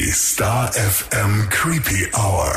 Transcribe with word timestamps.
Die 0.00 0.12
Star 0.12 0.72
FM 0.72 1.46
Creepy 1.50 2.08
Hour. 2.14 2.50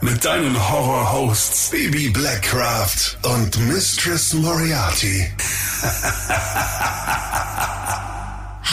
Mit 0.00 0.24
deinen 0.24 0.56
Horror-Hosts 0.68 1.70
Baby 1.70 2.08
Blackcraft 2.08 3.16
und 3.22 3.56
Mistress 3.68 4.34
Moriarty. 4.34 5.24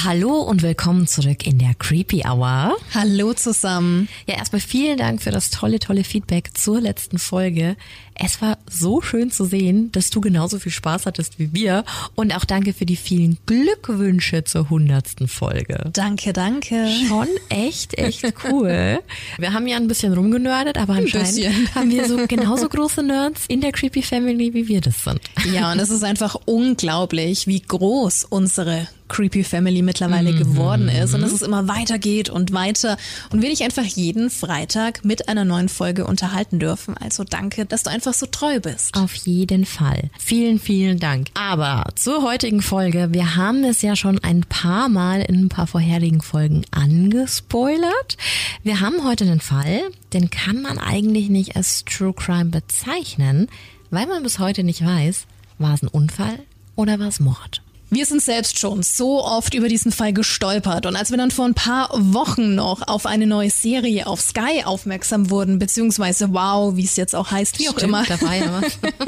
Hallo 0.04 0.40
und 0.40 0.64
willkommen 0.64 1.06
zurück 1.06 1.46
in 1.46 1.60
der 1.60 1.76
Creepy 1.76 2.24
Hour. 2.28 2.76
Hallo 2.96 3.34
zusammen. 3.34 4.10
Ja, 4.26 4.36
erstmal 4.36 4.62
vielen 4.62 4.98
Dank 4.98 5.22
für 5.22 5.32
das 5.32 5.52
tolle, 5.52 5.78
tolle 5.78 6.04
Feedback 6.04 6.58
zur 6.58 6.82
letzten 6.82 7.20
Folge. 7.20 7.78
Es 8.18 8.42
war 8.42 8.58
so 8.70 9.02
schön 9.02 9.30
zu 9.30 9.44
sehen, 9.44 9.92
dass 9.92 10.10
du 10.10 10.22
genauso 10.22 10.58
viel 10.58 10.72
Spaß 10.72 11.06
hattest 11.06 11.38
wie 11.38 11.52
wir. 11.54 11.84
Und 12.16 12.34
auch 12.36 12.46
danke 12.46 12.74
für 12.74 12.86
die 12.86 12.96
vielen 12.96 13.38
Glückwünsche 13.46 14.44
zur 14.46 14.70
hundertsten 14.70 15.28
Folge. 15.28 15.90
Danke, 15.94 16.32
danke. 16.32 16.88
Schon 17.10 17.28
echt, 17.50 17.98
echt 17.98 18.24
cool. 18.50 19.00
Wir 19.38 19.54
haben 19.54 19.68
ja 19.68 19.76
ein 19.78 19.88
bisschen 19.90 20.14
rumgenördet, 20.14 20.78
aber 20.78 20.94
anscheinend 20.94 21.76
haben 21.76 21.90
wir 21.90 22.08
so 22.08 22.26
genauso 22.28 22.70
große 22.70 23.04
Nerds 23.04 23.44
in 23.48 23.60
der 23.62 23.72
Creepy 23.74 24.02
Family, 24.02 24.54
wie 24.54 24.68
wir 24.68 24.80
das 24.82 25.04
sind. 25.04 25.20
Ja, 25.54 25.72
und 25.72 25.80
es 25.80 25.90
ist 25.90 26.04
einfach 26.04 26.36
unglaublich, 26.46 27.48
wie 27.48 27.62
groß 27.62 28.26
unsere 28.30 28.88
Creepy 29.08 29.44
Family 29.44 29.82
mittlerweile 29.82 30.32
Mhm. 30.32 30.38
geworden 30.40 30.90
ist 30.90 31.14
und 31.14 31.22
dass 31.22 31.32
es 31.32 31.42
immer 31.44 31.68
weitergeht 31.68 32.30
und 32.30 32.54
weiter 32.54 32.98
und 33.32 33.42
wir 33.44 33.50
dich 33.50 33.64
einfach 33.64 33.84
jeden 33.84 34.32
Freitag 34.32 35.06
mit 35.06 35.30
einer 35.30 35.46
neuen 35.46 35.70
Folge 35.70 36.06
unterhalten 36.08 36.58
dürfen. 36.60 36.98
Also 36.98 37.24
danke, 37.24 37.66
dass 37.66 37.84
du 37.84 37.92
einfach 37.92 38.05
so 38.14 38.26
treu 38.26 38.60
bist. 38.60 38.96
Auf 38.96 39.16
jeden 39.16 39.66
Fall. 39.66 40.10
Vielen, 40.20 40.60
vielen 40.60 41.00
Dank. 41.00 41.28
Aber 41.34 41.86
zur 41.96 42.24
heutigen 42.24 42.62
Folge, 42.62 43.10
wir 43.12 43.36
haben 43.36 43.64
es 43.64 43.82
ja 43.82 43.96
schon 43.96 44.20
ein 44.20 44.42
paar 44.42 44.90
Mal 44.90 45.22
in 45.22 45.46
ein 45.46 45.50
paar 45.50 45.68
vorherigen 45.68 46.22
Folgen 46.22 46.64
angespoilert. 46.72 48.18
Wir 48.64 48.82
haben 48.82 49.04
heute 49.04 49.26
einen 49.26 49.40
Fall, 49.40 49.82
den 50.14 50.30
kann 50.30 50.62
man 50.62 50.78
eigentlich 50.78 51.30
nicht 51.30 51.56
als 51.56 51.86
True 51.86 52.14
Crime 52.14 52.46
bezeichnen, 52.46 53.48
weil 53.90 54.08
man 54.08 54.24
bis 54.24 54.40
heute 54.40 54.64
nicht 54.64 54.86
weiß, 54.86 55.26
war 55.58 55.74
es 55.74 55.82
ein 55.82 55.88
Unfall 55.88 56.40
oder 56.76 57.00
war 57.00 57.08
es 57.08 57.20
Mord. 57.20 57.62
Wir 57.90 58.06
sind 58.06 58.22
selbst 58.22 58.60
schon 58.60 58.84
so 58.84 59.24
oft 59.24 59.54
über 59.54 59.68
diesen 59.68 59.92
Fall 59.92 60.12
gestolpert 60.12 60.86
und 60.86 60.96
als 60.96 61.12
wir 61.12 61.18
dann 61.18 61.32
vor 61.32 61.46
ein 61.46 61.54
paar 61.54 61.90
Wochen 61.94 62.56
noch 62.56 62.88
auf 62.88 63.06
eine 63.06 63.28
neue 63.28 63.50
Serie 63.50 64.08
auf 64.08 64.22
Sky 64.22 64.64
aufmerksam 64.66 65.30
wurden, 65.30 65.60
beziehungsweise 65.60 66.34
wow, 66.34 66.76
wie 66.76 66.84
es 66.84 66.96
jetzt 66.96 67.16
auch 67.16 67.32
heißt, 67.32 67.60
wie 67.60 67.70
auch 67.70 67.78
immer, 67.78 68.04
Da 68.04 68.20
war 68.22 68.36
ja 68.36 68.62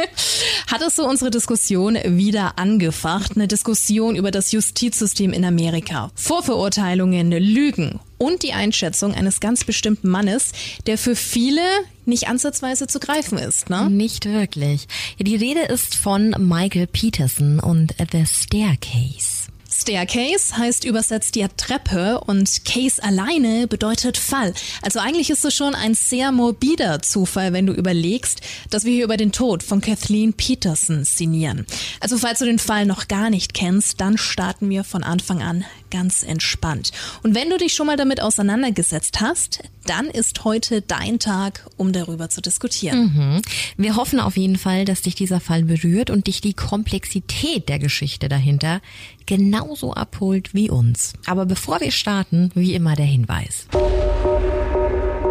hat 0.67 0.81
es 0.81 0.95
so 0.95 1.07
unsere 1.07 1.31
Diskussion 1.31 1.97
wieder 2.05 2.57
angefacht. 2.57 3.31
Eine 3.35 3.47
Diskussion 3.47 4.15
über 4.15 4.31
das 4.31 4.51
Justizsystem 4.51 5.33
in 5.33 5.43
Amerika. 5.43 6.11
Vorverurteilungen, 6.15 7.31
Lügen 7.31 7.99
und 8.17 8.43
die 8.43 8.53
Einschätzung 8.53 9.13
eines 9.13 9.39
ganz 9.39 9.63
bestimmten 9.63 10.09
Mannes, 10.09 10.51
der 10.85 10.97
für 10.97 11.15
viele 11.15 11.61
nicht 12.05 12.27
ansatzweise 12.27 12.87
zu 12.87 12.99
greifen 12.99 13.37
ist. 13.37 13.69
Ne? 13.69 13.89
Nicht 13.89 14.25
wirklich. 14.25 14.87
Ja, 15.17 15.23
die 15.23 15.35
Rede 15.35 15.61
ist 15.61 15.95
von 15.95 16.35
Michael 16.37 16.87
Peterson 16.87 17.59
und 17.59 17.95
The 18.11 18.25
Staircase. 18.25 19.46
Staircase 19.79 20.57
heißt 20.57 20.85
übersetzt 20.85 21.35
ja 21.35 21.47
Treppe 21.49 22.19
und 22.21 22.65
Case 22.65 23.01
alleine 23.03 23.67
bedeutet 23.67 24.17
Fall. 24.17 24.53
Also 24.81 24.99
eigentlich 24.99 25.29
ist 25.29 25.45
es 25.45 25.53
schon 25.53 25.75
ein 25.75 25.93
sehr 25.93 26.31
morbider 26.31 27.01
Zufall, 27.01 27.53
wenn 27.53 27.67
du 27.67 27.73
überlegst, 27.73 28.41
dass 28.69 28.85
wir 28.85 28.93
hier 28.93 29.03
über 29.03 29.17
den 29.17 29.31
Tod 29.31 29.61
von 29.61 29.81
Kathleen 29.81 30.33
Peterson 30.33 31.03
sinnieren. 31.03 31.65
Also 31.99 32.17
falls 32.17 32.39
du 32.39 32.45
den 32.45 32.59
Fall 32.59 32.85
noch 32.85 33.07
gar 33.07 33.29
nicht 33.29 33.53
kennst, 33.53 34.01
dann 34.01 34.17
starten 34.17 34.69
wir 34.69 34.83
von 34.83 35.03
Anfang 35.03 35.41
an 35.43 35.63
ganz 35.89 36.23
entspannt. 36.23 36.91
Und 37.23 37.35
wenn 37.35 37.49
du 37.49 37.57
dich 37.57 37.73
schon 37.73 37.87
mal 37.87 37.97
damit 37.97 38.21
auseinandergesetzt 38.21 39.21
hast, 39.21 39.63
dann 39.85 40.07
ist 40.07 40.43
heute 40.43 40.81
dein 40.81 41.19
Tag, 41.19 41.65
um 41.77 41.93
darüber 41.93 42.29
zu 42.29 42.41
diskutieren. 42.41 43.13
Mhm. 43.13 43.41
Wir 43.77 43.95
hoffen 43.95 44.19
auf 44.19 44.35
jeden 44.35 44.57
Fall, 44.57 44.85
dass 44.85 45.01
dich 45.01 45.15
dieser 45.15 45.39
Fall 45.39 45.63
berührt 45.63 46.09
und 46.09 46.27
dich 46.27 46.41
die 46.41 46.53
Komplexität 46.53 47.69
der 47.69 47.79
Geschichte 47.79 48.27
dahinter 48.27 48.81
genauso 49.27 49.93
abholt 49.93 50.53
wie 50.53 50.69
uns. 50.69 51.13
Aber 51.27 51.45
bevor 51.45 51.79
wir 51.79 51.91
starten, 51.91 52.49
wie 52.55 52.73
immer 52.73 52.95
der 52.95 53.05
Hinweis. 53.05 53.67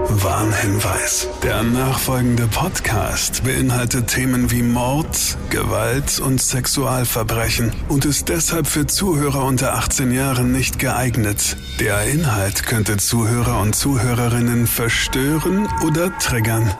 Warnhinweis. 0.08 1.28
Der 1.42 1.62
nachfolgende 1.62 2.46
Podcast 2.46 3.44
beinhaltet 3.44 4.06
Themen 4.08 4.50
wie 4.50 4.62
Mord, 4.62 5.36
Gewalt 5.50 6.20
und 6.20 6.40
Sexualverbrechen 6.40 7.72
und 7.88 8.04
ist 8.04 8.28
deshalb 8.28 8.66
für 8.66 8.86
Zuhörer 8.86 9.44
unter 9.44 9.74
18 9.74 10.12
Jahren 10.12 10.52
nicht 10.52 10.78
geeignet. 10.78 11.56
Der 11.80 12.04
Inhalt 12.04 12.64
könnte 12.64 12.96
Zuhörer 12.98 13.60
und 13.60 13.74
Zuhörerinnen 13.74 14.66
verstören 14.66 15.68
oder 15.84 16.16
triggern. 16.18 16.72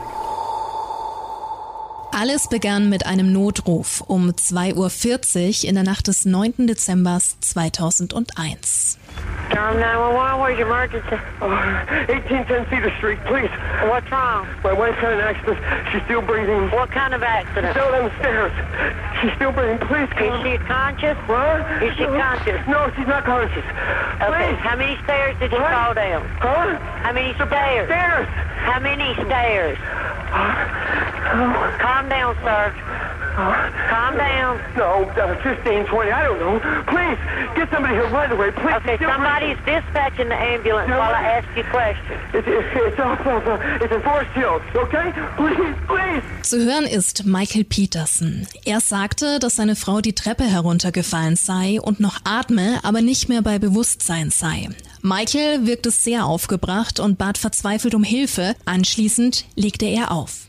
Alles 2.18 2.48
begann 2.48 2.88
mit 2.88 3.04
einem 3.04 3.30
Notruf 3.30 4.00
um 4.00 4.30
2.40 4.30 5.64
Uhr 5.64 5.68
in 5.68 5.74
der 5.74 5.84
Nacht 5.84 6.08
des 6.08 6.24
9. 6.24 6.66
Dezember 6.66 7.18
2001. 7.20 8.98
Tom 9.52 9.78
911, 9.78 10.40
where's 10.40 10.58
your 10.58 10.66
emergency? 10.66 11.16
Oh, 11.42 11.52
1810 12.08 12.64
Cedar 12.70 12.90
Street, 12.96 13.18
please. 13.28 13.52
What's 13.84 14.10
wrong? 14.10 14.48
My 14.64 14.72
wife 14.72 14.96
had 14.96 15.12
an 15.12 15.20
accident. 15.20 15.60
She's 15.92 16.00
still 16.08 16.22
breathing. 16.22 16.70
What 16.72 16.90
kind 16.90 17.12
of 17.12 17.22
accident? 17.22 17.76
Down 17.76 17.92
on 17.92 18.08
the 18.08 18.14
stairs. 18.24 18.52
She's 19.20 19.34
still 19.36 19.52
breathing. 19.52 19.76
Please 19.84 20.08
Is 20.08 20.16
come. 20.16 20.40
she 20.40 20.56
conscious? 20.64 21.18
What? 21.28 21.60
Is 21.84 21.92
she 22.00 22.08
conscious? 22.08 22.64
No, 22.64 22.88
she's 22.96 23.06
not 23.06 23.28
conscious. 23.28 23.60
Okay, 24.24 24.56
Please. 24.56 24.60
how 24.64 24.76
many 24.76 24.96
stairs 25.04 25.36
did 25.36 25.52
you 25.52 25.60
fall 25.60 25.92
down? 25.92 26.24
Huh? 26.40 26.80
How 27.04 27.12
many 27.12 27.36
stairs? 27.36 27.84
Stairs. 27.92 28.26
How 28.64 28.80
many 28.80 29.12
stairs? 29.20 29.76
Calm 31.78 32.08
down, 32.08 32.34
sir. 32.42 32.72
Calm 33.90 34.16
down. 34.16 34.58
No, 34.76 35.04
uh, 35.04 35.42
15, 35.42 35.86
20, 35.86 36.10
I 36.10 36.22
don't 36.24 36.38
know. 36.38 36.58
Please, 36.86 37.18
get 37.54 37.68
somebody 37.70 37.94
here 37.94 38.08
right 38.08 38.30
away. 38.32 38.50
Please. 38.50 38.76
Okay, 38.76 38.96
somebody's 39.04 39.58
dispatching 39.66 40.28
the 40.28 40.34
ambulance 40.34 40.88
No. 40.88 40.98
while 40.98 41.14
I 41.14 41.22
ask 41.38 41.48
you 41.56 41.64
questions. 41.64 42.20
it's 42.32 42.98
off 43.00 43.20
of, 43.26 43.46
uh, 43.46 43.58
it's 43.84 43.92
in 43.92 44.00
Forest 44.02 44.30
Hills, 44.32 44.62
okay? 44.74 45.12
Please, 45.36 45.76
please. 45.86 46.22
Zu 46.42 46.64
hören 46.64 46.84
ist 46.86 47.26
Michael 47.26 47.64
Peterson. 47.64 48.46
Er 48.64 48.80
sagte, 48.80 49.38
dass 49.38 49.56
seine 49.56 49.76
Frau 49.76 50.00
die 50.00 50.14
Treppe 50.14 50.44
heruntergefallen 50.44 51.36
sei 51.36 51.78
und 51.80 52.00
noch 52.00 52.20
atme, 52.24 52.78
aber 52.84 53.02
nicht 53.02 53.28
mehr 53.28 53.42
bei 53.42 53.58
Bewusstsein 53.58 54.30
sei. 54.30 54.68
Michael 55.02 55.66
wirkte 55.66 55.90
sehr 55.90 56.24
aufgebracht 56.24 57.00
und 57.00 57.18
bat 57.18 57.36
verzweifelt 57.36 57.94
um 57.94 58.02
Hilfe. 58.02 58.54
Anschließend 58.64 59.44
legte 59.56 59.84
er 59.86 60.10
auf. 60.10 60.45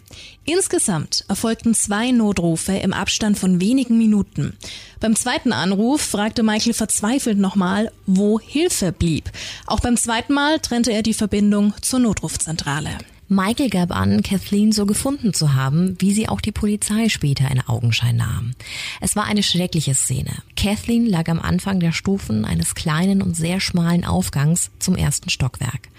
Insgesamt 0.49 1.25
erfolgten 1.27 1.73
zwei 1.73 2.11
Notrufe 2.11 2.71
im 2.71 2.93
Abstand 2.93 3.37
von 3.37 3.59
wenigen 3.59 3.97
Minuten. 3.97 4.53
Beim 5.01 5.13
zweiten 5.13 5.51
Anruf 5.51 6.01
fragte 6.01 6.41
Michael 6.41 6.73
verzweifelt 6.73 7.37
nochmal, 7.37 7.91
wo 8.05 8.39
Hilfe 8.39 8.93
blieb. 8.93 9.29
Auch 9.65 9.81
beim 9.81 9.97
zweiten 9.97 10.33
Mal 10.33 10.59
trennte 10.59 10.93
er 10.93 11.03
die 11.03 11.13
Verbindung 11.13 11.73
zur 11.81 11.99
Notrufzentrale. 11.99 12.91
Michael 13.27 13.69
gab 13.69 13.91
an, 13.91 14.23
Kathleen 14.23 14.71
so 14.71 14.85
gefunden 14.85 15.33
zu 15.33 15.53
haben, 15.53 15.97
wie 15.99 16.13
sie 16.13 16.29
auch 16.29 16.39
die 16.39 16.53
Polizei 16.53 17.09
später 17.09 17.51
in 17.51 17.59
Augenschein 17.67 18.15
nahm. 18.15 18.53
Es 19.01 19.17
war 19.17 19.25
eine 19.25 19.43
schreckliche 19.43 19.95
Szene. 19.95 20.31
Kathleen 20.55 21.05
lag 21.05 21.27
am 21.27 21.41
Anfang 21.41 21.81
der 21.81 21.91
Stufen 21.91 22.45
eines 22.45 22.73
kleinen 22.73 23.21
und 23.21 23.35
sehr 23.35 23.59
schmalen 23.59 24.05
Aufgangs 24.05 24.71
zum 24.79 24.95
ersten 24.95 25.29
Stockwerk. 25.29 25.89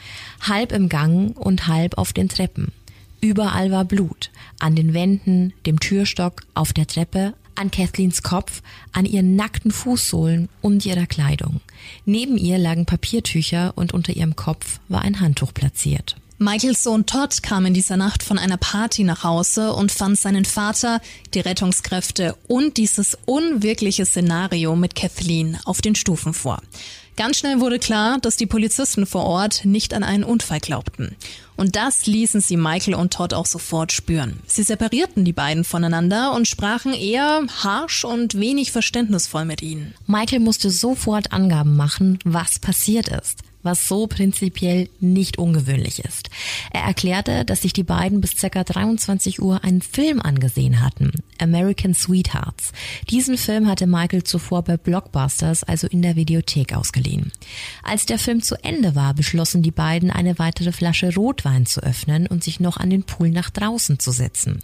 Halb 0.41 0.73
im 0.73 0.89
Gang 0.89 1.37
und 1.37 1.67
halb 1.67 1.99
auf 1.99 2.15
den 2.15 2.31
Treppen. 2.31 2.73
Überall 3.21 3.71
war 3.71 3.85
Blut. 3.85 4.31
An 4.59 4.77
den 4.77 4.95
Wänden, 4.95 5.53
dem 5.67 5.81
Türstock, 5.81 6.43
auf 6.55 6.73
der 6.73 6.87
Treppe, 6.87 7.35
an 7.55 7.71
Kathleens 7.71 8.23
Kopf, 8.23 8.63
an 8.93 9.05
ihren 9.05 9.35
nackten 9.37 9.71
Fußsohlen 9.71 10.49
und 10.63 10.87
ihrer 10.87 11.07
Kleidung. 11.07 11.61
Neben 12.05 12.39
ihr 12.39 12.59
lagen 12.59 12.87
Papiertücher 12.87 13.73
und 13.77 13.93
unter 13.93 14.13
ihrem 14.13 14.37
Kopf 14.37 14.79
war 14.89 15.03
ein 15.03 15.21
Handtuch 15.21 15.53
platziert. 15.53 16.17
Michaels 16.41 16.85
Sohn 16.85 17.05
Todd 17.05 17.43
kam 17.43 17.67
in 17.67 17.75
dieser 17.75 17.97
Nacht 17.97 18.23
von 18.23 18.39
einer 18.39 18.59
Party 18.59 19.03
nach 19.03 19.25
Hause 19.25 19.73
und 19.73 19.91
fand 19.91 20.17
seinen 20.17 20.45
Vater, 20.45 21.01
die 21.35 21.41
Rettungskräfte 21.41 22.37
und 22.47 22.77
dieses 22.77 23.19
unwirkliche 23.27 24.07
Szenario 24.07 24.77
mit 24.77 24.95
Kathleen 24.95 25.59
auf 25.65 25.81
den 25.81 25.97
Stufen 25.97 26.35
vor. 26.35 26.63
Ganz 27.19 27.39
schnell 27.39 27.59
wurde 27.59 27.81
klar, 27.81 28.19
dass 28.21 28.37
die 28.37 28.47
Polizisten 28.47 29.05
vor 29.05 29.25
Ort 29.25 29.65
nicht 29.65 29.93
an 29.93 30.05
einen 30.05 30.23
Unfall 30.23 30.61
glaubten. 30.61 31.17
Und 31.57 31.75
das 31.75 32.07
ließen 32.07 32.41
sie 32.41 32.57
Michael 32.57 32.95
und 32.95 33.13
Todd 33.13 33.35
auch 33.35 33.45
sofort 33.45 33.91
spüren. 33.91 34.39
Sie 34.47 34.63
separierten 34.63 35.25
die 35.25 35.33
beiden 35.33 35.65
voneinander 35.65 36.33
und 36.33 36.47
sprachen 36.47 36.95
eher 36.95 37.43
harsch 37.65 38.05
und 38.05 38.39
wenig 38.39 38.71
verständnisvoll 38.71 39.47
mit 39.47 39.63
ihnen. 39.63 39.95
Michael 40.07 40.39
musste 40.39 40.71
sofort 40.71 41.33
Angaben 41.33 41.75
machen, 41.75 42.21
was 42.25 42.61
passiert 42.61 43.09
ist. 43.09 43.41
Was 43.69 43.87
so 43.87 44.07
prinzipiell 44.07 44.89
nicht 44.99 45.37
ungewöhnlich 45.37 45.99
ist. 45.99 46.31
Er 46.73 46.85
erklärte, 46.85 47.45
dass 47.45 47.61
sich 47.61 47.75
die 47.75 47.83
beiden 47.83 48.23
bis 48.23 48.35
ca. 48.35 48.65
23 48.65 49.43
Uhr 49.43 49.63
einen 49.63 49.83
Film 49.83 50.23
angesehen 50.23 50.81
hatten, 50.81 51.13
American 51.39 51.93
Sweethearts. 51.93 52.73
Diesen 53.11 53.37
Film 53.37 53.69
hatte 53.69 53.87
Michael 53.87 54.25
zuvor 54.25 54.63
bei 54.63 54.79
Blockbusters, 54.79 55.65
also 55.65 55.87
in 55.87 56.01
der 56.01 56.17
Videothek, 56.17 56.73
ausgeliehen. 56.73 57.31
Als 57.83 58.07
der 58.07 58.19
Film 58.19 58.41
zu 58.41 58.55
Ende 58.65 58.95
war, 58.95 59.13
beschlossen 59.13 59.63
die 59.63 59.71
beiden, 59.71 60.11
eine 60.11 60.39
weitere 60.39 60.73
Flasche 60.73 61.15
Rotwein 61.15 61.67
zu 61.67 61.83
öffnen 61.83 62.27
und 62.27 62.43
sich 62.43 62.61
noch 62.61 62.79
an 62.79 62.89
den 62.89 63.03
Pool 63.03 63.29
nach 63.29 63.51
draußen 63.51 63.99
zu 63.99 64.13
setzen. 64.13 64.61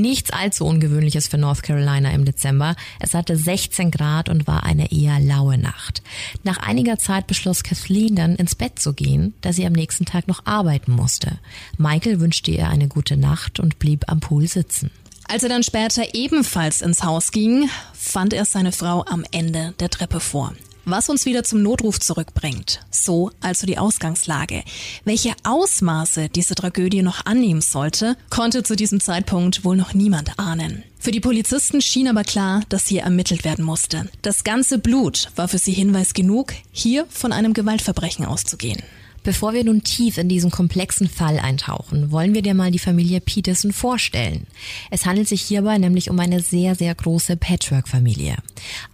Nichts 0.00 0.30
allzu 0.30 0.64
ungewöhnliches 0.64 1.26
für 1.26 1.38
North 1.38 1.64
Carolina 1.64 2.12
im 2.12 2.24
Dezember. 2.24 2.76
Es 3.00 3.14
hatte 3.14 3.36
16 3.36 3.90
Grad 3.90 4.28
und 4.28 4.46
war 4.46 4.62
eine 4.62 4.92
eher 4.92 5.18
laue 5.18 5.58
Nacht. 5.58 6.02
Nach 6.44 6.58
einiger 6.58 6.98
Zeit 6.98 7.26
beschloss 7.26 7.64
Kathleen 7.64 8.14
dann 8.14 8.36
ins 8.36 8.54
Bett 8.54 8.78
zu 8.78 8.92
gehen, 8.92 9.34
da 9.40 9.52
sie 9.52 9.66
am 9.66 9.72
nächsten 9.72 10.04
Tag 10.04 10.28
noch 10.28 10.46
arbeiten 10.46 10.92
musste. 10.92 11.38
Michael 11.78 12.20
wünschte 12.20 12.52
ihr 12.52 12.68
eine 12.68 12.86
gute 12.86 13.16
Nacht 13.16 13.58
und 13.58 13.80
blieb 13.80 14.04
am 14.06 14.20
Pool 14.20 14.46
sitzen. 14.46 14.92
Als 15.26 15.42
er 15.42 15.48
dann 15.48 15.64
später 15.64 16.14
ebenfalls 16.14 16.80
ins 16.80 17.02
Haus 17.02 17.32
ging, 17.32 17.68
fand 17.92 18.32
er 18.32 18.44
seine 18.44 18.70
Frau 18.70 19.04
am 19.04 19.24
Ende 19.32 19.74
der 19.80 19.90
Treppe 19.90 20.20
vor. 20.20 20.52
Was 20.90 21.10
uns 21.10 21.26
wieder 21.26 21.44
zum 21.44 21.62
Notruf 21.62 22.00
zurückbringt. 22.00 22.80
So 22.90 23.30
also 23.42 23.66
die 23.66 23.76
Ausgangslage. 23.76 24.62
Welche 25.04 25.34
Ausmaße 25.44 26.30
diese 26.30 26.54
Tragödie 26.54 27.02
noch 27.02 27.26
annehmen 27.26 27.60
sollte, 27.60 28.16
konnte 28.30 28.62
zu 28.62 28.74
diesem 28.74 28.98
Zeitpunkt 28.98 29.66
wohl 29.66 29.76
noch 29.76 29.92
niemand 29.92 30.38
ahnen. 30.38 30.82
Für 30.98 31.10
die 31.10 31.20
Polizisten 31.20 31.82
schien 31.82 32.08
aber 32.08 32.24
klar, 32.24 32.62
dass 32.70 32.86
hier 32.86 33.02
ermittelt 33.02 33.44
werden 33.44 33.66
musste. 33.66 34.08
Das 34.22 34.44
ganze 34.44 34.78
Blut 34.78 35.30
war 35.36 35.46
für 35.46 35.58
sie 35.58 35.72
Hinweis 35.72 36.14
genug, 36.14 36.54
hier 36.72 37.04
von 37.10 37.32
einem 37.32 37.52
Gewaltverbrechen 37.52 38.24
auszugehen. 38.24 38.82
Bevor 39.22 39.52
wir 39.52 39.64
nun 39.64 39.82
tief 39.82 40.16
in 40.18 40.28
diesen 40.28 40.50
komplexen 40.50 41.08
Fall 41.08 41.38
eintauchen, 41.38 42.10
wollen 42.10 42.34
wir 42.34 42.42
dir 42.42 42.54
mal 42.54 42.70
die 42.70 42.78
Familie 42.78 43.20
Peterson 43.20 43.72
vorstellen. 43.72 44.46
Es 44.90 45.06
handelt 45.06 45.28
sich 45.28 45.42
hierbei 45.42 45.78
nämlich 45.78 46.10
um 46.10 46.18
eine 46.18 46.40
sehr, 46.40 46.74
sehr 46.74 46.94
große 46.94 47.36
Patchwork-Familie. 47.36 48.36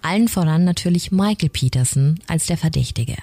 Allen 0.02 0.28
voran 0.28 0.64
natürlich 0.64 1.12
Michael 1.12 1.50
Peterson 1.50 2.18
als 2.26 2.46
der 2.46 2.56
Verdächtige. 2.56 3.16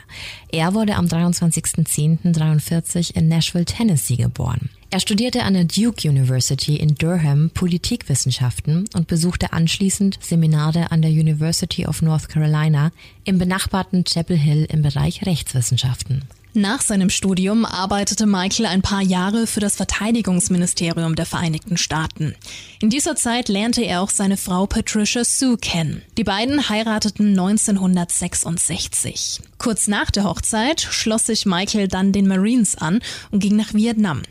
Er 0.51 0.74
wurde 0.74 0.95
am 0.95 1.07
23.10.43 1.07 3.15
in 3.15 3.27
Nashville, 3.27 3.65
Tennessee 3.65 4.15
geboren. 4.15 4.69
Er 4.94 5.00
studierte 5.00 5.44
an 5.44 5.53
der 5.53 5.63
Duke 5.63 6.07
University 6.07 6.75
in 6.75 6.95
Durham 6.95 7.50
Politikwissenschaften 7.53 8.89
und 8.94 9.07
besuchte 9.07 9.53
anschließend 9.53 10.19
Seminare 10.21 10.92
an 10.92 11.01
der 11.01 11.12
University 11.12 11.88
of 11.88 12.01
North 12.01 12.27
Carolina 12.27 12.92
im 13.24 13.38
benachbarten 13.38 14.03
Chapel 14.03 14.38
Hill 14.38 14.68
im 14.69 14.81
Bereich 14.81 15.25
Rechtswissenschaften. 15.25 16.25
Nach 16.53 16.81
seinem 16.81 17.09
Studium 17.09 17.63
arbeitete 17.63 18.25
Michael 18.25 18.65
ein 18.65 18.81
paar 18.81 19.01
Jahre 19.01 19.48
für 19.48 19.62
das 19.62 19.77
Verteidigungsministerium 19.77 21.15
der 21.15 21.25
Vereinigten 21.25 21.77
Staaten. 21.77 22.36
In 22.81 22.89
dieser 22.89 23.15
Zeit 23.15 23.48
lernte 23.48 23.83
er 23.83 24.01
auch 24.01 24.09
seine 24.09 24.36
Frau 24.36 24.65
Patricia 24.65 25.24
Sue 25.24 25.56
kennen. 25.56 26.01
Die 26.18 26.25
beiden 26.25 26.68
heirateten 26.68 27.30
1966. 27.30 29.39
Kurz 29.59 29.88
nach 29.88 30.12
der 30.12 30.25
Hochzeit 30.25 30.81
schloss 30.81 31.27
sich 31.27 31.45
Michael 31.45 31.88
dann 31.88 32.12
den 32.12 32.27
Marines 32.27 32.75
an 32.75 33.00
und 33.31 33.39
ging 33.39 33.56
nach 33.56 33.74
Vietnam. 33.74 34.21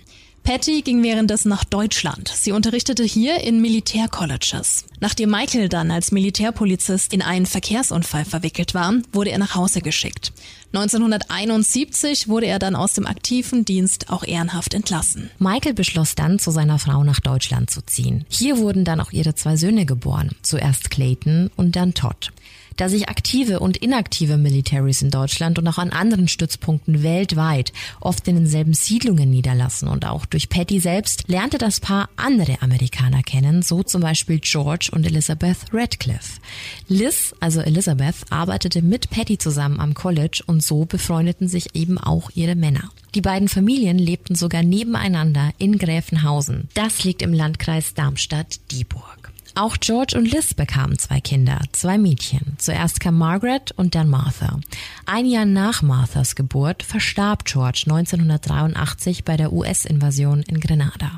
Patty 0.42 0.82
ging 0.82 1.02
währenddessen 1.02 1.48
nach 1.48 1.64
Deutschland. 1.64 2.28
Sie 2.34 2.52
unterrichtete 2.52 3.04
hier 3.04 3.40
in 3.40 3.60
Militärcolleges. 3.60 4.84
Nachdem 4.98 5.30
Michael 5.30 5.68
dann 5.68 5.90
als 5.90 6.12
Militärpolizist 6.12 7.12
in 7.12 7.22
einen 7.22 7.46
Verkehrsunfall 7.46 8.24
verwickelt 8.24 8.74
war, 8.74 8.94
wurde 9.12 9.30
er 9.30 9.38
nach 9.38 9.54
Hause 9.54 9.80
geschickt. 9.80 10.32
1971 10.72 12.28
wurde 12.28 12.46
er 12.46 12.58
dann 12.58 12.76
aus 12.76 12.92
dem 12.94 13.06
aktiven 13.06 13.64
Dienst 13.64 14.10
auch 14.10 14.24
ehrenhaft 14.24 14.74
entlassen. 14.74 15.30
Michael 15.38 15.74
beschloss 15.74 16.14
dann, 16.14 16.38
zu 16.38 16.50
seiner 16.50 16.78
Frau 16.78 17.04
nach 17.04 17.20
Deutschland 17.20 17.70
zu 17.70 17.82
ziehen. 17.82 18.24
Hier 18.28 18.58
wurden 18.58 18.84
dann 18.84 19.00
auch 19.00 19.12
ihre 19.12 19.34
zwei 19.34 19.56
Söhne 19.56 19.84
geboren. 19.84 20.30
Zuerst 20.42 20.90
Clayton 20.90 21.50
und 21.56 21.76
dann 21.76 21.94
Todd. 21.94 22.30
Da 22.80 22.88
sich 22.88 23.10
aktive 23.10 23.60
und 23.60 23.76
inaktive 23.76 24.38
Militaries 24.38 25.02
in 25.02 25.10
Deutschland 25.10 25.58
und 25.58 25.68
auch 25.68 25.76
an 25.76 25.90
anderen 25.90 26.28
Stützpunkten 26.28 27.02
weltweit 27.02 27.74
oft 28.00 28.26
in 28.26 28.36
denselben 28.36 28.72
Siedlungen 28.72 29.28
niederlassen 29.28 29.86
und 29.86 30.06
auch 30.06 30.24
durch 30.24 30.48
Patty 30.48 30.80
selbst 30.80 31.24
lernte 31.28 31.58
das 31.58 31.78
Paar 31.78 32.08
andere 32.16 32.62
Amerikaner 32.62 33.22
kennen, 33.22 33.60
so 33.60 33.82
zum 33.82 34.00
Beispiel 34.00 34.38
George 34.38 34.88
und 34.92 35.04
Elizabeth 35.04 35.58
Radcliffe. 35.74 36.40
Liz, 36.88 37.34
also 37.38 37.60
Elizabeth, 37.60 38.16
arbeitete 38.30 38.80
mit 38.80 39.10
Patty 39.10 39.36
zusammen 39.36 39.78
am 39.78 39.92
College 39.92 40.42
und 40.46 40.62
so 40.62 40.86
befreundeten 40.86 41.48
sich 41.48 41.74
eben 41.74 41.98
auch 41.98 42.30
ihre 42.34 42.54
Männer. 42.54 42.90
Die 43.14 43.20
beiden 43.20 43.48
Familien 43.48 43.98
lebten 43.98 44.36
sogar 44.36 44.62
nebeneinander 44.62 45.50
in 45.58 45.76
Gräfenhausen. 45.76 46.70
Das 46.72 47.04
liegt 47.04 47.20
im 47.20 47.34
Landkreis 47.34 47.92
Darmstadt-Dieburg. 47.92 49.19
Auch 49.54 49.76
George 49.78 50.16
und 50.16 50.30
Liz 50.30 50.54
bekamen 50.54 50.98
zwei 50.98 51.20
Kinder, 51.20 51.60
zwei 51.72 51.98
Mädchen. 51.98 52.54
Zuerst 52.58 53.00
kam 53.00 53.18
Margaret 53.18 53.72
und 53.72 53.94
dann 53.94 54.08
Martha. 54.08 54.60
Ein 55.06 55.26
Jahr 55.26 55.44
nach 55.44 55.82
Marthas 55.82 56.34
Geburt 56.34 56.82
verstarb 56.82 57.44
George 57.44 57.84
1983 57.86 59.24
bei 59.24 59.36
der 59.36 59.52
US-Invasion 59.52 60.42
in 60.42 60.60
Grenada. 60.60 61.12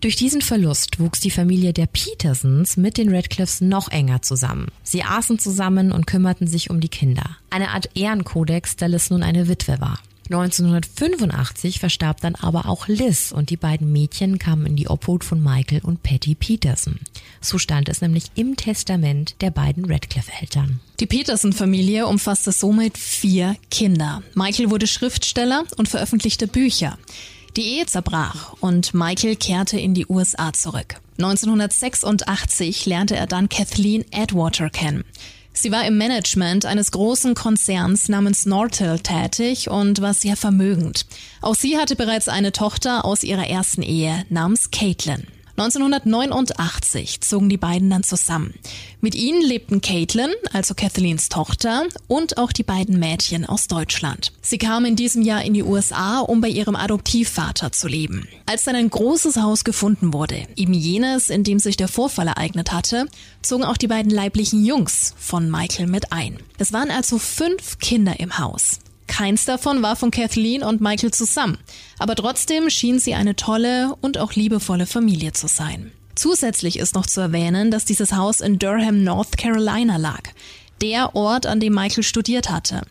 Durch 0.00 0.16
diesen 0.16 0.40
Verlust 0.40 1.00
wuchs 1.00 1.20
die 1.20 1.30
Familie 1.30 1.72
der 1.72 1.86
Petersons 1.86 2.76
mit 2.76 2.98
den 2.98 3.14
Radcliffes 3.14 3.60
noch 3.60 3.90
enger 3.90 4.22
zusammen. 4.22 4.68
Sie 4.82 5.02
aßen 5.02 5.38
zusammen 5.38 5.92
und 5.92 6.06
kümmerten 6.06 6.46
sich 6.46 6.70
um 6.70 6.80
die 6.80 6.88
Kinder. 6.88 7.36
Eine 7.50 7.70
Art 7.70 7.90
Ehrenkodex, 7.94 8.76
da 8.76 8.86
Liz 8.86 9.10
nun 9.10 9.22
eine 9.22 9.48
Witwe 9.48 9.80
war. 9.80 9.98
1985 10.26 11.80
verstarb 11.80 12.20
dann 12.22 12.34
aber 12.34 12.66
auch 12.66 12.88
Liz 12.88 13.30
und 13.30 13.50
die 13.50 13.58
beiden 13.58 13.92
Mädchen 13.92 14.38
kamen 14.38 14.64
in 14.64 14.76
die 14.76 14.88
Obhut 14.88 15.22
von 15.22 15.42
Michael 15.42 15.82
und 15.82 16.02
Patty 16.02 16.34
Peterson. 16.34 16.98
So 17.42 17.58
stand 17.58 17.90
es 17.90 18.00
nämlich 18.00 18.24
im 18.34 18.56
Testament 18.56 19.36
der 19.42 19.50
beiden 19.50 19.84
Radcliffe-Eltern. 19.84 20.80
Die 21.00 21.06
Peterson-Familie 21.06 22.06
umfasste 22.06 22.52
somit 22.52 22.96
vier 22.96 23.56
Kinder. 23.70 24.22
Michael 24.34 24.70
wurde 24.70 24.86
Schriftsteller 24.86 25.64
und 25.76 25.88
veröffentlichte 25.88 26.46
Bücher. 26.46 26.98
Die 27.56 27.76
Ehe 27.76 27.86
zerbrach 27.86 28.54
und 28.60 28.94
Michael 28.94 29.36
kehrte 29.36 29.78
in 29.78 29.94
die 29.94 30.06
USA 30.08 30.52
zurück. 30.52 30.96
1986 31.18 32.86
lernte 32.86 33.14
er 33.14 33.26
dann 33.26 33.48
Kathleen 33.48 34.04
Edwater 34.10 34.70
kennen. 34.70 35.04
Sie 35.56 35.70
war 35.70 35.86
im 35.86 35.96
Management 35.96 36.66
eines 36.66 36.90
großen 36.90 37.34
Konzerns 37.34 38.08
namens 38.08 38.44
Nortel 38.44 38.98
tätig 38.98 39.70
und 39.70 40.00
war 40.00 40.12
sehr 40.12 40.36
vermögend. 40.36 41.06
Auch 41.40 41.54
sie 41.54 41.78
hatte 41.78 41.94
bereits 41.94 42.28
eine 42.28 42.52
Tochter 42.52 43.04
aus 43.04 43.22
ihrer 43.22 43.46
ersten 43.46 43.82
Ehe 43.82 44.26
namens 44.28 44.72
Caitlin. 44.72 45.28
1989 45.56 47.20
zogen 47.20 47.48
die 47.48 47.56
beiden 47.56 47.88
dann 47.88 48.02
zusammen. 48.02 48.54
Mit 49.00 49.14
ihnen 49.14 49.40
lebten 49.40 49.80
Caitlin, 49.80 50.30
also 50.52 50.74
Kathleens 50.74 51.28
Tochter, 51.28 51.84
und 52.08 52.38
auch 52.38 52.50
die 52.50 52.64
beiden 52.64 52.98
Mädchen 52.98 53.46
aus 53.46 53.68
Deutschland. 53.68 54.32
Sie 54.42 54.58
kamen 54.58 54.86
in 54.86 54.96
diesem 54.96 55.22
Jahr 55.22 55.44
in 55.44 55.54
die 55.54 55.62
USA, 55.62 56.20
um 56.20 56.40
bei 56.40 56.48
ihrem 56.48 56.74
Adoptivvater 56.74 57.70
zu 57.70 57.86
leben. 57.86 58.26
Als 58.46 58.64
dann 58.64 58.74
ein 58.74 58.90
großes 58.90 59.36
Haus 59.36 59.62
gefunden 59.62 60.12
wurde, 60.12 60.46
eben 60.56 60.74
jenes, 60.74 61.30
in 61.30 61.44
dem 61.44 61.60
sich 61.60 61.76
der 61.76 61.88
Vorfall 61.88 62.26
ereignet 62.26 62.72
hatte, 62.72 63.06
zogen 63.40 63.64
auch 63.64 63.76
die 63.76 63.86
beiden 63.86 64.10
leiblichen 64.10 64.64
Jungs 64.64 65.14
von 65.16 65.48
Michael 65.48 65.86
mit 65.86 66.12
ein. 66.12 66.38
Es 66.58 66.72
waren 66.72 66.90
also 66.90 67.18
fünf 67.18 67.78
Kinder 67.78 68.18
im 68.18 68.38
Haus. 68.38 68.80
Keins 69.06 69.44
davon 69.44 69.82
war 69.82 69.96
von 69.96 70.10
Kathleen 70.10 70.62
und 70.62 70.80
Michael 70.80 71.12
zusammen, 71.12 71.58
aber 71.98 72.14
trotzdem 72.14 72.70
schien 72.70 72.98
sie 72.98 73.14
eine 73.14 73.36
tolle 73.36 73.94
und 74.00 74.18
auch 74.18 74.32
liebevolle 74.32 74.86
Familie 74.86 75.32
zu 75.32 75.46
sein. 75.46 75.92
Zusätzlich 76.14 76.78
ist 76.78 76.94
noch 76.94 77.06
zu 77.06 77.20
erwähnen, 77.20 77.70
dass 77.70 77.84
dieses 77.84 78.12
Haus 78.12 78.40
in 78.40 78.58
Durham, 78.58 79.02
North 79.02 79.36
Carolina 79.36 79.96
lag, 79.96 80.22
der 80.80 81.14
Ort, 81.16 81.46
an 81.46 81.60
dem 81.60 81.74
Michael 81.74 82.04
studiert 82.04 82.50
hatte. 82.50 82.82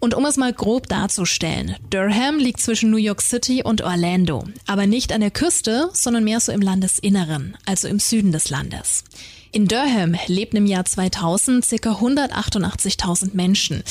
Und 0.00 0.14
um 0.14 0.24
es 0.24 0.36
mal 0.36 0.52
grob 0.52 0.88
darzustellen, 0.88 1.76
Durham 1.90 2.38
liegt 2.38 2.60
zwischen 2.60 2.90
New 2.90 2.96
York 2.96 3.22
City 3.22 3.62
und 3.62 3.82
Orlando, 3.82 4.44
aber 4.66 4.88
nicht 4.88 5.12
an 5.12 5.20
der 5.20 5.30
Küste, 5.30 5.90
sondern 5.92 6.24
mehr 6.24 6.40
so 6.40 6.50
im 6.50 6.60
Landesinneren, 6.60 7.56
also 7.66 7.86
im 7.86 8.00
Süden 8.00 8.32
des 8.32 8.50
Landes. 8.50 9.04
In 9.54 9.68
Durham 9.68 10.16
lebten 10.28 10.56
im 10.56 10.66
Jahr 10.66 10.86
2000 10.86 11.68
ca. 11.68 11.90
188.000 11.90 13.34
Menschen. 13.34 13.82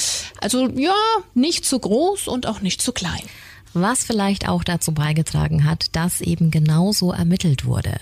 Also 0.42 0.68
ja, 0.70 0.96
nicht 1.36 1.66
zu 1.66 1.78
groß 1.78 2.28
und 2.28 2.48
auch 2.48 2.62
nicht 2.62 2.82
zu 2.82 2.92
klein 2.92 3.22
was 3.74 4.04
vielleicht 4.04 4.50
auch 4.50 4.64
dazu 4.64 4.94
beigetragen 4.94 5.64
hat, 5.64 5.96
dass 5.96 6.22
eben 6.22 6.52
genauso 6.52 7.12
ermittelt 7.12 7.66
wurde. 7.66 7.96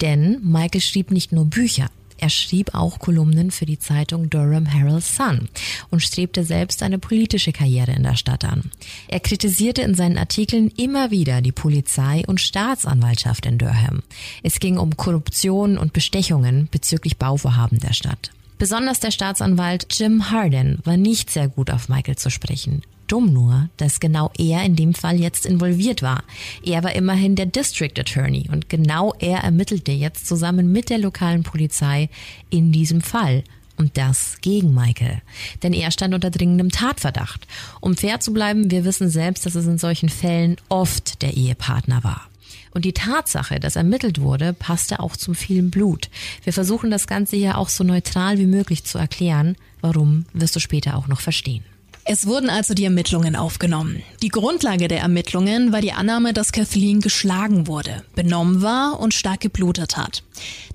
Denn 0.00 0.40
Michael 0.42 0.80
schrieb 0.80 1.10
nicht 1.10 1.30
nur 1.30 1.44
Bücher, 1.44 1.86
er 2.22 2.30
schrieb 2.30 2.72
auch 2.72 3.00
Kolumnen 3.00 3.50
für 3.50 3.66
die 3.66 3.80
Zeitung 3.80 4.30
Durham 4.30 4.64
Herald 4.64 5.02
Sun 5.02 5.48
und 5.90 6.00
strebte 6.00 6.44
selbst 6.44 6.84
eine 6.84 7.00
politische 7.00 7.52
Karriere 7.52 7.90
in 7.90 8.04
der 8.04 8.14
Stadt 8.14 8.44
an. 8.44 8.70
Er 9.08 9.18
kritisierte 9.18 9.82
in 9.82 9.96
seinen 9.96 10.18
Artikeln 10.18 10.68
immer 10.76 11.10
wieder 11.10 11.40
die 11.40 11.50
Polizei 11.50 12.22
und 12.28 12.40
Staatsanwaltschaft 12.40 13.44
in 13.44 13.58
Durham. 13.58 14.04
Es 14.44 14.60
ging 14.60 14.78
um 14.78 14.96
Korruption 14.96 15.76
und 15.76 15.92
Bestechungen 15.92 16.68
bezüglich 16.70 17.16
Bauvorhaben 17.16 17.80
der 17.80 17.92
Stadt. 17.92 18.30
Besonders 18.56 19.00
der 19.00 19.10
Staatsanwalt 19.10 19.88
Jim 19.90 20.30
Harden 20.30 20.78
war 20.84 20.96
nicht 20.96 21.28
sehr 21.28 21.48
gut 21.48 21.72
auf 21.72 21.88
Michael 21.88 22.16
zu 22.16 22.30
sprechen. 22.30 22.82
Dumm 23.12 23.30
nur, 23.30 23.68
dass 23.76 24.00
genau 24.00 24.30
er 24.38 24.64
in 24.64 24.74
dem 24.74 24.94
Fall 24.94 25.20
jetzt 25.20 25.44
involviert 25.44 26.00
war. 26.00 26.24
Er 26.64 26.82
war 26.82 26.94
immerhin 26.94 27.36
der 27.36 27.44
District 27.44 27.92
Attorney 27.98 28.48
und 28.50 28.70
genau 28.70 29.12
er 29.18 29.40
ermittelte 29.40 29.92
jetzt 29.92 30.26
zusammen 30.26 30.72
mit 30.72 30.88
der 30.88 30.96
lokalen 30.96 31.42
Polizei 31.42 32.08
in 32.48 32.72
diesem 32.72 33.02
Fall. 33.02 33.44
Und 33.76 33.98
das 33.98 34.38
gegen 34.42 34.72
Michael. 34.74 35.22
Denn 35.62 35.72
er 35.72 35.90
stand 35.90 36.14
unter 36.14 36.30
dringendem 36.30 36.70
Tatverdacht. 36.70 37.46
Um 37.80 37.96
fair 37.96 38.20
zu 38.20 38.32
bleiben, 38.32 38.70
wir 38.70 38.84
wissen 38.84 39.10
selbst, 39.10 39.44
dass 39.44 39.56
es 39.56 39.66
in 39.66 39.78
solchen 39.78 40.08
Fällen 40.08 40.56
oft 40.68 41.20
der 41.20 41.34
Ehepartner 41.34 42.04
war. 42.04 42.28
Und 42.72 42.84
die 42.84 42.92
Tatsache, 42.92 43.60
dass 43.60 43.76
ermittelt 43.76 44.20
wurde, 44.20 44.52
passte 44.52 45.00
auch 45.00 45.16
zum 45.16 45.34
vielen 45.34 45.70
Blut. 45.70 46.10
Wir 46.44 46.52
versuchen 46.52 46.90
das 46.90 47.06
Ganze 47.06 47.36
hier 47.36 47.58
auch 47.58 47.68
so 47.68 47.82
neutral 47.82 48.38
wie 48.38 48.46
möglich 48.46 48.84
zu 48.84 48.98
erklären. 48.98 49.56
Warum, 49.80 50.26
wirst 50.32 50.54
du 50.54 50.60
später 50.60 50.96
auch 50.96 51.08
noch 51.08 51.20
verstehen. 51.20 51.64
Es 52.04 52.26
wurden 52.26 52.50
also 52.50 52.74
die 52.74 52.84
Ermittlungen 52.84 53.36
aufgenommen. 53.36 54.02
Die 54.22 54.28
Grundlage 54.28 54.88
der 54.88 55.00
Ermittlungen 55.00 55.72
war 55.72 55.80
die 55.80 55.92
Annahme, 55.92 56.32
dass 56.32 56.50
Kathleen 56.50 57.00
geschlagen 57.00 57.68
wurde, 57.68 58.02
benommen 58.16 58.60
war 58.60 58.98
und 58.98 59.14
stark 59.14 59.40
geblutet 59.40 59.96
hat. 59.96 60.24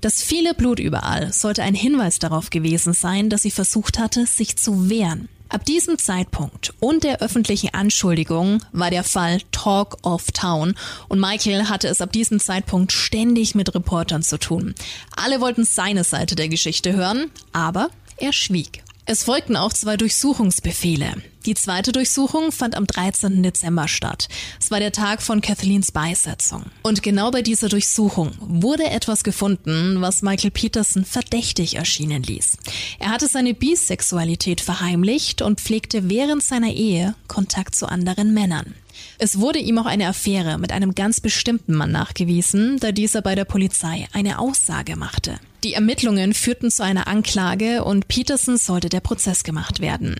Das 0.00 0.22
viele 0.22 0.54
Blut 0.54 0.78
überall 0.78 1.32
sollte 1.32 1.62
ein 1.62 1.74
Hinweis 1.74 2.18
darauf 2.18 2.48
gewesen 2.48 2.94
sein, 2.94 3.28
dass 3.28 3.42
sie 3.42 3.50
versucht 3.50 3.98
hatte, 3.98 4.24
sich 4.24 4.56
zu 4.56 4.88
wehren. 4.88 5.28
Ab 5.50 5.64
diesem 5.64 5.98
Zeitpunkt 5.98 6.74
und 6.80 7.04
der 7.04 7.20
öffentlichen 7.20 7.72
Anschuldigung 7.72 8.62
war 8.72 8.90
der 8.90 9.04
Fall 9.04 9.40
Talk 9.52 9.98
of 10.06 10.30
Town 10.32 10.74
und 11.08 11.20
Michael 11.20 11.68
hatte 11.68 11.88
es 11.88 12.00
ab 12.00 12.12
diesem 12.12 12.38
Zeitpunkt 12.40 12.92
ständig 12.92 13.54
mit 13.54 13.74
Reportern 13.74 14.22
zu 14.22 14.38
tun. 14.38 14.74
Alle 15.16 15.40
wollten 15.40 15.64
seine 15.64 16.04
Seite 16.04 16.36
der 16.36 16.48
Geschichte 16.48 16.94
hören, 16.94 17.30
aber 17.52 17.88
er 18.18 18.32
schwieg. 18.32 18.82
Es 19.10 19.24
folgten 19.24 19.56
auch 19.56 19.72
zwei 19.72 19.96
Durchsuchungsbefehle. 19.96 21.14
Die 21.46 21.54
zweite 21.54 21.92
Durchsuchung 21.92 22.52
fand 22.52 22.76
am 22.76 22.86
13. 22.86 23.42
Dezember 23.42 23.88
statt. 23.88 24.28
Es 24.60 24.70
war 24.70 24.80
der 24.80 24.92
Tag 24.92 25.22
von 25.22 25.40
Kathleens 25.40 25.92
Beisetzung. 25.92 26.64
Und 26.82 27.02
genau 27.02 27.30
bei 27.30 27.40
dieser 27.40 27.70
Durchsuchung 27.70 28.32
wurde 28.38 28.84
etwas 28.84 29.24
gefunden, 29.24 30.02
was 30.02 30.20
Michael 30.20 30.50
Peterson 30.50 31.06
verdächtig 31.06 31.76
erschienen 31.76 32.22
ließ. 32.22 32.58
Er 32.98 33.08
hatte 33.08 33.28
seine 33.28 33.54
Bisexualität 33.54 34.60
verheimlicht 34.60 35.40
und 35.40 35.58
pflegte 35.58 36.10
während 36.10 36.42
seiner 36.42 36.74
Ehe 36.74 37.14
Kontakt 37.28 37.76
zu 37.76 37.86
anderen 37.86 38.34
Männern. 38.34 38.74
Es 39.16 39.38
wurde 39.40 39.58
ihm 39.58 39.78
auch 39.78 39.86
eine 39.86 40.08
Affäre 40.08 40.58
mit 40.58 40.70
einem 40.70 40.94
ganz 40.94 41.22
bestimmten 41.22 41.72
Mann 41.72 41.92
nachgewiesen, 41.92 42.78
da 42.78 42.92
dieser 42.92 43.22
bei 43.22 43.34
der 43.34 43.46
Polizei 43.46 44.06
eine 44.12 44.38
Aussage 44.38 44.96
machte. 44.96 45.40
Die 45.64 45.74
Ermittlungen 45.74 46.34
führten 46.34 46.70
zu 46.70 46.84
einer 46.84 47.08
Anklage 47.08 47.82
und 47.82 48.06
Peterson 48.06 48.58
sollte 48.58 48.88
der 48.88 49.00
Prozess 49.00 49.42
gemacht 49.42 49.80
werden. 49.80 50.14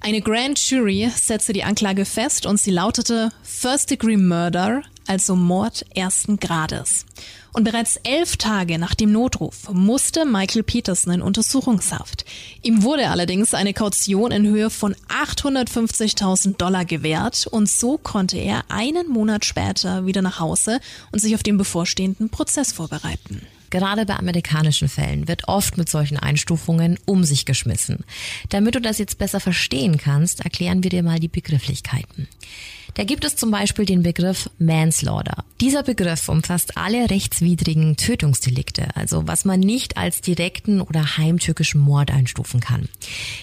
Eine 0.00 0.20
Grand 0.20 0.58
Jury 0.68 1.10
setzte 1.16 1.54
die 1.54 1.64
Anklage 1.64 2.04
fest 2.04 2.44
und 2.44 2.60
sie 2.60 2.72
lautete 2.72 3.30
First 3.42 3.90
Degree 3.90 4.18
Murder, 4.18 4.82
also 5.06 5.34
Mord 5.34 5.86
ersten 5.94 6.36
Grades. 6.38 7.06
Und 7.54 7.64
bereits 7.64 7.96
elf 8.02 8.36
Tage 8.36 8.78
nach 8.78 8.94
dem 8.94 9.12
Notruf 9.12 9.70
musste 9.70 10.26
Michael 10.26 10.62
Peterson 10.62 11.14
in 11.14 11.22
Untersuchungshaft. 11.22 12.26
Ihm 12.60 12.82
wurde 12.82 13.08
allerdings 13.08 13.54
eine 13.54 13.72
Kaution 13.72 14.30
in 14.30 14.46
Höhe 14.46 14.68
von 14.68 14.94
850.000 15.08 16.58
Dollar 16.58 16.84
gewährt 16.84 17.46
und 17.46 17.66
so 17.66 17.96
konnte 17.96 18.36
er 18.36 18.64
einen 18.68 19.08
Monat 19.08 19.46
später 19.46 20.04
wieder 20.04 20.20
nach 20.20 20.38
Hause 20.38 20.80
und 21.12 21.20
sich 21.20 21.34
auf 21.34 21.42
den 21.42 21.56
bevorstehenden 21.56 22.28
Prozess 22.28 22.72
vorbereiten. 22.72 23.46
Gerade 23.72 24.04
bei 24.04 24.16
amerikanischen 24.16 24.86
Fällen 24.86 25.28
wird 25.28 25.48
oft 25.48 25.78
mit 25.78 25.88
solchen 25.88 26.18
Einstufungen 26.18 26.98
um 27.06 27.24
sich 27.24 27.46
geschmissen. 27.46 28.04
Damit 28.50 28.74
du 28.74 28.82
das 28.82 28.98
jetzt 28.98 29.16
besser 29.16 29.40
verstehen 29.40 29.96
kannst, 29.96 30.44
erklären 30.44 30.82
wir 30.82 30.90
dir 30.90 31.02
mal 31.02 31.18
die 31.18 31.28
Begrifflichkeiten. 31.28 32.28
Da 32.94 33.04
gibt 33.04 33.24
es 33.24 33.36
zum 33.36 33.50
Beispiel 33.50 33.86
den 33.86 34.02
Begriff 34.02 34.50
Manslaughter. 34.58 35.44
Dieser 35.60 35.82
Begriff 35.82 36.28
umfasst 36.28 36.76
alle 36.76 37.08
rechtswidrigen 37.08 37.96
Tötungsdelikte, 37.96 38.94
also 38.94 39.26
was 39.26 39.46
man 39.46 39.60
nicht 39.60 39.96
als 39.96 40.20
direkten 40.20 40.82
oder 40.82 41.16
heimtückischen 41.16 41.80
Mord 41.80 42.10
einstufen 42.10 42.60
kann. 42.60 42.88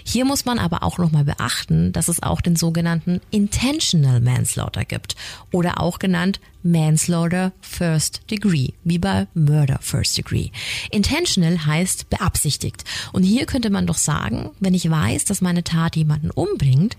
Hier 0.04 0.24
muss 0.24 0.46
man 0.46 0.60
aber 0.60 0.84
auch 0.84 1.00
nochmal 1.00 1.24
beachten, 1.24 1.92
dass 1.94 2.10
es 2.10 2.22
auch 2.22 2.42
den 2.42 2.56
sogenannten 2.56 3.22
Intentional 3.32 4.22
Manslaughter 4.22 4.86
gibt 4.86 5.16
oder 5.52 5.80
auch 5.80 5.98
genannt 5.98 6.40
Manslaughter 6.62 7.52
First 7.62 8.22
Degree, 8.30 8.70
wie 8.84 9.00
bei 9.00 9.28
Murder 9.34 9.80
First 9.82 10.18
Degree. 10.18 10.50
Intentional 10.92 11.66
heißt 11.66 12.10
beabsichtigt. 12.10 12.84
Und 13.14 13.24
hier 13.24 13.46
könnte 13.46 13.72
man 13.72 13.88
doch 13.88 13.98
sagen, 13.98 14.52
wenn 14.60 14.74
ich 14.76 14.90
weiß, 14.90 15.26
dass 15.26 15.42
meine 15.42 15.64
Tat 15.64 15.96
jemanden 15.96 16.30
umbringt, 16.30 16.98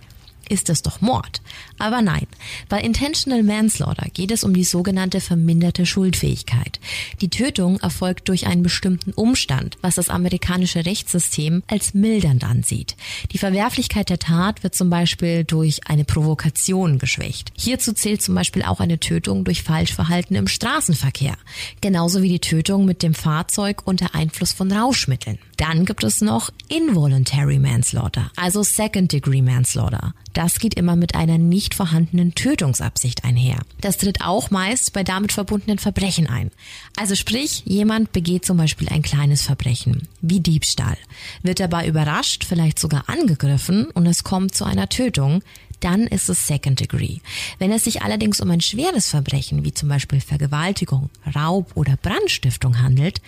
ist 0.50 0.68
es 0.68 0.82
doch 0.82 1.00
Mord. 1.00 1.40
Aber 1.78 2.02
nein, 2.02 2.26
bei 2.68 2.80
Intentional 2.80 3.42
Manslaughter 3.42 4.06
geht 4.12 4.30
es 4.30 4.44
um 4.44 4.52
die 4.52 4.64
sogenannte 4.64 5.20
verminderte 5.20 5.86
Schuldfähigkeit. 5.86 6.80
Die 7.20 7.30
Tötung 7.30 7.78
erfolgt 7.80 8.28
durch 8.28 8.46
einen 8.46 8.62
bestimmten 8.62 9.12
Umstand, 9.12 9.78
was 9.80 9.94
das 9.94 10.10
amerikanische 10.10 10.84
Rechtssystem 10.84 11.62
als 11.68 11.94
mildernd 11.94 12.44
ansieht. 12.44 12.96
Die 13.32 13.38
Verwerflichkeit 13.38 14.10
der 14.10 14.18
Tat 14.18 14.62
wird 14.62 14.74
zum 14.74 14.90
Beispiel 14.90 15.44
durch 15.44 15.86
eine 15.86 16.04
Provokation 16.04 16.98
geschwächt. 16.98 17.52
Hierzu 17.56 17.92
zählt 17.92 18.20
zum 18.20 18.34
Beispiel 18.34 18.62
auch 18.62 18.80
eine 18.80 18.98
Tötung 18.98 19.44
durch 19.44 19.62
Falschverhalten 19.62 20.36
im 20.36 20.48
Straßenverkehr. 20.48 21.36
Genauso 21.80 22.22
wie 22.22 22.28
die 22.28 22.40
Tötung 22.40 22.84
mit 22.84 23.02
dem 23.02 23.14
Fahrzeug 23.14 23.82
unter 23.86 24.14
Einfluss 24.14 24.52
von 24.52 24.72
Rauschmitteln. 24.72 25.38
Dann 25.60 25.84
gibt 25.84 26.04
es 26.04 26.22
noch 26.22 26.48
Involuntary 26.68 27.58
Manslaughter, 27.58 28.30
also 28.34 28.62
Second 28.62 29.12
Degree 29.12 29.42
Manslaughter. 29.42 30.14
Das 30.32 30.58
geht 30.58 30.72
immer 30.72 30.96
mit 30.96 31.14
einer 31.14 31.36
nicht 31.36 31.74
vorhandenen 31.74 32.34
Tötungsabsicht 32.34 33.26
einher. 33.26 33.58
Das 33.82 33.98
tritt 33.98 34.22
auch 34.22 34.50
meist 34.50 34.94
bei 34.94 35.04
damit 35.04 35.32
verbundenen 35.32 35.78
Verbrechen 35.78 36.28
ein. 36.28 36.50
Also 36.96 37.14
sprich, 37.14 37.62
jemand 37.66 38.12
begeht 38.12 38.46
zum 38.46 38.56
Beispiel 38.56 38.88
ein 38.88 39.02
kleines 39.02 39.42
Verbrechen, 39.42 40.08
wie 40.22 40.40
Diebstahl, 40.40 40.96
wird 41.42 41.60
dabei 41.60 41.86
überrascht, 41.86 42.44
vielleicht 42.48 42.78
sogar 42.78 43.10
angegriffen 43.10 43.84
und 43.90 44.06
es 44.06 44.24
kommt 44.24 44.54
zu 44.54 44.64
einer 44.64 44.88
Tötung, 44.88 45.42
dann 45.80 46.06
ist 46.06 46.30
es 46.30 46.46
Second 46.46 46.80
Degree. 46.80 47.18
Wenn 47.58 47.72
es 47.72 47.84
sich 47.84 48.00
allerdings 48.00 48.40
um 48.40 48.50
ein 48.50 48.60
schweres 48.62 49.08
Verbrechen, 49.08 49.64
wie 49.64 49.74
zum 49.74 49.90
Beispiel 49.90 50.20
Vergewaltigung, 50.20 51.10
Raub 51.34 51.72
oder 51.74 51.96
Brandstiftung 51.96 52.80
handelt, 52.82 53.20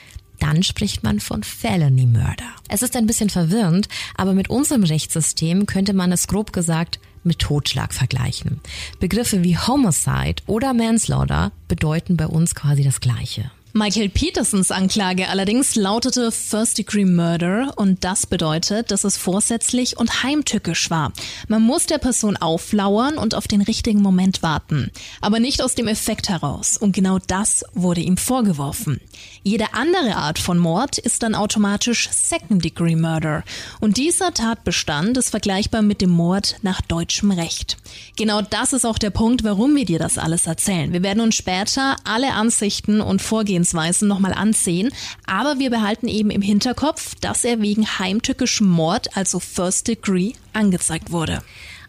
dann 0.43 0.63
spricht 0.65 1.05
man 1.05 1.21
von 1.21 1.45
Felony 1.45 2.05
Murder. 2.05 2.49
Es 2.69 2.83
ist 2.83 2.97
ein 2.97 3.07
bisschen 3.07 3.31
verwirrend, 3.31 3.89
aber 4.17 4.33
mit 4.33 4.51
unserem 4.51 4.83
Rechtssystem 4.83 5.67
könnte 5.67 5.93
man 5.93 6.11
es 6.11 6.27
grob 6.27 6.53
gesagt 6.53 6.99
mit 7.23 7.39
Totschlag 7.39 7.95
vergleichen. 7.95 8.61
Begriffe 8.99 9.45
wie 9.45 9.57
Homicide 9.57 10.43
oder 10.47 10.75
Manslaughter 10.75 11.53
bedeuten 11.69 12.17
bei 12.17 12.27
uns 12.27 12.57
quasi 12.57 12.83
das 12.83 13.01
Gleiche. 13.01 13.53
Michael 13.75 14.11
Petersons 14.11 14.71
Anklage 14.71 15.31
allerdings 15.31 15.77
lautete 15.77 16.31
First 16.31 16.77
Degree 16.77 17.07
Murder 17.07 17.73
und 17.77 18.05
das 18.05 18.27
bedeutet, 18.27 18.91
dass 18.91 19.03
es 19.03 19.17
vorsätzlich 19.17 19.97
und 19.97 20.23
heimtückisch 20.23 20.91
war. 20.91 21.15
Man 21.49 21.63
muss 21.63 21.87
der 21.87 21.97
Person 21.97 22.37
auflauern 22.37 23.17
und 23.17 23.35
auf 23.35 23.49
den 23.49 23.63
richtigen 23.63 24.03
Moment 24.03 24.43
warten, 24.43 24.91
aber 25.23 25.41
nicht 25.41 25.63
aus 25.63 25.75
dem 25.75 25.89
Effekt 25.89 26.29
heraus 26.29 26.77
und 26.77 26.93
genau 26.93 27.19
das 27.19 27.65
wurde 27.73 28.03
ihm 28.03 28.19
vorgeworfen. 28.19 29.01
Jede 29.43 29.73
andere 29.73 30.17
Art 30.17 30.39
von 30.39 30.59
Mord 30.59 30.99
ist 30.99 31.23
dann 31.23 31.35
automatisch 31.35 32.11
Second 32.13 32.63
Degree 32.63 32.95
Murder 32.95 33.43
und 33.81 33.97
dieser 33.97 34.35
Tatbestand 34.35 35.17
ist 35.17 35.31
vergleichbar 35.31 35.81
mit 35.81 36.03
dem 36.03 36.11
Mord 36.11 36.57
nach 36.61 36.83
deutschem 36.83 37.31
Recht. 37.31 37.79
Genau 38.17 38.43
das 38.43 38.75
ist 38.75 38.85
auch 38.85 38.99
der 38.99 39.11
Punkt, 39.11 39.45
warum 39.45 39.75
wir 39.75 39.87
dir 39.87 39.99
das 39.99 40.19
alles 40.19 40.47
erzählen. 40.47 40.93
Wir 40.93 41.03
werden 41.03 41.21
uns 41.23 41.37
später 41.37 41.97
alle 42.05 42.35
Ansichten 42.35 43.01
und 43.01 43.23
Vorgehen 43.23 43.62
Vorgehensweisen 43.63 44.09
nochmal 44.09 44.35
ansehen, 44.35 44.91
aber 45.27 45.59
wir 45.59 45.71
behalten 45.71 46.09
eben 46.09 46.31
im 46.31 46.43
Hinterkopf, 46.43 47.15
dass 47.21 47.45
er 47.45 47.61
wegen 47.61 47.87
heimtückischem 47.99 48.69
Mord, 48.69 49.17
also 49.17 49.39
First 49.39 49.89
Degree, 49.89 50.33
angezeigt 50.53 51.13
wurde. 51.13 51.43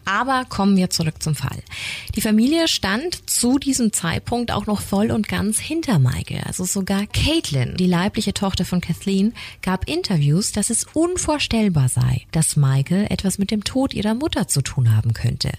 Aber 0.04 0.44
kommen 0.48 0.76
wir 0.76 0.90
zurück 0.90 1.22
zum 1.22 1.34
Fall. 1.34 1.62
Die 2.14 2.20
Familie 2.20 2.68
stand 2.68 3.28
zu 3.28 3.58
diesem 3.58 3.92
Zeitpunkt 3.92 4.50
auch 4.50 4.66
noch 4.66 4.82
voll 4.82 5.10
und 5.10 5.28
ganz 5.28 5.58
hinter 5.58 5.98
Michael. 5.98 6.42
Also 6.46 6.64
sogar 6.64 7.06
Caitlin, 7.06 7.76
die 7.76 7.86
leibliche 7.86 8.34
Tochter 8.34 8.64
von 8.64 8.80
Kathleen, 8.80 9.32
gab 9.62 9.88
Interviews, 9.88 10.52
dass 10.52 10.68
es 10.68 10.84
unvorstellbar 10.92 11.88
sei, 11.88 12.22
dass 12.32 12.56
Michael 12.56 13.06
etwas 13.08 13.38
mit 13.38 13.50
dem 13.50 13.64
Tod 13.64 13.94
ihrer 13.94 14.14
Mutter 14.14 14.46
zu 14.46 14.60
tun 14.60 14.94
haben 14.94 15.14
könnte. 15.14 15.52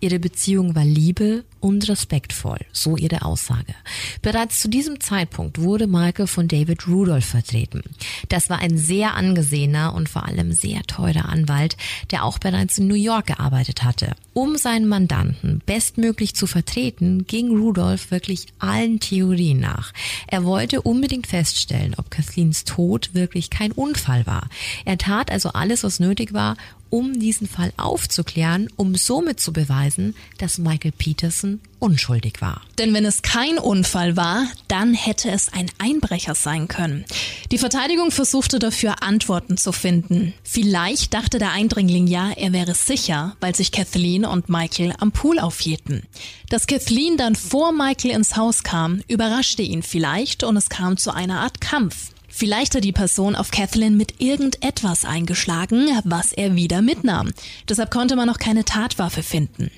Ihre 0.00 0.18
Beziehung 0.18 0.74
war 0.74 0.84
Liebe 0.84 1.44
und 1.60 1.88
respektvoll, 1.88 2.60
so 2.72 2.96
ihre 2.96 3.22
Aussage. 3.22 3.74
Bereits 4.22 4.60
zu 4.60 4.68
diesem 4.68 5.00
Zeitpunkt 5.00 5.58
wurde 5.58 5.88
Michael 5.88 6.28
von 6.28 6.46
David 6.46 6.86
Rudolph 6.86 7.24
vertreten. 7.24 7.82
Das 8.28 8.48
war 8.48 8.58
ein 8.58 8.78
sehr 8.78 9.14
angesehener 9.14 9.94
und 9.94 10.08
vor 10.08 10.26
allem 10.26 10.52
sehr 10.52 10.82
teurer 10.84 11.28
Anwalt, 11.28 11.76
der 12.12 12.24
auch 12.24 12.38
bereits 12.38 12.78
in 12.78 12.86
New 12.86 12.94
York 12.94 13.26
gearbeitet 13.26 13.82
hat 13.82 13.87
hatte. 13.88 14.12
Um 14.34 14.56
seinen 14.56 14.86
Mandanten 14.86 15.62
bestmöglich 15.66 16.34
zu 16.34 16.46
vertreten, 16.46 17.26
ging 17.26 17.48
Rudolph 17.50 18.10
wirklich 18.10 18.46
allen 18.58 19.00
Theorien 19.00 19.58
nach. 19.58 19.92
Er 20.26 20.44
wollte 20.44 20.82
unbedingt 20.82 21.26
feststellen, 21.26 21.94
ob 21.96 22.10
Kathleens 22.10 22.64
Tod 22.64 23.14
wirklich 23.14 23.50
kein 23.50 23.72
Unfall 23.72 24.26
war. 24.26 24.48
Er 24.84 24.98
tat 24.98 25.32
also 25.32 25.48
alles, 25.50 25.82
was 25.82 25.98
nötig 25.98 26.34
war, 26.34 26.56
um 26.90 27.18
diesen 27.18 27.48
Fall 27.48 27.72
aufzuklären, 27.76 28.68
um 28.76 28.94
somit 28.94 29.40
zu 29.40 29.52
beweisen, 29.52 30.14
dass 30.38 30.58
Michael 30.58 30.92
Peterson 30.92 31.60
unschuldig 31.78 32.40
war. 32.40 32.62
Denn 32.78 32.94
wenn 32.94 33.04
es 33.04 33.22
kein 33.22 33.58
Unfall 33.58 34.16
war, 34.16 34.46
dann 34.68 34.94
hätte 34.94 35.30
es 35.30 35.52
ein 35.52 35.70
Einbrecher 35.78 36.34
sein 36.34 36.68
können. 36.68 37.04
Die 37.50 37.58
Verteidigung 37.58 38.10
versuchte 38.10 38.58
dafür 38.58 39.02
Antworten 39.02 39.56
zu 39.56 39.72
finden. 39.72 40.34
Vielleicht 40.42 41.14
dachte 41.14 41.38
der 41.38 41.52
Eindringling 41.52 42.06
ja, 42.06 42.30
er 42.30 42.52
wäre 42.52 42.74
sicher, 42.74 43.36
weil 43.40 43.54
sich 43.54 43.72
Kathleen 43.72 44.24
und 44.24 44.48
Michael 44.48 44.94
am 44.98 45.12
Pool 45.12 45.38
aufhielten. 45.38 46.02
Dass 46.48 46.66
Kathleen 46.66 47.16
dann 47.16 47.36
vor 47.36 47.72
Michael 47.72 48.12
ins 48.12 48.36
Haus 48.36 48.62
kam, 48.62 49.02
überraschte 49.08 49.62
ihn 49.62 49.82
vielleicht 49.82 50.44
und 50.44 50.56
es 50.56 50.68
kam 50.68 50.96
zu 50.96 51.14
einer 51.14 51.40
Art 51.40 51.60
Kampf. 51.60 52.12
Vielleicht 52.30 52.74
hat 52.74 52.84
die 52.84 52.92
Person 52.92 53.34
auf 53.34 53.50
Kathleen 53.50 53.96
mit 53.96 54.20
irgendetwas 54.20 55.04
eingeschlagen, 55.04 55.88
was 56.04 56.32
er 56.32 56.54
wieder 56.54 56.82
mitnahm. 56.82 57.32
Deshalb 57.68 57.90
konnte 57.90 58.16
man 58.16 58.28
noch 58.28 58.38
keine 58.38 58.64
Tatwaffe 58.64 59.22
finden. 59.22 59.70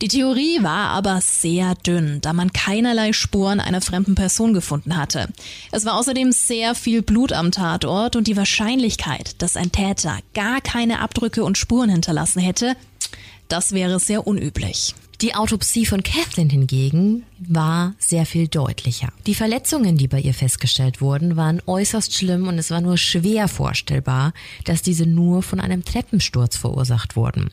Die 0.00 0.08
Theorie 0.08 0.62
war 0.62 0.88
aber 0.88 1.20
sehr 1.20 1.74
dünn, 1.74 2.20
da 2.22 2.32
man 2.32 2.52
keinerlei 2.52 3.12
Spuren 3.12 3.60
einer 3.60 3.82
fremden 3.82 4.14
Person 4.14 4.54
gefunden 4.54 4.96
hatte. 4.96 5.28
Es 5.70 5.84
war 5.84 5.96
außerdem 5.96 6.32
sehr 6.32 6.74
viel 6.74 7.02
Blut 7.02 7.32
am 7.32 7.52
Tatort 7.52 8.16
und 8.16 8.26
die 8.26 8.36
Wahrscheinlichkeit, 8.36 9.40
dass 9.42 9.56
ein 9.56 9.70
Täter 9.70 10.18
gar 10.34 10.60
keine 10.60 11.00
Abdrücke 11.00 11.44
und 11.44 11.58
Spuren 11.58 11.90
hinterlassen 11.90 12.40
hätte, 12.40 12.74
das 13.48 13.72
wäre 13.72 14.00
sehr 14.00 14.26
unüblich. 14.26 14.94
Die 15.20 15.34
Autopsie 15.34 15.84
von 15.84 16.04
Kathleen 16.04 16.48
hingegen 16.48 17.24
war 17.40 17.96
sehr 17.98 18.24
viel 18.24 18.46
deutlicher. 18.46 19.08
Die 19.26 19.34
Verletzungen, 19.34 19.96
die 19.96 20.06
bei 20.06 20.20
ihr 20.20 20.32
festgestellt 20.32 21.00
wurden, 21.00 21.36
waren 21.36 21.60
äußerst 21.66 22.14
schlimm 22.14 22.46
und 22.46 22.56
es 22.56 22.70
war 22.70 22.80
nur 22.80 22.96
schwer 22.96 23.48
vorstellbar, 23.48 24.32
dass 24.64 24.80
diese 24.80 25.06
nur 25.06 25.42
von 25.42 25.58
einem 25.58 25.84
Treppensturz 25.84 26.56
verursacht 26.56 27.16
wurden. 27.16 27.50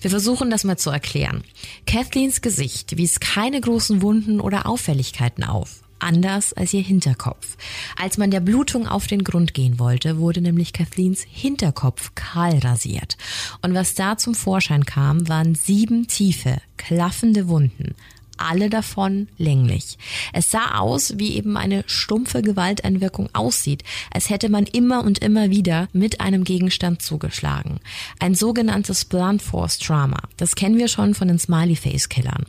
Wir 0.00 0.10
versuchen 0.10 0.50
das 0.50 0.64
mal 0.64 0.76
zu 0.76 0.90
erklären. 0.90 1.44
Kathleens 1.86 2.40
Gesicht 2.40 2.96
wies 2.96 3.20
keine 3.20 3.60
großen 3.60 4.02
Wunden 4.02 4.40
oder 4.40 4.66
Auffälligkeiten 4.66 5.44
auf 5.44 5.83
anders 6.04 6.52
als 6.52 6.72
ihr 6.72 6.82
Hinterkopf. 6.82 7.56
Als 8.00 8.18
man 8.18 8.30
der 8.30 8.40
Blutung 8.40 8.86
auf 8.86 9.06
den 9.06 9.24
Grund 9.24 9.54
gehen 9.54 9.78
wollte, 9.78 10.18
wurde 10.18 10.40
nämlich 10.40 10.72
Kathleens 10.72 11.24
Hinterkopf 11.28 12.12
kahl 12.14 12.58
rasiert. 12.58 13.16
Und 13.62 13.74
was 13.74 13.94
da 13.94 14.16
zum 14.16 14.34
Vorschein 14.34 14.84
kam, 14.84 15.28
waren 15.28 15.54
sieben 15.54 16.06
tiefe, 16.06 16.58
klaffende 16.76 17.48
Wunden, 17.48 17.94
alle 18.38 18.70
davon 18.70 19.28
länglich. 19.38 19.98
Es 20.32 20.50
sah 20.50 20.78
aus, 20.78 21.18
wie 21.18 21.36
eben 21.36 21.56
eine 21.56 21.84
stumpfe 21.86 22.42
Gewalteinwirkung 22.42 23.28
aussieht, 23.32 23.84
als 24.12 24.30
hätte 24.30 24.48
man 24.48 24.64
immer 24.64 25.04
und 25.04 25.18
immer 25.18 25.50
wieder 25.50 25.88
mit 25.92 26.20
einem 26.20 26.44
Gegenstand 26.44 27.02
zugeschlagen. 27.02 27.80
Ein 28.18 28.34
sogenanntes 28.34 29.04
Blunt 29.04 29.42
Force 29.42 29.78
Trauma. 29.78 30.20
Das 30.36 30.54
kennen 30.54 30.78
wir 30.78 30.88
schon 30.88 31.14
von 31.14 31.28
den 31.28 31.38
Smiley 31.38 31.76
Face 31.76 32.08
Killern. 32.08 32.46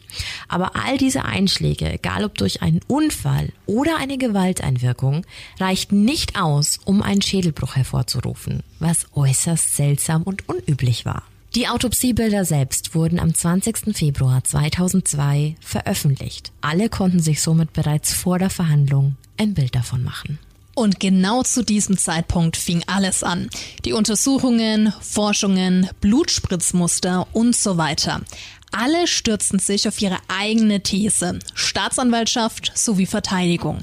Aber 0.47 0.75
all 0.75 0.97
diese 0.97 1.25
Einschläge, 1.25 1.91
egal 1.91 2.23
ob 2.23 2.37
durch 2.37 2.61
einen 2.61 2.81
Unfall 2.87 3.51
oder 3.65 3.97
eine 3.97 4.17
Gewalteinwirkung, 4.17 5.25
reichten 5.59 6.05
nicht 6.05 6.39
aus, 6.39 6.79
um 6.85 7.01
einen 7.01 7.21
Schädelbruch 7.21 7.75
hervorzurufen, 7.75 8.63
was 8.79 9.07
äußerst 9.13 9.75
seltsam 9.75 10.23
und 10.23 10.47
unüblich 10.47 11.05
war. 11.05 11.23
Die 11.55 11.69
Autopsiebilder 11.69 12.43
selbst 12.43 12.95
wurden 12.95 13.17
am 13.17 13.33
20. 13.33 13.95
Februar 13.95 14.43
2002 14.43 15.55
veröffentlicht. 15.61 16.51
Alle 16.59 16.89
konnten 16.89 17.21
sich 17.21 17.41
somit 17.41 17.71
bereits 17.71 18.11
vor 18.11 18.39
der 18.39 18.49
Verhandlung 18.49 19.15
ein 19.37 19.53
Bild 19.53 19.73
davon 19.73 20.03
machen. 20.03 20.37
Und 20.73 20.99
genau 20.99 21.43
zu 21.43 21.63
diesem 21.63 21.97
Zeitpunkt 21.97 22.57
fing 22.57 22.83
alles 22.87 23.23
an. 23.23 23.49
Die 23.85 23.93
Untersuchungen, 23.93 24.91
Forschungen, 24.99 25.89
Blutspritzmuster 26.01 27.25
und 27.31 27.55
so 27.55 27.77
weiter. 27.77 28.19
Alle 28.77 29.07
stürzten 29.07 29.59
sich 29.59 29.87
auf 29.87 30.01
ihre 30.01 30.17
eigene 30.27 30.81
These, 30.81 31.39
Staatsanwaltschaft 31.53 32.73
sowie 32.75 33.05
Verteidigung. 33.05 33.79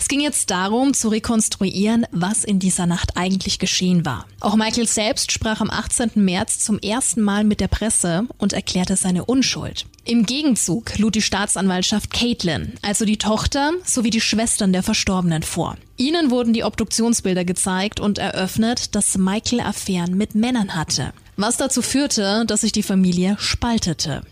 Es 0.00 0.08
ging 0.08 0.20
jetzt 0.20 0.50
darum, 0.50 0.94
zu 0.94 1.10
rekonstruieren, 1.10 2.06
was 2.10 2.42
in 2.42 2.58
dieser 2.58 2.86
Nacht 2.86 3.16
eigentlich 3.16 3.60
geschehen 3.60 4.04
war. 4.04 4.26
Auch 4.40 4.56
Michael 4.56 4.88
selbst 4.88 5.30
sprach 5.30 5.60
am 5.60 5.70
18. 5.70 6.10
März 6.16 6.58
zum 6.58 6.80
ersten 6.80 7.20
Mal 7.22 7.44
mit 7.44 7.60
der 7.60 7.68
Presse 7.68 8.26
und 8.38 8.52
erklärte 8.52 8.96
seine 8.96 9.26
Unschuld. 9.26 9.86
Im 10.04 10.26
Gegenzug 10.26 10.98
lud 10.98 11.14
die 11.14 11.22
Staatsanwaltschaft 11.22 12.12
Caitlin, 12.12 12.72
also 12.82 13.04
die 13.04 13.18
Tochter 13.18 13.70
sowie 13.84 14.10
die 14.10 14.20
Schwestern 14.20 14.72
der 14.72 14.82
Verstorbenen 14.82 15.44
vor. 15.44 15.76
Ihnen 15.96 16.32
wurden 16.32 16.52
die 16.52 16.64
Obduktionsbilder 16.64 17.44
gezeigt 17.44 18.00
und 18.00 18.18
eröffnet, 18.18 18.96
dass 18.96 19.16
Michael 19.16 19.60
Affären 19.60 20.16
mit 20.16 20.34
Männern 20.34 20.74
hatte 20.74 21.12
was 21.36 21.56
dazu 21.56 21.82
führte, 21.82 22.44
dass 22.46 22.62
sich 22.62 22.72
die 22.72 22.82
Familie 22.82 23.36
spaltete. 23.38 24.22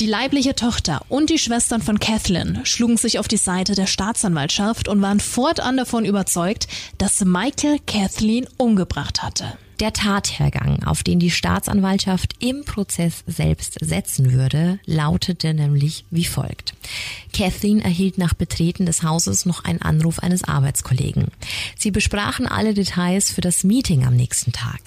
Die 0.00 0.06
leibliche 0.06 0.56
Tochter 0.56 1.02
und 1.08 1.30
die 1.30 1.38
Schwestern 1.38 1.80
von 1.80 2.00
Kathleen 2.00 2.60
schlugen 2.64 2.96
sich 2.96 3.18
auf 3.18 3.28
die 3.28 3.36
Seite 3.36 3.74
der 3.74 3.86
Staatsanwaltschaft 3.86 4.88
und 4.88 5.00
waren 5.00 5.20
fortan 5.20 5.76
davon 5.76 6.04
überzeugt, 6.04 6.66
dass 6.98 7.24
Michael 7.24 7.78
Kathleen 7.86 8.48
umgebracht 8.56 9.22
hatte. 9.22 9.56
Der 9.80 9.92
Tathergang, 9.92 10.84
auf 10.84 11.02
den 11.02 11.18
die 11.18 11.32
Staatsanwaltschaft 11.32 12.36
im 12.38 12.64
Prozess 12.64 13.24
selbst 13.26 13.76
setzen 13.80 14.32
würde, 14.32 14.78
lautete 14.86 15.52
nämlich 15.52 16.04
wie 16.10 16.24
folgt. 16.24 16.74
Kathleen 17.32 17.80
erhielt 17.80 18.16
nach 18.16 18.34
Betreten 18.34 18.86
des 18.86 19.02
Hauses 19.02 19.46
noch 19.46 19.64
einen 19.64 19.82
Anruf 19.82 20.20
eines 20.20 20.44
Arbeitskollegen. 20.44 21.28
Sie 21.76 21.90
besprachen 21.90 22.46
alle 22.46 22.74
Details 22.74 23.32
für 23.32 23.40
das 23.40 23.64
Meeting 23.64 24.06
am 24.06 24.14
nächsten 24.14 24.52
Tag. 24.52 24.80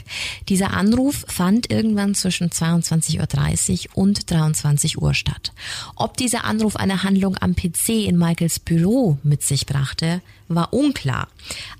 Dieser 0.47 0.71
Anruf 0.73 1.25
fand 1.27 1.69
irgendwann 1.69 2.15
zwischen 2.15 2.49
22.30 2.49 3.89
Uhr 3.89 3.97
und 3.97 4.31
23 4.31 5.01
Uhr 5.01 5.13
statt. 5.13 5.51
Ob 5.95 6.15
dieser 6.15 6.45
Anruf 6.45 6.77
eine 6.77 7.03
Handlung 7.03 7.35
am 7.37 7.55
PC 7.55 7.89
in 7.89 8.17
Michaels 8.17 8.59
Büro 8.59 9.17
mit 9.23 9.43
sich 9.43 9.65
brachte, 9.65 10.21
war 10.47 10.73
unklar. 10.73 11.27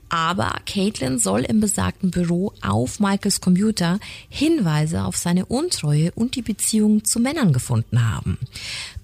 Aber 0.10 0.56
Caitlin 0.66 1.20
soll 1.20 1.42
im 1.42 1.60
besagten 1.60 2.12
Büro 2.12 2.54
auf 2.62 3.00
Michaels 3.00 3.42
Computer 3.42 4.00
Hinweise 4.30 5.04
auf 5.04 5.18
seine 5.18 5.46
Untreue 5.46 6.12
und 6.14 6.36
die 6.36 6.42
Beziehung 6.42 7.04
zu 7.04 7.20
Männern 7.20 7.52
gefunden 7.52 8.10
haben. 8.10 8.38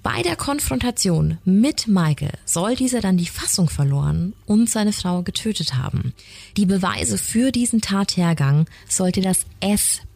Bei 0.02 0.22
der 0.22 0.36
Konfrontation 0.36 1.38
mit 1.46 1.88
Michael 1.88 2.34
soll 2.46 2.76
dieser 2.76 3.00
dann 3.00 3.18
die 3.18 3.28
Fassung 3.28 3.70
verloren 3.70 4.34
und 4.46 4.70
seine 4.70 4.92
Frau 4.92 5.24
getötet 5.24 5.76
haben. 5.76 6.14
Die 6.58 6.66
Beweise 6.66 7.18
für 7.18 7.52
diesen 7.52 7.82
Tathergang 7.82 8.66
sollte 8.90 9.22
das 9.22 9.46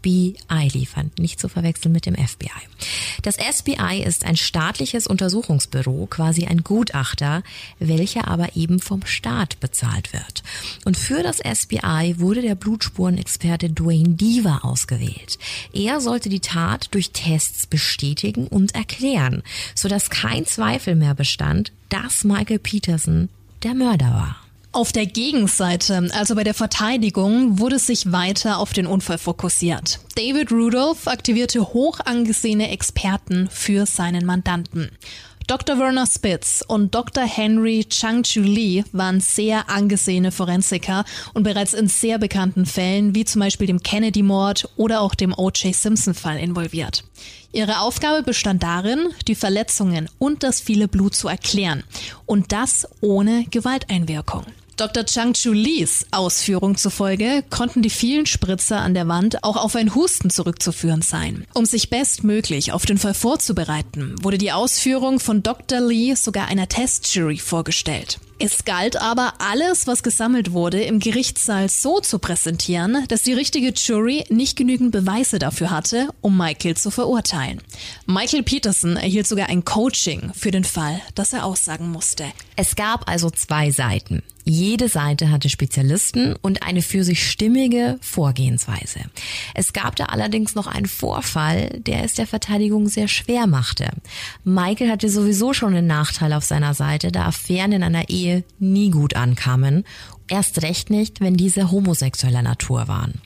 FBI 0.01 0.69
liefern, 0.71 1.11
nicht 1.19 1.39
zu 1.39 1.49
verwechseln 1.49 1.91
mit 1.91 2.05
dem 2.05 2.15
FBI. 2.15 2.49
Das 3.23 3.37
FBI 3.37 4.03
ist 4.03 4.25
ein 4.25 4.37
staatliches 4.37 5.07
Untersuchungsbüro, 5.07 6.07
quasi 6.07 6.45
ein 6.45 6.63
Gutachter, 6.63 7.43
welcher 7.79 8.27
aber 8.27 8.55
eben 8.55 8.79
vom 8.79 9.05
Staat 9.05 9.59
bezahlt 9.59 10.13
wird. 10.13 10.43
Und 10.85 10.97
für 10.97 11.23
das 11.23 11.37
FBI 11.37 12.15
wurde 12.17 12.41
der 12.41 12.55
Blutspurenexperte 12.55 13.69
Dwayne 13.69 14.09
Deaver 14.09 14.63
ausgewählt. 14.63 15.37
Er 15.73 15.99
sollte 15.99 16.29
die 16.29 16.39
Tat 16.39 16.89
durch 16.91 17.11
Tests 17.11 17.67
bestätigen 17.67 18.47
und 18.47 18.75
erklären, 18.75 19.43
sodass 19.75 20.09
kein 20.09 20.45
Zweifel 20.45 20.95
mehr 20.95 21.15
bestand, 21.15 21.71
dass 21.89 22.23
Michael 22.23 22.59
Peterson 22.59 23.29
der 23.63 23.73
Mörder 23.73 24.11
war. 24.11 24.46
Auf 24.71 24.91
der 24.91 25.05
Gegenseite, 25.05 26.09
also 26.13 26.35
bei 26.35 26.43
der 26.43 26.53
Verteidigung, 26.53 27.59
wurde 27.59 27.79
sich 27.79 28.11
weiter 28.11 28.59
auf 28.59 28.73
den 28.73 28.85
Unfall 28.85 29.17
fokussiert. 29.17 29.99
David 30.15 30.51
Rudolph 30.51 31.07
aktivierte 31.07 31.73
hoch 31.73 31.99
angesehene 32.01 32.69
Experten 32.69 33.49
für 33.49 33.85
seinen 33.85 34.25
Mandanten. 34.25 34.91
Dr. 35.47 35.79
Werner 35.79 36.05
Spitz 36.05 36.61
und 36.67 36.93
Dr. 36.93 37.23
Henry 37.23 37.85
Chang-Chu 37.87 38.41
Lee 38.41 38.83
waren 38.91 39.21
sehr 39.21 39.69
angesehene 39.69 40.33
Forensiker 40.33 41.05
und 41.33 41.43
bereits 41.43 41.73
in 41.73 41.87
sehr 41.87 42.17
bekannten 42.17 42.65
Fällen 42.65 43.15
wie 43.15 43.23
zum 43.23 43.39
Beispiel 43.39 43.65
dem 43.65 43.81
Kennedy-Mord 43.81 44.67
oder 44.75 44.99
auch 44.99 45.15
dem 45.15 45.33
O.J. 45.33 45.73
Simpson-Fall 45.73 46.37
involviert. 46.37 47.05
Ihre 47.53 47.79
Aufgabe 47.79 48.23
bestand 48.23 48.61
darin, 48.61 49.07
die 49.29 49.35
Verletzungen 49.35 50.09
und 50.19 50.43
das 50.43 50.59
viele 50.59 50.89
Blut 50.89 51.15
zu 51.15 51.29
erklären. 51.29 51.85
Und 52.25 52.51
das 52.51 52.85
ohne 52.99 53.45
Gewalteinwirkung. 53.49 54.45
Dr. 54.77 55.05
Chang 55.05 55.33
Chu 55.33 55.53
Lees 55.53 56.05
Ausführung 56.11 56.77
zufolge 56.77 57.43
konnten 57.49 57.81
die 57.81 57.89
vielen 57.89 58.27
Spritzer 58.27 58.79
an 58.79 58.93
der 58.93 59.07
Wand 59.07 59.43
auch 59.43 59.57
auf 59.57 59.75
ein 59.75 59.95
Husten 59.95 60.29
zurückzuführen 60.29 61.01
sein. 61.01 61.47
Um 61.55 61.65
sich 61.65 61.89
bestmöglich 61.89 62.71
auf 62.71 62.85
den 62.85 62.99
Fall 62.99 63.15
vorzubereiten, 63.15 64.13
wurde 64.21 64.37
die 64.37 64.51
Ausführung 64.51 65.19
von 65.19 65.41
Dr. 65.41 65.81
Lee 65.81 66.13
sogar 66.13 66.47
einer 66.47 66.69
Testjury 66.69 67.39
vorgestellt. 67.39 68.19
Es 68.37 68.65
galt 68.65 68.97
aber, 68.97 69.33
alles, 69.39 69.87
was 69.87 70.03
gesammelt 70.03 70.51
wurde, 70.51 70.83
im 70.83 70.99
Gerichtssaal 70.99 71.69
so 71.69 71.99
zu 71.99 72.19
präsentieren, 72.19 73.03
dass 73.07 73.23
die 73.23 73.33
richtige 73.33 73.69
Jury 73.69 74.25
nicht 74.29 74.55
genügend 74.55 74.91
Beweise 74.91 75.39
dafür 75.39 75.71
hatte, 75.71 76.09
um 76.21 76.37
Michael 76.37 76.77
zu 76.77 76.91
verurteilen. 76.91 77.61
Michael 78.05 78.43
Peterson 78.43 78.95
erhielt 78.95 79.25
sogar 79.25 79.49
ein 79.49 79.65
Coaching 79.65 80.31
für 80.35 80.51
den 80.51 80.65
Fall, 80.65 81.01
dass 81.15 81.33
er 81.33 81.45
aussagen 81.45 81.89
musste. 81.89 82.25
Es 82.55 82.75
gab 82.75 83.09
also 83.09 83.31
zwei 83.31 83.71
Seiten. 83.71 84.21
Jede 84.49 84.87
Seite 84.87 85.29
hatte 85.29 85.49
Spezialisten 85.49 86.33
und 86.41 86.63
eine 86.63 86.81
für 86.81 87.03
sich 87.03 87.29
stimmige 87.29 87.97
Vorgehensweise. 87.99 89.01
Es 89.53 89.73
gab 89.73 89.97
da 89.97 90.05
allerdings 90.05 90.55
noch 90.55 90.67
einen 90.67 90.85
Vorfall, 90.85 91.69
der 91.79 92.05
es 92.05 92.13
der 92.13 92.27
Verteidigung 92.27 92.87
sehr 92.87 93.09
schwer 93.09 93.45
machte. 93.45 93.89
Michael 94.45 94.89
hatte 94.89 95.09
sowieso 95.09 95.51
schon 95.51 95.75
einen 95.75 95.87
Nachteil 95.87 96.31
auf 96.31 96.45
seiner 96.45 96.73
Seite, 96.73 97.11
da 97.11 97.25
Affären 97.25 97.73
in 97.73 97.83
einer 97.83 98.09
Ehe 98.09 98.43
nie 98.57 98.89
gut 98.89 99.15
ankamen 99.15 99.83
Erst 100.29 100.61
recht 100.61 100.89
nicht, 100.89 101.21
wenn 101.21 101.37
diese 101.37 101.71
homosexueller 101.71 102.41
Natur 102.41 102.89
waren. 102.89 103.21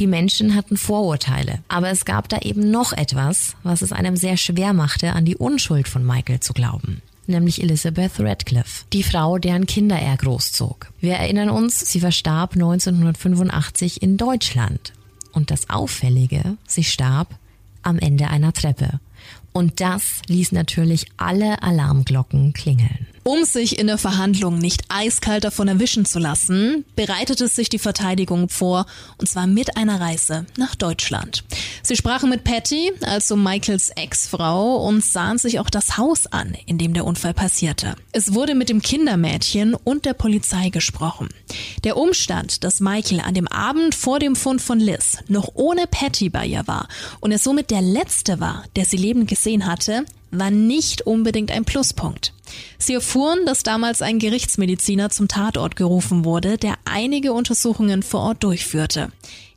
Die 0.00 0.08
Menschen 0.08 0.56
hatten 0.56 0.76
Vorurteile, 0.76 1.60
aber 1.68 1.90
es 1.90 2.04
gab 2.04 2.28
da 2.28 2.38
eben 2.38 2.70
noch 2.70 2.92
etwas, 2.92 3.54
was 3.62 3.82
es 3.82 3.92
einem 3.92 4.16
sehr 4.16 4.36
schwer 4.36 4.72
machte, 4.72 5.12
an 5.12 5.24
die 5.24 5.36
Unschuld 5.36 5.86
von 5.86 6.04
Michael 6.04 6.40
zu 6.40 6.52
glauben 6.52 7.02
nämlich 7.30 7.62
Elizabeth 7.62 8.18
Radcliffe, 8.18 8.84
die 8.92 9.02
Frau, 9.02 9.38
deren 9.38 9.66
Kinder 9.66 9.98
er 9.98 10.16
großzog. 10.16 10.92
Wir 11.00 11.14
erinnern 11.14 11.50
uns, 11.50 11.80
sie 11.80 12.00
verstarb 12.00 12.54
1985 12.54 14.02
in 14.02 14.16
Deutschland. 14.16 14.92
Und 15.32 15.50
das 15.50 15.70
Auffällige, 15.70 16.56
sie 16.66 16.84
starb 16.84 17.28
am 17.82 17.98
Ende 17.98 18.28
einer 18.28 18.52
Treppe. 18.52 19.00
Und 19.52 19.80
das 19.80 20.22
ließ 20.26 20.52
natürlich 20.52 21.06
alle 21.16 21.62
Alarmglocken 21.62 22.52
klingeln. 22.52 23.06
Um 23.22 23.44
sich 23.44 23.78
in 23.78 23.86
der 23.86 23.98
Verhandlung 23.98 24.58
nicht 24.58 24.84
eiskalt 24.88 25.44
davon 25.44 25.68
erwischen 25.68 26.06
zu 26.06 26.18
lassen, 26.18 26.86
bereitete 26.96 27.48
sich 27.48 27.68
die 27.68 27.78
Verteidigung 27.78 28.48
vor, 28.48 28.86
und 29.18 29.28
zwar 29.28 29.46
mit 29.46 29.76
einer 29.76 30.00
Reise 30.00 30.46
nach 30.56 30.74
Deutschland. 30.74 31.44
Sie 31.82 31.96
sprachen 31.96 32.30
mit 32.30 32.44
Patty, 32.44 32.92
also 33.02 33.36
Michaels 33.36 33.90
Ex-Frau, 33.90 34.76
und 34.86 35.04
sahen 35.04 35.36
sich 35.36 35.60
auch 35.60 35.68
das 35.68 35.98
Haus 35.98 36.26
an, 36.28 36.56
in 36.64 36.78
dem 36.78 36.94
der 36.94 37.04
Unfall 37.04 37.34
passierte. 37.34 37.94
Es 38.12 38.32
wurde 38.32 38.54
mit 38.54 38.70
dem 38.70 38.80
Kindermädchen 38.80 39.74
und 39.74 40.06
der 40.06 40.14
Polizei 40.14 40.70
gesprochen. 40.70 41.28
Der 41.84 41.98
Umstand, 41.98 42.64
dass 42.64 42.80
Michael 42.80 43.20
an 43.20 43.34
dem 43.34 43.48
Abend 43.48 43.94
vor 43.94 44.18
dem 44.18 44.34
Fund 44.34 44.62
von 44.62 44.80
Liz 44.80 45.18
noch 45.28 45.50
ohne 45.54 45.86
Patty 45.86 46.30
bei 46.30 46.46
ihr 46.46 46.66
war 46.66 46.88
und 47.20 47.32
er 47.32 47.38
somit 47.38 47.70
der 47.70 47.82
Letzte 47.82 48.40
war, 48.40 48.64
der 48.76 48.86
sie 48.86 48.96
lebend 48.96 49.28
gesehen 49.28 49.66
hatte, 49.66 50.06
war 50.30 50.50
nicht 50.50 51.02
unbedingt 51.02 51.50
ein 51.50 51.64
Pluspunkt. 51.64 52.32
Sie 52.78 52.94
erfuhren, 52.94 53.40
dass 53.46 53.62
damals 53.62 54.02
ein 54.02 54.18
Gerichtsmediziner 54.18 55.10
zum 55.10 55.28
Tatort 55.28 55.76
gerufen 55.76 56.24
wurde, 56.24 56.58
der 56.58 56.74
einige 56.84 57.32
Untersuchungen 57.32 58.02
vor 58.02 58.20
Ort 58.20 58.42
durchführte. 58.42 59.12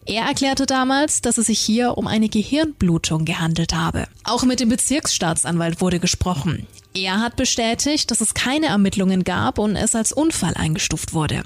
Er 0.05 0.25
erklärte 0.25 0.65
damals, 0.65 1.21
dass 1.21 1.37
es 1.37 1.47
sich 1.47 1.59
hier 1.59 1.97
um 1.97 2.07
eine 2.07 2.27
Gehirnblutung 2.27 3.23
gehandelt 3.23 3.73
habe. 3.73 4.07
Auch 4.25 4.43
mit 4.43 4.59
dem 4.59 4.69
Bezirksstaatsanwalt 4.69 5.79
wurde 5.79 5.99
gesprochen. 5.99 6.67
Er 6.93 7.21
hat 7.21 7.37
bestätigt, 7.37 8.11
dass 8.11 8.21
es 8.21 8.33
keine 8.33 8.67
Ermittlungen 8.67 9.23
gab 9.23 9.57
und 9.57 9.75
es 9.75 9.95
als 9.95 10.11
Unfall 10.11 10.53
eingestuft 10.55 11.13
wurde. 11.13 11.43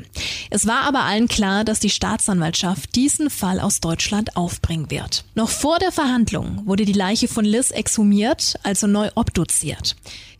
Es 0.49 0.67
war 0.67 0.81
aber 0.81 1.03
allen 1.03 1.27
klar, 1.27 1.63
dass 1.63 1.79
die 1.79 1.89
Staatsanwaltschaft 1.89 2.95
diesen 2.95 3.29
Fall 3.29 3.59
aus 3.59 3.79
Deutschland 3.79 4.35
aufbringen 4.35 4.89
wird. 4.89 5.25
Noch 5.35 5.49
vor 5.49 5.79
der 5.79 5.91
Verhandlung 5.91 6.61
wurde 6.65 6.85
die 6.85 6.93
Leiche 6.93 7.27
von 7.27 7.45
Liz 7.45 7.71
exhumiert, 7.71 8.59
also 8.63 8.87
neu 8.87 9.09
obduziert. 9.15 9.95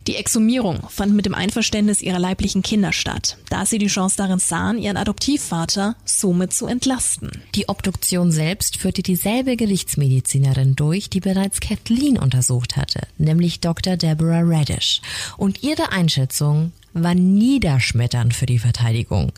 Die 0.08 0.16
Exhumierung 0.16 0.78
fand 0.88 1.14
mit 1.14 1.26
dem 1.26 1.34
Einverständnis 1.34 2.00
ihrer 2.00 2.18
leiblichen 2.18 2.62
Kinder 2.62 2.94
statt, 2.94 3.36
da 3.50 3.66
sie 3.66 3.76
die 3.76 3.88
Chance 3.88 4.16
darin 4.16 4.38
sahen, 4.38 4.78
ihren 4.78 4.96
Adoptivvater 4.96 5.96
somit 6.06 6.54
zu 6.54 6.66
entlasten. 6.66 7.30
Die 7.54 7.68
Obduktion 7.68 8.32
selbst 8.32 8.78
führte 8.78 9.02
dieselbe 9.02 9.54
Gerichtsmedizinerin 9.56 10.76
durch, 10.76 11.10
die 11.10 11.20
bereits 11.20 11.60
Kathleen 11.60 12.18
untersucht 12.18 12.76
hatte, 12.78 13.06
nämlich 13.18 13.60
Dr. 13.60 13.98
Deborah 13.98 14.40
Radish. 14.42 15.02
Und 15.36 15.62
ihre 15.62 15.92
Einschätzung 15.92 16.72
war 16.94 17.14
niederschmetternd 17.14 18.34
für 18.34 18.46
die 18.46 18.58
Verteidigung. 18.58 19.32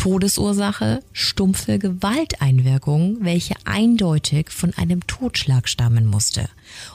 Todesursache 0.00 1.02
stumpfe 1.12 1.78
Gewalteinwirkung, 1.78 3.18
welche 3.20 3.54
eindeutig 3.66 4.48
von 4.48 4.72
einem 4.72 5.06
Totschlag 5.06 5.68
stammen 5.68 6.06
musste. 6.06 6.48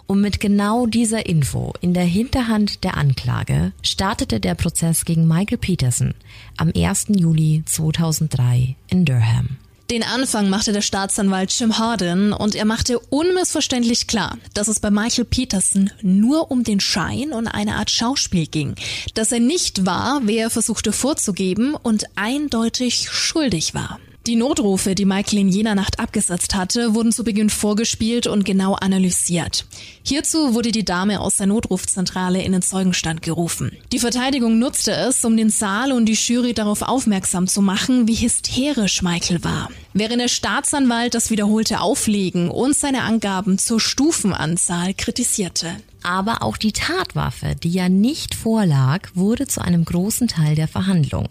Und 0.08 0.22
mit 0.22 0.40
genau 0.40 0.88
dieser 0.88 1.28
Info 1.28 1.74
in 1.82 1.94
der 1.94 2.06
Hinterhand 2.06 2.84
der 2.84 2.98
Anklage 2.98 3.74
startete 3.84 4.40
der 4.40 4.56
Prozess 4.56 5.06
gegen 5.06 5.28
Michael 5.28 5.60
Peterson 5.60 6.16
am 6.58 6.72
1. 6.76 7.10
Juli 7.10 7.62
2003 7.64 8.76
in 8.88 9.06
Durham. 9.06 9.58
Den 9.92 10.02
Anfang 10.02 10.50
machte 10.50 10.74
der 10.74 10.82
Staatsanwalt 10.82 11.54
Jim 11.60 11.78
Harden 11.78 12.34
und 12.34 12.56
er 12.56 12.66
machte 12.66 12.98
unmissverständlich 12.98 14.08
klar, 14.08 14.40
dass 14.56 14.68
es 14.68 14.80
bei 14.80 14.90
Michael 14.90 15.26
Peterson 15.26 15.92
nur 16.02 16.50
um 16.50 16.64
den 16.64 16.80
Schein 16.80 17.32
und 17.32 17.48
eine 17.48 17.76
Art 17.76 17.92
Schauspiel 17.92 18.48
ging, 18.48 18.74
dass 19.14 19.32
er 19.32 19.40
nicht 19.40 19.86
war, 19.86 20.22
wer 20.24 20.46
er 20.46 20.50
versuchte 20.50 20.92
vorzugeben 20.92 21.76
und 21.76 22.06
eindeutig 22.16 23.10
schuldig 23.12 23.76
war. 23.76 24.00
Die 24.28 24.36
Notrufe, 24.36 24.96
die 24.96 25.06
Michael 25.06 25.38
in 25.38 25.50
jener 25.50 25.76
Nacht 25.76 26.00
abgesetzt 26.00 26.56
hatte, 26.56 26.96
wurden 26.96 27.12
zu 27.12 27.24
Beginn 27.24 27.52
vorgespielt 27.52 28.26
und 28.26 28.44
genau 28.44 28.74
analysiert. 28.74 29.68
Hierzu 30.02 30.56
wurde 30.56 30.72
die 30.72 30.84
Dame 30.84 31.22
aus 31.22 31.38
der 31.38 31.46
Notrufzentrale 31.46 32.42
in 32.42 32.52
den 32.52 32.64
Zeugenstand 32.64 33.22
gerufen. 33.22 33.72
Die 33.92 34.00
Verteidigung 34.00 34.58
nutzte 34.58 34.94
es, 34.94 35.24
um 35.26 35.38
den 35.38 35.52
Saal 35.52 35.92
und 35.92 36.08
die 36.08 36.14
Jury 36.14 36.56
darauf 36.56 36.82
aufmerksam 36.82 37.46
zu 37.46 37.62
machen, 37.62 38.08
wie 38.08 38.16
hysterisch 38.16 39.04
Michael 39.04 39.44
war. 39.44 39.70
Während 39.94 40.20
der 40.20 40.28
Staatsanwalt 40.28 41.14
das 41.14 41.30
wiederholte 41.30 41.80
Auflegen 41.80 42.50
und 42.50 42.76
seine 42.76 43.04
Angaben 43.04 43.60
zur 43.60 43.80
Stufenanzahl 43.80 44.96
kritisierte. 44.96 45.68
Aber 46.06 46.44
auch 46.44 46.58
die 46.58 46.72
Tatwaffe, 46.72 47.56
die 47.56 47.72
ja 47.72 47.90
nicht 47.90 48.36
vorlag, 48.36 49.10
wurde 49.16 49.48
zu 49.48 49.60
einem 49.60 49.84
großen 49.84 50.28
Teil 50.28 50.54
der 50.54 50.68
Verhandlung. 50.68 51.30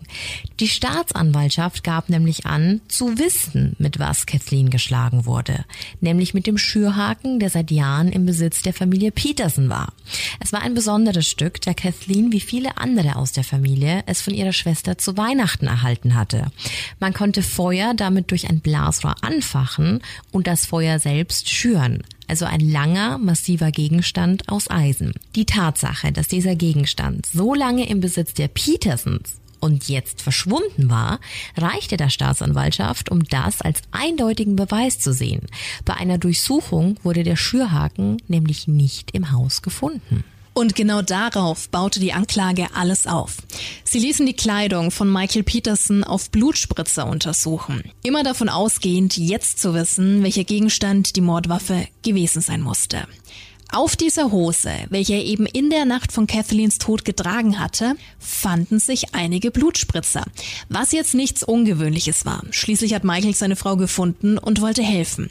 Die 0.58 0.66
Staatsanwaltschaft 0.66 1.84
gab 1.84 2.08
nämlich 2.08 2.44
an, 2.44 2.80
zu 2.88 3.16
wissen, 3.16 3.76
mit 3.78 4.00
was 4.00 4.26
Kathleen 4.26 4.70
geschlagen 4.70 5.26
wurde. 5.26 5.64
Nämlich 6.00 6.34
mit 6.34 6.48
dem 6.48 6.58
Schürhaken, 6.58 7.38
der 7.38 7.50
seit 7.50 7.70
Jahren 7.70 8.10
im 8.10 8.26
Besitz 8.26 8.62
der 8.62 8.74
Familie 8.74 9.12
Peterson 9.12 9.68
war. 9.68 9.92
Es 10.40 10.52
war 10.52 10.62
ein 10.62 10.74
besonderes 10.74 11.28
Stück, 11.28 11.60
da 11.60 11.72
Kathleen 11.72 12.32
wie 12.32 12.40
viele 12.40 12.76
andere 12.76 13.14
aus 13.14 13.30
der 13.30 13.44
Familie 13.44 14.02
es 14.06 14.22
von 14.22 14.34
ihrer 14.34 14.52
Schwester 14.52 14.98
zu 14.98 15.16
Weihnachten 15.16 15.68
erhalten 15.68 16.16
hatte. 16.16 16.50
Man 16.98 17.14
konnte 17.14 17.44
Feuer 17.44 17.94
damit 17.94 18.32
durch 18.32 18.50
ein 18.50 18.58
Blasrohr 18.58 19.14
anfachen 19.22 20.00
und 20.32 20.48
das 20.48 20.66
Feuer 20.66 20.98
selbst 20.98 21.48
schüren 21.48 22.02
also 22.28 22.44
ein 22.44 22.60
langer, 22.60 23.18
massiver 23.18 23.70
Gegenstand 23.70 24.48
aus 24.48 24.70
Eisen. 24.70 25.12
Die 25.34 25.46
Tatsache, 25.46 26.12
dass 26.12 26.28
dieser 26.28 26.56
Gegenstand 26.56 27.26
so 27.26 27.54
lange 27.54 27.88
im 27.88 28.00
Besitz 28.00 28.34
der 28.34 28.48
Petersons 28.48 29.40
und 29.60 29.88
jetzt 29.88 30.20
verschwunden 30.20 30.90
war, 30.90 31.20
reichte 31.56 31.96
der 31.96 32.10
Staatsanwaltschaft, 32.10 33.10
um 33.10 33.24
das 33.24 33.62
als 33.62 33.80
eindeutigen 33.92 34.56
Beweis 34.56 34.98
zu 34.98 35.12
sehen. 35.12 35.46
Bei 35.84 35.94
einer 35.94 36.18
Durchsuchung 36.18 36.96
wurde 37.02 37.22
der 37.22 37.36
Schürhaken 37.36 38.18
nämlich 38.28 38.68
nicht 38.68 39.12
im 39.12 39.32
Haus 39.32 39.62
gefunden. 39.62 40.24
Und 40.54 40.76
genau 40.76 41.02
darauf 41.02 41.68
baute 41.68 41.98
die 41.98 42.12
Anklage 42.12 42.68
alles 42.74 43.08
auf. 43.08 43.38
Sie 43.82 43.98
ließen 43.98 44.24
die 44.24 44.36
Kleidung 44.36 44.92
von 44.92 45.12
Michael 45.12 45.42
Peterson 45.42 46.04
auf 46.04 46.30
Blutspritzer 46.30 47.06
untersuchen. 47.08 47.90
Immer 48.04 48.22
davon 48.22 48.48
ausgehend, 48.48 49.16
jetzt 49.16 49.58
zu 49.58 49.74
wissen, 49.74 50.22
welcher 50.22 50.44
Gegenstand 50.44 51.16
die 51.16 51.20
Mordwaffe 51.20 51.88
gewesen 52.02 52.40
sein 52.40 52.60
musste. 52.60 53.08
Auf 53.72 53.96
dieser 53.96 54.30
Hose, 54.30 54.70
welche 54.90 55.14
er 55.14 55.24
eben 55.24 55.46
in 55.46 55.70
der 55.70 55.84
Nacht 55.84 56.12
von 56.12 56.28
Kathleens 56.28 56.78
Tod 56.78 57.04
getragen 57.04 57.58
hatte, 57.58 57.96
fanden 58.20 58.78
sich 58.78 59.12
einige 59.16 59.50
Blutspritzer, 59.50 60.24
was 60.68 60.92
jetzt 60.92 61.14
nichts 61.14 61.42
Ungewöhnliches 61.42 62.24
war. 62.24 62.44
Schließlich 62.52 62.94
hat 62.94 63.02
Michael 63.02 63.34
seine 63.34 63.56
Frau 63.56 63.74
gefunden 63.76 64.38
und 64.38 64.60
wollte 64.60 64.84
helfen. 64.84 65.30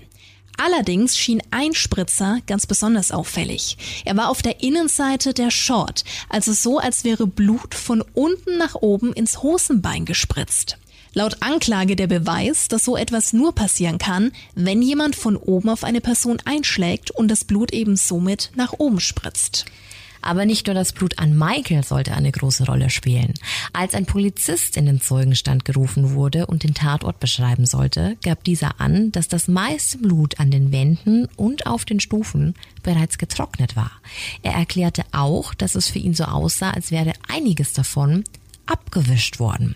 Allerdings 0.57 1.17
schien 1.17 1.41
ein 1.51 1.73
Spritzer 1.73 2.39
ganz 2.47 2.67
besonders 2.67 3.11
auffällig. 3.11 3.77
Er 4.05 4.15
war 4.15 4.29
auf 4.29 4.41
der 4.41 4.61
Innenseite 4.61 5.33
der 5.33 5.51
Short, 5.51 6.03
also 6.29 6.53
so, 6.53 6.79
als 6.79 7.03
wäre 7.03 7.27
Blut 7.27 7.75
von 7.75 8.03
unten 8.13 8.57
nach 8.57 8.75
oben 8.75 9.13
ins 9.13 9.41
Hosenbein 9.41 10.05
gespritzt. 10.05 10.77
Laut 11.15 11.37
Anklage 11.41 11.95
der 11.95 12.07
Beweis, 12.07 12.67
dass 12.67 12.85
so 12.85 12.97
etwas 12.97 13.33
nur 13.33 13.53
passieren 13.53 13.99
kann, 13.99 14.31
wenn 14.55 14.81
jemand 14.81 15.15
von 15.15 15.37
oben 15.37 15.69
auf 15.69 15.83
eine 15.83 16.01
Person 16.01 16.39
einschlägt 16.43 17.11
und 17.11 17.27
das 17.29 17.43
Blut 17.43 17.71
eben 17.71 17.95
somit 17.95 18.51
nach 18.55 18.73
oben 18.73 18.99
spritzt. 18.99 19.65
Aber 20.23 20.45
nicht 20.45 20.67
nur 20.67 20.73
das 20.73 20.93
Blut 20.93 21.19
an 21.19 21.37
Michael 21.37 21.83
sollte 21.83 22.13
eine 22.13 22.31
große 22.31 22.65
Rolle 22.65 22.89
spielen. 22.89 23.33
Als 23.73 23.93
ein 23.93 24.05
Polizist 24.05 24.77
in 24.77 24.85
den 24.85 25.01
Zeugenstand 25.01 25.65
gerufen 25.65 26.13
wurde 26.13 26.47
und 26.47 26.63
den 26.63 26.73
Tatort 26.73 27.19
beschreiben 27.19 27.65
sollte, 27.65 28.17
gab 28.23 28.43
dieser 28.45 28.79
an, 28.79 29.11
dass 29.11 29.27
das 29.27 29.49
meiste 29.49 29.97
Blut 29.97 30.39
an 30.39 30.49
den 30.49 30.71
Wänden 30.71 31.27
und 31.35 31.67
auf 31.67 31.83
den 31.83 31.99
Stufen 31.99 32.55
bereits 32.83 33.17
getrocknet 33.17 33.75
war. 33.75 33.91
Er 34.41 34.53
erklärte 34.53 35.03
auch, 35.11 35.53
dass 35.53 35.75
es 35.75 35.89
für 35.89 35.99
ihn 35.99 36.13
so 36.13 36.23
aussah, 36.23 36.71
als 36.71 36.89
wäre 36.89 37.13
einiges 37.27 37.73
davon 37.73 38.23
abgewischt 38.65 39.39
worden. 39.39 39.75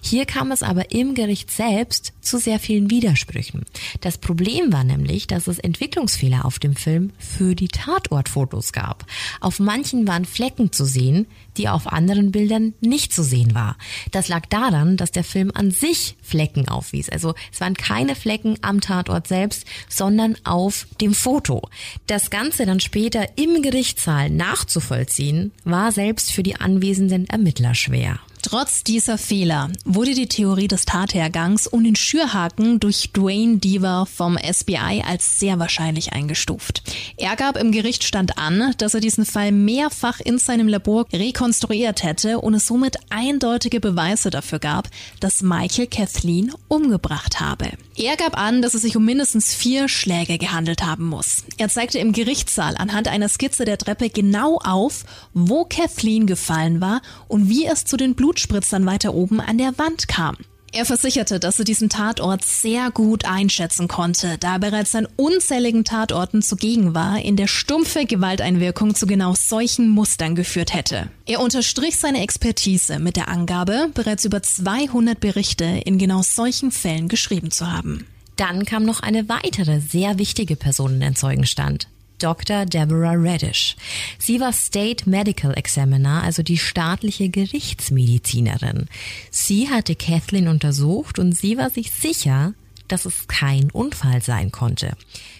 Hier 0.00 0.24
kam 0.24 0.52
es 0.52 0.62
aber 0.62 0.92
im 0.92 1.14
Gericht 1.14 1.50
selbst 1.50 2.12
zu 2.28 2.38
sehr 2.38 2.58
vielen 2.58 2.90
Widersprüchen. 2.90 3.64
Das 4.00 4.18
Problem 4.18 4.72
war 4.72 4.84
nämlich, 4.84 5.26
dass 5.26 5.46
es 5.46 5.58
Entwicklungsfehler 5.58 6.44
auf 6.44 6.58
dem 6.58 6.76
Film 6.76 7.10
für 7.18 7.54
die 7.54 7.68
Tatortfotos 7.68 8.72
gab. 8.72 9.06
Auf 9.40 9.58
manchen 9.58 10.06
waren 10.06 10.24
Flecken 10.24 10.72
zu 10.72 10.84
sehen, 10.84 11.26
die 11.56 11.68
auf 11.68 11.86
anderen 11.86 12.30
Bildern 12.30 12.74
nicht 12.80 13.12
zu 13.12 13.22
sehen 13.22 13.54
war. 13.54 13.76
Das 14.12 14.28
lag 14.28 14.46
daran, 14.46 14.96
dass 14.96 15.10
der 15.10 15.24
Film 15.24 15.50
an 15.54 15.70
sich 15.70 16.16
Flecken 16.22 16.68
aufwies. 16.68 17.08
Also 17.08 17.34
es 17.52 17.60
waren 17.60 17.74
keine 17.74 18.14
Flecken 18.14 18.58
am 18.62 18.80
Tatort 18.80 19.26
selbst, 19.26 19.64
sondern 19.88 20.36
auf 20.44 20.86
dem 21.00 21.14
Foto. 21.14 21.62
Das 22.06 22.30
Ganze 22.30 22.66
dann 22.66 22.80
später 22.80 23.26
im 23.36 23.62
Gerichtssaal 23.62 24.30
nachzuvollziehen, 24.30 25.52
war 25.64 25.92
selbst 25.92 26.32
für 26.32 26.42
die 26.42 26.56
anwesenden 26.56 27.28
Ermittler 27.28 27.74
schwer. 27.74 28.20
Trotz 28.42 28.84
dieser 28.84 29.18
Fehler 29.18 29.70
wurde 29.84 30.14
die 30.14 30.28
Theorie 30.28 30.68
des 30.68 30.84
Tathergangs 30.84 31.66
um 31.66 31.84
den 31.84 31.96
Schürhaken 31.96 32.80
durch 32.80 33.10
Dwayne 33.12 33.58
Deaver 33.58 34.06
vom 34.06 34.38
SBI 34.38 35.02
als 35.04 35.38
sehr 35.40 35.58
wahrscheinlich 35.58 36.12
eingestuft. 36.12 36.82
Er 37.16 37.36
gab 37.36 37.56
im 37.56 37.72
Gerichtsstand 37.72 38.38
an, 38.38 38.74
dass 38.78 38.94
er 38.94 39.00
diesen 39.00 39.26
Fall 39.26 39.52
mehrfach 39.52 40.20
in 40.20 40.38
seinem 40.38 40.68
Labor 40.68 41.06
rekonstruiert 41.12 42.02
hätte 42.02 42.40
und 42.40 42.54
es 42.54 42.66
somit 42.66 42.96
eindeutige 43.10 43.80
Beweise 43.80 44.30
dafür 44.30 44.60
gab, 44.60 44.88
dass 45.20 45.42
Michael 45.42 45.88
Kathleen 45.88 46.52
umgebracht 46.68 47.40
habe. 47.40 47.70
Er 47.96 48.16
gab 48.16 48.38
an, 48.38 48.62
dass 48.62 48.74
es 48.74 48.82
sich 48.82 48.96
um 48.96 49.04
mindestens 49.04 49.52
vier 49.52 49.88
Schläge 49.88 50.38
gehandelt 50.38 50.84
haben 50.84 51.06
muss. 51.06 51.44
Er 51.56 51.68
zeigte 51.68 51.98
im 51.98 52.12
Gerichtssaal 52.12 52.76
anhand 52.76 53.08
einer 53.08 53.28
Skizze 53.28 53.64
der 53.64 53.78
Treppe 53.78 54.08
genau 54.08 54.58
auf, 54.58 55.04
wo 55.34 55.64
Kathleen 55.64 56.26
gefallen 56.26 56.80
war 56.80 57.02
und 57.26 57.48
wie 57.48 57.66
es 57.66 57.84
zu 57.84 57.96
den 57.96 58.14
Blut 58.14 58.37
Blutspritzern 58.38 58.86
weiter 58.86 59.14
oben 59.14 59.40
an 59.40 59.58
der 59.58 59.76
Wand 59.78 60.06
kam. 60.06 60.36
Er 60.70 60.84
versicherte, 60.84 61.40
dass 61.40 61.58
er 61.58 61.64
diesen 61.64 61.88
Tatort 61.88 62.44
sehr 62.44 62.90
gut 62.90 63.24
einschätzen 63.24 63.88
konnte, 63.88 64.36
da 64.38 64.54
er 64.54 64.58
bereits 64.58 64.94
an 64.94 65.08
unzähligen 65.16 65.82
Tatorten 65.82 66.42
zugegen 66.42 66.94
war, 66.94 67.18
in 67.20 67.36
der 67.36 67.46
stumpfe 67.46 68.04
Gewalteinwirkung 68.04 68.94
zu 68.94 69.06
genau 69.06 69.34
solchen 69.34 69.88
Mustern 69.88 70.34
geführt 70.34 70.74
hätte. 70.74 71.08
Er 71.24 71.40
unterstrich 71.40 71.96
seine 71.96 72.20
Expertise 72.20 72.98
mit 72.98 73.16
der 73.16 73.28
Angabe, 73.28 73.88
bereits 73.94 74.26
über 74.26 74.42
200 74.42 75.18
Berichte 75.18 75.64
in 75.64 75.96
genau 75.96 76.22
solchen 76.22 76.70
Fällen 76.70 77.08
geschrieben 77.08 77.50
zu 77.50 77.72
haben. 77.72 78.06
Dann 78.36 78.66
kam 78.66 78.84
noch 78.84 79.00
eine 79.00 79.28
weitere 79.30 79.80
sehr 79.80 80.18
wichtige 80.18 80.54
Person 80.54 80.94
in 80.94 81.00
den 81.00 81.16
Zeugenstand. 81.16 81.88
Dr. 82.18 82.66
Deborah 82.66 83.14
Radish. 83.16 83.76
Sie 84.18 84.40
war 84.40 84.52
State 84.52 85.08
Medical 85.08 85.56
Examiner, 85.56 86.22
also 86.22 86.42
die 86.42 86.58
staatliche 86.58 87.28
Gerichtsmedizinerin. 87.28 88.86
Sie 89.30 89.68
hatte 89.68 89.94
Kathleen 89.94 90.48
untersucht 90.48 91.18
und 91.18 91.32
sie 91.32 91.56
war 91.56 91.70
sich 91.70 91.90
sicher, 91.90 92.54
dass 92.88 93.04
es 93.04 93.28
kein 93.28 93.70
Unfall 93.70 94.22
sein 94.22 94.50
konnte. 94.50 94.96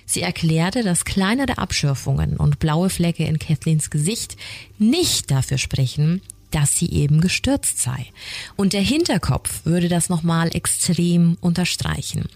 Sie 0.07 0.23
erklärte, 0.23 0.83
dass 0.83 1.05
kleinere 1.05 1.59
Abschürfungen 1.59 2.37
und 2.37 2.59
blaue 2.59 2.91
Flecke 2.91 3.25
in 3.25 3.39
Kathleens 3.39 3.91
Gesicht 3.91 4.37
nicht 4.79 5.31
dafür 5.31 5.59
sprechen, 5.59 6.23
dass 6.51 6.77
sie 6.77 6.91
eben 6.91 7.21
gestürzt 7.21 7.81
sei. 7.81 8.07
Und 8.57 8.73
der 8.73 8.81
Hinterkopf 8.81 9.65
würde 9.65 9.89
das 9.89 10.09
nochmal 10.09 10.55
extrem 10.55 11.37
unterstreichen. 11.41 12.29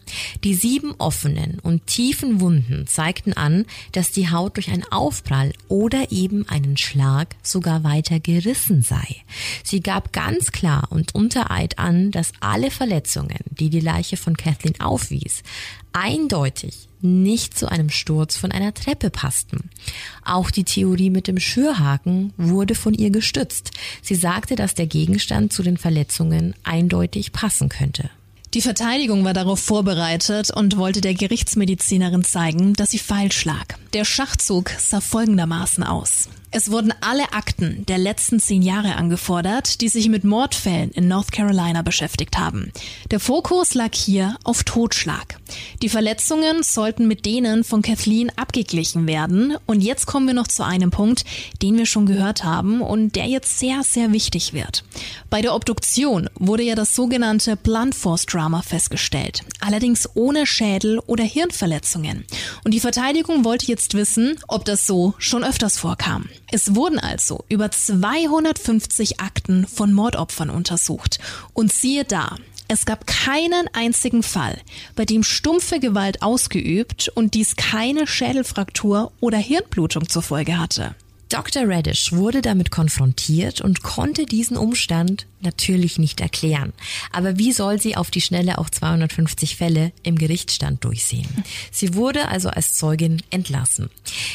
Die 0.44 0.54
sieben 0.54 0.94
offenen 0.98 1.58
und 1.60 1.86
tiefen 1.86 2.40
Wunden 2.40 2.86
zeigten 2.86 3.32
an, 3.32 3.64
dass 3.92 4.12
die 4.12 4.30
Haut 4.30 4.56
durch 4.56 4.70
einen 4.70 4.90
Aufprall 4.90 5.52
oder 5.68 6.10
eben 6.10 6.48
einen 6.48 6.76
Schlag 6.76 7.34
sogar 7.42 7.84
weiter 7.84 8.20
gerissen 8.20 8.82
sei. 8.82 9.22
Sie 9.64 9.80
gab 9.80 10.12
ganz 10.12 10.52
klar 10.52 10.88
und 10.90 11.14
unter 11.14 11.50
Eid 11.50 11.78
an, 11.78 12.10
dass 12.10 12.32
alle 12.40 12.70
Verletzungen, 12.70 13.40
die 13.50 13.70
die 13.70 13.80
Leiche 13.80 14.16
von 14.16 14.36
Kathleen 14.36 14.80
aufwies, 14.80 15.42
eindeutig 15.92 16.88
nicht 17.02 17.58
zu 17.58 17.68
einem 17.70 17.90
Sturz 17.90 18.36
von 18.36 18.52
einer 18.52 18.72
Treppe 18.72 19.10
passten. 19.10 19.70
Auch 20.24 20.50
die 20.50 20.64
Theorie 20.64 21.10
mit 21.10 21.26
dem 21.26 21.40
Schürhaken 21.40 22.32
wurde 22.36 22.74
von 22.74 22.94
ihr 22.94 23.10
gestützt. 23.10 23.72
Sie 24.02 24.16
sagte, 24.16 24.56
dass 24.56 24.74
der 24.74 24.86
Gegenstand 24.86 25.52
zu 25.52 25.62
den 25.62 25.78
Verletzungen 25.78 26.54
eindeutig 26.64 27.32
passen 27.32 27.68
könnte. 27.68 28.10
Die 28.52 28.60
Verteidigung 28.60 29.24
war 29.24 29.32
darauf 29.32 29.60
vorbereitet 29.60 30.50
und 30.50 30.76
wollte 30.76 31.00
der 31.00 31.14
Gerichtsmedizinerin 31.14 32.24
zeigen, 32.24 32.74
dass 32.74 32.90
sie 32.90 32.98
falsch 32.98 33.46
lag. 33.46 33.78
Der 33.92 34.06
Schachzug 34.06 34.70
sah 34.78 35.02
folgendermaßen 35.02 35.84
aus. 35.84 36.28
Es 36.54 36.70
wurden 36.70 36.92
alle 37.00 37.32
Akten 37.32 37.86
der 37.86 37.96
letzten 37.96 38.38
zehn 38.38 38.60
Jahre 38.60 38.96
angefordert, 38.96 39.80
die 39.80 39.88
sich 39.88 40.10
mit 40.10 40.22
Mordfällen 40.22 40.90
in 40.90 41.08
North 41.08 41.32
Carolina 41.32 41.80
beschäftigt 41.80 42.36
haben. 42.36 42.72
Der 43.10 43.20
Fokus 43.20 43.72
lag 43.72 43.94
hier 43.94 44.36
auf 44.44 44.62
Totschlag. 44.62 45.38
Die 45.80 45.88
Verletzungen 45.88 46.62
sollten 46.62 47.08
mit 47.08 47.24
denen 47.24 47.64
von 47.64 47.80
Kathleen 47.80 48.30
abgeglichen 48.36 49.06
werden. 49.06 49.56
Und 49.64 49.80
jetzt 49.80 50.04
kommen 50.04 50.26
wir 50.26 50.34
noch 50.34 50.46
zu 50.46 50.62
einem 50.62 50.90
Punkt, 50.90 51.24
den 51.62 51.78
wir 51.78 51.86
schon 51.86 52.04
gehört 52.04 52.44
haben 52.44 52.82
und 52.82 53.16
der 53.16 53.26
jetzt 53.28 53.58
sehr, 53.58 53.82
sehr 53.82 54.12
wichtig 54.12 54.52
wird. 54.52 54.84
Bei 55.30 55.40
der 55.40 55.54
Obduktion 55.54 56.28
wurde 56.38 56.64
ja 56.64 56.74
das 56.74 56.94
sogenannte 56.94 57.56
Blunt 57.56 57.94
Force 57.94 58.26
Drama 58.26 58.60
festgestellt. 58.60 59.42
Allerdings 59.60 60.06
ohne 60.14 60.46
Schädel 60.46 60.98
oder 61.06 61.24
Hirnverletzungen. 61.24 62.26
Und 62.62 62.74
die 62.74 62.80
Verteidigung 62.80 63.46
wollte 63.46 63.66
jetzt 63.68 63.81
wissen, 63.90 64.38
ob 64.48 64.64
das 64.64 64.86
so 64.86 65.14
schon 65.18 65.44
öfters 65.44 65.78
vorkam. 65.78 66.28
Es 66.50 66.74
wurden 66.74 66.98
also 66.98 67.44
über 67.48 67.70
250 67.70 69.20
Akten 69.20 69.66
von 69.66 69.92
Mordopfern 69.92 70.50
untersucht. 70.50 71.18
Und 71.52 71.72
siehe 71.72 72.04
da, 72.04 72.36
es 72.68 72.86
gab 72.86 73.06
keinen 73.06 73.68
einzigen 73.74 74.22
Fall, 74.22 74.58
bei 74.96 75.04
dem 75.04 75.22
stumpfe 75.22 75.78
Gewalt 75.78 76.22
ausgeübt 76.22 77.08
und 77.14 77.34
dies 77.34 77.56
keine 77.56 78.06
Schädelfraktur 78.06 79.12
oder 79.20 79.36
Hirnblutung 79.38 80.08
zur 80.08 80.22
Folge 80.22 80.58
hatte. 80.58 80.94
Dr. 81.28 81.64
Radish 81.66 82.12
wurde 82.12 82.42
damit 82.42 82.70
konfrontiert 82.70 83.60
und 83.60 83.82
konnte 83.82 84.26
diesen 84.26 84.56
Umstand 84.56 85.26
natürlich 85.42 85.98
nicht 85.98 86.20
erklären. 86.20 86.72
Aber 87.12 87.38
wie 87.38 87.52
soll 87.52 87.80
sie 87.80 87.96
auf 87.96 88.10
die 88.10 88.20
Schnelle 88.20 88.58
auch 88.58 88.70
250 88.70 89.56
Fälle 89.56 89.92
im 90.02 90.16
Gerichtsstand 90.16 90.84
durchsehen? 90.84 91.28
Sie 91.70 91.94
wurde 91.94 92.28
also 92.28 92.48
als 92.48 92.74
Zeugin 92.74 93.22
entlassen. 93.30 93.90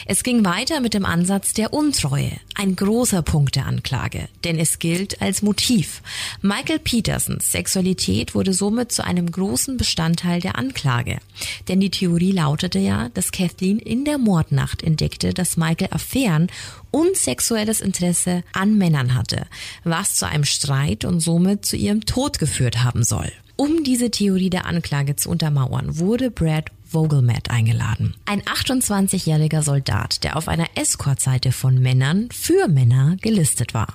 Es 0.06 0.24
ging 0.24 0.46
weiter 0.46 0.80
mit 0.80 0.94
dem 0.94 1.06
Ansatz 1.06 1.54
der 1.54 1.74
Untreue, 1.74 2.32
ein 2.56 2.76
großer 2.76 3.22
Punkt 3.22 3.56
der 3.56 3.66
Anklage, 3.66 4.30
denn 4.44 4.60
es 4.60 4.80
gilt 4.80 5.22
als 5.22 5.42
Motiv. 5.42 6.02
Michael 6.42 6.80
Petersons 6.80 7.52
Sexualität 7.52 8.36
wurde 8.36 8.54
somit 8.54 8.92
zu 8.92 9.04
einem 9.04 9.32
großen 9.32 9.78
Bestandteil 9.78 10.42
der 10.42 10.58
Anklage. 10.58 11.20
Denn 11.68 11.80
die 11.80 11.92
Theorie 11.92 12.32
lautete 12.32 12.80
ja, 12.80 13.10
dass 13.10 13.32
Kathleen 13.32 13.80
in 13.80 14.06
der 14.06 14.18
Mordnacht 14.18 14.84
entdeckte, 14.84 15.34
dass 15.34 15.58
Michael 15.58 15.90
Affären 15.92 16.48
und 16.92 17.16
sexuelles 17.16 17.82
Interesse 17.82 18.44
an 18.54 18.78
Männern 18.78 19.16
hatte, 19.16 19.48
was 19.84 20.16
zu 20.16 20.28
einem 20.28 20.46
Streit 20.46 21.06
und 21.06 21.20
somit 21.20 21.66
zu 21.66 21.76
ihrem 21.76 22.06
Tod 22.06 22.40
geführt 22.40 22.84
haben 22.84 23.04
soll. 23.04 23.32
Um 23.56 23.84
diese 23.84 24.12
Theorie 24.12 24.52
der 24.52 24.68
Anklage 24.68 25.16
zu 25.16 25.30
untermauern, 25.32 25.98
wurde 25.98 26.30
Brad 26.30 26.72
Vogelmatt 26.88 27.50
eingeladen. 27.50 28.16
Ein 28.26 28.42
28-jähriger 28.44 29.62
Soldat, 29.62 30.24
der 30.24 30.38
auf 30.38 30.48
einer 30.48 30.68
Escort-Seite 30.76 31.52
von 31.52 31.80
Männern 31.80 32.30
für 32.32 32.68
Männer 32.68 33.18
gelistet 33.22 33.74
war. 33.74 33.94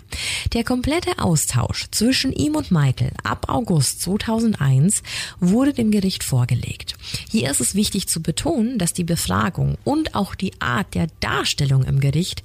Der 0.53 0.65
komplette 0.65 1.19
Austausch 1.19 1.87
zwischen 1.91 2.33
ihm 2.33 2.55
und 2.57 2.71
Michael 2.71 3.13
ab 3.25 3.47
August 3.49 4.03
2001 4.03 5.03
wurde 5.41 5.73
dem 5.73 5.91
Gericht 5.91 6.23
vorgelegt. 6.23 6.97
Hier 7.31 7.51
ist 7.51 7.61
es 7.61 7.75
wichtig 7.75 8.09
zu 8.09 8.21
betonen, 8.21 8.79
dass 8.79 8.93
die 8.93 9.05
Befragung 9.05 9.79
und 9.85 10.15
auch 10.15 10.35
die 10.35 10.61
Art 10.61 10.95
der 10.95 11.07
Darstellung 11.21 11.85
im 11.85 12.01
Gericht 12.01 12.43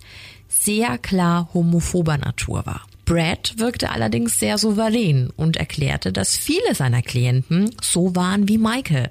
sehr 0.67 0.97
klar 0.97 1.47
homophober 1.53 2.17
Natur 2.17 2.65
war. 2.65 2.81
Brad 3.05 3.53
wirkte 3.57 3.89
allerdings 3.89 4.37
sehr 4.37 4.57
souverän 4.57 5.29
und 5.37 5.55
erklärte, 5.55 6.11
dass 6.11 6.35
viele 6.35 6.75
seiner 6.75 7.01
Klienten 7.01 7.73
so 7.81 8.17
waren 8.17 8.49
wie 8.49 8.57
Michael. 8.57 9.09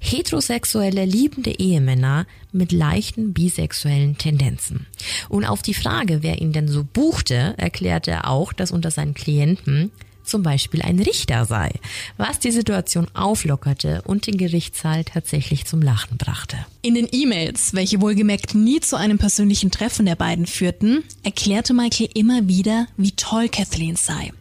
Heterosexuelle, 0.00 1.06
liebende 1.06 1.58
Ehemänner 1.58 2.26
mit 2.52 2.72
leichten 2.72 3.32
bisexuellen 3.32 4.18
Tendenzen. 4.18 4.86
Und 5.30 5.46
auf 5.46 5.62
die 5.62 5.72
Frage, 5.72 6.22
wer 6.22 6.42
ihn 6.42 6.52
denn 6.52 6.68
so 6.68 6.84
buchte, 6.84 7.54
erklärte 7.56 8.10
er 8.10 8.28
auch, 8.28 8.52
dass 8.52 8.70
unter 8.70 8.90
seinen 8.90 9.14
Klienten 9.14 9.90
zum 10.28 10.42
Beispiel 10.42 10.82
ein 10.82 10.98
Richter 10.98 11.44
sei, 11.44 11.70
was 12.16 12.38
die 12.38 12.50
Situation 12.50 13.08
auflockerte 13.14 14.02
und 14.02 14.26
den 14.26 14.36
Gerichtssaal 14.36 15.04
tatsächlich 15.04 15.64
zum 15.64 15.82
Lachen 15.82 16.18
brachte. 16.18 16.56
In 16.82 16.94
den 16.94 17.08
E-Mails, 17.10 17.74
welche 17.74 18.00
wohlgemerkt 18.00 18.54
nie 18.54 18.80
zu 18.80 18.96
einem 18.96 19.18
persönlichen 19.18 19.70
Treffen 19.70 20.06
der 20.06 20.16
beiden 20.16 20.46
führten, 20.46 21.02
erklärte 21.22 21.74
Michael 21.74 22.10
immer 22.14 22.46
wieder, 22.48 22.86
wie 22.96 23.12
toll 23.12 23.48
Kathleen 23.48 23.96
sei. 23.96 24.32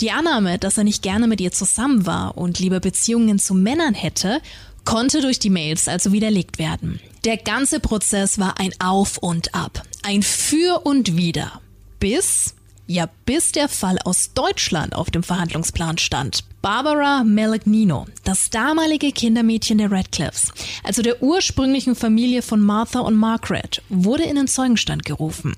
Die 0.00 0.10
Annahme, 0.10 0.58
dass 0.58 0.78
er 0.78 0.84
nicht 0.84 1.02
gerne 1.02 1.26
mit 1.28 1.40
ihr 1.40 1.52
zusammen 1.52 2.06
war 2.06 2.36
und 2.36 2.58
lieber 2.58 2.80
Beziehungen 2.80 3.38
zu 3.38 3.54
Männern 3.54 3.94
hätte, 3.94 4.40
konnte 4.84 5.20
durch 5.20 5.38
die 5.38 5.50
Mails 5.50 5.88
also 5.88 6.12
widerlegt 6.12 6.58
werden. 6.58 7.00
Der 7.24 7.36
ganze 7.36 7.80
Prozess 7.80 8.38
war 8.38 8.58
ein 8.58 8.72
Auf 8.78 9.18
und 9.18 9.54
Ab, 9.54 9.82
ein 10.02 10.22
Für 10.22 10.86
und 10.86 11.16
Wider. 11.16 11.60
Bis 11.98 12.55
Ja, 12.88 13.08
bis 13.24 13.50
der 13.50 13.68
Fall 13.68 13.98
aus 14.04 14.32
Deutschland 14.32 14.94
auf 14.94 15.10
dem 15.10 15.24
Verhandlungsplan 15.24 15.98
stand. 15.98 16.44
Barbara 16.62 17.24
Melegnino, 17.24 18.06
das 18.22 18.50
damalige 18.50 19.10
Kindermädchen 19.10 19.78
der 19.78 19.90
Radcliffes, 19.90 20.52
also 20.84 21.02
der 21.02 21.20
ursprünglichen 21.20 21.96
Familie 21.96 22.42
von 22.42 22.60
Martha 22.60 23.00
und 23.00 23.16
Margaret, 23.16 23.82
wurde 23.88 24.22
in 24.22 24.36
den 24.36 24.46
Zeugenstand 24.46 25.04
gerufen. 25.04 25.56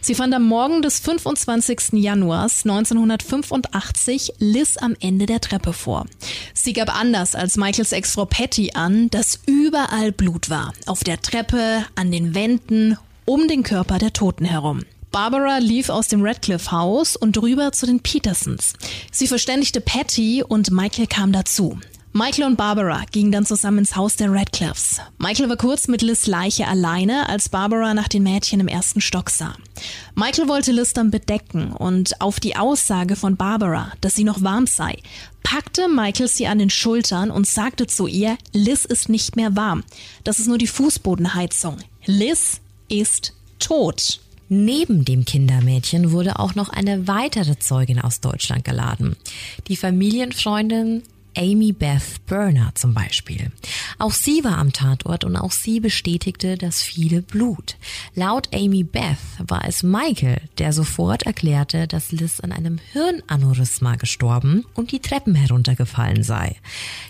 Sie 0.00 0.14
fand 0.14 0.34
am 0.34 0.44
Morgen 0.44 0.82
des 0.82 1.00
25. 1.00 1.94
Januars 1.94 2.64
1985 2.64 4.34
Liz 4.38 4.76
am 4.76 4.94
Ende 5.00 5.26
der 5.26 5.40
Treppe 5.40 5.72
vor. 5.72 6.06
Sie 6.54 6.74
gab 6.74 6.94
anders 6.94 7.34
als 7.34 7.56
Michaels 7.56 7.92
Ex-Frau 7.92 8.26
Patty 8.26 8.72
an, 8.74 9.10
dass 9.10 9.40
überall 9.46 10.12
Blut 10.12 10.50
war. 10.50 10.74
Auf 10.84 11.02
der 11.02 11.20
Treppe, 11.22 11.84
an 11.96 12.12
den 12.12 12.34
Wänden, 12.34 12.98
um 13.24 13.48
den 13.48 13.62
Körper 13.62 13.98
der 13.98 14.12
Toten 14.12 14.44
herum. 14.44 14.82
Barbara 15.16 15.56
lief 15.56 15.88
aus 15.88 16.08
dem 16.08 16.22
Radcliffe-Haus 16.22 17.16
und 17.16 17.40
rüber 17.40 17.72
zu 17.72 17.86
den 17.86 18.00
Petersons. 18.00 18.74
Sie 19.10 19.26
verständigte 19.26 19.80
Patty 19.80 20.44
und 20.46 20.70
Michael 20.70 21.06
kam 21.06 21.32
dazu. 21.32 21.78
Michael 22.12 22.44
und 22.44 22.56
Barbara 22.56 23.02
gingen 23.12 23.32
dann 23.32 23.46
zusammen 23.46 23.78
ins 23.78 23.96
Haus 23.96 24.16
der 24.16 24.30
Radcliffes. 24.30 25.00
Michael 25.16 25.48
war 25.48 25.56
kurz 25.56 25.88
mit 25.88 26.02
Liz 26.02 26.26
Leiche 26.26 26.68
alleine, 26.68 27.30
als 27.30 27.48
Barbara 27.48 27.94
nach 27.94 28.08
den 28.08 28.24
Mädchen 28.24 28.60
im 28.60 28.68
ersten 28.68 29.00
Stock 29.00 29.30
sah. 29.30 29.56
Michael 30.14 30.48
wollte 30.48 30.72
Liz 30.72 30.92
dann 30.92 31.10
bedecken 31.10 31.72
und 31.72 32.20
auf 32.20 32.38
die 32.38 32.56
Aussage 32.56 33.16
von 33.16 33.38
Barbara, 33.38 33.92
dass 34.02 34.16
sie 34.16 34.24
noch 34.24 34.42
warm 34.42 34.66
sei, 34.66 34.98
packte 35.42 35.88
Michael 35.88 36.28
sie 36.28 36.46
an 36.46 36.58
den 36.58 36.68
Schultern 36.68 37.30
und 37.30 37.46
sagte 37.46 37.86
zu 37.86 38.06
ihr, 38.06 38.36
Liz 38.52 38.84
ist 38.84 39.08
nicht 39.08 39.34
mehr 39.34 39.56
warm. 39.56 39.82
Das 40.24 40.40
ist 40.40 40.46
nur 40.46 40.58
die 40.58 40.66
Fußbodenheizung. 40.66 41.78
Liz 42.04 42.60
ist 42.90 43.32
tot. 43.58 44.20
Neben 44.48 45.04
dem 45.04 45.24
Kindermädchen 45.24 46.12
wurde 46.12 46.38
auch 46.38 46.54
noch 46.54 46.68
eine 46.68 47.08
weitere 47.08 47.58
Zeugin 47.58 48.00
aus 48.00 48.20
Deutschland 48.20 48.64
geladen. 48.64 49.16
Die 49.66 49.76
Familienfreundin 49.76 51.02
Amy 51.36 51.72
Beth 51.72 52.26
Burner 52.26 52.72
zum 52.74 52.94
Beispiel. 52.94 53.50
Auch 53.98 54.12
sie 54.12 54.42
war 54.42 54.58
am 54.58 54.72
Tatort 54.72 55.24
und 55.24 55.36
auch 55.36 55.52
sie 55.52 55.80
bestätigte 55.80 56.56
das 56.56 56.82
viele 56.82 57.22
Blut. 57.22 57.76
Laut 58.14 58.48
Amy 58.54 58.82
Beth 58.84 59.18
war 59.38 59.66
es 59.66 59.82
Michael, 59.82 60.40
der 60.58 60.72
sofort 60.72 61.24
erklärte, 61.24 61.86
dass 61.86 62.12
Liz 62.12 62.40
an 62.40 62.52
einem 62.52 62.78
Hirnaneurysma 62.92 63.96
gestorben 63.96 64.64
und 64.74 64.92
die 64.92 65.00
Treppen 65.00 65.34
heruntergefallen 65.34 66.22
sei. 66.22 66.56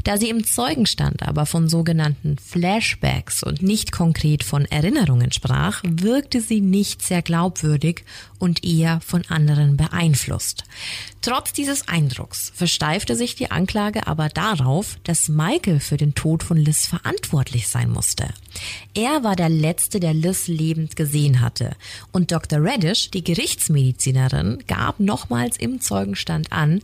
Da 0.04 0.18
sie 0.18 0.28
im 0.28 0.44
Zeugenstand 0.44 1.22
aber 1.22 1.46
von 1.46 1.68
sogenannten 1.68 2.36
Flashbacks 2.38 3.42
und 3.42 3.62
nicht 3.62 3.92
konkret 3.92 4.44
von 4.44 4.64
Erinnerungen 4.64 5.32
sprach, 5.32 5.82
wirkte 5.84 6.40
sie 6.40 6.60
nicht 6.60 7.02
sehr 7.02 7.22
glaubwürdig 7.22 8.04
und 8.38 8.64
eher 8.64 9.00
von 9.00 9.22
anderen 9.28 9.76
beeinflusst. 9.76 10.64
Trotz 11.26 11.52
dieses 11.52 11.88
Eindrucks 11.88 12.52
versteifte 12.54 13.16
sich 13.16 13.34
die 13.34 13.50
Anklage 13.50 14.06
aber 14.06 14.28
darauf, 14.28 14.96
dass 15.02 15.28
Michael 15.28 15.80
für 15.80 15.96
den 15.96 16.14
Tod 16.14 16.44
von 16.44 16.56
Liz 16.56 16.86
verantwortlich 16.86 17.66
sein 17.66 17.90
musste. 17.90 18.28
Er 18.94 19.24
war 19.24 19.34
der 19.34 19.48
Letzte, 19.48 19.98
der 19.98 20.14
Liz 20.14 20.46
lebend 20.46 20.94
gesehen 20.94 21.40
hatte. 21.40 21.74
Und 22.12 22.30
Dr. 22.30 22.62
Reddish, 22.62 23.10
die 23.10 23.24
Gerichtsmedizinerin, 23.24 24.62
gab 24.68 25.00
nochmals 25.00 25.56
im 25.56 25.80
Zeugenstand 25.80 26.52
an, 26.52 26.80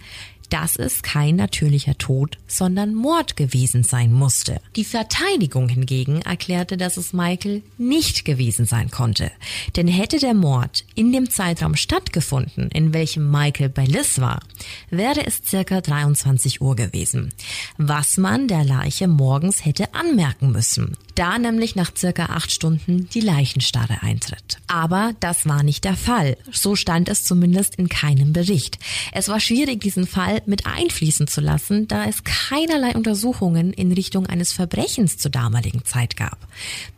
dass 0.53 0.77
es 0.77 1.03
kein 1.03 1.37
natürlicher 1.37 1.97
Tod, 1.97 2.37
sondern 2.47 2.95
Mord 2.95 3.37
gewesen 3.37 3.85
sein 3.85 4.13
musste. 4.13 4.61
Die 4.77 4.85
Verteidigung 4.85 5.69
hingegen 5.69 6.21
erklärte, 6.23 6.77
dass 6.77 6.99
es 6.99 7.15
Michael 7.15 7.63
nicht 7.79 8.27
gewesen 8.27 8.67
sein 8.67 8.91
konnte. 8.91 9.33
Denn 9.77 9.89
hätte 9.89 10.19
der 10.19 10.35
Mord 10.35 10.85
in 10.95 11.11
dem 11.11 11.31
Zeitraum 11.31 11.75
stattgefunden, 11.75 12.69
in 12.71 12.93
welchem 12.93 13.31
Michael 13.31 13.71
bei 13.71 13.87
Liz 13.87 14.21
war, 14.21 14.41
wäre 14.91 15.25
es 15.25 15.41
circa 15.47 15.81
23 15.81 16.61
Uhr 16.61 16.77
gewesen. 16.77 17.33
Was 17.79 18.19
man 18.19 18.47
der 18.47 18.65
Leiche 18.65 19.09
morgens 19.09 19.65
hätte 19.65 19.95
anmerken 19.95 20.53
müssen 20.53 20.97
da 21.15 21.39
nämlich 21.39 21.77
nach 21.77 21.93
circa 21.97 22.27
acht 22.27 22.51
Stunden 22.53 23.09
die 23.11 23.21
Leichenstarre 23.21 24.03
eintritt. 24.03 24.59
Aber 24.67 25.13
das 25.21 25.47
war 25.47 25.63
nicht 25.63 25.85
der 25.85 25.97
Fall. 25.97 26.37
So 26.51 26.77
stand 26.77 27.09
es 27.09 27.25
zumindest 27.25 27.77
in 27.77 27.89
keinem 27.89 28.33
Bericht. 28.33 28.79
Es 29.13 29.29
war 29.29 29.41
schwierig, 29.41 29.81
diesen 29.81 30.07
Fall 30.07 30.42
mit 30.47 30.67
einfließen 30.67 31.27
zu 31.27 31.41
lassen, 31.41 31.89
da 31.89 32.07
es 32.07 32.25
keinerlei 32.25 32.95
Untersuchungen 32.95 33.73
in 33.73 33.93
Richtung 33.93 34.27
eines 34.27 34.53
Verbrechens 34.53 35.19
zur 35.19 35.31
damaligen 35.31 35.85
Zeit 35.85 36.17
gab. 36.17 36.39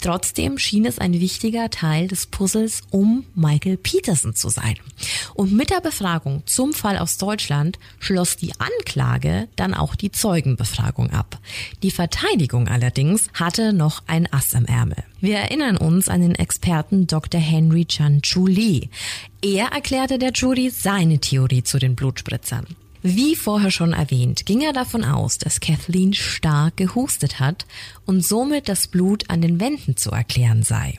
Trotzdem 0.01 0.59
schien 0.59 0.87
es 0.87 0.99
ein 0.99 1.13
wichtiger 1.13 1.71
Teil 1.71 2.09
des 2.09 2.27
Puzzles 2.27 2.83
um 2.91 3.25
Michael 3.35 3.77
Peterson 3.77 4.35
zu 4.35 4.49
sein. 4.49 4.77
Und 5.35 5.53
mit 5.53 5.71
der 5.71 5.81
Befragung 5.81 6.43
zum 6.47 6.73
Fall 6.73 6.99
aus 6.99 7.19
Deutschland 7.19 7.79
schloss 7.99 8.37
die 8.37 8.53
Anklage 8.59 9.49
dann 9.57 9.75
auch 9.75 9.95
die 9.95 10.13
Zeugenbefragung 10.13 11.11
ab. 11.11 11.39
Die 11.83 11.91
Verteidigung 11.91 12.69
allerdings 12.69 13.29
hatte 13.35 13.73
noch 13.73 14.03
ein 14.07 14.33
Ass 14.33 14.53
im 14.53 14.67
Ärmel. 14.67 15.03
Wir 15.21 15.39
erinnern 15.39 15.79
uns 15.79 16.09
an 16.09 16.21
den 16.21 16.35
Experten 16.35 17.07
Dr. 17.07 17.41
Henry 17.41 17.87
Chan 17.87 18.21
Chu 18.23 18.47
Lee. 18.47 18.91
Er 19.41 19.69
erklärte 19.69 20.19
der 20.19 20.33
Jury 20.33 20.71
seine 20.71 21.19
Theorie 21.19 21.63
zu 21.63 21.79
den 21.79 21.97
Blutspritzern. 21.97 22.67
Wie 23.07 23.37
vorher 23.37 23.71
schon 23.71 23.93
erwähnt, 23.93 24.47
ging 24.47 24.63
er 24.63 24.73
davon 24.73 25.05
aus, 25.05 25.37
dass 25.37 25.61
Kathleen 25.61 26.15
stark 26.15 26.79
gehustet 26.79 27.39
hat 27.39 27.67
und 28.07 28.25
somit 28.25 28.67
das 28.67 28.87
Blut 28.87 29.29
an 29.29 29.43
den 29.43 29.61
Wänden 29.61 29.99
zu 29.99 30.11
erklären 30.11 30.63
sei. 30.63 30.99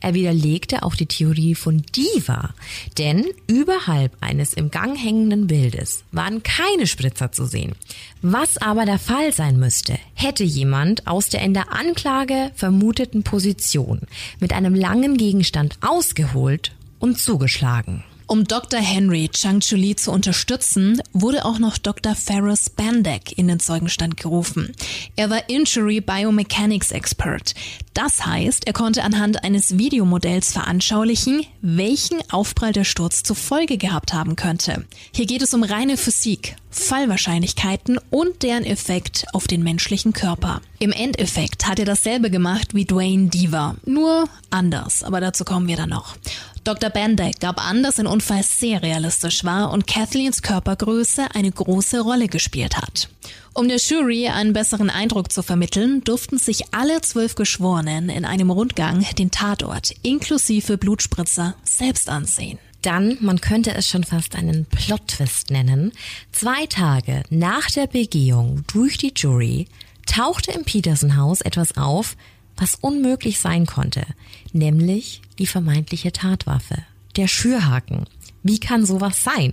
Er 0.00 0.14
widerlegte 0.14 0.82
auch 0.82 0.94
die 0.94 1.04
Theorie 1.04 1.54
von 1.54 1.82
Diva, 1.94 2.54
denn 2.96 3.26
überhalb 3.48 4.16
eines 4.22 4.54
im 4.54 4.70
Gang 4.70 4.96
hängenden 4.96 5.46
Bildes 5.46 6.04
waren 6.10 6.42
keine 6.42 6.86
Spritzer 6.86 7.32
zu 7.32 7.44
sehen. 7.44 7.74
Was 8.22 8.56
aber 8.56 8.86
der 8.86 8.98
Fall 8.98 9.34
sein 9.34 9.58
müsste, 9.58 9.98
hätte 10.14 10.44
jemand 10.44 11.06
aus 11.06 11.28
der 11.28 11.42
in 11.42 11.52
der 11.52 11.70
Anklage 11.70 12.50
vermuteten 12.54 13.24
Position 13.24 14.00
mit 14.40 14.54
einem 14.54 14.74
langen 14.74 15.18
Gegenstand 15.18 15.76
ausgeholt 15.82 16.72
und 16.98 17.18
zugeschlagen. 17.18 18.04
Um 18.32 18.44
Dr. 18.44 18.80
Henry 18.80 19.28
Chang-Chuli 19.28 19.94
zu 19.96 20.10
unterstützen, 20.10 21.02
wurde 21.12 21.44
auch 21.44 21.58
noch 21.58 21.76
Dr. 21.76 22.14
Ferris 22.14 22.70
Bandek 22.70 23.36
in 23.36 23.46
den 23.46 23.60
Zeugenstand 23.60 24.16
gerufen. 24.16 24.74
Er 25.16 25.28
war 25.28 25.50
Injury 25.50 26.00
Biomechanics 26.00 26.92
Expert. 26.92 27.54
Das 27.94 28.24
heißt, 28.24 28.66
er 28.66 28.72
konnte 28.72 29.04
anhand 29.04 29.44
eines 29.44 29.76
Videomodells 29.76 30.52
veranschaulichen, 30.52 31.46
welchen 31.60 32.18
Aufprall 32.30 32.72
der 32.72 32.84
Sturz 32.84 33.22
zur 33.22 33.36
Folge 33.36 33.76
gehabt 33.76 34.14
haben 34.14 34.34
könnte. 34.34 34.86
Hier 35.14 35.26
geht 35.26 35.42
es 35.42 35.52
um 35.52 35.62
reine 35.62 35.98
Physik, 35.98 36.56
Fallwahrscheinlichkeiten 36.70 37.98
und 38.10 38.42
deren 38.42 38.64
Effekt 38.64 39.26
auf 39.34 39.46
den 39.46 39.62
menschlichen 39.62 40.14
Körper. 40.14 40.62
Im 40.78 40.92
Endeffekt 40.92 41.68
hat 41.68 41.78
er 41.78 41.84
dasselbe 41.84 42.30
gemacht 42.30 42.74
wie 42.74 42.86
Dwayne 42.86 43.28
Deaver, 43.28 43.76
nur 43.84 44.24
anders, 44.50 45.04
aber 45.04 45.20
dazu 45.20 45.44
kommen 45.44 45.68
wir 45.68 45.76
dann 45.76 45.90
noch. 45.90 46.16
Dr. 46.64 46.90
Bandeck 46.90 47.40
gab 47.40 47.60
an, 47.64 47.82
dass 47.82 47.98
ein 47.98 48.06
Unfall 48.06 48.44
sehr 48.44 48.82
realistisch 48.82 49.44
war 49.44 49.72
und 49.72 49.86
Kathleens 49.86 50.42
Körpergröße 50.42 51.26
eine 51.34 51.50
große 51.50 52.00
Rolle 52.00 52.28
gespielt 52.28 52.76
hat. 52.76 53.08
Um 53.54 53.68
der 53.68 53.76
Jury 53.76 54.28
einen 54.28 54.54
besseren 54.54 54.88
Eindruck 54.88 55.30
zu 55.30 55.42
vermitteln, 55.42 56.02
durften 56.04 56.38
sich 56.38 56.72
alle 56.72 57.02
zwölf 57.02 57.34
Geschworenen 57.34 58.08
in 58.08 58.24
einem 58.24 58.48
Rundgang 58.48 59.04
den 59.18 59.30
Tatort 59.30 59.94
inklusive 60.02 60.78
Blutspritzer 60.78 61.54
selbst 61.62 62.08
ansehen. 62.08 62.58
Dann, 62.80 63.18
man 63.20 63.42
könnte 63.42 63.74
es 63.74 63.88
schon 63.88 64.04
fast 64.04 64.36
einen 64.36 64.64
Plot-Twist 64.64 65.50
nennen, 65.50 65.92
zwei 66.32 66.64
Tage 66.66 67.24
nach 67.28 67.70
der 67.70 67.86
Begehung 67.86 68.64
durch 68.72 68.96
die 68.96 69.12
Jury 69.14 69.68
tauchte 70.06 70.50
im 70.52 70.64
Peterson-Haus 70.64 71.42
etwas 71.42 71.76
auf, 71.76 72.16
was 72.56 72.76
unmöglich 72.80 73.38
sein 73.38 73.66
konnte, 73.66 74.06
nämlich 74.52 75.20
die 75.38 75.46
vermeintliche 75.46 76.12
Tatwaffe, 76.12 76.78
der 77.16 77.28
Schürhaken. 77.28 78.06
Wie 78.42 78.58
kann 78.58 78.84
sowas 78.84 79.22
sein? 79.22 79.52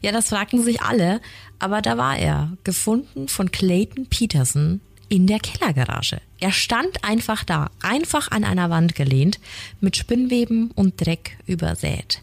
Ja, 0.00 0.12
das 0.12 0.30
fragten 0.30 0.62
sich 0.62 0.82
alle, 0.82 1.20
aber 1.58 1.82
da 1.82 1.98
war 1.98 2.16
er, 2.16 2.56
gefunden 2.64 3.28
von 3.28 3.50
Clayton 3.50 4.06
Peterson 4.06 4.80
in 5.08 5.26
der 5.26 5.38
Kellergarage. 5.38 6.20
Er 6.42 6.50
stand 6.50 7.04
einfach 7.04 7.44
da, 7.44 7.70
einfach 7.82 8.32
an 8.32 8.42
einer 8.42 8.68
Wand 8.68 8.96
gelehnt, 8.96 9.38
mit 9.80 9.96
Spinnweben 9.96 10.72
und 10.72 11.00
Dreck 11.00 11.38
übersät. 11.46 12.20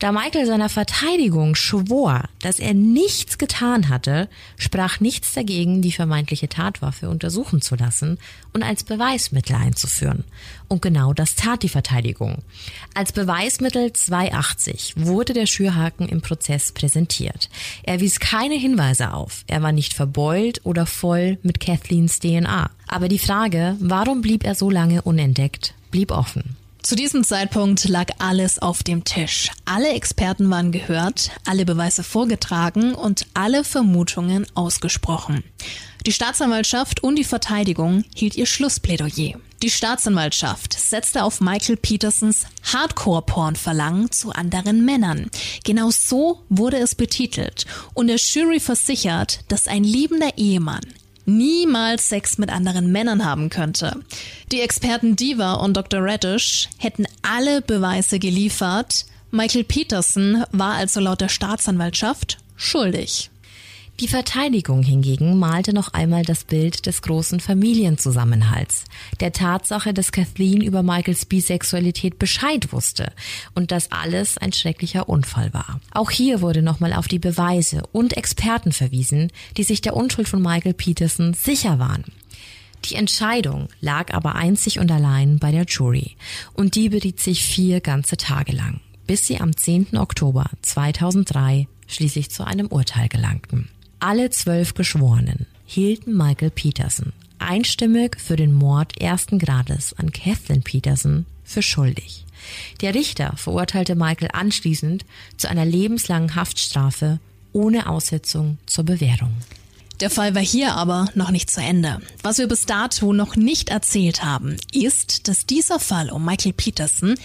Da 0.00 0.10
Michael 0.10 0.44
seiner 0.44 0.68
Verteidigung 0.68 1.54
schwor, 1.54 2.24
dass 2.40 2.58
er 2.58 2.74
nichts 2.74 3.38
getan 3.38 3.88
hatte, 3.88 4.28
sprach 4.58 4.98
nichts 4.98 5.34
dagegen, 5.34 5.82
die 5.82 5.92
vermeintliche 5.92 6.48
Tatwaffe 6.48 7.08
untersuchen 7.08 7.62
zu 7.62 7.76
lassen 7.76 8.18
und 8.52 8.64
als 8.64 8.82
Beweismittel 8.82 9.54
einzuführen. 9.54 10.24
Und 10.66 10.82
genau 10.82 11.12
das 11.12 11.36
tat 11.36 11.62
die 11.62 11.68
Verteidigung. 11.68 12.38
Als 12.94 13.12
Beweismittel 13.12 13.92
280 13.92 14.94
wurde 14.96 15.32
der 15.32 15.46
Schürhaken 15.46 16.08
im 16.08 16.22
Prozess 16.22 16.72
präsentiert. 16.72 17.48
Er 17.84 18.00
wies 18.00 18.18
keine 18.18 18.56
Hinweise 18.56 19.12
auf. 19.12 19.44
Er 19.46 19.62
war 19.62 19.70
nicht 19.70 19.94
verbeult 19.94 20.60
oder 20.64 20.86
voll 20.86 21.38
mit 21.44 21.60
Kathleens 21.60 22.18
DNA. 22.18 22.68
Aber 22.92 23.08
die 23.08 23.20
Frage, 23.20 23.76
warum 23.78 24.20
blieb 24.20 24.44
er 24.44 24.56
so 24.56 24.68
lange 24.68 25.02
unentdeckt, 25.02 25.74
blieb 25.92 26.10
offen. 26.10 26.56
Zu 26.82 26.96
diesem 26.96 27.22
Zeitpunkt 27.22 27.88
lag 27.88 28.08
alles 28.18 28.58
auf 28.58 28.82
dem 28.82 29.04
Tisch. 29.04 29.50
Alle 29.64 29.90
Experten 29.92 30.50
waren 30.50 30.72
gehört, 30.72 31.30
alle 31.46 31.64
Beweise 31.64 32.02
vorgetragen 32.02 32.94
und 32.94 33.26
alle 33.32 33.62
Vermutungen 33.62 34.44
ausgesprochen. 34.54 35.44
Die 36.04 36.12
Staatsanwaltschaft 36.12 37.04
und 37.04 37.14
die 37.16 37.24
Verteidigung 37.24 38.04
hielt 38.16 38.34
ihr 38.34 38.46
Schlussplädoyer. 38.46 39.38
Die 39.62 39.70
Staatsanwaltschaft 39.70 40.72
setzte 40.72 41.22
auf 41.22 41.40
Michael 41.40 41.76
Petersons 41.76 42.46
Hardcore-Porn-Verlangen 42.72 44.10
zu 44.10 44.32
anderen 44.32 44.84
Männern. 44.84 45.30
Genau 45.62 45.90
so 45.90 46.40
wurde 46.48 46.78
es 46.78 46.96
betitelt 46.96 47.66
und 47.94 48.08
der 48.08 48.16
Jury 48.16 48.58
versichert, 48.58 49.40
dass 49.46 49.68
ein 49.68 49.84
liebender 49.84 50.38
Ehemann 50.38 50.80
niemals 51.36 52.08
Sex 52.08 52.38
mit 52.38 52.50
anderen 52.50 52.92
Männern 52.92 53.24
haben 53.24 53.50
könnte. 53.50 53.96
Die 54.52 54.60
Experten 54.60 55.16
Diva 55.16 55.54
und 55.54 55.76
Dr. 55.76 56.00
Radish 56.02 56.68
hätten 56.78 57.06
alle 57.22 57.62
Beweise 57.62 58.18
geliefert. 58.18 59.06
Michael 59.30 59.64
Peterson 59.64 60.44
war 60.52 60.74
also 60.74 61.00
laut 61.00 61.20
der 61.20 61.28
Staatsanwaltschaft 61.28 62.38
schuldig. 62.56 63.29
Die 64.00 64.08
Verteidigung 64.08 64.82
hingegen 64.82 65.38
malte 65.38 65.74
noch 65.74 65.92
einmal 65.92 66.22
das 66.22 66.44
Bild 66.44 66.86
des 66.86 67.02
großen 67.02 67.38
Familienzusammenhalts, 67.38 68.84
der 69.20 69.30
Tatsache, 69.30 69.92
dass 69.92 70.10
Kathleen 70.10 70.62
über 70.62 70.82
Michaels 70.82 71.26
Bisexualität 71.26 72.18
Bescheid 72.18 72.72
wusste 72.72 73.12
und 73.54 73.72
dass 73.72 73.92
alles 73.92 74.38
ein 74.38 74.54
schrecklicher 74.54 75.10
Unfall 75.10 75.52
war. 75.52 75.82
Auch 75.92 76.10
hier 76.10 76.40
wurde 76.40 76.62
nochmal 76.62 76.94
auf 76.94 77.08
die 77.08 77.18
Beweise 77.18 77.82
und 77.92 78.16
Experten 78.16 78.72
verwiesen, 78.72 79.30
die 79.58 79.64
sich 79.64 79.82
der 79.82 79.94
Unschuld 79.94 80.28
von 80.28 80.40
Michael 80.40 80.72
Peterson 80.72 81.34
sicher 81.34 81.78
waren. 81.78 82.04
Die 82.86 82.94
Entscheidung 82.94 83.68
lag 83.82 84.14
aber 84.14 84.34
einzig 84.34 84.78
und 84.78 84.90
allein 84.90 85.38
bei 85.38 85.50
der 85.52 85.66
Jury 85.66 86.16
und 86.54 86.74
die 86.74 86.88
beriet 86.88 87.20
sich 87.20 87.44
vier 87.44 87.82
ganze 87.82 88.16
Tage 88.16 88.52
lang, 88.52 88.80
bis 89.06 89.26
sie 89.26 89.38
am 89.40 89.54
10. 89.54 89.98
Oktober 89.98 90.46
2003 90.62 91.68
schließlich 91.86 92.30
zu 92.30 92.44
einem 92.44 92.68
Urteil 92.68 93.10
gelangten. 93.10 93.68
Alle 94.02 94.30
zwölf 94.30 94.72
Geschworenen 94.72 95.46
hielten 95.66 96.16
Michael 96.16 96.50
Peterson 96.50 97.12
einstimmig 97.38 98.18
für 98.18 98.36
den 98.36 98.54
Mord 98.54 98.98
ersten 98.98 99.38
Grades 99.38 99.94
an 99.98 100.10
Kathleen 100.10 100.62
Peterson 100.62 101.26
für 101.44 101.62
schuldig. 101.62 102.24
Der 102.80 102.94
Richter 102.94 103.34
verurteilte 103.36 103.96
Michael 103.96 104.30
anschließend 104.32 105.04
zu 105.36 105.50
einer 105.50 105.66
lebenslangen 105.66 106.34
Haftstrafe 106.34 107.20
ohne 107.52 107.88
Aussetzung 107.88 108.56
zur 108.64 108.84
Bewährung. 108.84 109.34
Der 110.00 110.08
Fall 110.08 110.34
war 110.34 110.42
hier 110.42 110.76
aber 110.76 111.10
noch 111.14 111.30
nicht 111.30 111.50
zu 111.50 111.60
Ende. 111.60 112.00
Was 112.22 112.38
wir 112.38 112.48
bis 112.48 112.64
dato 112.64 113.12
noch 113.12 113.36
nicht 113.36 113.68
erzählt 113.68 114.24
haben, 114.24 114.56
ist, 114.72 115.28
dass 115.28 115.44
dieser 115.44 115.78
Fall 115.78 116.08
um 116.08 116.24
Michael 116.24 116.54
Peterson 116.54 117.16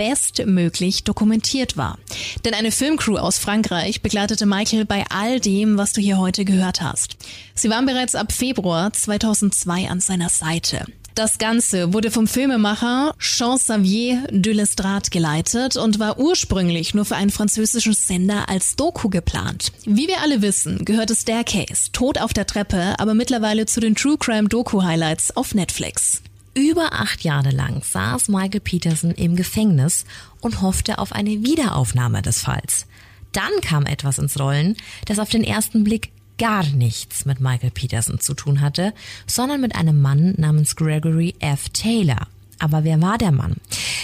bestmöglich 0.00 1.04
dokumentiert 1.04 1.76
war. 1.76 1.98
Denn 2.46 2.54
eine 2.54 2.72
Filmcrew 2.72 3.18
aus 3.18 3.38
Frankreich 3.38 4.00
begleitete 4.00 4.46
Michael 4.46 4.86
bei 4.86 5.04
all 5.10 5.40
dem, 5.40 5.76
was 5.76 5.92
du 5.92 6.00
hier 6.00 6.16
heute 6.16 6.46
gehört 6.46 6.80
hast. 6.80 7.18
Sie 7.54 7.68
waren 7.68 7.84
bereits 7.84 8.14
ab 8.14 8.32
Februar 8.32 8.94
2002 8.94 9.90
an 9.90 10.00
seiner 10.00 10.30
Seite. 10.30 10.86
Das 11.14 11.36
Ganze 11.36 11.92
wurde 11.92 12.10
vom 12.10 12.26
Filmemacher 12.26 13.14
Jean-Xavier 13.18 14.26
de 14.30 14.54
Lestrade 14.54 15.10
geleitet 15.10 15.76
und 15.76 15.98
war 15.98 16.18
ursprünglich 16.18 16.94
nur 16.94 17.04
für 17.04 17.16
einen 17.16 17.28
französischen 17.28 17.92
Sender 17.92 18.48
als 18.48 18.76
Doku 18.76 19.10
geplant. 19.10 19.70
Wie 19.84 20.08
wir 20.08 20.22
alle 20.22 20.40
wissen, 20.40 20.86
gehörte 20.86 21.14
Staircase, 21.14 21.92
Tod 21.92 22.18
auf 22.18 22.32
der 22.32 22.46
Treppe, 22.46 22.94
aber 22.98 23.12
mittlerweile 23.12 23.66
zu 23.66 23.80
den 23.80 23.96
True 23.96 24.16
Crime 24.18 24.48
Doku 24.48 24.82
Highlights 24.82 25.36
auf 25.36 25.54
Netflix. 25.54 26.22
Über 26.54 26.92
acht 26.92 27.22
Jahre 27.22 27.50
lang 27.50 27.82
saß 27.82 28.28
Michael 28.28 28.60
Peterson 28.60 29.12
im 29.12 29.36
Gefängnis 29.36 30.04
und 30.40 30.62
hoffte 30.62 30.98
auf 30.98 31.12
eine 31.12 31.30
Wiederaufnahme 31.44 32.22
des 32.22 32.40
Falls. 32.40 32.86
Dann 33.32 33.52
kam 33.62 33.86
etwas 33.86 34.18
ins 34.18 34.38
Rollen, 34.38 34.76
das 35.06 35.20
auf 35.20 35.28
den 35.28 35.44
ersten 35.44 35.84
Blick 35.84 36.10
gar 36.38 36.64
nichts 36.64 37.24
mit 37.24 37.40
Michael 37.40 37.70
Peterson 37.70 38.18
zu 38.18 38.34
tun 38.34 38.60
hatte, 38.60 38.94
sondern 39.26 39.60
mit 39.60 39.76
einem 39.76 40.00
Mann 40.00 40.34
namens 40.38 40.74
Gregory 40.74 41.34
F. 41.38 41.68
Taylor. 41.68 42.26
Aber 42.60 42.84
wer 42.84 43.02
war 43.02 43.18
der 43.18 43.32
Mann? 43.32 43.56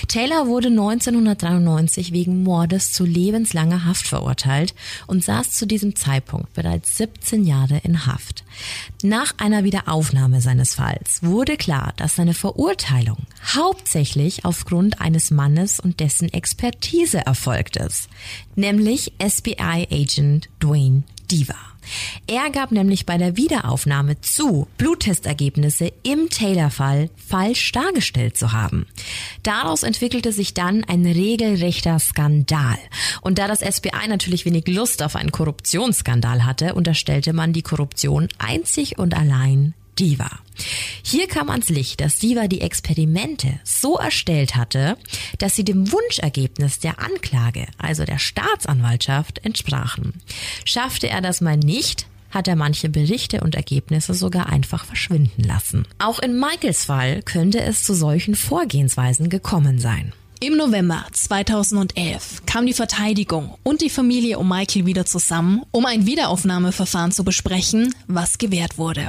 Taylor 0.08 0.46
wurde 0.46 0.68
1993 0.68 2.12
wegen 2.12 2.42
Mordes 2.42 2.92
zu 2.92 3.04
lebenslanger 3.04 3.84
Haft 3.84 4.06
verurteilt 4.06 4.74
und 5.06 5.22
saß 5.24 5.52
zu 5.52 5.66
diesem 5.66 5.94
Zeitpunkt 5.94 6.52
bereits 6.54 6.96
17 6.96 7.44
Jahre 7.44 7.78
in 7.84 8.06
Haft. 8.06 8.44
Nach 9.02 9.34
einer 9.38 9.64
Wiederaufnahme 9.64 10.40
seines 10.40 10.74
Falls 10.74 11.22
wurde 11.22 11.56
klar, 11.56 11.92
dass 11.96 12.16
seine 12.16 12.34
Verurteilung 12.34 13.18
hauptsächlich 13.54 14.44
aufgrund 14.44 15.00
eines 15.00 15.30
Mannes 15.30 15.80
und 15.80 16.00
dessen 16.00 16.32
Expertise 16.32 17.18
erfolgt 17.24 17.76
ist, 17.76 18.08
nämlich 18.54 19.12
SBI-Agent 19.20 20.48
Dwayne 20.60 21.02
Diva. 21.30 21.75
Er 22.26 22.50
gab 22.50 22.72
nämlich 22.72 23.06
bei 23.06 23.18
der 23.18 23.36
Wiederaufnahme 23.36 24.20
zu, 24.20 24.66
Bluttestergebnisse 24.78 25.92
im 26.02 26.28
Taylor-Fall 26.28 27.10
falsch 27.16 27.72
dargestellt 27.72 28.36
zu 28.36 28.52
haben. 28.52 28.86
Daraus 29.42 29.82
entwickelte 29.82 30.32
sich 30.32 30.54
dann 30.54 30.84
ein 30.84 31.06
regelrechter 31.06 31.98
Skandal. 31.98 32.78
Und 33.20 33.38
da 33.38 33.48
das 33.48 33.60
SBI 33.60 34.08
natürlich 34.08 34.44
wenig 34.44 34.68
Lust 34.68 35.02
auf 35.02 35.16
einen 35.16 35.32
Korruptionsskandal 35.32 36.44
hatte, 36.44 36.74
unterstellte 36.74 37.32
man 37.32 37.52
die 37.52 37.62
Korruption 37.62 38.28
einzig 38.38 38.98
und 38.98 39.14
allein 39.14 39.74
Diva. 39.98 40.30
Hier 41.02 41.28
kam 41.28 41.50
ans 41.50 41.68
Licht, 41.68 42.00
dass 42.00 42.18
Diva 42.18 42.48
die 42.48 42.60
Experimente 42.60 43.60
so 43.64 43.96
erstellt 43.96 44.56
hatte, 44.56 44.96
dass 45.38 45.54
sie 45.54 45.64
dem 45.64 45.90
Wunschergebnis 45.92 46.78
der 46.78 47.00
Anklage, 47.00 47.66
also 47.78 48.04
der 48.04 48.18
Staatsanwaltschaft, 48.18 49.44
entsprachen. 49.44 50.14
Schaffte 50.64 51.08
er 51.08 51.20
das 51.20 51.40
mal 51.40 51.56
nicht, 51.56 52.06
hat 52.30 52.48
er 52.48 52.56
manche 52.56 52.88
Berichte 52.88 53.40
und 53.40 53.54
Ergebnisse 53.54 54.14
sogar 54.14 54.48
einfach 54.48 54.84
verschwinden 54.84 55.42
lassen. 55.42 55.86
Auch 55.98 56.18
in 56.18 56.38
Michaels 56.38 56.84
Fall 56.84 57.22
könnte 57.22 57.60
es 57.62 57.84
zu 57.84 57.94
solchen 57.94 58.34
Vorgehensweisen 58.34 59.28
gekommen 59.30 59.78
sein. 59.78 60.12
Im 60.38 60.58
November 60.58 61.06
2011 61.12 62.44
kam 62.44 62.66
die 62.66 62.74
Verteidigung 62.74 63.54
und 63.62 63.80
die 63.80 63.88
Familie 63.88 64.38
um 64.38 64.46
Michael 64.46 64.84
wieder 64.84 65.06
zusammen, 65.06 65.62
um 65.70 65.86
ein 65.86 66.04
Wiederaufnahmeverfahren 66.04 67.10
zu 67.10 67.24
besprechen, 67.24 67.94
was 68.06 68.36
gewährt 68.36 68.76
wurde. 68.76 69.08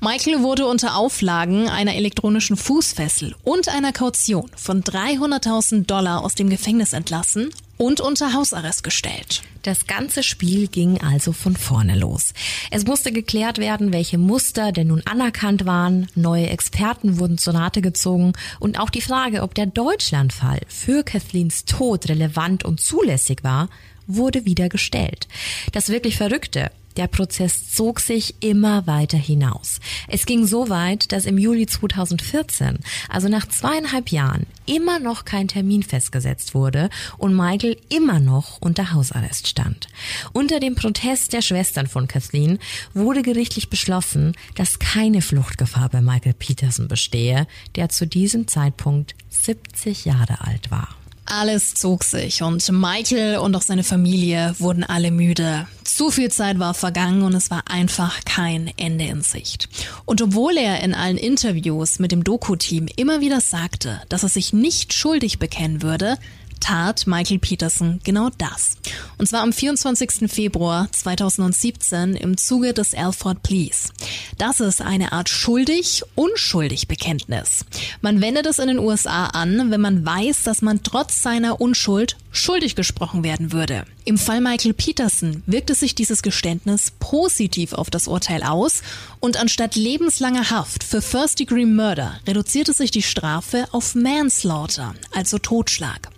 Michael 0.00 0.40
wurde 0.40 0.66
unter 0.66 0.94
Auflagen 0.94 1.68
einer 1.68 1.96
elektronischen 1.96 2.56
Fußfessel 2.56 3.34
und 3.42 3.68
einer 3.68 3.92
Kaution 3.92 4.48
von 4.54 4.84
300.000 4.84 5.86
Dollar 5.86 6.22
aus 6.22 6.36
dem 6.36 6.48
Gefängnis 6.48 6.92
entlassen 6.92 7.50
und 7.78 8.00
unter 8.00 8.34
Hausarrest 8.34 8.84
gestellt. 8.84 9.42
Das 9.62 9.86
ganze 9.86 10.22
Spiel 10.22 10.68
ging 10.68 11.00
also 11.00 11.32
von 11.32 11.56
vorne 11.56 11.96
los. 11.96 12.34
Es 12.70 12.84
musste 12.84 13.12
geklärt 13.12 13.58
werden, 13.58 13.92
welche 13.92 14.18
Muster 14.18 14.72
denn 14.72 14.88
nun 14.88 15.02
anerkannt 15.06 15.64
waren, 15.64 16.08
neue 16.14 16.48
Experten 16.48 17.18
wurden 17.18 17.38
zur 17.38 17.54
Rate 17.54 17.80
gezogen 17.80 18.34
und 18.60 18.78
auch 18.78 18.90
die 18.90 19.00
Frage, 19.00 19.42
ob 19.42 19.54
der 19.54 19.66
Deutschlandfall 19.66 20.60
für 20.68 21.02
Kathleens 21.02 21.64
Tod 21.64 22.08
relevant 22.08 22.64
und 22.64 22.80
zulässig 22.80 23.44
war, 23.44 23.68
wurde 24.06 24.44
wieder 24.44 24.68
gestellt. 24.68 25.28
Das 25.72 25.88
wirklich 25.88 26.16
Verrückte, 26.16 26.70
der 26.98 27.06
Prozess 27.06 27.72
zog 27.72 28.00
sich 28.00 28.34
immer 28.40 28.86
weiter 28.86 29.16
hinaus. 29.16 29.80
Es 30.08 30.26
ging 30.26 30.46
so 30.46 30.68
weit, 30.68 31.12
dass 31.12 31.24
im 31.26 31.38
Juli 31.38 31.66
2014, 31.66 32.80
also 33.08 33.28
nach 33.28 33.48
zweieinhalb 33.48 34.10
Jahren, 34.10 34.46
immer 34.66 34.98
noch 34.98 35.24
kein 35.24 35.48
Termin 35.48 35.82
festgesetzt 35.82 36.54
wurde 36.54 36.90
und 37.16 37.34
Michael 37.34 37.76
immer 37.88 38.20
noch 38.20 38.60
unter 38.60 38.92
Hausarrest 38.92 39.46
stand. 39.48 39.86
Unter 40.32 40.60
dem 40.60 40.74
Protest 40.74 41.32
der 41.32 41.42
Schwestern 41.42 41.86
von 41.86 42.08
Kathleen 42.08 42.58
wurde 42.94 43.22
gerichtlich 43.22 43.70
beschlossen, 43.70 44.34
dass 44.56 44.78
keine 44.80 45.22
Fluchtgefahr 45.22 45.88
bei 45.88 46.02
Michael 46.02 46.34
Peterson 46.34 46.88
bestehe, 46.88 47.46
der 47.76 47.88
zu 47.88 48.06
diesem 48.06 48.48
Zeitpunkt 48.48 49.14
70 49.30 50.04
Jahre 50.04 50.40
alt 50.40 50.70
war. 50.70 50.88
Alles 51.30 51.74
zog 51.74 52.04
sich 52.04 52.42
und 52.42 52.66
Michael 52.72 53.36
und 53.36 53.54
auch 53.54 53.60
seine 53.60 53.84
Familie 53.84 54.54
wurden 54.58 54.82
alle 54.82 55.10
müde. 55.10 55.66
Zu 55.84 56.10
viel 56.10 56.30
Zeit 56.30 56.58
war 56.58 56.72
vergangen 56.72 57.20
und 57.20 57.34
es 57.34 57.50
war 57.50 57.64
einfach 57.70 58.24
kein 58.24 58.72
Ende 58.78 59.04
in 59.04 59.20
Sicht. 59.20 59.68
Und 60.06 60.22
obwohl 60.22 60.56
er 60.56 60.82
in 60.82 60.94
allen 60.94 61.18
Interviews 61.18 61.98
mit 61.98 62.12
dem 62.12 62.24
Doku-Team 62.24 62.86
immer 62.96 63.20
wieder 63.20 63.42
sagte, 63.42 64.00
dass 64.08 64.22
er 64.22 64.30
sich 64.30 64.54
nicht 64.54 64.94
schuldig 64.94 65.38
bekennen 65.38 65.82
würde, 65.82 66.16
tat 66.60 67.06
Michael 67.06 67.38
Peterson 67.38 68.00
genau 68.04 68.30
das. 68.38 68.76
Und 69.18 69.28
zwar 69.28 69.42
am 69.42 69.52
24. 69.52 70.30
Februar 70.30 70.88
2017 70.92 72.14
im 72.14 72.36
Zuge 72.36 72.72
des 72.72 72.94
Alford 72.94 73.42
Pleas. 73.42 73.92
Das 74.38 74.60
ist 74.60 74.80
eine 74.80 75.12
Art 75.12 75.28
schuldig-unschuldig 75.28 76.88
Bekenntnis. 76.88 77.64
Man 78.00 78.20
wendet 78.20 78.46
es 78.46 78.58
in 78.58 78.68
den 78.68 78.78
USA 78.78 79.26
an, 79.26 79.70
wenn 79.70 79.80
man 79.80 80.04
weiß, 80.04 80.42
dass 80.42 80.62
man 80.62 80.82
trotz 80.82 81.22
seiner 81.22 81.60
Unschuld 81.60 82.16
schuldig 82.38 82.74
gesprochen 82.74 83.24
werden 83.24 83.52
würde. 83.52 83.84
Im 84.04 84.16
Fall 84.16 84.40
Michael 84.40 84.72
Peterson 84.72 85.42
wirkte 85.46 85.74
sich 85.74 85.94
dieses 85.94 86.22
Geständnis 86.22 86.92
positiv 86.98 87.72
auf 87.72 87.90
das 87.90 88.08
Urteil 88.08 88.42
aus 88.42 88.82
und 89.20 89.36
anstatt 89.36 89.76
lebenslanger 89.76 90.50
Haft 90.50 90.84
für 90.84 91.02
First-Degree 91.02 91.66
Murder 91.66 92.18
reduzierte 92.26 92.72
sich 92.72 92.90
die 92.90 93.02
Strafe 93.02 93.66
auf 93.72 93.94
Manslaughter, 93.94 94.94
also 95.12 95.38
Totschlag. 95.38 96.08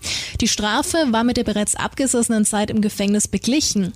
Die 0.40 0.48
Strafe 0.48 1.06
war 1.10 1.24
mit 1.24 1.36
der 1.36 1.44
bereits 1.44 1.74
abgesessenen 1.74 2.44
Zeit 2.44 2.70
im 2.70 2.80
Gefängnis 2.80 3.26
beglichen, 3.28 3.92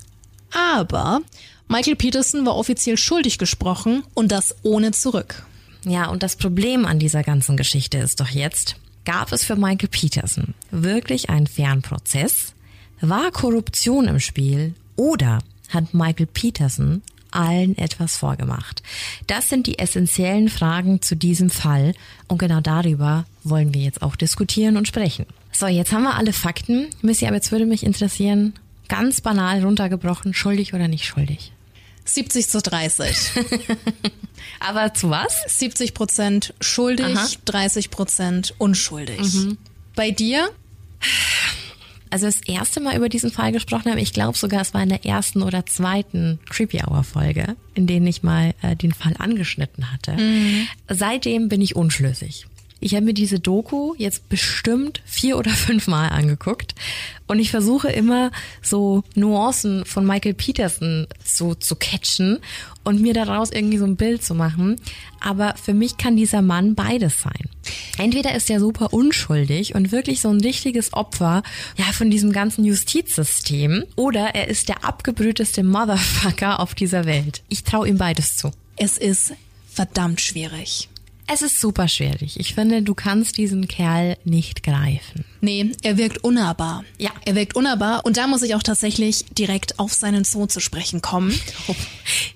aber 0.51 1.21
Michael 1.69 1.97
Peterson 1.97 2.45
war 2.47 2.57
offiziell 2.57 2.97
schuldig 2.97 3.39
gesprochen 3.39 4.05
und 4.15 4.33
das 4.33 4.55
ohne 4.63 4.93
zurück. 4.93 5.45
Ja, 5.85 6.09
und 6.09 6.23
das 6.23 6.37
Problem 6.37 6.87
an 6.87 6.99
dieser 6.99 7.23
ganzen 7.23 7.57
Geschichte 7.57 7.99
ist 7.99 8.21
doch 8.21 8.29
jetzt, 8.29 8.77
gab 9.05 9.33
es 9.33 9.45
für 9.45 9.57
Michael 9.57 9.89
Peterson 9.89 10.55
wirklich 10.71 11.31
einen 11.31 11.47
fairen 11.47 11.83
Prozess? 11.83 12.55
War 13.01 13.31
Korruption 13.31 14.09
im 14.09 14.21
Spiel? 14.21 14.75
Oder 14.97 15.41
hat 15.69 15.95
Michael 15.95 16.27
Peterson 16.27 17.03
allen 17.31 17.77
etwas 17.77 18.17
vorgemacht? 18.17 18.83
Das 19.27 19.49
sind 19.49 19.67
die 19.67 19.79
essentiellen 19.79 20.49
Fragen 20.49 21.03
zu 21.03 21.17
diesem 21.17 21.51
Fall 21.51 21.95
und 22.29 22.39
genau 22.39 22.61
darüber 22.61 23.27
wollen 23.43 23.75
wir 23.75 23.83
jetzt 23.83 24.03
auch 24.03 24.17
diskutieren 24.17 24.77
und 24.77 24.89
sprechen. 24.89 25.27
So, 25.53 25.67
jetzt 25.67 25.93
haben 25.93 26.05
wir 26.05 26.17
alle 26.17 26.33
Fakten. 26.33 26.89
Missy, 27.03 27.27
aber 27.27 27.37
jetzt 27.37 27.53
würde 27.53 27.67
mich 27.67 27.85
interessieren, 27.85 28.55
ganz 28.89 29.21
banal 29.21 29.63
runtergebrochen, 29.63 30.35
schuldig 30.35 30.75
oder 30.75 30.89
nicht 30.89 31.05
schuldig? 31.05 31.53
70 32.05 32.49
zu 32.49 32.61
30. 32.61 33.17
Aber 34.61 34.95
zu 34.95 35.11
was? 35.11 35.43
70 35.47 35.95
Prozent 35.95 36.55
schuldig, 36.61 37.17
Aha. 37.17 37.29
30 37.45 37.91
Prozent 37.91 38.55
unschuldig. 38.59 39.21
Bei 39.95 40.11
dir? 40.11 40.49
Also 42.11 42.27
das 42.27 42.41
erste 42.43 42.81
Mal 42.81 42.97
über 42.97 43.09
diesen 43.09 43.33
Fall 43.33 43.51
gesprochen 43.51 43.91
habe, 43.91 44.01
ich 44.01 44.13
glaube 44.13 44.39
sogar, 44.39 44.61
es 44.61 44.73
war 44.73 44.83
in 44.83 44.89
der 44.89 45.05
ersten 45.05 45.43
oder 45.43 45.67
zweiten 45.67 46.39
Creepy 46.49 46.81
Hour 46.87 47.03
Folge, 47.03 47.57
in 47.75 47.89
denen 47.89 48.07
ich 48.07 48.23
mal 48.23 48.55
äh, 48.63 48.77
den 48.77 48.93
Fall 48.93 49.15
angeschnitten 49.19 49.91
hatte. 49.93 50.17
Seitdem 50.89 51.49
bin 51.49 51.61
ich 51.61 51.75
unschlüssig. 51.75 52.47
Ich 52.81 52.95
habe 52.95 53.07
mir 53.07 53.15
diese 53.15 53.41
Doku 53.41 53.95
jetzt 53.97 54.29
bestimmt 54.29 55.03
vier 55.07 55.39
oder 55.39 55.51
fünf 55.51 55.87
Mal 55.87 56.09
angeguckt 56.09 56.75
und 57.27 57.39
ich 57.39 57.51
versuche 57.51 57.89
immer 57.89 58.31
so 58.61 59.03
Nuancen 59.15 59.85
von 59.87 60.07
Michael 60.07 60.35
Peterson 60.35 61.07
so 61.25 61.55
zu 61.55 61.77
catchen 61.77 62.41
und 62.83 63.01
mir 63.01 63.15
daraus 63.15 63.51
irgendwie 63.51 63.79
so 63.79 63.87
ein 63.87 63.97
Bild 63.97 64.23
zu 64.23 64.35
machen. 64.35 64.77
Aber 65.21 65.55
für 65.57 65.73
mich 65.73 65.97
kann 65.97 66.17
dieser 66.17 66.43
Mann 66.43 66.75
beides 66.75 67.23
sein. 67.23 67.49
Entweder 67.97 68.35
ist 68.35 68.51
er 68.51 68.61
super 68.61 68.93
unschuldig 68.93 69.75
und 69.75 69.91
wirklich 69.91 70.21
so 70.21 70.29
ein 70.29 70.41
richtiges 70.41 70.93
Opfer 70.93 71.43
ja 71.77 71.87
von 71.87 72.11
diesem 72.11 72.33
ganzen 72.33 72.65
Justizsystem 72.65 73.85
oder 73.97 74.35
er 74.35 74.49
ist 74.49 74.69
der 74.69 74.85
abgebrühteste 74.85 75.63
Motherfucker 75.63 76.61
auf 76.61 76.75
dieser 76.75 77.07
Welt. 77.07 77.43
Ich 77.49 77.65
traue 77.65 77.89
ihm 77.89 77.97
beides 77.97 78.37
zu. 78.37 78.51
Es 78.77 78.99
ist 78.99 79.33
verdammt 79.73 80.21
schwierig. 80.21 80.89
Es 81.27 81.43
ist 81.43 81.61
super 81.61 81.89
schwierig. 81.89 82.39
Ich 82.39 82.55
finde, 82.55 82.83
du 82.83 82.95
kannst 82.95 83.39
diesen 83.39 83.67
Kerl 83.67 84.17
nicht 84.25 84.63
greifen. 84.63 85.25
Nee, 85.41 85.73
er 85.83 85.97
wirkt 85.97 86.23
unnahbar. 86.23 86.85
Ja. 86.99 87.11
Er 87.25 87.35
wirkt 87.35 87.57
unnahbar 87.57 88.05
und 88.05 88.17
da 88.17 88.27
muss 88.27 88.43
ich 88.43 88.55
auch 88.55 88.63
tatsächlich 88.63 89.25
direkt 89.27 89.79
auf 89.79 89.93
seinen 89.93 90.25
Sohn 90.25 90.49
zu 90.49 90.61
sprechen 90.61 91.03
kommen. 91.03 91.39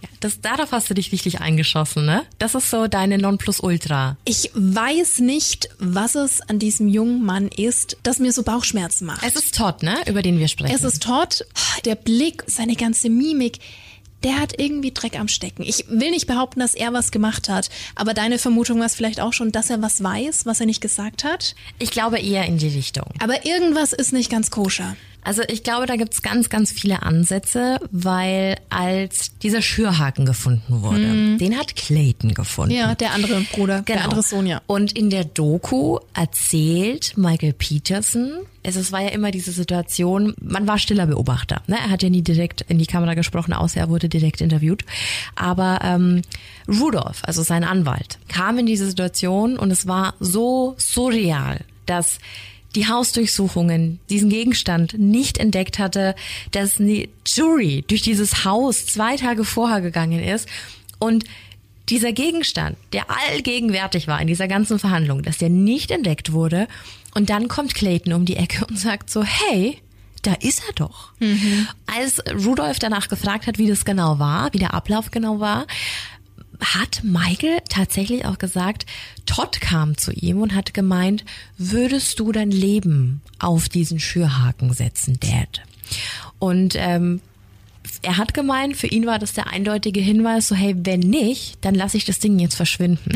Ja, 0.00 0.08
das, 0.20 0.40
darauf 0.40 0.72
hast 0.72 0.88
du 0.88 0.94
dich 0.94 1.12
richtig 1.12 1.40
eingeschossen, 1.40 2.06
ne? 2.06 2.24
Das 2.38 2.54
ist 2.54 2.70
so 2.70 2.86
deine 2.86 3.18
Nonplusultra. 3.18 4.16
Ich 4.24 4.50
weiß 4.54 5.18
nicht, 5.18 5.68
was 5.78 6.14
es 6.14 6.40
an 6.40 6.58
diesem 6.58 6.88
jungen 6.88 7.22
Mann 7.22 7.48
ist, 7.48 7.98
das 8.02 8.18
mir 8.18 8.32
so 8.32 8.42
Bauchschmerzen 8.42 9.06
macht. 9.06 9.22
Es 9.22 9.36
ist 9.36 9.54
Todd, 9.54 9.82
ne? 9.82 9.96
Über 10.06 10.22
den 10.22 10.38
wir 10.38 10.48
sprechen. 10.48 10.74
Es 10.74 10.84
ist 10.84 11.02
Todd, 11.02 11.44
der 11.84 11.96
Blick, 11.96 12.44
seine 12.46 12.76
ganze 12.76 13.10
Mimik, 13.10 13.58
der 14.22 14.40
hat 14.40 14.58
irgendwie 14.58 14.92
Dreck 14.92 15.18
am 15.18 15.28
Stecken. 15.28 15.62
Ich 15.62 15.84
will 15.88 16.10
nicht 16.10 16.26
behaupten, 16.26 16.60
dass 16.60 16.74
er 16.74 16.92
was 16.92 17.10
gemacht 17.10 17.48
hat, 17.48 17.68
aber 17.94 18.14
deine 18.14 18.38
Vermutung 18.38 18.78
war 18.78 18.86
es 18.86 18.94
vielleicht 18.94 19.20
auch 19.20 19.32
schon, 19.32 19.52
dass 19.52 19.70
er 19.70 19.82
was 19.82 20.02
weiß, 20.02 20.46
was 20.46 20.60
er 20.60 20.66
nicht 20.66 20.80
gesagt 20.80 21.24
hat. 21.24 21.54
ich 21.78 21.90
glaube 21.90 22.18
eher 22.18 22.44
in 22.46 22.58
die 22.58 22.68
Richtung. 22.68 23.06
Aber 23.20 23.46
irgendwas 23.46 23.92
ist 23.92 24.12
nicht 24.12 24.30
ganz 24.30 24.50
koscher. 24.50 24.96
Also 25.22 25.42
ich 25.48 25.62
glaube, 25.62 25.86
da 25.86 25.96
gibt's 25.96 26.22
ganz, 26.22 26.48
ganz 26.48 26.72
viele 26.72 27.02
Ansätze, 27.02 27.78
weil 27.90 28.56
als 28.70 29.36
dieser 29.38 29.60
Schürhaken 29.60 30.24
gefunden 30.24 30.82
wurde, 30.82 31.36
den 31.36 31.58
hat 31.58 31.76
Clayton 31.76 32.34
gefunden. 32.34 32.74
Ja, 32.74 32.94
der 32.94 33.12
andere 33.12 33.40
Bruder, 33.52 33.82
der 33.82 34.04
andere 34.04 34.22
Sohn, 34.22 34.46
ja. 34.46 34.62
Und 34.66 34.92
in 34.92 35.10
der 35.10 35.24
Doku 35.24 35.98
erzählt 36.14 37.16
Michael 37.16 37.52
Peterson, 37.52 38.30
es, 38.62 38.76
es 38.76 38.92
war 38.92 39.02
ja 39.02 39.08
immer 39.08 39.30
diese 39.30 39.52
Situation, 39.52 40.34
man 40.40 40.66
war 40.66 40.78
stiller 40.78 41.06
Beobachter. 41.06 41.62
Ne? 41.66 41.76
Er 41.76 41.90
hat 41.90 42.02
ja 42.02 42.10
nie 42.10 42.22
direkt 42.22 42.62
in 42.62 42.78
die 42.78 42.86
Kamera 42.86 43.14
gesprochen, 43.14 43.52
außer 43.52 43.80
er 43.80 43.88
wurde 43.88 44.08
direkt 44.08 44.40
interviewt. 44.40 44.84
Aber 45.34 45.80
ähm, 45.82 46.22
Rudolph, 46.68 47.22
also 47.22 47.42
sein 47.42 47.64
Anwalt, 47.64 48.18
kam 48.28 48.58
in 48.58 48.66
diese 48.66 48.86
Situation 48.86 49.58
und 49.58 49.70
es 49.70 49.86
war 49.86 50.14
so 50.20 50.74
surreal, 50.78 51.60
dass 51.86 52.18
die 52.74 52.86
Hausdurchsuchungen 52.86 53.98
diesen 54.10 54.28
Gegenstand 54.30 54.98
nicht 54.98 55.38
entdeckt 55.38 55.78
hatte, 55.78 56.14
dass 56.50 56.78
eine 56.78 57.08
Jury 57.26 57.84
durch 57.86 58.02
dieses 58.02 58.44
Haus 58.44 58.86
zwei 58.86 59.16
Tage 59.16 59.44
vorher 59.44 59.80
gegangen 59.80 60.22
ist 60.22 60.48
und 60.98 61.24
dieser 61.88 62.12
Gegenstand, 62.12 62.76
der 62.92 63.06
allgegenwärtig 63.10 64.08
war 64.08 64.20
in 64.20 64.26
dieser 64.26 64.48
ganzen 64.48 64.78
Verhandlung, 64.78 65.22
dass 65.22 65.38
der 65.38 65.48
nicht 65.48 65.90
entdeckt 65.90 66.32
wurde 66.32 66.68
und 67.14 67.30
dann 67.30 67.48
kommt 67.48 67.74
Clayton 67.74 68.12
um 68.12 68.24
die 68.26 68.36
Ecke 68.36 68.66
und 68.66 68.78
sagt 68.78 69.10
so, 69.10 69.24
hey, 69.24 69.78
da 70.22 70.34
ist 70.34 70.62
er 70.66 70.74
doch. 70.74 71.12
Als 71.86 72.22
Rudolph 72.44 72.78
danach 72.78 73.08
gefragt 73.08 73.46
hat, 73.46 73.58
wie 73.58 73.68
das 73.68 73.84
genau 73.84 74.18
war, 74.18 74.52
wie 74.52 74.58
der 74.58 74.74
Ablauf 74.74 75.10
genau 75.10 75.40
war, 75.40 75.66
hat 76.60 77.02
Michael 77.04 77.58
tatsächlich 77.68 78.24
auch 78.24 78.38
gesagt, 78.38 78.86
Todd 79.26 79.60
kam 79.60 79.96
zu 79.96 80.12
ihm 80.12 80.40
und 80.40 80.54
hat 80.54 80.74
gemeint, 80.74 81.24
würdest 81.56 82.18
du 82.18 82.32
dein 82.32 82.50
Leben 82.50 83.20
auf 83.38 83.68
diesen 83.68 84.00
Schürhaken 84.00 84.72
setzen, 84.72 85.18
Dad? 85.20 85.62
Und 86.38 86.74
ähm, 86.76 87.20
er 88.02 88.16
hat 88.16 88.34
gemeint, 88.34 88.76
für 88.76 88.86
ihn 88.86 89.06
war 89.06 89.18
das 89.18 89.32
der 89.32 89.48
eindeutige 89.48 90.00
Hinweis, 90.00 90.48
so 90.48 90.54
hey, 90.54 90.74
wenn 90.76 91.00
nicht, 91.00 91.58
dann 91.62 91.74
lasse 91.74 91.96
ich 91.96 92.04
das 92.04 92.18
Ding 92.18 92.38
jetzt 92.38 92.54
verschwinden. 92.54 93.12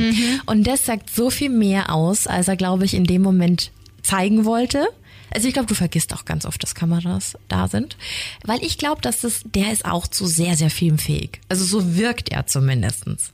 Und 0.47 0.67
das 0.67 0.87
sagt 0.87 1.11
so 1.11 1.31
viel 1.31 1.51
mehr 1.51 1.93
aus, 1.93 2.27
als 2.27 2.49
er, 2.49 2.57
glaube 2.57 2.85
ich, 2.85 2.95
in 2.95 3.05
dem 3.05 3.23
Moment 3.23 3.71
zeigen 4.03 4.45
wollte. 4.45 4.87
Also 5.35 5.49
ich 5.49 5.55
glaube, 5.55 5.69
du 5.69 5.75
vergisst 5.75 6.13
auch 6.15 6.25
ganz 6.25 6.45
oft, 6.47 6.63
dass 6.63 6.75
Kameras 6.75 7.35
da 7.49 7.69
sind. 7.69 7.97
Weil 8.45 8.63
ich 8.63 8.79
glaube, 8.79 9.01
dass 9.01 9.21
das, 9.21 9.43
der 9.45 9.73
ist 9.73 9.85
auch 9.85 10.07
zu 10.07 10.27
sehr, 10.27 10.57
sehr 10.57 10.71
filmfähig. 10.71 11.41
Also 11.49 11.65
so 11.65 11.97
wirkt 11.97 12.31
er 12.31 12.47
zumindestens. 12.47 13.33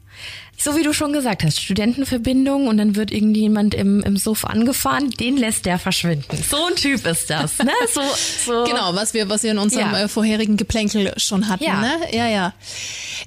So 0.61 0.77
wie 0.77 0.83
du 0.83 0.93
schon 0.93 1.13
gesagt 1.13 1.45
hast, 1.45 1.61
Studentenverbindung 1.63 2.67
und 2.67 2.79
dann 2.79 2.97
wird 2.97 3.13
irgendjemand 3.13 3.75
im, 3.75 4.03
im 4.03 4.17
Suff 4.17 4.45
angefahren, 4.45 5.11
den 5.11 5.37
lässt 5.37 5.65
der 5.67 5.79
verschwinden. 5.79 6.37
So 6.43 6.57
ein 6.67 6.75
Typ 6.75 7.07
ist 7.07 7.31
das, 7.31 7.59
ne? 7.59 7.71
So, 7.95 8.01
so. 8.45 8.65
Genau, 8.65 8.93
was 8.97 9.15
wir, 9.15 9.29
was 9.29 9.45
wir 9.45 9.53
in 9.53 9.59
unserem 9.59 9.93
Ja. 9.93 10.01
äh, 10.01 10.09
vorherigen 10.09 10.57
Geplänkel 10.57 11.13
schon 11.19 11.49
hatten, 11.49 11.63
Ja. 11.63 11.81
ne? 11.81 11.93
Ja, 12.11 12.27
ja. 12.29 12.53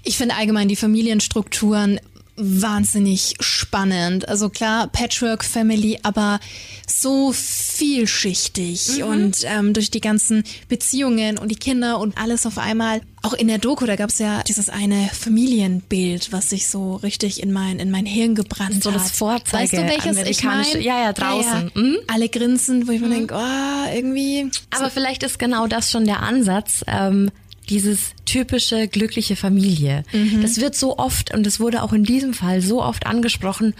Ich 0.03 0.17
finde 0.17 0.35
allgemein 0.35 0.67
die 0.67 0.75
Familienstrukturen 0.75 2.01
wahnsinnig 2.37 3.35
spannend. 3.39 4.27
Also 4.27 4.49
klar, 4.49 4.87
Patchwork 4.87 5.43
Family, 5.43 5.99
aber 6.03 6.39
so 6.87 7.31
vielschichtig 7.33 9.03
und 9.03 9.37
ähm, 9.45 9.73
durch 9.73 9.91
die 9.91 10.01
ganzen 10.01 10.43
Beziehungen 10.67 11.37
und 11.37 11.49
die 11.49 11.55
Kinder 11.55 11.99
und 11.99 12.17
alles 12.17 12.45
auf 12.45 12.57
einmal. 12.57 13.01
Auch 13.23 13.33
in 13.33 13.47
der 13.47 13.59
Doku, 13.59 13.85
da 13.85 13.95
gab's 13.95 14.17
ja 14.17 14.41
dieses 14.43 14.69
eine 14.69 15.07
Familienbild, 15.13 16.31
was 16.31 16.49
sich 16.49 16.67
so 16.67 16.95
richtig 16.95 17.43
in 17.43 17.51
mein 17.51 17.79
in 17.79 17.91
mein 17.91 18.05
Hirn 18.07 18.33
gebrannt 18.33 18.83
So 18.83 18.91
hat. 18.91 18.99
das 18.99 19.11
Vorzeige- 19.11 19.63
Weißt 19.63 19.73
du, 19.73 20.05
welches 20.05 20.27
ich 20.27 20.43
meine? 20.43 20.79
ja, 20.79 21.01
ja, 21.03 21.13
draußen. 21.13 21.71
Mhm. 21.75 21.97
Alle 22.07 22.29
grinsen, 22.29 22.87
wo 22.87 22.91
ich 22.91 23.01
mir 23.01 23.09
denke, 23.09 23.35
oh, 23.37 23.93
irgendwie. 23.95 24.49
Aber 24.71 24.89
vielleicht 24.89 25.21
ist 25.23 25.37
genau 25.37 25.67
das 25.67 25.91
schon 25.91 26.05
der 26.05 26.21
Ansatz, 26.23 26.83
ähm, 26.87 27.29
dieses 27.71 28.11
typische 28.25 28.87
glückliche 28.87 29.35
Familie. 29.35 30.03
Das 30.41 30.57
wird 30.57 30.75
so 30.75 30.97
oft, 30.97 31.33
und 31.33 31.47
es 31.47 31.59
wurde 31.59 31.81
auch 31.81 31.93
in 31.93 32.03
diesem 32.03 32.33
Fall 32.33 32.61
so 32.61 32.83
oft 32.83 33.07
angesprochen, 33.07 33.73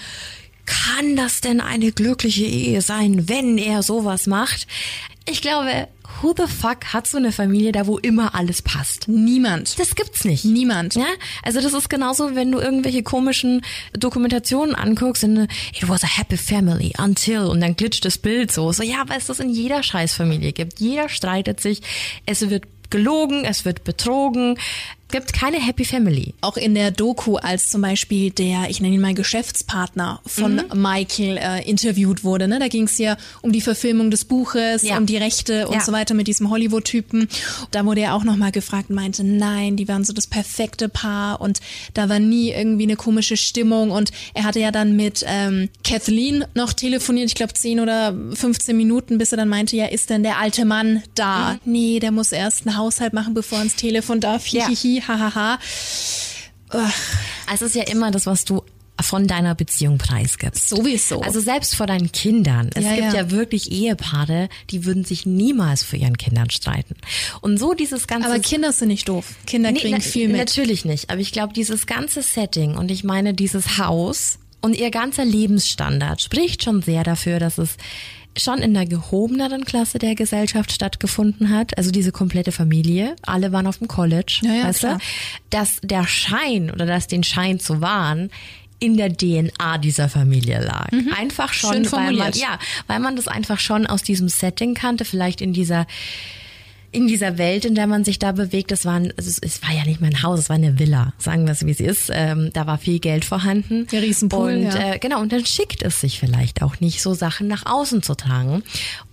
kann 0.66 1.16
das 1.18 1.42
denn 1.42 1.60
eine 1.60 1.92
glückliche 1.92 2.46
Ehe 2.46 2.82
sein, 2.82 3.28
wenn 3.28 3.58
er 3.58 3.84
sowas 3.84 4.28
macht? 4.28 4.68
Ich 5.30 5.42
glaube, 5.42 5.88
who 6.22 6.34
the 6.38 6.48
fuck 6.48 6.94
hat 6.94 7.08
so 7.08 7.18
eine 7.18 7.32
Familie 7.32 7.72
da, 7.72 7.88
wo 7.88 7.98
immer 7.98 8.34
alles 8.36 8.62
passt? 8.62 9.08
Niemand. 9.08 9.78
Das 9.80 9.96
gibt's 9.96 10.24
nicht. 10.24 10.46
Niemand. 10.46 10.96
Ja, 10.96 11.08
also 11.44 11.60
das 11.62 11.74
ist 11.74 11.90
genauso, 11.90 12.36
wenn 12.36 12.52
du 12.52 12.60
irgendwelche 12.60 13.04
komischen 13.04 13.62
Dokumentationen 13.94 14.76
anguckst 14.76 15.24
äh, 15.24 15.48
it 15.74 15.90
was 15.90 16.04
a 16.04 16.08
happy 16.08 16.38
family 16.38 16.94
until 16.98 17.42
und 17.42 17.60
dann 17.60 17.76
glitscht 17.76 18.06
das 18.06 18.18
Bild 18.18 18.52
so. 18.52 18.72
So 18.72 18.84
ja, 18.84 19.04
weil 19.08 19.18
es 19.18 19.28
das 19.28 19.40
in 19.40 19.50
jeder 19.50 19.84
Scheißfamilie 19.84 20.54
gibt. 20.54 20.80
Jeder 20.80 21.10
streitet 21.10 21.60
sich. 21.60 21.82
Es 22.26 22.50
wird 22.50 22.66
gelogen, 22.92 23.44
es 23.46 23.66
wird 23.66 23.84
betrogen 23.84 24.60
gibt 25.12 25.34
keine 25.34 25.58
Happy 25.58 25.86
Family. 25.86 26.34
Auch 26.42 26.58
in 26.58 26.74
der 26.76 26.92
Doku, 26.92 27.36
als 27.38 27.70
zum 27.70 27.82
Beispiel 27.82 28.32
der, 28.32 28.70
ich 28.70 28.82
nenne 28.82 28.96
ihn 28.96 29.02
mal 29.02 29.14
Geschäftspartner 29.14 30.22
von 30.26 30.56
Mhm. 30.56 30.82
Michael 30.82 31.38
äh, 31.38 31.70
interviewt 31.70 32.24
wurde, 32.24 32.48
ne? 32.48 32.60
da 32.60 32.68
ging 32.68 32.84
es 32.86 32.98
ja 32.98 33.18
um 33.42 33.52
die 33.52 33.62
Verfilmung 33.62 34.12
des 34.12 34.26
Buches, 34.26 34.82
Ja. 34.84 34.98
um 34.98 35.06
die 35.06 35.18
Rechte 35.18 35.68
und 35.68 35.76
Ja. 35.76 35.82
so 35.82 35.92
weiter 35.92 36.14
mit 36.14 36.28
diesem 36.28 36.50
Hollywood-Typen. 36.50 37.28
Da 37.72 37.86
wurde 37.86 38.02
er 38.02 38.16
auch 38.16 38.24
nochmal 38.24 38.52
gefragt 38.52 38.90
und 38.90 38.96
meinte, 38.96 39.24
nein, 39.24 39.76
die 39.76 39.88
waren 39.88 40.04
so 40.04 40.14
das 40.14 40.28
perfekte 40.28 40.90
Paar 40.90 41.42
und 41.42 41.60
da 41.94 42.10
war 42.10 42.20
nie 42.20 42.52
irgendwie 42.52 42.84
eine 42.84 42.96
komische 42.96 43.38
Stimmung 43.38 43.92
und 43.92 44.12
er 44.34 44.44
hatte 44.44 44.60
ja 44.60 44.72
dann 44.72 44.96
mit 44.96 45.24
ähm, 45.28 45.70
Kathleen 45.84 46.46
noch 46.54 46.74
telefoniert, 46.74 47.28
ich 47.28 47.36
glaube 47.36 47.54
10 47.54 47.80
oder 47.80 48.16
15 48.34 48.76
Minuten, 48.78 49.18
bis 49.18 49.32
er 49.32 49.38
dann 49.38 49.50
meinte, 49.50 49.76
ja, 49.76 49.86
ist 49.88 50.10
denn 50.10 50.24
der 50.24 50.38
alte 50.38 50.66
Mann 50.66 51.04
da? 51.16 51.58
Nee, 51.66 52.00
der 52.00 52.12
muss 52.12 52.32
erst 52.32 52.66
einen 52.68 52.78
Haushalt 52.78 53.14
machen, 53.14 53.34
bevor 53.34 53.60
er 53.60 53.64
ins 53.66 53.76
Telefon 53.76 54.20
darf. 54.20 54.48
Ja. 54.48 54.68
Hahaha. 55.08 55.60
Es 57.54 57.62
ist 57.62 57.76
ja 57.76 57.84
immer 57.84 58.12
das, 58.12 58.26
was 58.26 58.46
du 58.46 58.64
von 59.02 59.26
deiner 59.26 59.56
Beziehung 59.56 59.98
preisgibst. 59.98 60.70
Sowieso. 60.70 61.22
Also 61.22 61.40
selbst 61.40 61.76
vor 61.76 61.88
deinen 61.88 62.12
Kindern. 62.12 62.70
Es 62.76 62.84
Ja, 62.86 62.92
gibt 62.96 63.14
ja. 63.14 63.22
ja. 63.22 63.32
wirklich 63.32 63.72
Ehepaare, 63.72 64.48
die 64.70 64.86
würden 64.86 65.04
sich 65.06 65.26
niemals 65.26 65.82
für 65.84 65.98
ihren 65.98 66.18
Kindern 66.18 66.52
streiten. 66.52 66.96
Und 67.42 67.58
so 67.58 67.74
dieses 67.74 68.06
ganze 68.06 68.30
Aber 68.30 68.40
Kinder 68.40 68.72
sind 68.72 68.90
nicht 68.90 69.10
doof. 69.10 69.26
Kinder 69.48 69.72
Nee, 69.72 69.80
kriegen 69.80 69.96
na- 69.98 70.02
viel 70.04 70.28
mit. 70.28 70.38
Natürlich 70.38 70.86
nicht. 70.86 71.10
Aber 71.10 71.20
ich 71.20 71.32
glaube, 71.32 71.54
dieses 71.54 71.88
ganze 71.88 72.22
Setting 72.22 72.76
und 72.78 72.92
ich 72.92 73.04
meine 73.04 73.34
dieses 73.34 73.80
Haus 73.80 74.38
und 74.62 74.76
ihr 74.76 74.92
ganzer 74.92 75.26
Lebensstandard 75.26 76.22
spricht 76.22 76.64
schon 76.64 76.84
sehr 76.84 77.04
dafür, 77.04 77.40
dass 77.40 77.58
es 77.58 77.78
schon 78.38 78.60
in 78.60 78.74
der 78.74 78.86
gehobeneren 78.86 79.66
Klasse 79.66 80.00
der 80.00 80.16
Gesellschaft 80.16 80.72
stattgefunden 80.72 81.50
hat. 81.50 81.78
Also 81.78 81.92
diese 81.92 82.12
komplette 82.12 82.52
Familie. 82.52 83.16
Alle 83.24 83.52
waren 83.52 83.68
auf 83.68 83.80
dem 83.80 83.88
College. 83.88 84.40
Ja, 84.44 84.54
ja, 84.54 84.64
weißt 84.66 84.80
klar. 84.80 84.98
du? 84.98 85.04
Dass 85.50 85.80
der 85.84 86.08
Schein 86.08 86.72
oder 86.72 86.86
dass 86.86 87.08
den 87.08 87.24
Schein 87.24 87.60
zu 87.60 87.82
wahren 87.82 88.30
in 88.80 88.98
der 88.98 89.16
DNA 89.16 89.78
dieser 89.78 90.10
Familie 90.10 90.60
lag. 90.60 90.90
Einfach 91.18 91.54
schon, 91.54 91.84
Mhm. 91.84 91.92
Weil 91.92 92.14
man, 92.14 92.34
ja, 92.34 92.58
weil 92.88 93.00
man 93.00 93.16
das 93.16 93.28
einfach 93.28 93.60
schon 93.60 93.86
aus 93.86 94.02
diesem 94.02 94.28
Setting 94.28 94.74
kannte, 94.74 95.06
vielleicht 95.06 95.40
in 95.42 95.54
dieser 95.54 95.86
in 96.94 97.08
dieser 97.08 97.38
Welt, 97.38 97.64
in 97.64 97.74
der 97.74 97.88
man 97.88 98.04
sich 98.04 98.20
da 98.20 98.34
bewegt, 98.34 98.72
es 98.74 98.86
war, 98.86 98.96
ein, 98.96 99.14
also 99.18 99.30
es, 99.30 99.40
es 99.40 99.64
war 99.64 99.74
ja 99.74 99.86
nicht 99.86 100.02
mein 100.02 100.24
Haus, 100.24 100.40
es 100.40 100.50
war 100.50 100.58
eine 100.58 100.78
Villa, 100.78 101.14
sagen 101.18 101.46
wir 101.46 101.54
es 101.54 101.66
wie 101.66 101.72
es 101.72 101.80
ist. 101.80 102.12
Ähm, 102.14 102.50
da 102.52 102.68
war 102.68 102.78
viel 102.78 103.00
Geld 103.00 103.24
vorhanden. 103.24 103.88
Der 103.88 104.02
Riesenpool, 104.02 104.56
Und 104.56 104.64
ja. 104.64 104.94
äh, 104.94 105.00
genau, 105.00 105.22
und 105.22 105.32
dann 105.32 105.46
schickt 105.46 105.84
es 105.84 106.02
sich 106.02 106.20
vielleicht 106.20 106.62
auch 106.62 106.82
nicht, 106.82 107.02
so 107.02 107.14
Sachen 107.14 107.48
nach 107.48 107.66
außen 107.66 108.04
zu 108.04 108.16
tragen. 108.16 108.64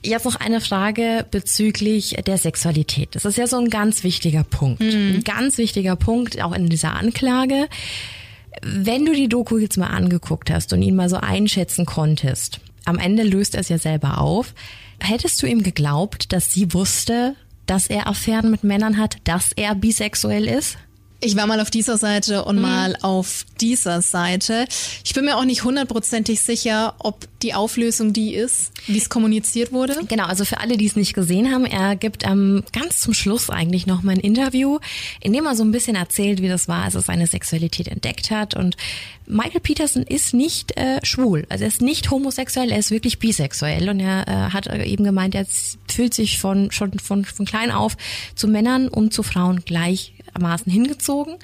Jetzt 0.02 0.24
noch 0.24 0.36
eine 0.36 0.60
Frage 0.60 1.24
bezüglich 1.30 2.16
der 2.26 2.38
Sexualität. 2.38 3.14
Das 3.14 3.24
ist 3.24 3.38
ja 3.38 3.46
so 3.46 3.58
ein 3.58 3.70
ganz 3.70 4.02
wichtiger 4.02 4.42
Punkt. 4.42 4.80
Mhm. 4.80 5.16
Ein 5.16 5.24
ganz 5.24 5.56
wichtiger 5.56 5.94
Punkt, 5.94 6.42
auch 6.42 6.52
in 6.52 6.68
dieser 6.68 6.94
Anklage. 6.94 7.68
Wenn 8.62 9.04
du 9.04 9.12
die 9.12 9.28
Doku 9.28 9.56
jetzt 9.58 9.76
mal 9.76 9.86
angeguckt 9.86 10.50
hast 10.50 10.72
und 10.72 10.82
ihn 10.82 10.96
mal 10.96 11.08
so 11.08 11.18
einschätzen 11.18 11.86
konntest, 11.86 12.58
am 12.86 12.98
Ende 12.98 13.22
löst 13.22 13.54
er 13.54 13.60
es 13.60 13.68
ja 13.68 13.78
selber 13.78 14.18
auf, 14.18 14.52
hättest 14.98 15.40
du 15.42 15.46
ihm 15.46 15.62
geglaubt, 15.62 16.32
dass 16.32 16.52
sie 16.52 16.72
wusste, 16.74 17.36
dass 17.70 17.86
er 17.88 18.06
Affären 18.06 18.50
mit 18.50 18.64
Männern 18.64 18.98
hat, 18.98 19.18
dass 19.24 19.52
er 19.52 19.74
bisexuell 19.74 20.46
ist? 20.46 20.78
Ich 21.20 21.34
war 21.34 21.48
mal 21.48 21.58
auf 21.60 21.70
dieser 21.70 21.98
Seite 21.98 22.38
Mhm. 22.42 22.46
und 22.46 22.60
mal 22.60 22.96
auf 23.02 23.44
dieser 23.60 24.02
Seite. 24.02 24.66
Ich 25.04 25.14
bin 25.14 25.24
mir 25.24 25.36
auch 25.36 25.44
nicht 25.44 25.64
hundertprozentig 25.64 26.40
sicher, 26.40 26.94
ob 27.00 27.26
die 27.42 27.54
Auflösung 27.54 28.12
die 28.12 28.34
ist, 28.34 28.70
wie 28.86 28.98
es 28.98 29.08
kommuniziert 29.08 29.72
wurde. 29.72 29.96
Genau, 30.08 30.26
also 30.26 30.44
für 30.44 30.60
alle, 30.60 30.76
die 30.76 30.86
es 30.86 30.94
nicht 30.94 31.14
gesehen 31.14 31.52
haben, 31.52 31.64
er 31.66 31.96
gibt 31.96 32.24
ähm, 32.24 32.62
ganz 32.72 33.00
zum 33.00 33.14
Schluss 33.14 33.50
eigentlich 33.50 33.86
noch 33.86 34.02
mal 34.02 34.12
ein 34.12 34.20
Interview, 34.20 34.78
in 35.20 35.32
dem 35.32 35.46
er 35.46 35.56
so 35.56 35.64
ein 35.64 35.72
bisschen 35.72 35.96
erzählt, 35.96 36.40
wie 36.40 36.48
das 36.48 36.68
war, 36.68 36.84
als 36.84 36.94
er 36.94 37.02
seine 37.02 37.26
Sexualität 37.26 37.88
entdeckt 37.88 38.30
hat. 38.30 38.54
Und 38.54 38.76
Michael 39.26 39.60
Peterson 39.60 40.04
ist 40.04 40.34
nicht 40.34 40.76
äh, 40.76 41.04
schwul, 41.04 41.46
also 41.48 41.64
er 41.64 41.68
ist 41.68 41.82
nicht 41.82 42.10
homosexuell, 42.12 42.70
er 42.70 42.78
ist 42.78 42.90
wirklich 42.92 43.18
bisexuell. 43.18 43.88
Und 43.88 43.98
er 44.00 44.26
äh, 44.28 44.32
hat 44.52 44.66
eben 44.68 45.02
gemeint, 45.04 45.34
er 45.34 45.46
fühlt 45.88 46.14
sich 46.14 46.38
von 46.38 46.70
schon 46.70 46.98
von, 47.00 47.24
von 47.24 47.44
klein 47.44 47.72
auf 47.72 47.96
zu 48.36 48.46
Männern 48.46 48.86
und 48.88 49.12
zu 49.12 49.22
Frauen 49.24 49.64
gleichermaßen 50.38 50.70
hingezogen. 50.72 51.36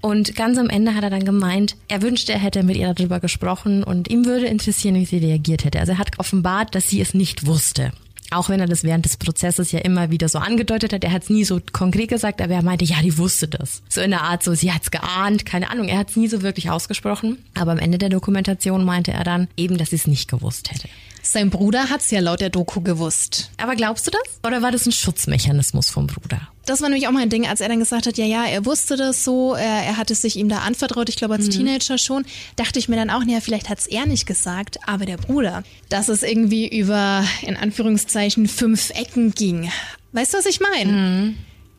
Und 0.00 0.36
ganz 0.36 0.58
am 0.58 0.68
Ende 0.68 0.94
hat 0.94 1.02
er 1.02 1.10
dann 1.10 1.24
gemeint, 1.24 1.76
er 1.88 2.02
wünschte, 2.02 2.32
er 2.32 2.38
hätte 2.38 2.62
mit 2.62 2.76
ihr 2.76 2.92
darüber 2.92 3.20
gesprochen 3.20 3.82
und 3.82 4.08
ihm 4.08 4.24
würde 4.24 4.46
interessieren, 4.46 4.96
wie 4.96 5.04
sie 5.04 5.18
reagiert 5.18 5.64
hätte. 5.64 5.80
Also 5.80 5.92
er 5.92 5.98
hat 5.98 6.18
offenbart, 6.18 6.74
dass 6.74 6.88
sie 6.88 7.00
es 7.00 7.14
nicht 7.14 7.46
wusste. 7.46 7.92
Auch 8.30 8.48
wenn 8.48 8.58
er 8.58 8.66
das 8.66 8.82
während 8.82 9.04
des 9.04 9.16
Prozesses 9.16 9.70
ja 9.70 9.80
immer 9.80 10.10
wieder 10.10 10.28
so 10.28 10.38
angedeutet 10.38 10.92
hat, 10.92 11.04
er 11.04 11.12
hat 11.12 11.24
es 11.24 11.30
nie 11.30 11.44
so 11.44 11.60
konkret 11.72 12.08
gesagt, 12.08 12.40
aber 12.40 12.54
er 12.54 12.62
meinte, 12.62 12.84
ja, 12.84 13.00
die 13.02 13.16
wusste 13.16 13.46
das. 13.46 13.82
So 13.88 14.00
in 14.00 14.10
der 14.10 14.22
Art, 14.22 14.42
so 14.42 14.54
sie 14.54 14.72
hat's 14.72 14.90
geahnt, 14.90 15.46
keine 15.46 15.70
Ahnung, 15.70 15.88
er 15.88 15.98
hat 15.98 16.10
es 16.10 16.16
nie 16.16 16.26
so 16.26 16.42
wirklich 16.42 16.70
ausgesprochen. 16.70 17.38
Aber 17.54 17.72
am 17.72 17.78
Ende 17.78 17.98
der 17.98 18.08
Dokumentation 18.08 18.84
meinte 18.84 19.12
er 19.12 19.24
dann 19.24 19.48
eben, 19.56 19.78
dass 19.78 19.90
sie 19.90 19.96
es 19.96 20.06
nicht 20.06 20.28
gewusst 20.28 20.70
hätte. 20.72 20.88
Sein 21.26 21.48
Bruder 21.48 21.88
hat's 21.88 22.10
ja 22.10 22.20
laut 22.20 22.40
der 22.42 22.50
Doku 22.50 22.82
gewusst. 22.82 23.50
Aber 23.56 23.74
glaubst 23.76 24.06
du 24.06 24.10
das? 24.10 24.20
Oder 24.46 24.60
war 24.60 24.70
das 24.70 24.84
ein 24.86 24.92
Schutzmechanismus 24.92 25.88
vom 25.88 26.06
Bruder? 26.06 26.48
Das 26.66 26.80
war 26.82 26.88
nämlich 26.90 27.08
auch 27.08 27.12
mein 27.12 27.30
Ding, 27.30 27.46
als 27.46 27.60
er 27.60 27.68
dann 27.68 27.78
gesagt 27.78 28.06
hat, 28.06 28.18
ja, 28.18 28.26
ja, 28.26 28.44
er 28.44 28.64
wusste 28.66 28.96
das 28.96 29.24
so, 29.24 29.54
er, 29.54 29.84
er 29.84 29.96
hat 29.96 30.10
es 30.10 30.20
sich 30.22 30.36
ihm 30.36 30.48
da 30.48 30.58
anvertraut, 30.58 31.08
ich 31.08 31.16
Mhm. 31.16 31.18
glaube 31.20 31.34
als 31.34 31.48
Teenager 31.48 31.96
schon, 31.98 32.24
dachte 32.56 32.78
ich 32.78 32.88
mir 32.88 32.96
dann 32.96 33.10
auch, 33.10 33.24
naja, 33.24 33.40
vielleicht 33.40 33.68
hat's 33.70 33.86
er 33.86 34.06
nicht 34.06 34.26
gesagt, 34.26 34.78
aber 34.86 35.06
der 35.06 35.16
Bruder, 35.16 35.62
dass 35.88 36.08
es 36.08 36.22
irgendwie 36.22 36.68
über, 36.68 37.24
in 37.42 37.56
Anführungszeichen, 37.56 38.46
fünf 38.46 38.90
Ecken 38.90 39.32
ging. 39.34 39.70
Weißt 40.12 40.34
du, 40.34 40.38
was 40.38 40.46
ich 40.46 40.60
meine? 40.60 40.92
Mhm. 40.92 41.34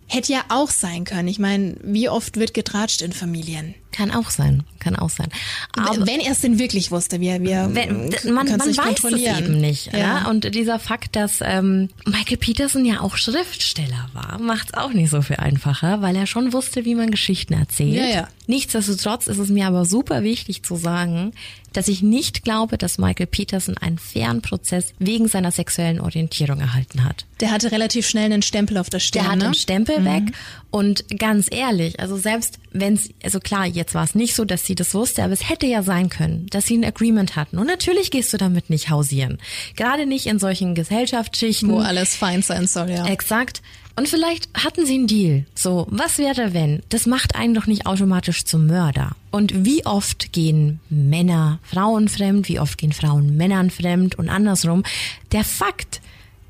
Hätte 0.08 0.34
ja 0.34 0.44
auch 0.50 0.70
sein 0.70 1.04
können. 1.04 1.28
Ich 1.28 1.40
meine, 1.40 1.78
wie 1.84 2.10
oft 2.10 2.38
wird 2.38 2.54
getratscht 2.54 3.02
in 3.02 3.12
Familien? 3.12 3.74
Kann 3.96 4.12
auch 4.12 4.30
sein, 4.30 4.64
kann 4.80 4.98
auch 4.98 5.10
sein. 5.10 5.30
Aber 5.78 6.06
Wenn 6.06 6.20
er 6.20 6.34
es 6.34 6.42
denn 6.42 6.60
wirklich 6.60 6.92
wusste, 6.92 7.22
wir, 7.22 7.42
wir 7.42 7.70
Wenn, 7.72 8.10
man, 8.34 8.46
man 8.46 8.68
nicht 8.68 8.78
weiß 8.78 9.06
es 9.06 9.22
eben 9.22 9.62
nicht. 9.62 9.94
Ja. 9.94 10.24
Ne? 10.24 10.30
Und 10.30 10.54
dieser 10.54 10.80
Fakt, 10.80 11.16
dass 11.16 11.40
ähm, 11.42 11.88
Michael 12.06 12.36
Peterson 12.36 12.84
ja 12.84 13.00
auch 13.00 13.16
Schriftsteller 13.16 14.10
war, 14.12 14.38
macht 14.40 14.72
es 14.72 14.74
auch 14.74 14.92
nicht 14.92 15.10
so 15.10 15.22
viel 15.22 15.38
einfacher, 15.38 16.02
weil 16.02 16.18
er 16.18 16.28
schon 16.28 16.52
wusste, 16.52 16.84
wie 16.84 16.94
man 16.94 17.10
Geschichten 17.10 17.54
erzählt. 17.54 17.96
Ja, 17.96 18.06
ja. 18.06 18.28
Nichtsdestotrotz 18.48 19.28
ist 19.28 19.38
es 19.38 19.48
mir 19.48 19.66
aber 19.66 19.86
super 19.86 20.24
wichtig 20.24 20.64
zu 20.64 20.76
sagen, 20.76 21.32
dass 21.76 21.88
ich 21.88 22.02
nicht 22.02 22.44
glaube, 22.44 22.78
dass 22.78 22.98
Michael 22.98 23.28
Peterson 23.28 23.78
einen 23.78 23.98
fairen 23.98 24.42
Prozess 24.42 24.94
wegen 25.00 25.28
seiner 25.28 25.52
sexuellen 25.52 26.00
Orientierung 26.00 26.60
erhalten 26.60 27.04
hat. 27.04 27.26
Der 27.42 27.52
hatte 27.52 27.72
relativ 27.72 28.08
schnell 28.08 28.26
einen 28.26 28.42
Stempel 28.42 28.78
auf 28.78 28.90
der 28.90 29.00
Stirn. 29.00 29.24
Der 29.24 29.32
hat 29.32 29.40
ne? 29.40 29.46
den 29.46 29.54
Stempel 29.54 30.06
weg 30.06 30.24
und 30.72 31.06
ganz 31.18 31.48
ehrlich, 31.52 32.00
also 32.00 32.18
selbst 32.18 32.60
wenn 32.72 32.96
es, 32.96 33.10
also 33.24 33.40
klar, 33.40 33.66
jetzt 33.66 33.94
war 33.94 34.04
es 34.04 34.16
nicht 34.16 34.36
so, 34.36 34.46
dass 34.46 34.66
sie 34.66 34.76
das 34.76 34.94
wusste, 34.94 35.24
aber 35.24 35.34
es 35.34 35.50
hätte 35.50 35.66
ja 35.66 35.84
sein 35.84 36.10
können, 36.10 36.48
dass 36.48 36.66
sie 36.66 36.78
ein 36.78 36.86
Agreement 36.86 37.36
hatten. 37.36 37.58
Und 37.58 37.68
natürlich 37.68 38.12
gehst 38.12 38.34
du 38.34 38.38
damit 38.38 38.70
nicht 38.70 38.90
hausieren. 38.90 39.38
Gerade 39.76 40.06
nicht 40.06 40.26
in 40.28 40.40
solchen 40.40 40.76
Gesellschaftsschichten. 40.76 41.70
Wo 41.70 41.80
alles 41.80 42.16
fein 42.16 42.42
sein 42.42 42.68
soll, 42.68 42.90
ja. 42.90 43.06
Exakt. 43.06 43.62
Und 43.98 44.10
vielleicht 44.10 44.50
hatten 44.54 44.86
sie 44.86 44.96
einen 44.96 45.08
Deal. 45.08 45.46
So, 45.56 45.88
was 45.90 46.18
wäre 46.18 46.54
wenn? 46.54 46.84
Das 46.90 47.06
macht 47.06 47.36
einen 47.36 47.54
doch 47.54 47.66
nicht 47.66 47.86
automatisch 47.86 48.44
zum 48.44 48.68
Mörder. 48.68 49.16
Und 49.32 49.66
wie 49.66 49.86
oft 49.86 50.34
gehen 50.34 50.82
Männer 50.90 51.60
Frauen 51.64 52.10
fremd, 52.10 52.50
wie 52.50 52.60
oft 52.60 52.78
gehen 52.78 52.92
Frauen 52.92 53.38
Männern 53.38 53.70
fremd 53.70 54.16
und 54.16 54.30
andersrum. 54.30 54.84
Der 55.32 55.46
Fakt, 55.46 56.02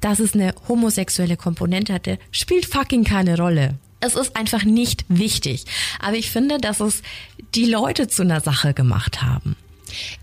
dass 0.01 0.19
es 0.19 0.33
eine 0.33 0.55
homosexuelle 0.67 1.37
Komponente 1.37 1.93
hatte, 1.93 2.17
spielt 2.31 2.65
fucking 2.65 3.03
keine 3.03 3.37
Rolle. 3.37 3.75
Es 3.99 4.15
ist 4.15 4.35
einfach 4.35 4.63
nicht 4.63 5.05
wichtig. 5.07 5.65
Aber 5.99 6.15
ich 6.15 6.31
finde, 6.31 6.57
dass 6.57 6.79
es 6.79 7.03
die 7.53 7.65
Leute 7.65 8.07
zu 8.07 8.23
einer 8.23 8.41
Sache 8.41 8.73
gemacht 8.73 9.21
haben. 9.21 9.55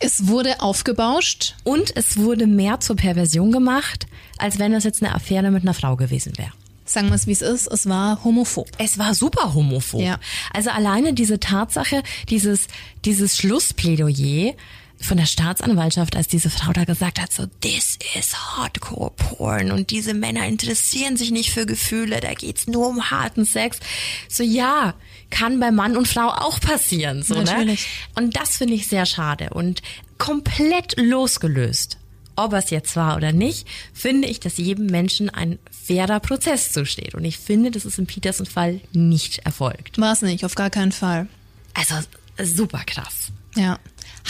Es 0.01 0.27
wurde 0.27 0.61
aufgebauscht. 0.61 1.55
Und 1.65 1.97
es 1.97 2.17
wurde 2.17 2.47
mehr 2.47 2.81
zur 2.81 2.97
Perversion 2.97 3.53
gemacht, 3.53 4.07
als 4.39 4.59
wenn 4.59 4.73
es 4.73 4.85
jetzt 4.85 5.03
eine 5.03 5.15
Affäre 5.15 5.51
mit 5.51 5.63
einer 5.63 5.75
Frau 5.75 5.97
gewesen 5.97 6.37
wäre. 6.37 6.53
Sagen 6.93 7.09
wir 7.09 7.15
es, 7.15 7.27
wie 7.27 7.33
es 7.33 7.43
ist. 7.43 7.67
Es 7.69 7.89
war 7.89 8.23
homophob. 8.25 8.69
Es 8.79 8.99
war 8.99 9.15
super 9.15 9.55
homophob. 9.55 10.01
Ja. 10.01 10.19
Also 10.53 10.71
alleine 10.71 11.15
diese 11.15 11.41
Tatsache, 11.41 12.03
dieses, 12.29 12.67
dieses 13.05 13.37
Schlussplädoyer 13.37 14.55
von 15.03 15.17
der 15.17 15.27
Staatsanwaltschaft, 15.27 16.17
als 16.17 16.29
diese 16.29 16.51
Frau 16.51 16.73
da 16.73 16.85
gesagt 16.85 17.21
hat, 17.21 17.33
so, 17.33 17.47
this 17.61 17.99
is 18.17 18.35
Hardcore 18.35 19.13
Porn 19.17 19.73
und 19.73 19.91
diese 19.91 20.15
Männer 20.15 20.47
interessieren 20.47 21.17
sich 21.17 21.31
nicht 21.31 21.51
für 21.51 21.67
Gefühle, 21.67 22.21
da 22.21 22.35
geht's 22.35 22.67
nur 22.67 22.89
um 22.89 23.11
harten 23.11 23.45
Sex. 23.45 23.81
So, 24.29 24.43
ja, 24.43 24.95
kann 25.31 25.59
bei 25.61 25.71
Mann 25.71 25.97
und 25.97 26.09
Frau 26.09 26.29
auch 26.29 26.61
passieren, 26.61 27.23
so, 27.23 27.35
Natürlich. 27.35 27.81
ne? 27.81 28.23
Und 28.23 28.37
das 28.37 28.59
finde 28.59 28.75
ich 28.75 28.87
sehr 28.87 29.07
schade 29.07 29.51
und 29.51 29.83
komplett 30.19 30.95
losgelöst. 30.99 31.99
Ob 32.37 32.53
es 32.55 32.71
jetzt 32.71 32.97
war 32.97 33.17
oder 33.17 33.33
nicht, 33.33 33.67
finde 33.93 34.29
ich, 34.29 34.41
dass 34.41 34.57
jedem 34.57 34.87
Menschen 34.87 35.31
ein 35.31 35.59
fairer 35.71 36.21
Prozess 36.21 36.73
zusteht. 36.73 37.15
Und 37.15 37.25
ich 37.25 37.39
finde, 37.39 37.71
das 37.71 37.85
ist 37.85 37.99
im 37.99 38.07
Peterson-Fall 38.07 38.81
nicht 38.93 39.39
erfolgt. 39.41 39.99
War 39.99 40.13
es 40.13 40.23
nicht, 40.23 40.45
auf 40.45 40.55
gar 40.55 40.71
keinen 40.71 40.93
Fall. 40.93 41.29
Also 41.75 41.95
super 42.43 42.83
krass. 42.87 43.33
Ja. 43.55 43.79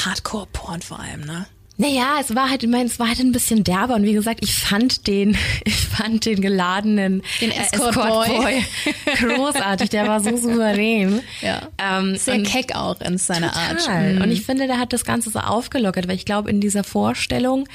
Hardcore-Porn 0.05 0.83
vor 0.83 1.01
allem, 1.01 1.21
ne? 1.21 1.47
Naja, 1.79 2.19
es 2.21 2.35
war 2.35 2.51
halt, 2.51 2.63
ich 2.63 2.69
meine, 2.69 2.85
es 2.85 2.99
war 2.99 3.09
halt 3.09 3.19
ein 3.21 3.33
bisschen 3.33 3.65
derber 3.65 3.95
und 3.95 4.05
wie 4.05 4.13
gesagt, 4.13 4.41
ich 4.43 4.55
fand 4.55 5.07
den, 5.07 5.37
ich 5.65 5.87
fand 5.87 6.27
den 6.27 6.41
geladenen 6.41 7.23
Den 7.41 7.51
äh, 7.51 7.55
Escort 7.61 7.95
Boy. 7.95 8.65
großartig, 9.19 9.91
der 9.91 10.07
war 10.07 10.21
so 10.21 10.37
souverän. 10.37 11.21
Ja. 11.41 11.69
Ähm, 11.79 12.17
Sehr 12.17 12.43
keck 12.43 12.75
auch 12.75 13.01
in 13.01 13.19
seiner 13.19 13.57
Art. 13.57 13.79
Total. 13.79 14.15
Mhm. 14.15 14.23
Und 14.23 14.31
ich 14.31 14.43
finde, 14.43 14.67
der 14.67 14.79
hat 14.79 14.93
das 14.93 15.05
Ganze 15.05 15.31
so 15.31 15.39
aufgelockert, 15.39 16.09
weil 16.09 16.17
ich 16.17 16.25
glaube, 16.25 16.51
in 16.51 16.61
dieser 16.61 16.85
Vorstellung, 16.85 17.67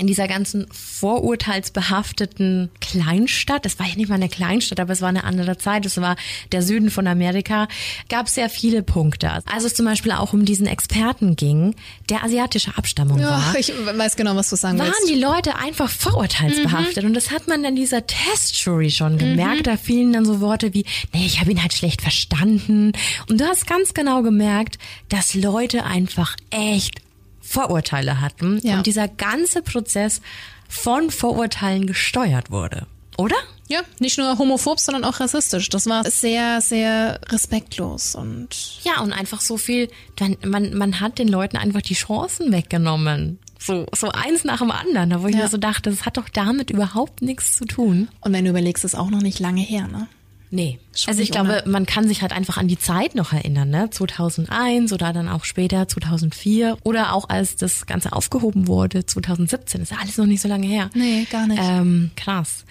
in 0.00 0.06
dieser 0.06 0.28
ganzen 0.28 0.66
vorurteilsbehafteten 0.72 2.70
Kleinstadt, 2.80 3.66
es 3.66 3.78
war 3.78 3.86
ja 3.86 3.96
nicht 3.96 4.08
mal 4.08 4.14
eine 4.14 4.30
Kleinstadt, 4.30 4.80
aber 4.80 4.92
es 4.92 5.02
war 5.02 5.10
eine 5.10 5.24
andere 5.24 5.58
Zeit, 5.58 5.84
es 5.84 6.00
war 6.00 6.16
der 6.52 6.62
Süden 6.62 6.90
von 6.90 7.06
Amerika, 7.06 7.68
gab 8.08 8.26
es 8.26 8.34
sehr 8.34 8.48
viele 8.48 8.82
Punkte. 8.82 9.30
Also 9.46 9.66
es 9.66 9.74
zum 9.74 9.84
Beispiel 9.84 10.12
auch 10.12 10.32
um 10.32 10.44
diesen 10.44 10.66
Experten 10.66 11.36
ging, 11.36 11.74
der 12.08 12.24
asiatischer 12.24 12.78
Abstammung 12.78 13.22
war 13.22 13.52
Ja, 13.52 13.58
ich 13.58 13.72
weiß 13.72 14.16
genau, 14.16 14.34
was 14.36 14.48
du 14.48 14.56
sagen 14.56 14.78
waren 14.78 14.88
willst. 14.88 15.08
die 15.08 15.20
Leute 15.20 15.56
einfach 15.56 15.90
vorurteilsbehaftet. 15.90 17.04
Und 17.04 17.14
das 17.14 17.30
hat 17.30 17.46
man 17.46 17.62
in 17.64 17.76
dieser 17.76 18.06
Testjury 18.06 18.90
schon 18.90 19.18
gemerkt. 19.18 19.66
Da 19.66 19.76
fielen 19.76 20.12
dann 20.12 20.24
so 20.24 20.40
Worte 20.40 20.72
wie, 20.72 20.84
nee, 21.12 21.26
ich 21.26 21.40
habe 21.40 21.50
ihn 21.50 21.60
halt 21.60 21.74
schlecht 21.74 22.00
verstanden. 22.00 22.92
Und 23.28 23.40
du 23.40 23.44
hast 23.44 23.66
ganz 23.66 23.92
genau 23.92 24.22
gemerkt, 24.22 24.78
dass 25.10 25.34
Leute 25.34 25.84
einfach 25.84 26.36
echt 26.50 27.02
Vorurteile 27.50 28.20
hatten. 28.20 28.60
Ja. 28.62 28.76
Und 28.76 28.86
dieser 28.86 29.08
ganze 29.08 29.60
Prozess 29.62 30.20
von 30.68 31.10
Vorurteilen 31.10 31.86
gesteuert 31.88 32.50
wurde. 32.52 32.86
Oder? 33.18 33.34
Ja, 33.68 33.80
nicht 33.98 34.18
nur 34.18 34.38
homophob, 34.38 34.78
sondern 34.78 35.04
auch 35.04 35.18
rassistisch. 35.20 35.68
Das 35.68 35.86
war 35.86 36.08
sehr, 36.08 36.60
sehr 36.60 37.20
respektlos 37.28 38.14
und 38.14 38.48
Ja, 38.84 39.00
und 39.02 39.12
einfach 39.12 39.40
so 39.40 39.56
viel, 39.56 39.88
man, 40.20 40.36
man, 40.46 40.74
man 40.74 41.00
hat 41.00 41.18
den 41.18 41.26
Leuten 41.28 41.56
einfach 41.56 41.82
die 41.82 41.94
Chancen 41.94 42.52
weggenommen. 42.52 43.38
So, 43.58 43.84
so 43.94 44.08
eins 44.10 44.44
nach 44.44 44.60
dem 44.60 44.70
anderen, 44.70 45.10
da 45.10 45.22
wo 45.22 45.26
ich 45.26 45.34
Ja. 45.34 45.42
mir 45.42 45.48
so 45.48 45.58
dachte, 45.58 45.90
das 45.90 46.06
hat 46.06 46.16
doch 46.16 46.28
damit 46.28 46.70
überhaupt 46.70 47.20
nichts 47.20 47.56
zu 47.56 47.64
tun. 47.64 48.08
und 48.20 48.32
wenn 48.32 48.44
du 48.44 48.50
überlegst, 48.50 48.84
ist 48.84 48.94
auch 48.94 49.10
noch 49.10 49.22
nicht 49.22 49.38
lange 49.40 49.60
her, 49.62 49.86
ne? 49.88 50.06
Nee. 50.52 50.80
Also 51.06 51.20
ich 51.22 51.30
glaube, 51.30 51.62
man 51.66 51.86
kann 51.86 52.08
sich 52.08 52.22
halt 52.22 52.32
einfach 52.32 52.56
an 52.56 52.66
die 52.66 52.78
Zeit 52.78 53.14
noch 53.14 53.32
erinnern, 53.32 53.70
ne? 53.70 53.88
2001 53.90 54.92
oder 54.92 55.12
dann 55.12 55.28
auch 55.28 55.44
später 55.44 55.86
2004 55.86 56.76
oder 56.82 57.12
auch 57.12 57.28
als 57.28 57.54
das 57.54 57.86
Ganze 57.86 58.12
aufgehoben 58.12 58.66
wurde 58.66 59.06
2017. 59.06 59.82
ist 59.82 59.92
ja 59.92 59.98
alles 59.98 60.16
noch 60.18 60.26
nicht 60.26 60.40
so 60.40 60.48
lange 60.48 60.66
her. 60.66 60.90
Nee, 60.94 61.26
gar 61.30 61.46
nicht. 61.46 61.62
Ähm, 61.62 62.10
krass. 62.16 62.64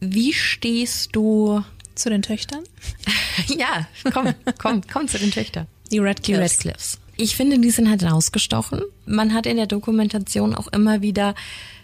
Wie 0.00 0.32
stehst 0.32 1.14
du? 1.14 1.62
Zu 1.94 2.08
den 2.08 2.22
Töchtern? 2.22 2.60
ja, 3.48 3.86
komm, 4.14 4.32
komm, 4.58 4.80
komm 4.90 5.08
zu 5.08 5.18
den 5.18 5.30
Töchtern. 5.30 5.66
Die 5.86 5.96
Die 5.96 5.98
Radcliffes. 5.98 6.58
Radcliffes. 6.58 6.98
Ich 7.18 7.36
finde, 7.36 7.58
die 7.58 7.70
sind 7.70 7.90
halt 7.90 8.02
rausgestochen. 8.02 8.80
Man 9.04 9.34
hat 9.34 9.44
in 9.44 9.58
der 9.58 9.66
Dokumentation 9.66 10.54
auch 10.54 10.68
immer 10.68 11.02
wieder, 11.02 11.34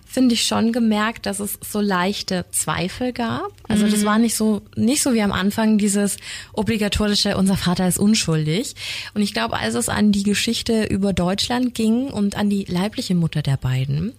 finde 0.08 0.34
ich 0.34 0.44
schon 0.44 0.72
gemerkt, 0.72 1.26
dass 1.26 1.38
es 1.38 1.58
so 1.60 1.80
leichte 1.80 2.46
Zweifel 2.50 3.12
gab. 3.12 3.52
Also 3.68 3.86
das 3.86 4.06
war 4.06 4.18
nicht 4.18 4.34
so, 4.34 4.62
nicht 4.74 5.02
so 5.02 5.12
wie 5.12 5.20
am 5.20 5.32
Anfang 5.32 5.76
dieses 5.76 6.16
obligatorische, 6.54 7.36
unser 7.36 7.58
Vater 7.58 7.86
ist 7.86 7.98
unschuldig. 7.98 8.74
Und 9.12 9.20
ich 9.20 9.34
glaube, 9.34 9.58
als 9.58 9.74
es 9.74 9.90
an 9.90 10.10
die 10.10 10.22
Geschichte 10.22 10.84
über 10.84 11.12
Deutschland 11.12 11.74
ging 11.74 12.08
und 12.08 12.36
an 12.36 12.48
die 12.48 12.64
leibliche 12.64 13.14
Mutter 13.14 13.42
der 13.42 13.58
beiden, 13.58 14.14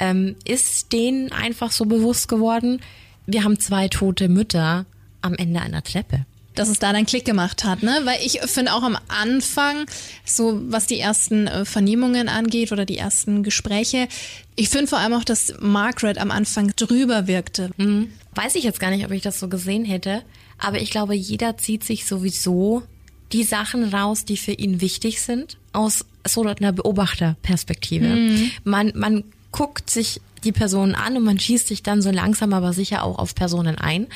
ähm, 0.00 0.34
ist 0.44 0.92
denen 0.92 1.30
einfach 1.30 1.70
so 1.70 1.86
bewusst 1.86 2.28
geworden, 2.28 2.80
wir 3.26 3.44
haben 3.44 3.60
zwei 3.60 3.86
tote 3.86 4.28
Mütter 4.28 4.86
am 5.22 5.34
Ende 5.34 5.60
einer 5.60 5.84
Treppe. 5.84 6.26
Dass 6.58 6.68
es 6.68 6.78
da 6.78 6.92
dann 6.92 7.06
Klick 7.06 7.24
gemacht 7.24 7.64
hat, 7.64 7.82
ne? 7.82 8.00
Weil 8.04 8.18
ich 8.24 8.40
finde 8.40 8.72
auch 8.72 8.82
am 8.82 8.98
Anfang, 9.08 9.86
so 10.24 10.60
was 10.68 10.86
die 10.86 10.98
ersten 10.98 11.46
äh, 11.46 11.64
Vernehmungen 11.64 12.28
angeht 12.28 12.72
oder 12.72 12.84
die 12.84 12.98
ersten 12.98 13.42
Gespräche, 13.42 14.08
ich 14.56 14.68
finde 14.68 14.88
vor 14.88 14.98
allem 14.98 15.12
auch, 15.12 15.24
dass 15.24 15.54
Margaret 15.60 16.18
am 16.18 16.30
Anfang 16.30 16.72
drüber 16.74 17.26
wirkte. 17.26 17.70
Weiß 18.34 18.54
ich 18.56 18.64
jetzt 18.64 18.80
gar 18.80 18.90
nicht, 18.90 19.04
ob 19.04 19.12
ich 19.12 19.22
das 19.22 19.38
so 19.40 19.48
gesehen 19.48 19.84
hätte, 19.84 20.22
aber 20.58 20.80
ich 20.80 20.90
glaube, 20.90 21.14
jeder 21.14 21.56
zieht 21.56 21.84
sich 21.84 22.06
sowieso 22.06 22.82
die 23.32 23.44
Sachen 23.44 23.84
raus, 23.94 24.24
die 24.24 24.36
für 24.36 24.52
ihn 24.52 24.80
wichtig 24.80 25.20
sind, 25.20 25.58
aus 25.72 26.04
so 26.26 26.42
einer 26.42 26.72
Beobachterperspektive. 26.72 28.06
Man, 28.64 28.92
man 28.94 29.24
guckt 29.52 29.90
sich 29.90 30.20
die 30.44 30.52
Personen 30.52 30.94
an 30.94 31.16
und 31.16 31.24
man 31.24 31.38
schießt 31.38 31.68
sich 31.68 31.82
dann 31.82 32.02
so 32.02 32.10
langsam 32.10 32.52
aber 32.52 32.72
sicher 32.72 33.04
auch 33.04 33.18
auf 33.18 33.34
Personen 33.34 33.76
ein. 33.76 34.06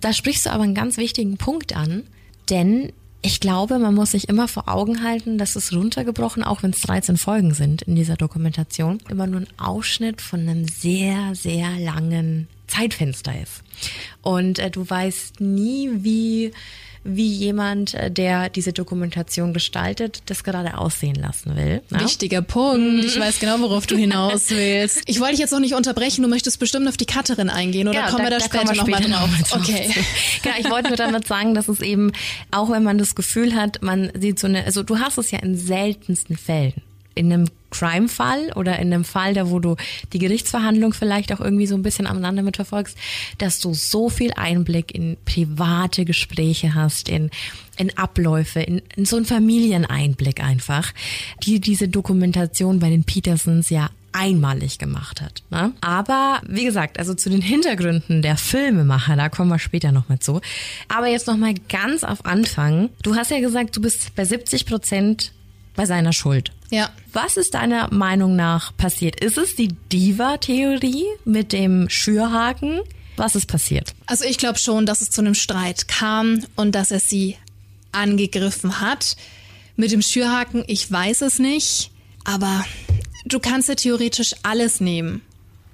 Da 0.00 0.12
sprichst 0.12 0.46
du 0.46 0.50
aber 0.50 0.64
einen 0.64 0.74
ganz 0.74 0.96
wichtigen 0.96 1.36
Punkt 1.36 1.74
an, 1.74 2.04
denn 2.50 2.92
ich 3.22 3.40
glaube, 3.40 3.78
man 3.78 3.94
muss 3.94 4.12
sich 4.12 4.28
immer 4.28 4.46
vor 4.46 4.68
Augen 4.68 5.02
halten, 5.02 5.36
dass 5.36 5.56
es 5.56 5.72
runtergebrochen, 5.72 6.44
auch 6.44 6.62
wenn 6.62 6.70
es 6.70 6.80
13 6.82 7.16
Folgen 7.16 7.54
sind 7.54 7.82
in 7.82 7.96
dieser 7.96 8.16
Dokumentation, 8.16 8.98
immer 9.08 9.26
nur 9.26 9.40
ein 9.40 9.48
Ausschnitt 9.56 10.20
von 10.20 10.40
einem 10.40 10.68
sehr, 10.68 11.34
sehr 11.34 11.70
langen 11.78 12.46
Zeitfenster 12.68 13.32
ist. 13.40 13.62
Und 14.22 14.58
äh, 14.58 14.70
du 14.70 14.88
weißt 14.88 15.40
nie, 15.40 15.90
wie, 16.04 16.52
wie 17.06 17.26
jemand, 17.32 17.94
äh, 17.94 18.10
der 18.10 18.48
diese 18.48 18.72
Dokumentation 18.72 19.52
gestaltet, 19.52 20.22
das 20.26 20.44
gerade 20.44 20.76
aussehen 20.78 21.14
lassen 21.16 21.56
will. 21.56 21.82
ne? 21.90 22.00
Wichtiger 22.00 22.42
Punkt. 22.42 23.04
Ich 23.04 23.18
weiß 23.18 23.38
genau, 23.38 23.60
worauf 23.60 23.86
du 23.86 23.96
hinaus 23.96 24.50
willst. 24.50 25.02
Ich 25.06 25.18
wollte 25.20 25.32
dich 25.32 25.40
jetzt 25.40 25.54
auch 25.54 25.60
nicht 25.60 25.74
unterbrechen. 25.74 26.22
Du 26.22 26.28
möchtest 26.28 26.58
bestimmt 26.58 26.88
auf 26.88 26.96
die 26.96 27.06
Cutterin 27.06 27.48
eingehen 27.50 27.88
oder 27.88 27.98
Genau, 28.00 28.10
kommen 28.12 28.24
wir 28.24 28.30
da, 28.30 28.40
später 28.40 28.58
kommen 28.64 28.70
wir 28.70 28.76
nochmal 28.82 29.02
später 29.02 29.16
drauf? 29.18 29.30
noch 29.40 29.48
drauf. 29.48 29.60
Okay. 29.60 29.90
Genau, 30.42 30.56
ich 30.60 30.70
wollte 30.70 30.88
nur 30.88 30.96
damit 30.96 31.26
sagen, 31.26 31.54
dass 31.54 31.68
es 31.68 31.80
eben, 31.80 32.12
auch 32.50 32.70
wenn 32.70 32.82
man 32.82 32.98
das 32.98 33.14
Gefühl 33.14 33.54
hat, 33.54 33.82
man 33.82 34.10
sieht 34.18 34.38
so 34.38 34.46
eine, 34.46 34.64
also 34.64 34.82
du 34.82 34.98
hast 34.98 35.18
es 35.18 35.30
ja 35.30 35.38
in 35.40 35.56
seltensten 35.56 36.36
Fällen. 36.36 36.74
In 37.14 37.32
einem 37.32 37.48
Crime-Fall 37.76 38.52
oder 38.54 38.78
in 38.78 38.92
einem 38.92 39.04
Fall, 39.04 39.34
da 39.34 39.50
wo 39.50 39.58
du 39.58 39.76
die 40.12 40.18
Gerichtsverhandlung 40.18 40.92
vielleicht 40.92 41.32
auch 41.32 41.40
irgendwie 41.40 41.66
so 41.66 41.74
ein 41.74 41.82
bisschen 41.82 42.06
aneinander 42.06 42.42
mitverfolgst, 42.42 42.96
dass 43.38 43.60
du 43.60 43.74
so 43.74 44.08
viel 44.08 44.32
Einblick 44.34 44.94
in 44.94 45.16
private 45.24 46.04
Gespräche 46.04 46.74
hast, 46.74 47.08
in, 47.08 47.30
in 47.76 47.96
Abläufe, 47.96 48.60
in, 48.60 48.82
in 48.96 49.04
so 49.04 49.16
einen 49.16 49.26
Familieneinblick 49.26 50.42
einfach, 50.42 50.92
die 51.42 51.60
diese 51.60 51.88
Dokumentation 51.88 52.78
bei 52.78 52.90
den 52.90 53.04
Petersons 53.04 53.70
ja 53.70 53.90
einmalig 54.16 54.78
gemacht 54.78 55.20
hat. 55.20 55.42
Ne? 55.50 55.72
Aber 55.82 56.40
wie 56.48 56.64
gesagt, 56.64 56.98
also 56.98 57.14
zu 57.14 57.28
den 57.28 57.42
Hintergründen 57.42 58.22
der 58.22 58.36
Filmemacher, 58.36 59.14
da 59.14 59.28
kommen 59.28 59.50
wir 59.50 59.58
später 59.58 59.92
nochmal 59.92 60.18
zu. 60.20 60.40
Aber 60.88 61.08
jetzt 61.08 61.26
nochmal 61.26 61.54
ganz 61.68 62.02
auf 62.02 62.24
Anfang. 62.24 62.88
Du 63.02 63.14
hast 63.14 63.30
ja 63.30 63.40
gesagt, 63.40 63.76
du 63.76 63.82
bist 63.82 64.14
bei 64.14 64.24
70 64.24 64.64
Prozent 64.64 65.32
bei 65.76 65.86
seiner 65.86 66.12
Schuld. 66.12 66.52
Ja. 66.70 66.90
Was 67.12 67.36
ist 67.36 67.54
deiner 67.54 67.92
Meinung 67.92 68.34
nach 68.34 68.76
passiert? 68.76 69.20
Ist 69.20 69.38
es 69.38 69.54
die 69.54 69.68
Diva-Theorie 69.92 71.04
mit 71.24 71.52
dem 71.52 71.88
Schürhaken? 71.88 72.80
Was 73.16 73.34
ist 73.34 73.46
passiert? 73.46 73.94
Also 74.06 74.24
ich 74.24 74.38
glaube 74.38 74.58
schon, 74.58 74.84
dass 74.84 75.00
es 75.00 75.10
zu 75.10 75.20
einem 75.20 75.34
Streit 75.34 75.88
kam 75.88 76.44
und 76.56 76.74
dass 76.74 76.90
er 76.90 77.00
sie 77.00 77.36
angegriffen 77.92 78.80
hat. 78.80 79.16
Mit 79.76 79.92
dem 79.92 80.02
Schürhaken, 80.02 80.64
ich 80.66 80.90
weiß 80.90 81.22
es 81.22 81.38
nicht, 81.38 81.90
aber 82.24 82.64
du 83.24 83.38
kannst 83.38 83.68
ja 83.68 83.74
theoretisch 83.74 84.34
alles 84.42 84.80
nehmen 84.80 85.22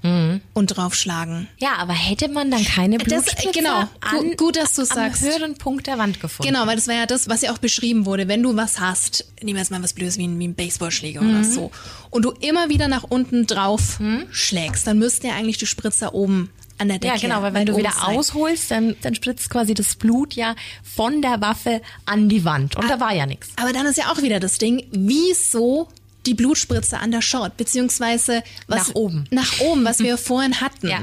und 0.02 0.66
draufschlagen. 0.66 1.46
Ja, 1.58 1.74
aber 1.78 1.92
hätte 1.92 2.28
man 2.28 2.50
dann 2.50 2.64
keine 2.64 2.98
Das- 2.98 3.06
Blutspritze 3.06 3.52
genau. 3.52 3.82
Gu- 3.82 3.88
an, 4.00 4.36
gut, 4.36 4.56
dass 4.56 4.74
du 4.74 4.84
sagst. 4.84 5.22
höheren 5.22 5.54
Punkt 5.56 5.86
der 5.86 5.96
Wand 5.98 6.20
gefunden? 6.20 6.52
Genau, 6.52 6.66
weil 6.66 6.74
das 6.76 6.88
war 6.88 6.94
ja 6.96 7.06
das, 7.06 7.28
was 7.28 7.42
ja 7.42 7.52
auch 7.52 7.58
beschrieben 7.58 8.04
wurde. 8.04 8.26
Wenn 8.26 8.42
du 8.42 8.56
was 8.56 8.80
hast, 8.80 9.24
nehmen 9.42 9.56
wir 9.56 9.60
jetzt 9.62 9.70
mal 9.70 9.82
was 9.82 9.92
Blödes 9.92 10.18
wie 10.18 10.26
ein, 10.26 10.38
wie 10.40 10.48
ein 10.48 10.54
Baseballschläger 10.54 11.20
Mhm. 11.22 11.30
oder 11.30 11.44
so, 11.44 11.70
und 12.10 12.24
du 12.24 12.32
immer 12.40 12.68
wieder 12.68 12.88
nach 12.88 13.04
unten 13.04 13.46
drauf 13.46 14.00
schlägst, 14.32 14.86
dann 14.86 14.98
müsste 14.98 15.28
ja 15.28 15.34
eigentlich 15.34 15.58
die 15.58 15.66
Spritze 15.66 16.14
oben 16.14 16.50
an 16.78 16.88
der 16.88 16.98
Decke 16.98 17.14
Ja, 17.14 17.20
genau, 17.20 17.42
weil 17.42 17.54
wenn 17.54 17.66
du 17.66 17.76
wieder 17.76 17.92
sein. 17.92 18.16
ausholst, 18.16 18.70
dann, 18.72 18.96
dann 19.02 19.14
spritzt 19.14 19.50
quasi 19.50 19.72
das 19.74 19.94
Blut 19.94 20.34
ja 20.34 20.56
von 20.82 21.22
der 21.22 21.40
Waffe 21.40 21.80
an 22.06 22.28
die 22.28 22.44
Wand. 22.44 22.74
Und 22.74 22.90
da 22.90 22.98
war 22.98 23.14
ja 23.14 23.26
nichts. 23.26 23.50
Aber 23.56 23.72
dann 23.72 23.86
ist 23.86 23.98
ja 23.98 24.10
auch 24.10 24.20
wieder 24.22 24.40
das 24.40 24.58
Ding, 24.58 24.84
wieso 24.90 25.88
die 26.26 26.34
Blutspritze 26.34 26.98
an 26.98 27.10
der 27.10 27.22
Short, 27.22 27.56
beziehungsweise 27.56 28.42
was, 28.66 28.88
Nach 28.88 28.94
oben. 28.94 29.24
Nach 29.30 29.60
oben, 29.60 29.84
was 29.84 29.98
wir 29.98 30.18
vorhin 30.18 30.60
hatten. 30.60 30.88
Ja. 30.88 31.00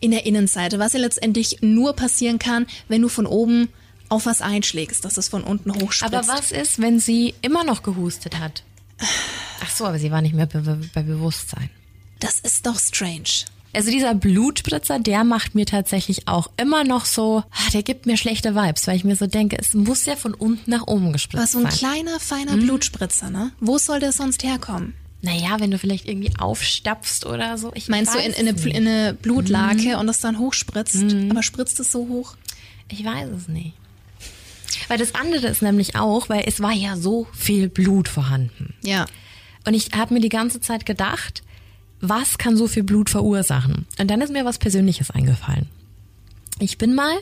In 0.00 0.12
der 0.12 0.24
Innenseite, 0.24 0.78
was 0.78 0.94
ja 0.94 1.00
letztendlich 1.00 1.58
nur 1.60 1.94
passieren 1.94 2.38
kann, 2.38 2.66
wenn 2.88 3.02
du 3.02 3.08
von 3.08 3.26
oben 3.26 3.68
auf 4.08 4.26
was 4.26 4.40
einschlägst, 4.40 5.04
dass 5.04 5.18
es 5.18 5.28
von 5.28 5.44
unten 5.44 5.74
hochspritzt. 5.74 6.14
Aber 6.14 6.26
was 6.26 6.52
ist, 6.52 6.80
wenn 6.80 6.98
sie 7.00 7.34
immer 7.42 7.64
noch 7.64 7.82
gehustet 7.82 8.38
hat? 8.38 8.64
Ach 9.62 9.70
so, 9.70 9.84
aber 9.84 9.98
sie 9.98 10.10
war 10.10 10.22
nicht 10.22 10.34
mehr 10.34 10.46
be 10.46 10.80
bei 10.94 11.02
Bewusstsein. 11.02 11.70
Das 12.18 12.38
ist 12.38 12.66
doch 12.66 12.78
strange. 12.78 13.44
Also 13.72 13.90
dieser 13.90 14.14
Blutspritzer, 14.14 14.98
der 14.98 15.22
macht 15.22 15.54
mir 15.54 15.64
tatsächlich 15.66 16.26
auch 16.26 16.50
immer 16.56 16.82
noch 16.82 17.04
so, 17.04 17.44
ah, 17.50 17.70
der 17.72 17.82
gibt 17.84 18.06
mir 18.06 18.16
schlechte 18.16 18.54
Vibes, 18.56 18.86
weil 18.88 18.96
ich 18.96 19.04
mir 19.04 19.14
so 19.14 19.26
denke, 19.28 19.56
es 19.60 19.74
muss 19.74 20.04
ja 20.06 20.16
von 20.16 20.34
unten 20.34 20.70
nach 20.70 20.86
oben 20.88 21.12
gespritzt 21.12 21.42
Was 21.44 21.52
so 21.52 21.58
ein 21.58 21.70
sein. 21.70 21.78
kleiner, 21.78 22.18
feiner 22.18 22.56
Mhm. 22.56 22.64
Blutspritzer, 22.64 23.30
ne? 23.30 23.52
Wo 23.60 23.78
soll 23.78 24.00
der 24.00 24.10
sonst 24.12 24.42
herkommen? 24.42 24.94
Naja, 25.22 25.60
wenn 25.60 25.70
du 25.70 25.78
vielleicht 25.78 26.08
irgendwie 26.08 26.32
aufstapfst 26.38 27.26
oder 27.26 27.58
so. 27.58 27.70
Ich 27.74 27.88
Meinst 27.88 28.14
du 28.14 28.18
in, 28.18 28.32
in, 28.32 28.48
eine, 28.48 28.60
in 28.70 28.88
eine 28.88 29.14
Blutlake 29.14 29.90
Mhm. 29.94 30.00
und 30.00 30.06
das 30.06 30.20
dann 30.20 30.38
hochspritzt? 30.38 31.04
Aber 31.30 31.42
spritzt 31.42 31.78
es 31.78 31.92
so 31.92 32.08
hoch? 32.08 32.36
Ich 32.88 33.04
weiß 33.04 33.28
es 33.36 33.46
nicht. 33.46 33.74
Weil 34.88 34.98
das 34.98 35.14
andere 35.14 35.46
ist 35.48 35.62
nämlich 35.62 35.94
auch, 35.96 36.28
weil 36.28 36.44
es 36.46 36.60
war 36.60 36.72
ja 36.72 36.96
so 36.96 37.26
viel 37.32 37.68
Blut 37.68 38.08
vorhanden. 38.08 38.74
Ja. 38.82 39.06
Und 39.66 39.74
ich 39.74 39.90
habe 39.94 40.14
mir 40.14 40.20
die 40.20 40.28
ganze 40.30 40.60
Zeit 40.60 40.86
gedacht, 40.86 41.42
was 42.00 42.38
kann 42.38 42.56
so 42.56 42.66
viel 42.66 42.82
Blut 42.82 43.10
verursachen? 43.10 43.86
Und 43.98 44.10
dann 44.10 44.20
ist 44.20 44.32
mir 44.32 44.44
was 44.44 44.58
Persönliches 44.58 45.10
eingefallen. 45.10 45.66
Ich 46.58 46.78
bin 46.78 46.94
mal, 46.94 47.16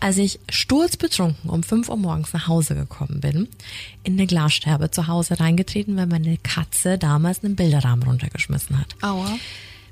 als 0.00 0.18
ich 0.18 0.40
sturzbetrunken 0.50 1.48
um 1.48 1.62
5 1.62 1.88
Uhr 1.88 1.96
morgens 1.96 2.32
nach 2.32 2.48
Hause 2.48 2.74
gekommen 2.74 3.20
bin, 3.20 3.48
in 4.02 4.14
eine 4.14 4.26
Glassterbe 4.26 4.90
zu 4.90 5.06
Hause 5.06 5.38
reingetreten, 5.38 5.96
weil 5.96 6.06
meine 6.06 6.36
Katze 6.38 6.98
damals 6.98 7.44
einen 7.44 7.56
Bilderrahmen 7.56 8.02
runtergeschmissen 8.02 8.78
hat. 8.78 8.96
Aua. 9.02 9.38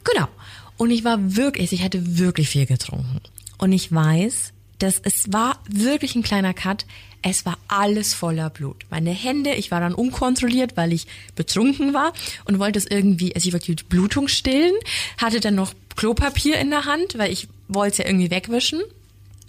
Genau. 0.05 0.29
Und 0.77 0.91
ich 0.91 1.05
war 1.05 1.37
wirklich, 1.37 1.73
ich 1.73 1.83
hatte 1.85 2.19
wirklich 2.19 2.49
viel 2.49 2.67
getrunken. 2.67 3.21
Und 3.59 3.73
ich 3.73 3.93
weiß, 3.93 4.53
dass 4.81 5.01
es 5.03 5.33
war 5.33 5.61
wirklich 5.69 6.15
ein 6.15 6.23
kleiner 6.23 6.55
Cut. 6.55 6.87
Es 7.23 7.45
war 7.45 7.59
alles 7.69 8.15
voller 8.15 8.49
Blut. 8.49 8.87
Meine 8.89 9.11
Hände, 9.11 9.55
ich 9.55 9.71
war 9.71 9.81
dann 9.81 9.95
unkontrolliert, 9.95 10.77
weil 10.77 10.93
ich 10.93 11.07
betrunken 11.37 11.93
war 11.93 12.13
und 12.47 12.59
wollte 12.59 12.79
es 12.79 12.87
irgendwie, 12.87 13.35
also 13.35 13.47
ich 13.47 13.53
wollte 13.53 13.75
die 13.75 13.85
Blutung 13.85 14.27
stillen, 14.27 14.75
hatte 15.19 15.41
dann 15.41 15.55
noch 15.55 15.75
Klopapier 15.97 16.59
in 16.59 16.71
der 16.71 16.87
Hand, 16.87 17.19
weil 17.19 17.31
ich 17.31 17.49
wollte 17.69 17.93
es 17.93 17.99
ja 17.99 18.07
irgendwie 18.07 18.31
wegwischen. 18.31 18.81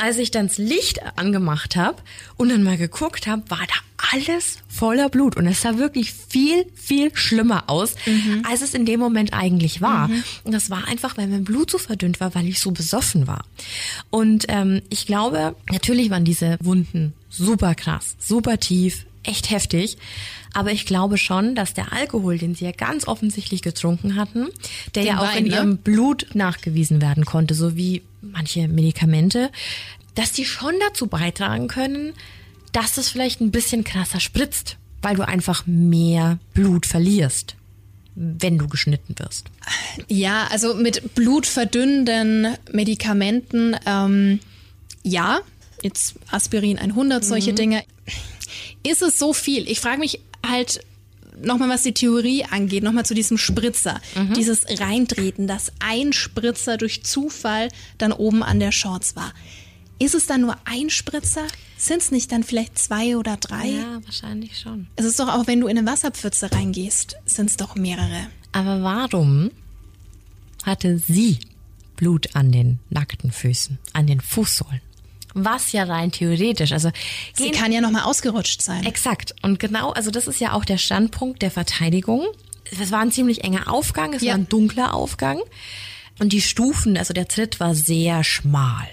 Als 0.02 0.18
ich 0.18 0.32
dann 0.32 0.48
das 0.48 0.58
Licht 0.58 1.00
angemacht 1.16 1.76
habe 1.76 1.98
und 2.36 2.50
dann 2.50 2.64
mal 2.64 2.78
geguckt 2.78 3.28
habe, 3.28 3.44
war 3.50 3.60
da 3.60 3.76
alles 4.14 4.58
voller 4.68 5.10
Blut 5.10 5.38
und 5.38 5.46
es 5.46 5.62
sah 5.62 5.78
wirklich 5.78 6.12
viel, 6.12 6.66
viel 6.74 7.16
schlimmer 7.16 7.66
aus, 7.70 7.94
als 8.44 8.62
es 8.62 8.74
in 8.74 8.86
dem 8.88 9.00
Moment 9.00 9.32
eigentlich 9.34 9.80
war. 9.80 10.10
Und 10.44 10.54
das 10.54 10.72
war 10.72 10.88
einfach, 10.88 11.18
weil 11.18 11.28
mein 11.28 11.44
Blut 11.44 11.70
so 11.70 11.78
verdünnt 11.78 12.20
war, 12.20 12.34
weil 12.34 12.48
ich 12.48 12.60
so 12.60 12.72
besoffen 12.72 13.28
war. 13.28 13.46
Und 14.10 14.46
ähm, 14.48 14.82
ich 14.90 15.06
glaube, 15.06 15.56
natürlich 15.70 16.10
waren 16.10 16.26
diese 16.26 16.58
Wunden 16.62 17.14
super 17.30 17.76
krass, 17.76 18.16
super 18.20 18.60
tief, 18.60 19.06
echt 19.24 19.52
heftig. 19.52 19.98
Aber 20.54 20.72
ich 20.72 20.86
glaube 20.86 21.18
schon, 21.18 21.56
dass 21.56 21.74
der 21.74 21.94
Alkohol, 21.94 22.38
den 22.38 22.56
sie 22.56 22.66
ja 22.66 22.72
ganz 22.72 23.08
offensichtlich 23.08 23.62
getrunken 23.62 24.16
hatten, 24.16 24.48
der 24.96 25.04
Den 25.04 25.10
ja 25.10 25.20
auch 25.20 25.34
Wein, 25.34 25.46
in 25.46 25.52
ne? 25.52 25.56
ihrem 25.56 25.78
Blut 25.78 26.28
nachgewiesen 26.34 27.02
werden 27.02 27.24
konnte, 27.24 27.54
so 27.54 27.78
wie 27.78 28.02
manche 28.22 28.68
Medikamente, 28.68 29.52
dass 30.16 30.32
die 30.32 30.46
schon 30.46 30.74
dazu 30.88 31.08
beitragen 31.08 31.68
können, 31.68 32.14
dass 32.72 32.98
es 32.98 33.10
vielleicht 33.10 33.42
ein 33.42 33.52
bisschen 33.52 33.84
krasser 33.84 34.20
spritzt, 34.20 34.78
weil 35.02 35.16
du 35.16 35.28
einfach 35.28 35.66
mehr 35.66 36.40
Blut 36.54 36.86
verlierst, 36.86 37.56
wenn 38.16 38.58
du 38.58 38.68
geschnitten 38.68 39.16
wirst. 39.18 39.48
Ja, 40.08 40.48
also 40.48 40.76
mit 40.76 41.16
blutverdünnenden 41.16 42.56
Medikamenten, 42.72 43.76
ähm, 43.86 44.40
ja, 45.04 45.40
jetzt 45.82 46.16
Aspirin 46.30 46.78
100, 46.78 47.26
solche 47.26 47.54
Dinge. 47.54 47.84
Ist 48.84 49.02
es 49.02 49.18
so 49.18 49.34
viel? 49.34 49.70
Ich 49.70 49.80
frage 49.80 50.00
mich 50.00 50.20
halt 50.46 50.82
nochmal, 51.44 51.70
was 51.70 51.84
die 51.84 51.94
Theorie 51.94 52.46
angeht, 52.46 52.84
nochmal 52.84 53.06
zu 53.06 53.14
diesem 53.14 53.38
Spritzer. 53.38 54.00
Dieses 54.36 54.66
Reintreten, 54.80 55.48
dass 55.48 55.72
ein 55.80 56.14
Spritzer 56.14 56.78
durch 56.78 57.04
Zufall 57.04 57.70
dann 57.98 58.12
oben 58.12 58.44
an 58.44 58.60
der 58.60 58.72
Shorts 58.72 59.16
war. 59.16 59.34
Ist 60.00 60.16
es 60.16 60.26
dann 60.26 60.42
nur 60.42 60.56
ein 60.66 60.90
Spritzer? 60.90 61.46
Sind 61.78 62.02
es 62.02 62.12
nicht 62.12 62.32
dann 62.32 62.44
vielleicht 62.44 62.78
zwei 62.80 63.18
oder 63.18 63.38
drei? 63.38 63.68
Ja, 63.68 64.00
wahrscheinlich 64.04 64.60
schon. 64.60 64.88
Es 64.96 65.06
ist 65.06 65.20
doch 65.20 65.28
auch, 65.28 65.48
wenn 65.48 65.60
du 65.62 65.68
in 65.68 65.78
eine 65.78 65.88
Wasserpfütze 65.88 66.52
reingehst, 66.52 67.18
sind 67.26 67.50
es 67.50 67.58
doch 67.58 67.76
mehrere. 67.76 68.28
Aber 68.52 68.82
warum 68.82 69.52
hatte 70.64 70.98
sie 70.98 71.40
Blut 71.96 72.36
an 72.36 72.52
den 72.52 72.80
nackten 72.90 73.32
Füßen, 73.32 73.78
an 73.94 74.08
den 74.08 74.22
Fußsohlen? 74.22 74.82
Was 75.34 75.72
ja 75.72 75.84
rein 75.84 76.12
theoretisch, 76.12 76.72
also 76.72 76.92
Sie 77.34 77.52
kann 77.52 77.72
ja 77.72 77.82
nochmal 77.82 78.04
ausgerutscht 78.04 78.62
sein. 78.62 78.86
Exakt. 78.86 79.34
Und 79.42 79.60
genau, 79.60 79.92
also 79.92 80.12
das 80.12 80.28
ist 80.28 80.40
ja 80.40 80.54
auch 80.54 80.66
der 80.66 80.78
Standpunkt 80.78 81.42
der 81.42 81.52
Verteidigung. 81.52 82.26
Es 82.80 82.92
war 82.92 83.00
ein 83.00 83.12
ziemlich 83.12 83.44
enger 83.44 83.72
Aufgang, 83.72 84.14
es 84.14 84.22
Ja. 84.22 84.32
war 84.34 84.40
ein 84.40 84.50
dunkler 84.50 84.94
Aufgang. 84.94 85.40
Und 86.20 86.34
die 86.34 86.42
Stufen, 86.42 86.98
also 86.98 87.14
der 87.14 87.28
Tritt 87.28 87.60
war 87.60 87.74
sehr 87.76 88.24
schmal. 88.24 88.88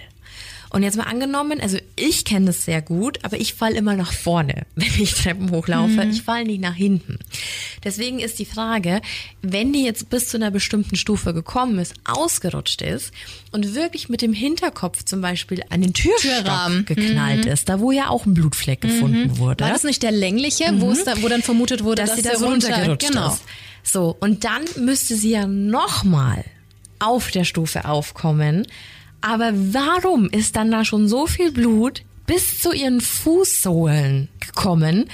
Und 0.70 0.82
jetzt 0.82 0.96
mal 0.96 1.04
angenommen, 1.04 1.60
also 1.60 1.78
ich 1.96 2.24
kenne 2.24 2.46
das 2.46 2.64
sehr 2.64 2.82
gut, 2.82 3.24
aber 3.24 3.40
ich 3.40 3.54
fall 3.54 3.72
immer 3.72 3.94
nach 3.94 4.12
vorne, 4.12 4.66
wenn 4.74 5.02
ich 5.02 5.14
Treppen 5.14 5.50
hochlaufe. 5.50 6.04
Ich 6.10 6.22
fall 6.22 6.44
nicht 6.44 6.60
nach 6.60 6.74
hinten. 6.74 7.18
Deswegen 7.84 8.18
ist 8.18 8.38
die 8.38 8.44
Frage, 8.44 9.00
wenn 9.42 9.72
die 9.72 9.84
jetzt 9.84 10.10
bis 10.10 10.28
zu 10.28 10.36
einer 10.36 10.50
bestimmten 10.50 10.96
Stufe 10.96 11.32
gekommen 11.32 11.78
ist, 11.78 11.94
ausgerutscht 12.04 12.82
ist 12.82 13.12
und 13.52 13.74
wirklich 13.74 14.08
mit 14.08 14.22
dem 14.22 14.32
Hinterkopf 14.32 15.04
zum 15.04 15.20
Beispiel 15.20 15.62
an 15.70 15.80
den 15.80 15.94
Türrahmen. 15.94 16.84
geknallt 16.84 17.46
ist, 17.46 17.68
da 17.68 17.80
wo 17.80 17.90
ja 17.90 18.08
auch 18.08 18.26
ein 18.26 18.34
Blutfleck 18.34 18.80
gefunden 18.80 19.38
wurde. 19.38 19.64
War 19.64 19.72
das 19.72 19.84
nicht 19.84 20.02
der 20.02 20.12
längliche, 20.12 20.80
wo 20.80 20.90
es 20.90 21.04
da, 21.04 21.22
wo 21.22 21.28
dann 21.28 21.42
vermutet 21.42 21.84
wurde, 21.84 22.02
dass, 22.02 22.10
dass, 22.10 22.18
sie 22.18 22.22
da 22.22 22.36
so 22.36 22.46
runter, 22.46 22.68
runtergerutscht 22.68 23.08
genau. 23.08 23.32
ist. 23.32 23.42
So, 23.82 24.16
und 24.20 24.44
dann 24.44 24.62
müsste 24.76 25.16
sie 25.16 25.30
ja 25.30 25.46
nochmal 25.46 26.44
auf 26.98 27.30
der 27.30 27.44
Stufe 27.44 27.84
aufkommen. 27.86 28.66
Aber 29.20 29.52
warum 29.54 30.28
ist 30.30 30.56
dann 30.56 30.70
da 30.70 30.84
schon 30.84 31.08
so 31.08 31.26
viel 31.26 31.50
Blut 31.52 32.02
bis 32.26 32.60
zu 32.60 32.72
ihren 32.72 33.00
Fußsohlen 33.00 34.28
gekommen, 34.40 35.06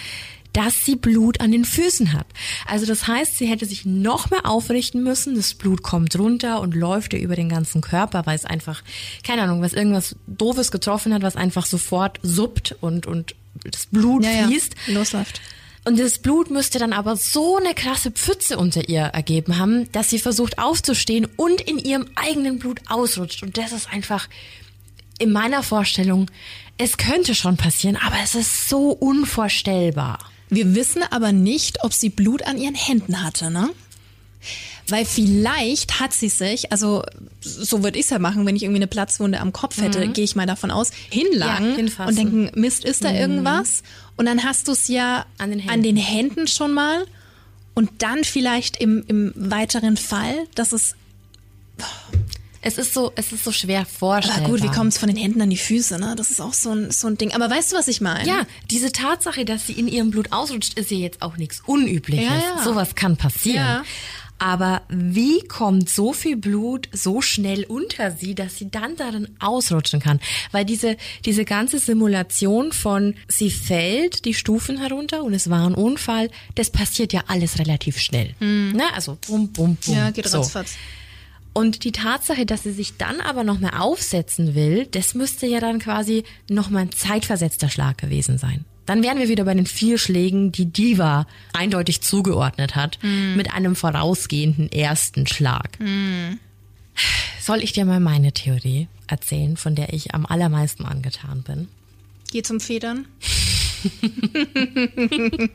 dass 0.53 0.85
sie 0.85 0.95
Blut 0.97 1.41
an 1.41 1.51
den 1.53 1.65
Füßen 1.65 2.13
hat? 2.13 2.27
Also 2.67 2.87
das 2.87 3.09
heißt, 3.09 3.39
sie 3.39 3.47
hätte 3.47 3.67
sich 3.67 3.85
noch 3.87 4.31
mehr 4.31 4.47
aufrichten 4.47 5.03
müssen. 5.03 5.35
Das 5.35 5.55
Blut 5.55 5.83
kommt 5.83 6.19
runter 6.19 6.61
und 6.61 6.75
läuft 6.75 7.13
ihr 7.13 7.21
über 7.21 7.35
den 7.37 7.49
ganzen 7.49 7.81
Körper, 7.81 8.27
weil 8.27 8.37
es 8.37 8.45
einfach, 8.45 8.83
keine 9.27 9.43
Ahnung, 9.43 9.63
was 9.63 9.73
irgendwas 9.73 10.17
Doofes 10.27 10.71
getroffen 10.71 11.13
hat, 11.15 11.23
was 11.23 11.37
einfach 11.37 11.67
sofort 11.67 12.19
suppt 12.23 12.77
und, 12.81 13.07
und 13.07 13.35
das 13.65 13.87
Blut 13.87 14.25
Ja, 14.25 14.31
ja. 14.31 14.47
fließt. 14.47 14.75
Losläuft. 14.89 15.41
Und 15.87 15.99
das 15.99 16.19
Blut 16.19 16.51
müsste 16.51 16.79
dann 16.79 16.95
aber 16.95 17.17
so 17.17 17.59
eine 17.59 17.75
krasse 17.75 18.11
Pfütze 18.11 18.57
unter 18.57 18.89
ihr 18.89 19.03
ergeben 19.03 19.59
haben, 19.59 19.91
dass 19.93 20.09
sie 20.09 20.19
versucht 20.19 20.59
aufzustehen 20.59 21.27
und 21.37 21.61
in 21.61 21.79
ihrem 21.79 22.07
eigenen 22.15 22.59
Blut 22.59 22.81
ausrutscht. 22.89 23.43
Und 23.43 23.59
das 23.59 23.73
ist 23.73 23.93
einfach 23.93 24.29
in 25.19 25.31
meiner 25.31 25.63
Vorstellung, 25.63 26.31
es 26.79 26.97
könnte 26.97 27.35
schon 27.35 27.57
passieren, 27.57 27.97
aber 27.97 28.17
es 28.23 28.35
ist 28.35 28.69
so 28.69 28.91
unvorstellbar. 28.91 30.19
Wir 30.49 30.75
wissen 30.75 31.03
aber 31.11 31.33
nicht, 31.33 31.85
ob 31.85 31.93
sie 31.93 32.09
Blut 32.09 32.43
an 32.45 32.59
ihren 32.59 32.75
Händen 32.75 33.23
hatte, 33.23 33.51
ne? 33.51 33.71
Weil 34.89 35.05
vielleicht 35.07 35.99
hat 36.01 36.13
sie 36.13 36.29
sich, 36.29 36.71
also 36.71 37.03
so 37.41 37.83
würde 37.83 37.99
ich 37.99 38.05
es 38.05 38.11
ja 38.11 38.19
machen, 38.19 38.45
wenn 38.45 38.55
ich 38.55 38.63
irgendwie 38.65 38.81
eine 38.81 38.87
Platzwunde 38.87 39.41
am 39.41 39.53
Kopf 39.53 39.81
hätte, 39.81 40.07
gehe 40.09 40.25
ich 40.25 40.37
mal 40.37 40.47
davon 40.47 40.71
aus, 40.71 40.91
hinlangen 41.11 41.89
Ja, 41.99 42.07
und 42.07 42.19
denken, 42.19 42.51
Mist, 42.55 42.85
ist 42.85 43.03
da 43.03 43.11
irgendwas? 43.13 43.83
Und 44.17 44.27
dann 44.27 44.45
hast 44.45 44.69
du 44.69 44.73
es 44.73 44.89
ja 44.89 45.25
An 45.39 45.51
den 45.51 45.59
Händen. 45.61 45.73
an 45.73 45.83
den 45.83 45.97
Händen 45.97 46.47
schon 46.49 46.75
mal 46.75 47.07
und 47.75 47.91
dann 47.99 48.25
vielleicht 48.25 48.77
im, 48.77 49.05
im 49.09 49.33
weiteren 49.37 49.97
Fall, 49.97 50.35
dass 50.55 50.73
es, 50.73 50.95
Es 52.61 52.79
ist 52.79 52.95
so, 52.95 53.13
es 53.17 53.33
ist 53.33 53.45
so 53.45 53.53
schwer 53.53 53.85
vorstellbar. 53.85 54.45
aber 54.45 54.49
gut, 54.55 54.63
wie 54.63 54.75
kommt 54.75 54.93
es 54.93 54.99
von 54.99 55.09
den 55.09 55.17
Händen 55.19 55.41
an 55.43 55.51
die 55.51 55.57
Füße, 55.57 55.99
ne? 55.99 56.15
Das 56.17 56.31
ist 56.31 56.41
auch 56.41 56.55
so 56.55 56.71
ein, 56.73 56.91
so 56.91 57.09
ein 57.09 57.19
Ding. 57.19 57.33
Aber 57.35 57.51
weißt 57.51 57.73
du, 57.73 57.77
was 57.77 57.89
ich 57.89 58.01
meine? 58.01 58.27
Ja, 58.29 58.47
diese 58.71 58.91
Tatsache, 58.93 59.45
dass 59.45 59.67
sie 59.67 59.75
in 59.75 59.87
ihrem 59.89 60.11
Blut 60.11 60.33
ausrutscht, 60.33 60.75
ist 60.79 60.91
ja 60.91 60.97
jetzt 60.97 61.21
auch 61.21 61.37
nichts 61.37 61.63
Unübliches. 61.67 62.25
Ja, 62.27 62.57
ja. 62.57 62.63
Sowas 62.65 62.95
kann 62.95 63.17
passieren. 63.17 63.57
Ja. 63.57 63.85
Aber 64.39 64.83
wie 64.89 65.41
kommt 65.41 65.89
so 65.89 66.13
viel 66.13 66.37
Blut 66.37 66.89
so 66.93 67.21
schnell 67.21 67.65
unter 67.65 68.11
sie, 68.11 68.35
dass 68.35 68.57
sie 68.57 68.71
dann 68.71 68.97
darin 68.97 69.29
ausrutschen 69.39 70.01
kann? 70.01 70.21
Weil 70.53 70.65
diese, 70.65 70.97
diese 71.25 71.45
ganze 71.45 71.79
Simulation 71.79 72.73
von 72.73 73.15
sie 73.29 73.51
fällt 73.51 74.25
die 74.25 74.35
Stufen 74.35 74.79
herunter 74.79 75.23
und 75.23 75.35
es 75.35 75.49
war 75.51 75.67
ein 75.67 75.75
Unfall, 75.75 76.31
das 76.57 76.71
passiert 76.71 77.13
ja 77.13 77.23
alles 77.29 77.59
relativ 77.59 77.99
schnell. 77.99 78.35
Ne? 78.41 78.85
Also 78.95 79.17
bum, 79.27 79.53
bum, 79.53 79.77
bum. 79.77 79.95
Ja, 79.95 80.11
geht 80.11 80.29
so. 80.29 80.39
ratzfatz. 80.39 80.75
Und 81.53 81.85
die 81.85 81.93
Tatsache, 81.93 82.47
dass 82.47 82.65
sie 82.65 82.73
sich 82.73 82.97
dann 82.97 83.21
aber 83.21 83.45
noch 83.45 83.61
mehr 83.61 83.81
aufsetzen 83.81 84.57
will, 84.57 84.87
das 84.91 85.15
müsste 85.15 85.47
ja 85.47 85.61
dann 85.61 85.79
quasi 85.79 86.25
noch 86.51 86.69
mal 86.69 86.81
ein 86.81 86.93
zeitversetzter 86.93 87.69
Schlag 87.69 87.97
gewesen 87.97 88.39
sein. 88.39 88.65
Dann 88.87 89.03
wären 89.03 89.19
wir 89.19 89.29
wieder 89.29 89.45
bei 89.45 89.55
den 89.55 89.67
vier 89.67 89.99
Schlägen, 89.99 90.53
die 90.53 90.67
Diva 90.67 91.27
eindeutig 91.53 92.03
zugeordnet 92.03 92.77
hat, 92.77 92.99
mit 93.35 93.53
einem 93.53 93.77
vorausgehenden 93.77 94.71
ersten 94.71 95.27
Schlag. 95.27 95.79
Soll 97.41 97.63
ich 97.63 97.73
dir 97.73 97.85
mal 97.85 98.01
meine 98.01 98.33
Theorie 98.33 98.89
erzählen, 99.07 99.57
von 99.57 99.75
der 99.75 99.93
ich 99.93 100.15
am 100.15 100.27
allermeisten 100.27 100.85
angetan 100.85 101.43
bin? 101.43 101.69
Geh 102.31 102.43
zum 102.43 102.61
Federn. 102.61 103.07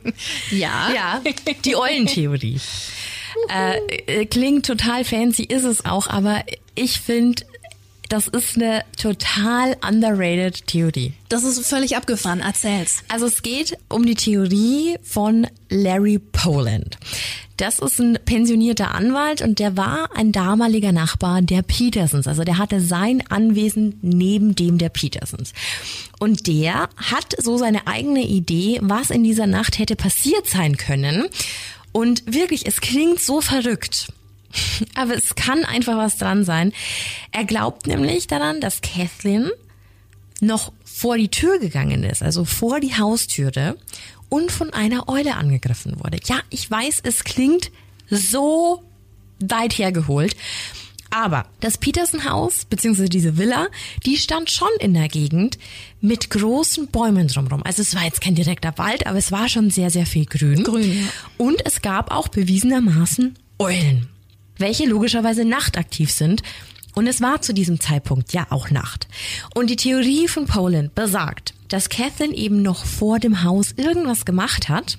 ja. 0.50 0.90
Ja, 0.94 1.22
die 1.64 1.76
Eulentheorie. 1.76 2.60
äh, 3.48 3.76
äh, 4.06 4.26
klingt 4.26 4.66
total 4.66 5.04
fancy, 5.04 5.44
ist 5.44 5.64
es 5.64 5.84
auch, 5.84 6.06
aber 6.06 6.44
ich 6.74 7.00
finde, 7.00 7.44
das 8.10 8.26
ist 8.26 8.56
eine 8.56 8.84
total 9.00 9.76
underrated 9.88 10.66
Theorie. 10.66 11.14
Das 11.28 11.44
ist 11.44 11.64
völlig 11.64 11.96
abgefahren. 11.96 12.40
Erzähl's. 12.40 13.04
Also 13.08 13.26
es 13.26 13.42
geht 13.42 13.78
um 13.88 14.04
die 14.04 14.16
Theorie 14.16 14.96
von 15.02 15.46
Larry 15.68 16.18
Poland. 16.18 16.98
Das 17.56 17.78
ist 17.78 18.00
ein 18.00 18.18
pensionierter 18.24 18.94
Anwalt 18.94 19.42
und 19.42 19.60
der 19.60 19.76
war 19.76 20.08
ein 20.16 20.32
damaliger 20.32 20.90
Nachbar 20.90 21.40
der 21.40 21.62
Petersons. 21.62 22.26
Also 22.26 22.42
der 22.42 22.58
hatte 22.58 22.80
sein 22.80 23.22
Anwesen 23.28 23.98
neben 24.02 24.56
dem 24.56 24.78
der 24.78 24.88
Petersons. 24.88 25.52
Und 26.18 26.48
der 26.48 26.88
hat 26.96 27.36
so 27.38 27.58
seine 27.58 27.86
eigene 27.86 28.22
Idee, 28.26 28.80
was 28.82 29.10
in 29.10 29.22
dieser 29.22 29.46
Nacht 29.46 29.78
hätte 29.78 29.94
passiert 29.94 30.48
sein 30.48 30.76
können. 30.76 31.28
Und 31.92 32.24
wirklich, 32.26 32.66
es 32.66 32.80
klingt 32.80 33.20
so 33.20 33.40
verrückt. 33.40 34.08
Aber 34.94 35.14
es 35.14 35.34
kann 35.34 35.64
einfach 35.64 35.96
was 35.96 36.16
dran 36.16 36.44
sein. 36.44 36.72
Er 37.32 37.44
glaubt 37.44 37.86
nämlich 37.86 38.26
daran, 38.26 38.60
dass 38.60 38.80
Kathleen 38.80 39.50
noch 40.40 40.72
vor 40.84 41.16
die 41.16 41.28
Tür 41.28 41.58
gegangen 41.58 42.04
ist, 42.04 42.22
also 42.22 42.44
vor 42.44 42.80
die 42.80 42.96
Haustüre 42.96 43.76
und 44.28 44.50
von 44.50 44.72
einer 44.72 45.08
Eule 45.08 45.36
angegriffen 45.36 46.02
wurde. 46.02 46.18
Ja, 46.24 46.40
ich 46.50 46.70
weiß, 46.70 47.00
es 47.02 47.24
klingt 47.24 47.70
so 48.08 48.82
weit 49.40 49.78
hergeholt. 49.78 50.36
Aber 51.12 51.46
das 51.58 51.76
Peterson-Haus, 51.76 52.66
beziehungsweise 52.66 53.08
diese 53.08 53.36
Villa, 53.36 53.66
die 54.06 54.16
stand 54.16 54.48
schon 54.50 54.68
in 54.78 54.94
der 54.94 55.08
Gegend 55.08 55.58
mit 56.00 56.30
großen 56.30 56.86
Bäumen 56.86 57.26
drumherum. 57.26 57.64
Also 57.64 57.82
es 57.82 57.96
war 57.96 58.04
jetzt 58.04 58.20
kein 58.20 58.36
direkter 58.36 58.78
Wald, 58.78 59.08
aber 59.08 59.18
es 59.18 59.32
war 59.32 59.48
schon 59.48 59.70
sehr, 59.70 59.90
sehr 59.90 60.06
viel 60.06 60.24
Grün. 60.24 60.62
Grün, 60.62 61.02
ja. 61.02 61.08
Und 61.36 61.66
es 61.66 61.82
gab 61.82 62.12
auch 62.12 62.28
bewiesenermaßen 62.28 63.34
Eulen, 63.58 64.08
welche 64.60 64.86
logischerweise 64.86 65.44
nachtaktiv 65.44 66.10
sind. 66.10 66.42
Und 67.00 67.06
es 67.06 67.22
war 67.22 67.40
zu 67.40 67.54
diesem 67.54 67.80
Zeitpunkt 67.80 68.34
ja 68.34 68.46
auch 68.50 68.68
Nacht. 68.68 69.08
Und 69.54 69.70
die 69.70 69.76
Theorie 69.76 70.28
von 70.28 70.44
Poland 70.44 70.94
besagt, 70.94 71.54
dass 71.68 71.88
Catherine 71.88 72.34
eben 72.34 72.60
noch 72.60 72.84
vor 72.84 73.18
dem 73.18 73.42
Haus 73.42 73.72
irgendwas 73.78 74.26
gemacht 74.26 74.68
hat 74.68 74.98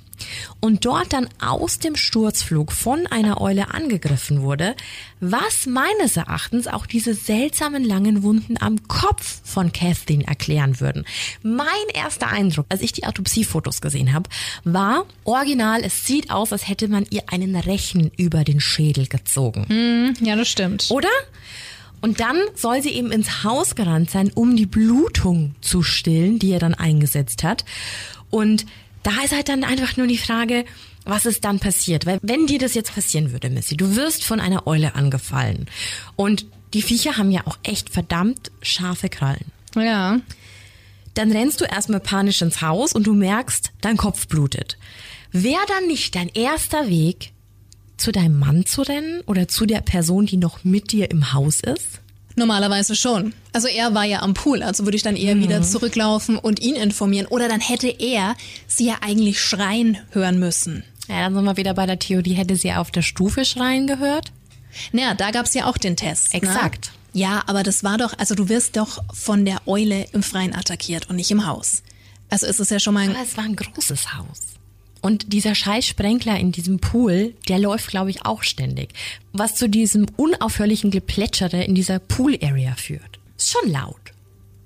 und 0.60 0.84
dort 0.86 1.14
dann 1.14 1.30
aus 1.39 1.78
dem 1.78 1.95
Sturzflug 1.95 2.72
von 2.72 3.06
einer 3.06 3.39
Eule 3.39 3.72
angegriffen 3.72 4.41
wurde, 4.41 4.76
was 5.20 5.68
meines 5.68 6.18
Erachtens 6.18 6.66
auch 6.66 6.88
diese 6.88 7.14
seltsamen 7.14 7.84
langen 7.84 8.24
Wunden 8.24 8.58
am 8.60 8.88
Kopf 8.88 9.41
von 9.43 9.72
Kathleen 9.72 10.22
erklären 10.22 10.80
würden. 10.80 11.06
Mein 11.43 11.68
erster 11.93 12.30
Eindruck, 12.30 12.66
als 12.70 12.82
ich 12.82 12.93
die 12.93 13.06
Autopsiefotos 13.06 13.80
gesehen 13.80 14.12
habe, 14.12 14.28
war 14.64 15.06
original, 15.24 15.84
es 15.84 16.08
sieht 16.08 16.32
aus, 16.32 16.52
als 16.52 16.68
hätte 16.68 16.88
man 16.88 17.06
ihr 17.12 17.24
einen 17.28 17.56
Rechen 17.56 18.10
über 18.18 18.43
den 18.43 18.60
Schädel 18.60 19.06
gezogen. 19.06 19.66
Hm, 19.68 20.14
ja, 20.26 20.36
das 20.36 20.47
stimmt. 20.47 20.89
Oder? 20.89 21.10
Und 22.02 22.20
dann 22.20 22.38
soll 22.56 22.82
sie 22.82 22.89
eben 22.89 23.12
ins 23.12 23.43
Haus 23.43 23.76
gerannt 23.76 24.10
sein, 24.10 24.32
um 24.34 24.56
die 24.56 24.66
Blutung 24.66 25.56
zu 25.62 25.84
stillen, 25.84 26.39
die 26.39 26.52
er 26.52 26.60
dann 26.60 26.74
eingesetzt 26.74 27.43
hat. 27.43 27.64
Und 28.30 28.66
da 29.04 29.12
ist 29.24 29.34
halt 29.34 29.49
dann 29.49 29.64
einfach 29.64 29.97
nur 29.97 30.08
die 30.08 30.18
Frage, 30.18 30.66
was 31.06 31.26
ist 31.26 31.43
dann 31.45 31.60
passiert? 31.60 32.06
Weil 32.06 32.20
wenn 32.22 32.47
dir 32.47 32.60
das 32.60 32.74
jetzt 32.74 32.93
passieren 32.93 33.32
würde, 33.32 33.49
Missy, 33.49 33.78
du 33.78 33.95
wirst 33.95 34.24
von 34.24 34.39
einer 34.39 34.68
Eule 34.68 34.95
angefallen. 34.95 35.68
Und 36.16 36.45
die 36.74 36.82
Viecher 36.82 37.18
haben 37.18 37.32
ja 37.32 37.41
auch 37.45 37.58
echt 37.64 37.89
verdammt 37.89 38.52
scharfe 38.62 39.10
Krallen. 39.10 39.52
Ja. 39.76 40.20
Dann 41.14 41.32
rennst 41.32 41.60
du 41.60 41.66
erstmal 41.66 41.99
panisch 41.99 42.41
ins 42.41 42.62
Haus 42.62 42.93
und 42.93 43.06
du 43.06 43.14
merkst, 43.14 43.72
dein 43.82 43.97
Kopf 43.97 44.28
blutet. 44.28 44.78
Wäre 45.32 45.66
dann 45.68 45.88
nicht 45.88 46.16
dein 46.16 46.30
erster 46.30 46.88
Weg, 46.88 47.31
zu 48.02 48.12
deinem 48.12 48.38
Mann 48.39 48.66
zu 48.66 48.82
rennen 48.82 49.22
oder 49.28 49.47
zu 49.47 49.66
der 49.66 49.82
Person, 49.82 50.26
die 50.26 50.38
noch 50.38 50.64
mit 50.64 50.91
dir 50.91 51.10
im 51.12 51.34
Haus 51.34 51.62
ist? 51.62 52.02
Normalerweise 52.36 52.95
schon. 52.95 53.34
Also 53.54 53.68
er 53.68 53.93
war 53.93 54.06
ja 54.06 54.22
am 54.22 54.34
Pool, 54.34 54.64
also 54.64 54.86
würde 54.86 54.95
ich 54.95 55.04
dann 55.04 55.16
eher 55.16 55.38
wieder 55.38 55.62
zurücklaufen 55.62 56.38
und 56.38 56.60
ihn 56.62 56.76
informieren. 56.76 57.28
Oder 57.28 57.47
dann 57.47 57.60
hätte 57.60 57.88
er 57.88 58.36
sie 58.68 58.88
ja 58.88 58.95
eigentlich 59.02 59.39
schreien 59.41 59.97
hören 60.12 60.39
müssen. 60.39 60.84
Ja, 61.08 61.22
dann 61.22 61.36
sind 61.36 61.43
wir 61.43 61.58
wieder 61.58 61.74
bei 61.74 61.86
der 61.86 61.99
Theorie, 61.99 62.34
hätte 62.34 62.56
sie 62.56 62.74
auf 62.74 62.91
der 62.91 63.02
Stufe 63.02 63.45
schreien 63.45 63.86
gehört? 63.86 64.32
Naja, 64.91 65.14
da 65.14 65.32
gab's 65.32 65.54
ja 65.54 65.66
auch 65.66 65.78
den 65.78 65.97
Test. 65.97 66.34
Exakt. 66.34 66.91
Ne? 67.14 67.22
Ja, 67.22 67.43
aber 67.47 67.64
das 67.64 67.84
war 67.84 67.97
doch, 67.97 68.18
also 68.18 68.36
du 68.36 68.47
wirst 68.47 68.78
doch 68.78 69.04
von 69.14 69.43
der 69.43 69.68
Eule 69.68 70.08
im 70.14 70.24
Freien 70.24 70.56
attackiert 70.56 71.10
und 71.10 71.18
nicht 71.18 71.32
im 71.32 71.45
Haus. 71.45 71.84
Also 72.30 72.47
ist 72.47 72.62
es 72.62 72.70
ja 72.70 72.80
schon 72.80 72.93
mal 72.93 73.02
ein 73.02 73.10
Aber 73.12 73.24
es 73.24 73.36
war 73.36 73.43
ein 73.43 73.58
großes 73.58 74.14
Haus. 74.14 74.52
Und 75.02 75.34
dieser 75.34 75.56
Scheißsprenkler 75.56 76.39
in 76.39 76.52
diesem 76.52 76.80
Pool, 76.80 77.34
der 77.49 77.60
läuft, 77.60 77.89
glaube 77.89 78.12
ich, 78.12 78.26
auch 78.26 78.43
ständig. 78.43 78.89
Was 79.34 79.56
zu 79.56 79.68
diesem 79.68 80.06
unaufhörlichen 80.16 80.91
Geplätschere 80.91 81.64
in 81.64 81.76
dieser 81.76 81.99
Pool-Area 81.99 82.76
führt. 82.76 83.20
Ist 83.38 83.52
schon 83.52 83.72
laut. 83.72 83.95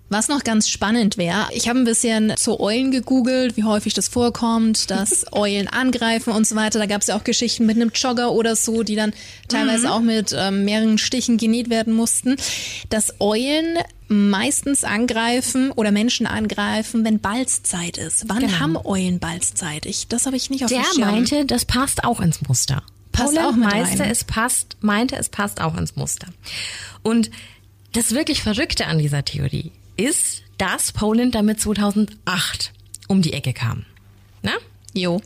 Was 0.07 0.27
noch 0.27 0.43
ganz 0.43 0.69
spannend 0.69 1.17
wäre, 1.17 1.47
ich 1.51 1.67
habe 1.67 1.79
ein 1.79 1.83
bisschen 1.85 2.33
zu 2.37 2.59
Eulen 2.59 2.91
gegoogelt, 2.91 3.57
wie 3.57 3.63
häufig 3.63 3.95
das 3.95 4.07
vorkommt, 4.07 4.91
dass 4.91 5.25
Eulen 5.33 5.67
angreifen 5.67 6.31
und 6.31 6.45
so 6.45 6.55
weiter. 6.55 6.77
Da 6.77 6.85
gab 6.85 7.01
es 7.01 7.07
ja 7.07 7.17
auch 7.17 7.23
Geschichten 7.23 7.65
mit 7.65 7.75
einem 7.75 7.89
Jogger 7.93 8.31
oder 8.31 8.55
so, 8.55 8.83
die 8.83 8.95
dann 8.95 9.13
teilweise 9.47 9.91
auch 9.91 10.01
mit 10.01 10.33
ähm, 10.37 10.63
mehreren 10.63 10.99
Stichen 10.99 11.37
genäht 11.37 11.71
werden 11.71 11.93
mussten. 11.93 12.35
Dass 12.89 13.15
Eulen 13.19 13.79
meistens 14.07 14.83
angreifen 14.83 15.71
oder 15.71 15.89
Menschen 15.91 16.27
angreifen, 16.27 17.03
wenn 17.03 17.19
Balzzeit 17.19 17.97
ist. 17.97 18.25
Wann 18.27 18.41
Genau. 18.41 18.59
haben 18.59 18.77
Eulen 18.83 19.17
Balzzeit? 19.19 19.87
Ich, 19.87 20.07
das 20.07 20.27
habe 20.27 20.35
ich 20.37 20.51
nicht 20.51 20.63
auf 20.63 20.69
Der 20.69 20.83
dem 20.95 21.01
meinte, 21.01 21.45
das 21.45 21.65
passt 21.65 22.03
auch 22.03 22.19
ins 22.19 22.41
Muster. 22.47 22.83
Passt 23.11 23.39
auch 23.39 23.53
mit 23.55 23.69
meinte, 23.71 24.03
rein. 24.03 24.11
es 24.11 24.23
passt, 24.23 24.77
meinte, 24.81 25.15
es 25.15 25.29
passt 25.29 25.61
auch 25.61 25.75
ins 25.75 25.95
Muster. 25.95 26.27
Und 27.01 27.31
das 27.93 28.11
wirklich 28.11 28.43
Verrückte 28.43 28.85
an 28.85 28.99
dieser 28.99 29.25
Theorie 29.25 29.71
ist, 29.97 30.43
dass 30.57 30.91
Poland 30.91 31.35
damit 31.35 31.59
2008 31.59 32.71
um 33.07 33.21
die 33.21 33.33
Ecke 33.33 33.53
kam. 33.53 33.85
Na? 34.41 34.53
Jo. 34.93 35.21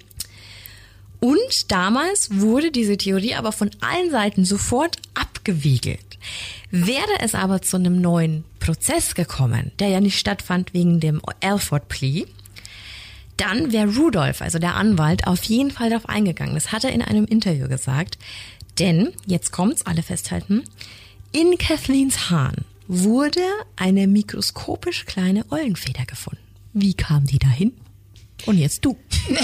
Und 1.20 1.72
damals 1.72 2.40
wurde 2.40 2.72
diese 2.72 2.98
Theorie 2.98 3.36
aber 3.36 3.52
von 3.52 3.72
allen 3.82 4.10
Seiten 4.10 4.46
sofort 4.46 4.98
abgewiegelt. 5.14 6.18
Wäre 6.72 7.20
es 7.20 7.36
aber 7.36 7.62
zu 7.62 7.78
einem 7.78 8.00
neuen 8.00 8.46
Prozess 8.60 9.16
gekommen, 9.16 9.72
der 9.80 9.90
ja 9.90 10.00
nicht 10.00 10.18
stattfand 10.18 10.74
wegen 10.74 11.00
dem 11.00 11.22
Alford 11.42 11.88
Plea, 11.90 12.26
dann 13.38 13.72
wäre 13.72 13.96
Rudolph, 13.96 14.42
also 14.42 14.60
der 14.60 14.76
Anwalt, 14.76 15.26
auf 15.26 15.44
jeden 15.44 15.72
Fall 15.72 15.90
darauf 15.90 16.08
eingegangen. 16.10 16.56
Das 16.56 16.72
hat 16.72 16.84
er 16.84 16.92
in 16.92 17.02
einem 17.02 17.26
Interview 17.26 17.68
gesagt. 17.68 18.18
Denn, 18.80 19.14
jetzt 19.26 19.52
kommt's, 19.52 19.86
alle 19.86 20.04
festhalten, 20.04 20.64
in 21.32 21.58
Kathleens 21.58 22.30
Hahn 22.30 22.66
wurde 22.90 23.42
eine 23.76 24.08
mikroskopisch 24.08 25.06
kleine 25.06 25.46
Eulenfeder 25.52 26.06
gefunden. 26.06 26.42
Wie 26.74 26.94
kam 26.96 27.26
die 27.26 27.40
dahin? 27.40 27.72
Und 28.46 28.58
jetzt 28.58 28.84
du. 28.84 28.98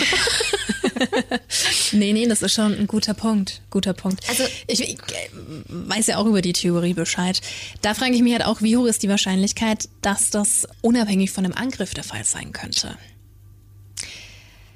Nee, 1.92 2.14
nee, 2.14 2.26
das 2.28 2.42
ist 2.42 2.54
schon 2.54 2.74
ein 2.74 2.88
guter 2.88 3.14
Punkt. 3.14 3.62
Guter 3.70 3.94
Punkt. 3.94 4.28
Also- 4.30 4.44
ich, 4.68 4.82
ich 4.82 4.92
äh, 4.94 5.30
weiß 5.68 6.08
ja 6.08 6.18
auch 6.18 6.26
über 6.26 6.42
die 6.42 6.54
Theorie 6.54 6.94
Bescheid. 6.94 7.42
Da 7.82 7.94
frage 7.94 8.14
ich 8.16 8.22
mich 8.22 8.32
halt 8.34 8.46
auch, 8.46 8.62
wie 8.62 8.78
hoch 8.78 8.86
ist 8.86 9.04
die 9.04 9.10
Wahrscheinlichkeit, 9.10 9.90
dass 10.02 10.30
das 10.30 10.68
unabhängig 10.82 11.32
von 11.32 11.44
dem 11.44 11.54
Angriff 11.54 11.94
der 11.94 12.04
Fall 12.06 12.24
sein 12.24 12.54
könnte. 12.54 12.98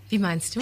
Wie 0.10 0.20
meinst 0.20 0.56
du? 0.58 0.62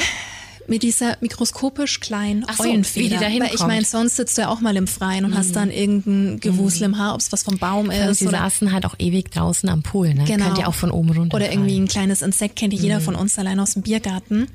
Mit 0.67 0.83
dieser 0.83 1.15
mikroskopisch 1.21 1.99
kleinen 2.01 2.43
Ach 2.47 2.57
so, 2.57 2.63
Eulenfeder. 2.63 3.05
wie 3.05 3.09
die 3.09 3.15
da 3.39 3.45
Weil 3.45 3.55
ich 3.55 3.61
meine, 3.65 3.85
sonst 3.85 4.17
sitzt 4.17 4.37
du 4.37 4.41
ja 4.41 4.49
auch 4.49 4.59
mal 4.59 4.75
im 4.75 4.85
Freien 4.87 5.23
und 5.23 5.37
hast 5.37 5.55
dann 5.55 5.71
irgendein 5.71 6.39
Gewusel 6.41 6.83
im 6.83 6.97
Haar, 6.97 7.13
ob 7.13 7.21
es 7.21 7.31
was 7.31 7.43
vom 7.43 7.57
Baum 7.57 7.89
Also 7.89 8.09
ist. 8.11 8.19
sie 8.19 8.27
Oder, 8.27 8.39
saßen 8.39 8.73
halt 8.73 8.85
auch 8.85 8.95
ewig 8.99 9.31
draußen 9.31 9.69
am 9.69 9.81
Pool, 9.81 10.13
ne? 10.13 10.25
Genau. 10.25 10.45
Könnt 10.45 10.57
ihr 10.57 10.67
auch 10.67 10.73
von 10.75 10.91
oben 10.91 11.11
runter. 11.11 11.35
oder 11.35 11.49
irgendwie 11.51 11.77
ein 11.79 11.87
kleines 11.87 12.21
Insekt 12.21 12.57
kennt 12.57 12.73
ja 12.73 12.79
Mhm. 12.79 12.83
jeder 12.83 12.99
von 13.01 13.15
uns 13.15 13.39
allein 13.39 13.59
aus 13.59 13.73
dem 13.73 13.81
Biergarten. 13.83 14.47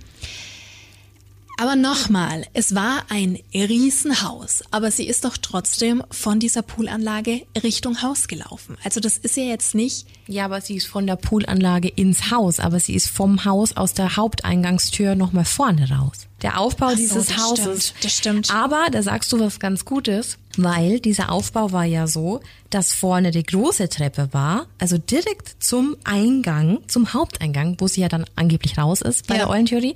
Aber 1.63 1.77
nochmal, 1.77 2.45
es 2.55 2.75
war 2.75 3.05
ein 3.09 3.39
Riesenhaus, 3.55 4.65
aber 4.73 4.91
sie 4.91 5.07
ist 5.07 5.25
doch 5.25 5.37
trotzdem 5.37 6.03
von 6.11 6.41
dieser 6.41 6.63
Poolanlage 6.63 7.43
Richtung 7.63 8.03
Haus 8.03 8.27
gelaufen. 8.27 8.77
Also 8.83 8.99
das 8.99 9.17
ist 9.17 9.37
ja 9.37 9.45
jetzt 9.45 9.77
nicht, 9.77 10.07
Ja, 10.27 10.47
aber 10.47 10.61
sie 10.61 10.75
ist 10.77 10.89
von 10.89 11.07
der 11.07 11.15
Poolanlage 11.15 11.87
ins 11.89 12.33
Haus, 12.33 12.59
aber 12.59 12.81
sie 12.81 12.95
ist 12.97 13.09
vom 13.09 13.45
Haus 13.45 13.77
aus 13.77 13.95
der 13.95 14.17
Haupteingangstür 14.17 15.15
nochmal 15.15 15.45
vorne 15.45 15.89
raus. 15.89 16.27
Der 16.43 16.59
Aufbau 16.59 16.91
so, 16.91 16.97
dieses 16.97 17.29
das 17.29 17.37
Hauses. 17.37 17.87
stimmt, 17.89 18.05
das 18.05 18.13
stimmt. 18.17 18.51
Aber 18.53 18.87
da 18.91 19.01
sagst 19.05 19.31
du 19.31 19.39
was 19.39 19.61
ganz 19.61 19.85
Gutes, 19.85 20.39
weil 20.57 20.99
dieser 20.99 21.31
Aufbau 21.31 21.71
war 21.71 21.85
ja 21.85 22.09
so, 22.09 22.41
dass 22.71 22.93
vorne 22.93 23.31
die 23.31 23.45
große 23.45 23.89
Treppe 23.89 24.31
war, 24.33 24.67
also 24.81 24.99
direkt 24.99 25.63
zum 25.63 25.97
Eingang, 26.03 26.79
zum 26.89 27.13
Haupteingang, 27.13 27.77
wo 27.79 27.87
sie 27.87 28.01
ja 28.01 28.09
dann 28.09 28.25
angeblich 28.35 28.77
raus 28.79 29.01
ist 29.03 29.29
bei 29.29 29.35
Ja. 29.37 29.43
der 29.43 29.51
Eulentheorie. 29.51 29.95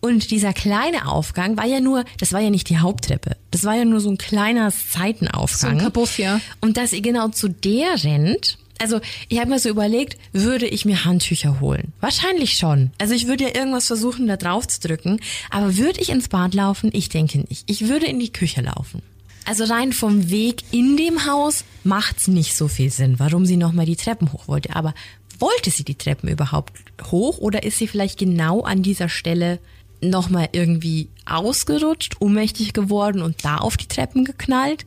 Und 0.00 0.30
dieser 0.30 0.52
kleine 0.52 1.08
Aufgang 1.08 1.56
war 1.56 1.66
ja 1.66 1.80
nur, 1.80 2.04
das 2.20 2.32
war 2.32 2.40
ja 2.40 2.50
nicht 2.50 2.68
die 2.68 2.78
Haupttreppe. 2.78 3.36
Das 3.50 3.64
war 3.64 3.74
ja 3.74 3.84
nur 3.84 4.00
so 4.00 4.10
ein 4.10 4.18
kleiner 4.18 4.70
Seitenaufgang. 4.70 5.58
So 5.58 5.66
ein 5.66 5.78
Kabuff, 5.78 6.18
ja. 6.18 6.40
Und 6.60 6.76
dass 6.76 6.92
ihr 6.92 7.00
genau 7.00 7.28
zu 7.28 7.48
der 7.48 8.02
rennt, 8.04 8.58
also 8.78 9.00
ich 9.28 9.38
habe 9.38 9.50
mir 9.50 9.58
so 9.58 9.68
überlegt, 9.68 10.18
würde 10.32 10.66
ich 10.66 10.84
mir 10.84 11.04
Handtücher 11.04 11.60
holen? 11.60 11.92
Wahrscheinlich 12.00 12.54
schon. 12.54 12.90
Also 12.98 13.14
ich 13.14 13.26
würde 13.26 13.44
ja 13.44 13.54
irgendwas 13.54 13.86
versuchen, 13.86 14.26
da 14.26 14.36
drauf 14.36 14.68
zu 14.68 14.80
drücken. 14.80 15.20
Aber 15.50 15.76
würde 15.76 16.00
ich 16.00 16.10
ins 16.10 16.28
Bad 16.28 16.54
laufen? 16.54 16.90
Ich 16.92 17.08
denke 17.08 17.38
nicht. 17.38 17.64
Ich 17.66 17.88
würde 17.88 18.06
in 18.06 18.18
die 18.18 18.32
Küche 18.32 18.60
laufen. 18.60 19.02
Also 19.44 19.64
rein 19.64 19.92
vom 19.92 20.28
Weg 20.28 20.64
in 20.72 20.96
dem 20.96 21.24
Haus 21.26 21.64
macht's 21.84 22.26
nicht 22.26 22.56
so 22.56 22.68
viel 22.68 22.90
Sinn, 22.90 23.18
warum 23.18 23.46
sie 23.46 23.56
nochmal 23.56 23.86
die 23.86 23.96
Treppen 23.96 24.32
hoch 24.32 24.48
wollte. 24.48 24.74
Aber 24.74 24.92
wollte 25.38 25.70
sie 25.70 25.84
die 25.84 25.94
Treppen 25.94 26.28
überhaupt 26.28 26.72
hoch 27.10 27.38
oder 27.38 27.62
ist 27.62 27.78
sie 27.78 27.86
vielleicht 27.86 28.18
genau 28.18 28.62
an 28.62 28.82
dieser 28.82 29.08
Stelle 29.08 29.58
nochmal 30.00 30.48
irgendwie 30.52 31.08
ausgerutscht, 31.24 32.16
ohnmächtig 32.20 32.72
geworden 32.72 33.22
und 33.22 33.44
da 33.44 33.56
auf 33.58 33.76
die 33.76 33.86
Treppen 33.88 34.24
geknallt? 34.24 34.84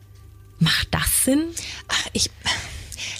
Macht 0.60 0.88
das 0.91 1.24
Sinn? 1.26 1.43
ach, 1.88 2.07
ich, 2.14 2.30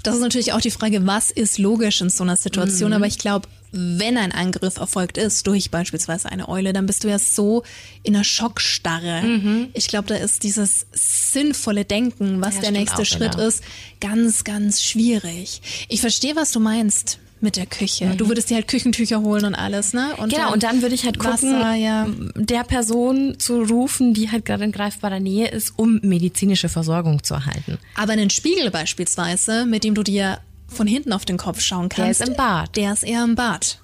das 0.04 0.16
ist 0.16 0.22
natürlich 0.22 0.54
auch 0.54 0.62
die 0.62 0.72
Frage, 0.72 1.06
was 1.08 1.32
ist 1.32 1.58
logisch 1.58 2.02
in 2.02 2.10
so 2.10 2.24
einer 2.24 2.34
Mhm. 2.34 2.38
Situation, 2.38 2.94
aber 2.94 3.08
ich 3.08 3.18
glaube, 3.18 3.48
wenn 3.72 4.18
ein 4.18 4.32
Angriff 4.32 4.78
erfolgt 4.78 5.18
ist 5.20 5.46
durch 5.46 5.70
beispielsweise 5.70 6.30
eine 6.32 6.50
Eule, 6.50 6.74
dann 6.74 6.86
bist 6.88 7.04
du 7.04 7.08
ja 7.08 7.20
so 7.20 7.64
in 8.04 8.16
einer 8.16 8.24
Schockstarre. 8.24 9.22
Mhm. 9.22 9.68
Ich 9.74 9.88
glaube, 9.88 10.08
da 10.08 10.16
ist 10.16 10.42
dieses 10.44 10.88
sinnvolle 10.92 11.86
Denken, 11.86 12.42
was 12.42 12.56
Ja, 12.56 12.62
der 12.62 12.72
nächste 12.72 13.06
Schritt 13.06 13.36
wieder. 13.36 13.48
ist, 13.48 13.64
ganz, 14.02 14.44
ganz 14.44 14.84
schwierig. 14.84 15.62
Ich 15.88 16.02
verstehe, 16.02 16.36
was 16.36 16.52
du 16.52 16.60
meinst 16.60 17.20
mit 17.42 17.56
der 17.56 17.66
Küche. 17.66 18.14
Du 18.18 18.28
würdest 18.28 18.50
dir 18.50 18.56
halt 18.56 18.68
Küchentücher 18.68 19.22
holen 19.22 19.46
und 19.46 19.56
alles, 19.56 19.94
ne? 19.94 20.16
Und 20.18 20.32
Mhm. 20.32 20.36
Genau, 20.36 20.54
und 20.54 20.64
dann 20.64 20.82
würde 20.82 20.96
ich 20.96 21.06
halt 21.06 21.20
gucken, 21.20 21.54
Wasser, 21.54 21.74
ja. 21.76 22.08
der 22.36 22.64
Person 22.64 23.40
zu 23.40 23.62
rufen, 23.64 24.14
die 24.14 24.30
halt 24.32 24.46
gerade 24.46 24.64
in 24.66 24.72
greifbarer 24.72 25.20
Nähe 25.20 25.48
ist, 25.50 25.74
um 25.78 26.00
medizinische 26.04 26.68
Versorgung 26.70 27.24
zu 27.24 27.36
erhalten. 27.36 27.78
Aber 27.96 28.14
einen 28.14 28.30
Spiegel 28.30 28.72
beispielsweise, 28.72 29.66
mit 29.66 29.84
dem 29.84 29.96
du 29.96 30.04
dir 30.04 30.40
von 30.68 30.86
hinten 30.88 31.14
auf 31.14 31.26
den 31.26 31.38
Kopf 31.38 31.62
schauen 31.62 31.90
Der 31.90 32.06
kannst. 32.06 32.22
ist 32.22 32.28
im 32.30 32.36
Bad. 32.36 32.76
Der 32.76 32.94
ist 32.94 33.04
eher 33.04 33.24
im 33.24 33.36
Bad. 33.36 33.80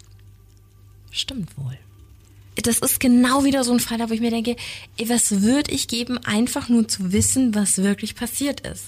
Stimmt 1.11 1.57
wohl. 1.57 1.77
Das 2.61 2.79
ist 2.79 2.99
genau 2.99 3.43
wieder 3.43 3.63
so 3.63 3.73
ein 3.73 3.79
Fall, 3.81 3.99
wo 4.09 4.13
ich 4.13 4.21
mir 4.21 4.31
denke, 4.31 4.55
ey, 4.97 5.09
was 5.09 5.41
würde 5.41 5.71
ich 5.71 5.87
geben, 5.89 6.17
einfach 6.19 6.69
nur 6.69 6.87
zu 6.87 7.11
wissen, 7.11 7.53
was 7.53 7.79
wirklich 7.79 8.15
passiert 8.15 8.61
ist. 8.61 8.85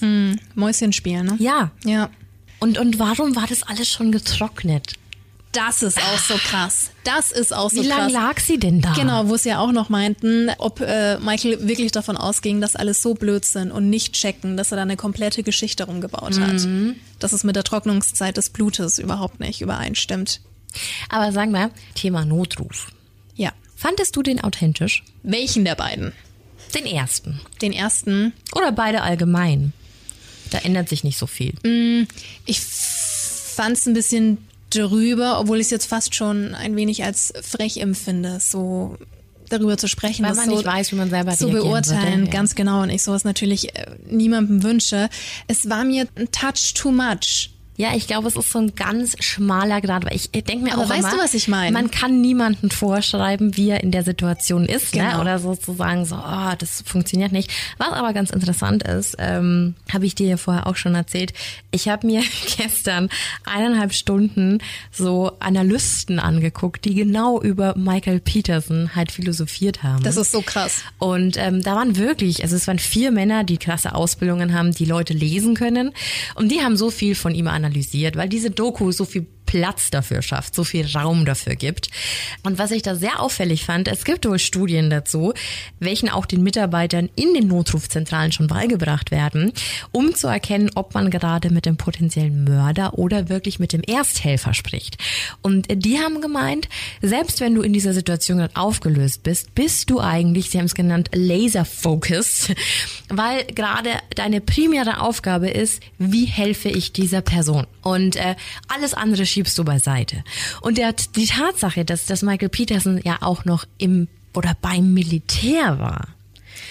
Mäuschen 0.56 0.94
spielen, 0.94 1.26
ne? 1.26 1.36
Ja. 1.40 1.72
Ja. 1.84 2.10
Und, 2.60 2.78
und 2.78 3.00
warum 3.00 3.36
war 3.36 3.48
das 3.48 3.64
alles 3.64 3.90
schon 3.90 4.12
getrocknet? 4.12 4.94
Das 5.54 5.82
ist 5.82 5.98
auch 5.98 6.20
so 6.20 6.36
krass. 6.36 6.92
Das 7.04 7.32
ist 7.32 7.54
auch 7.54 7.70
so 7.70 7.82
Wie 7.82 7.88
krass. 7.88 7.98
lange 7.98 8.14
lag 8.14 8.40
sie 8.40 8.60
denn 8.60 8.82
da? 8.82 8.94
Genau, 8.94 9.28
wo 9.28 9.36
es 9.36 9.44
ja 9.44 9.60
auch 9.60 9.72
noch 9.72 9.90
meinten, 9.90 10.52
ob 10.58 10.82
äh, 10.82 11.18
Michael 11.20 11.68
wirklich 11.68 11.92
davon 11.92 12.18
ausging, 12.18 12.62
dass 12.62 12.76
alles 12.76 13.02
so 13.02 13.16
blöd 13.16 13.46
sind 13.46 13.72
und 13.72 13.90
nicht 13.90 14.14
checken, 14.14 14.58
dass 14.58 14.72
er 14.72 14.76
da 14.76 14.82
eine 14.84 14.98
komplette 14.98 15.44
Geschichte 15.44 15.86
rumgebaut 15.86 16.40
hat. 16.40 16.64
Mhm. 16.64 16.96
Dass 17.20 17.34
es 17.34 17.44
mit 17.44 17.56
der 17.56 17.64
Trocknungszeit 17.64 18.38
des 18.38 18.50
Blutes 18.50 19.00
überhaupt 19.00 19.40
nicht 19.40 19.62
übereinstimmt. 19.62 20.42
Aber 21.10 21.32
sag 21.32 21.50
mal, 21.50 21.72
Thema 21.96 22.26
Notruf. 22.26 22.90
Ja. 23.36 23.52
Fandest 23.76 24.16
du 24.16 24.24
den 24.24 24.44
authentisch? 24.44 25.04
Welchen 25.24 25.64
der 25.66 25.76
beiden? 25.76 26.12
Den 26.76 26.86
ersten. 26.86 27.40
Den 27.62 27.72
ersten. 27.72 28.34
Oder 28.54 28.72
beide 28.72 29.02
allgemein? 29.02 29.74
Da 30.50 30.60
ändert 30.60 30.90
sich 30.90 31.04
nicht 31.04 31.18
so 31.18 31.28
viel. 31.28 31.54
Ich 32.46 32.60
fand 32.60 33.78
es 33.78 33.86
ein 33.86 33.94
bisschen 33.94 34.38
drüber, 34.70 35.40
obwohl 35.40 35.58
ich 35.58 35.68
es 35.68 35.72
jetzt 35.72 35.86
fast 35.86 36.16
schon 36.16 36.54
ein 36.56 36.76
wenig 36.76 37.04
als 37.04 37.34
frech 37.42 37.78
empfinde, 37.78 38.40
so 38.40 38.98
darüber 39.50 39.78
zu 39.78 39.88
sprechen, 39.88 40.26
Weil 40.26 40.36
man 40.36 40.50
so 40.50 40.56
nicht 40.56 40.66
weiß, 40.66 40.92
wie 40.92 40.98
man 40.98 41.10
selber 41.10 41.32
zu 41.36 41.50
beurteilen, 41.50 42.20
würde, 42.20 42.26
ja. 42.26 42.32
ganz 42.32 42.56
genau, 42.56 42.84
und 42.84 42.90
ich 42.90 43.02
sowas 43.02 43.24
natürlich 43.24 43.76
äh, 43.76 43.86
niemandem 44.10 44.64
wünsche. 44.64 45.10
Es 45.48 45.70
war 45.70 45.84
mir 45.84 46.08
ein 46.16 46.30
Touch 46.32 46.74
too 46.74 46.92
much. 46.92 47.52
Ja, 47.78 47.96
ich 47.96 48.08
glaube, 48.08 48.28
es 48.28 48.36
ist 48.36 48.52
so 48.52 48.58
ein 48.58 48.74
ganz 48.74 49.16
schmaler 49.24 49.82
Grad. 49.82 50.04
Weil 50.04 50.16
ich 50.16 50.32
denke 50.32 50.58
mir 50.58 50.74
Aber 50.74 50.86
auch 50.86 50.90
weißt 50.90 51.00
immer, 51.00 51.12
du, 51.12 51.18
was 51.20 51.36
ich 51.36 51.48
meine? 51.48 51.72
Man 51.72 51.92
kann 51.92 52.22
niemanden 52.22 52.72
vorschreiben, 52.72 53.56
wie 53.56 53.70
er 53.70 53.84
in 53.84 53.92
der 53.92 54.04
Situation 54.04 54.66
ist, 54.66 54.96
ne? 54.96 55.04
Genau. 55.04 55.22
oder 55.22 55.38
sozusagen 55.38 56.04
so, 56.04 56.16
oh, 56.16 56.54
das 56.58 56.82
funktioniert 56.86 57.32
nicht. 57.32 57.52
Was 57.78 57.90
aber 57.90 58.14
ganz 58.14 58.32
interessant 58.32 58.82
ist, 58.82 59.16
ähm, 59.20 59.76
habe 59.94 60.08
ich 60.08 60.16
dir 60.16 60.28
ja 60.28 60.38
vorher 60.38 60.66
auch 60.66 60.76
schon 60.76 60.96
erzählt. 60.96 61.34
Ich 61.70 61.88
habe 61.88 62.08
mir 62.08 62.24
gestern 62.58 63.10
eineinhalb 63.46 63.94
Stunden 63.94 64.58
so 64.92 65.34
Analysten 65.40 66.20
angeguckt, 66.20 66.84
die 66.84 66.96
genau 66.96 67.40
über 67.40 67.78
Michael 67.78 68.20
Peterson 68.20 68.96
halt 68.96 69.12
philosophiert 69.12 69.84
haben. 69.84 70.02
Das 70.02 70.18
ist 70.18 70.32
so 70.32 70.42
krass. 70.42 70.82
Und 70.98 71.38
ähm, 71.38 71.62
da 71.62 71.76
waren 71.76 71.96
wirklich, 71.96 72.42
also 72.42 72.56
es 72.56 72.66
waren 72.66 72.80
vier 72.80 73.12
Männer, 73.12 73.44
die 73.44 73.58
krasse 73.58 73.94
Ausbildungen 73.94 74.56
haben, 74.56 74.72
die 74.72 74.86
Leute 74.86 75.14
lesen 75.14 75.54
können. 75.54 75.92
Und 76.34 76.52
die 76.52 76.62
haben 76.62 76.76
so 76.76 76.90
viel 76.90 77.14
von 77.14 77.36
ihm 77.36 77.48
analysiert, 77.48 77.67
weil 78.16 78.30
diese 78.30 78.52
Doku 78.52 78.92
so 78.92 79.06
viel 79.06 79.28
Platz 79.48 79.90
dafür 79.90 80.22
schafft, 80.22 80.54
so 80.54 80.64
viel 80.64 80.86
Raum 80.86 81.26
dafür 81.26 81.56
gibt. 81.56 81.90
Und 82.44 82.60
was 82.60 82.70
ich 82.70 82.84
da 82.84 82.94
sehr 82.94 83.20
auffällig 83.20 83.66
fand, 83.66 83.88
es 83.88 84.04
gibt 84.04 84.28
wohl 84.28 84.38
Studien 84.38 84.92
dazu, 84.92 85.34
welchen 85.80 86.10
auch 86.10 86.28
den 86.28 86.44
Mitarbeitern 86.44 87.10
in 87.16 87.34
den 87.34 87.48
Notrufzentralen 87.48 88.32
schon 88.32 88.46
beigebracht 88.46 89.10
werden, 89.10 89.54
um 89.92 90.14
zu 90.14 90.28
erkennen, 90.28 90.70
ob 90.76 90.94
man 90.94 91.10
gerade 91.10 91.50
mit 91.50 91.66
dem 91.66 91.78
potenziellen 91.78 92.44
Mörder 92.44 93.00
oder 93.00 93.30
wirklich 93.30 93.58
mit 93.58 93.74
dem 93.74 93.82
Ersthelfer 93.82 94.54
spricht. 94.54 94.98
Und 95.42 95.68
die 95.70 95.98
haben 95.98 96.22
gemeint, 96.22 96.70
selbst 97.02 97.40
wenn 97.40 97.56
du 97.56 97.62
in 97.62 97.74
dieser 97.74 97.94
Situation 97.94 98.48
aufgelöst 98.54 99.24
bist, 99.24 99.56
bist 99.56 99.90
du 99.90 100.00
eigentlich, 100.00 100.50
sie 100.50 100.60
haben 100.60 100.66
es 100.66 100.76
genannt, 100.76 101.10
laser 101.14 101.66
focused, 101.66 102.54
weil 103.10 103.46
gerade 103.46 103.92
deine 104.16 104.42
primäre 104.42 105.02
Aufgabe 105.02 105.50
ist, 105.50 105.82
wie 105.98 106.26
helfe 106.26 106.70
ich 106.70 106.92
dieser 106.92 107.22
Person? 107.22 107.66
Und 107.82 108.18
äh, 108.18 108.36
alles 108.68 108.94
andere 108.94 109.26
schiebst 109.38 109.58
du 109.60 109.64
beiseite. 109.64 110.24
Und 110.62 110.80
der, 110.80 110.94
die 110.94 111.28
Tatsache, 111.28 111.86
dass, 111.86 112.08
dass 112.08 112.24
Michael 112.24 112.50
Peterson 112.50 113.00
ja 113.04 113.18
auch 113.22 113.46
noch 113.46 113.66
im 113.78 114.08
oder 114.34 114.56
beim 114.60 114.94
Militär 114.94 115.78
war, 115.80 116.08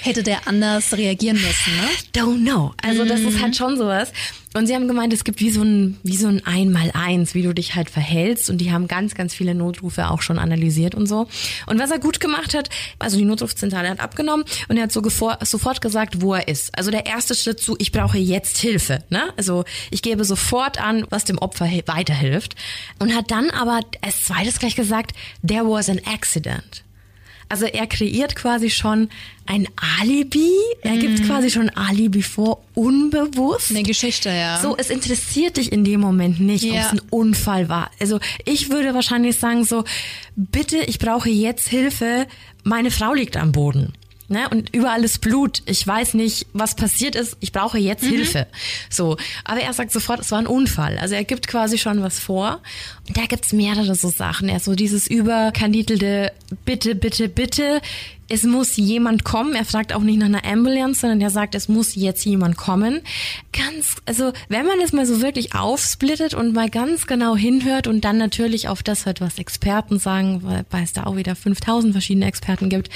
Hätte 0.03 0.23
der 0.23 0.47
anders 0.47 0.93
reagieren 0.97 1.37
müssen, 1.37 1.77
ne? 1.77 1.89
don't 2.15 2.43
know. 2.43 2.73
Also 2.83 3.05
das 3.05 3.21
ist 3.21 3.35
Mhm. 3.39 3.43
halt 3.43 3.57
schon 3.57 3.77
sowas. 3.77 4.13
Und 4.55 4.67
sie 4.67 4.75
haben 4.75 4.89
gemeint, 4.89 5.13
es 5.13 5.25
gibt 5.25 5.41
wie 5.41 5.51
so 5.51 5.63
ein, 5.63 5.99
wie 6.03 6.17
so 6.17 6.29
ein 6.29 6.43
Einmaleins, 6.47 7.35
wie 7.35 7.43
du 7.43 7.53
dich 7.53 7.75
halt 7.75 7.91
verhältst. 7.91 8.49
Und 8.49 8.59
die 8.59 8.73
haben 8.73 8.89
ganz, 8.89 9.15
ganz 9.15 9.35
viele 9.35 9.55
Notrufe 9.55 10.09
auch 10.09 10.23
schon 10.23 10.39
analysiert 10.39 10.95
und 10.95 11.07
so. 11.07 11.29
Und 11.67 11.79
was 11.79 11.91
er 11.91 11.99
gut 11.99 12.21
gemacht 12.21 12.55
hat, 12.55 12.71
also 12.99 13.19
die 13.19 13.27
Notrufzentrale 13.27 13.91
hat 13.91 14.01
abgenommen 14.01 14.47
und 14.69 14.79
er 14.79 14.85
hat 14.85 14.93
so 14.93 15.03
sofort 15.43 15.81
gesagt, 15.83 16.23
wo 16.23 16.33
er 16.33 16.49
ist. 16.49 16.77
Also 16.79 16.91
der 16.91 17.05
erste 17.05 17.35
Schritt 17.35 17.61
zu, 17.61 17.77
ich 17.79 17.93
brauche 17.93 18.17
jetzt 18.17 18.57
Hilfe. 18.57 19.05
Ne? 19.11 19.25
Also 19.37 19.65
ich 19.91 20.01
gebe 20.01 20.25
sofort 20.25 20.81
an, 20.81 21.05
was 21.11 21.25
dem 21.25 21.37
Opfer 21.37 21.67
weiterhilft. 21.87 22.55
Und 22.99 23.15
hat 23.15 23.31
dann 23.31 23.51
aber 23.51 23.81
als 24.01 24.25
zweites 24.25 24.59
gleich 24.59 24.75
gesagt, 24.77 25.13
there 25.47 25.69
was 25.69 25.91
an 25.91 26.01
accident. 26.07 26.83
Also 27.49 27.65
er 27.67 27.87
kreiert 27.87 28.35
quasi 28.35 28.71
schon 28.71 29.09
ein 29.47 29.69
Alibi. 30.01 30.51
Er 30.83 30.97
gibt 30.97 31.25
quasi 31.25 31.51
schon 31.51 31.69
Alibi 31.71 32.23
vor, 32.23 32.63
unbewusst. 32.75 33.71
Eine 33.71 33.83
Geschichte, 33.85 34.31
ja. 34.31 34.59
So, 34.61 34.77
es 34.77 34.91
interessiert 34.91 35.57
dich 35.57 35.71
in 35.71 35.85
dem 35.85 36.01
Moment 36.01 36.41
nicht, 36.41 36.65
ob 36.65 36.73
Ja. 36.75 36.87
es 36.87 36.93
ein 36.93 37.01
Unfall 37.11 37.69
war. 37.69 37.91
Also 38.01 38.19
ich 38.45 38.71
würde 38.71 38.95
wahrscheinlich 38.95 39.39
sagen 39.39 39.65
so, 39.65 39.85
bitte, 40.35 40.79
ich 40.79 40.99
brauche 40.99 41.29
jetzt 41.31 41.69
Hilfe. 41.69 42.27
Meine 42.65 42.91
Frau 42.91 43.15
liegt 43.15 43.37
am 43.37 43.53
Boden. 43.53 43.93
Ne? 44.29 44.49
Und 44.49 44.75
überall 44.75 45.05
ist 45.05 45.21
Blut. 45.21 45.63
Ich 45.67 45.87
weiß 45.87 46.15
nicht, 46.15 46.49
was 46.53 46.75
passiert 46.75 47.15
ist. 47.15 47.37
Ich 47.39 47.53
brauche 47.53 47.79
jetzt 47.79 48.05
Hilfe. 48.05 48.49
So. 48.91 49.17
Aber 49.45 49.61
er 49.61 49.73
sagt 49.73 49.93
sofort, 49.93 50.19
es 50.19 50.33
war 50.33 50.41
ein 50.41 50.49
Unfall. 50.49 50.99
Also 50.99 51.15
er 51.15 51.23
gibt 51.23 51.47
quasi 51.47 51.79
schon 51.79 52.03
was 52.03 52.19
vor. 52.19 52.61
Da 53.15 53.27
gibt's 53.27 53.53
mehrere 53.53 53.95
so 53.95 54.09
Sachen. 54.09 54.49
Er 54.49 54.61
so 54.61 54.75
dieses 54.75 55.07
überkandidelte 55.07 56.33
Bitte, 56.65 56.95
bitte, 56.95 57.29
bitte. 57.29 57.81
Es 58.29 58.43
muss 58.45 58.77
jemand 58.77 59.25
kommen. 59.25 59.55
Er 59.55 59.65
fragt 59.65 59.93
auch 59.93 60.01
nicht 60.01 60.19
nach 60.19 60.27
einer 60.27 60.45
Ambulance, 60.45 61.01
sondern 61.01 61.21
er 61.21 61.31
sagt, 61.31 61.55
es 61.55 61.69
muss 61.69 61.95
jetzt 61.95 62.25
jemand 62.25 62.57
kommen. 62.57 63.01
Ganz, 63.53 63.97
also 64.05 64.33
wenn 64.49 64.67
man 64.67 64.81
es 64.81 64.93
mal 64.93 65.07
so 65.07 65.23
wirklich 65.23 65.55
aufsplittet 65.55 66.35
und 66.35 66.53
mal 66.53 66.69
ganz 66.69 67.07
genau 67.07 67.37
hinhört 67.37 67.87
und 67.87 68.05
dann 68.05 68.19
natürlich 68.19 68.69
auf 68.69 68.83
das 68.83 69.07
hört, 69.07 69.21
was 69.21 69.39
Experten 69.39 69.99
sagen, 69.99 70.43
weil, 70.43 70.83
es 70.83 70.93
da 70.93 71.05
auch 71.05 71.17
wieder 71.17 71.35
5000 71.35 71.93
verschiedene 71.93 72.27
Experten 72.27 72.69
gibt, 72.69 72.91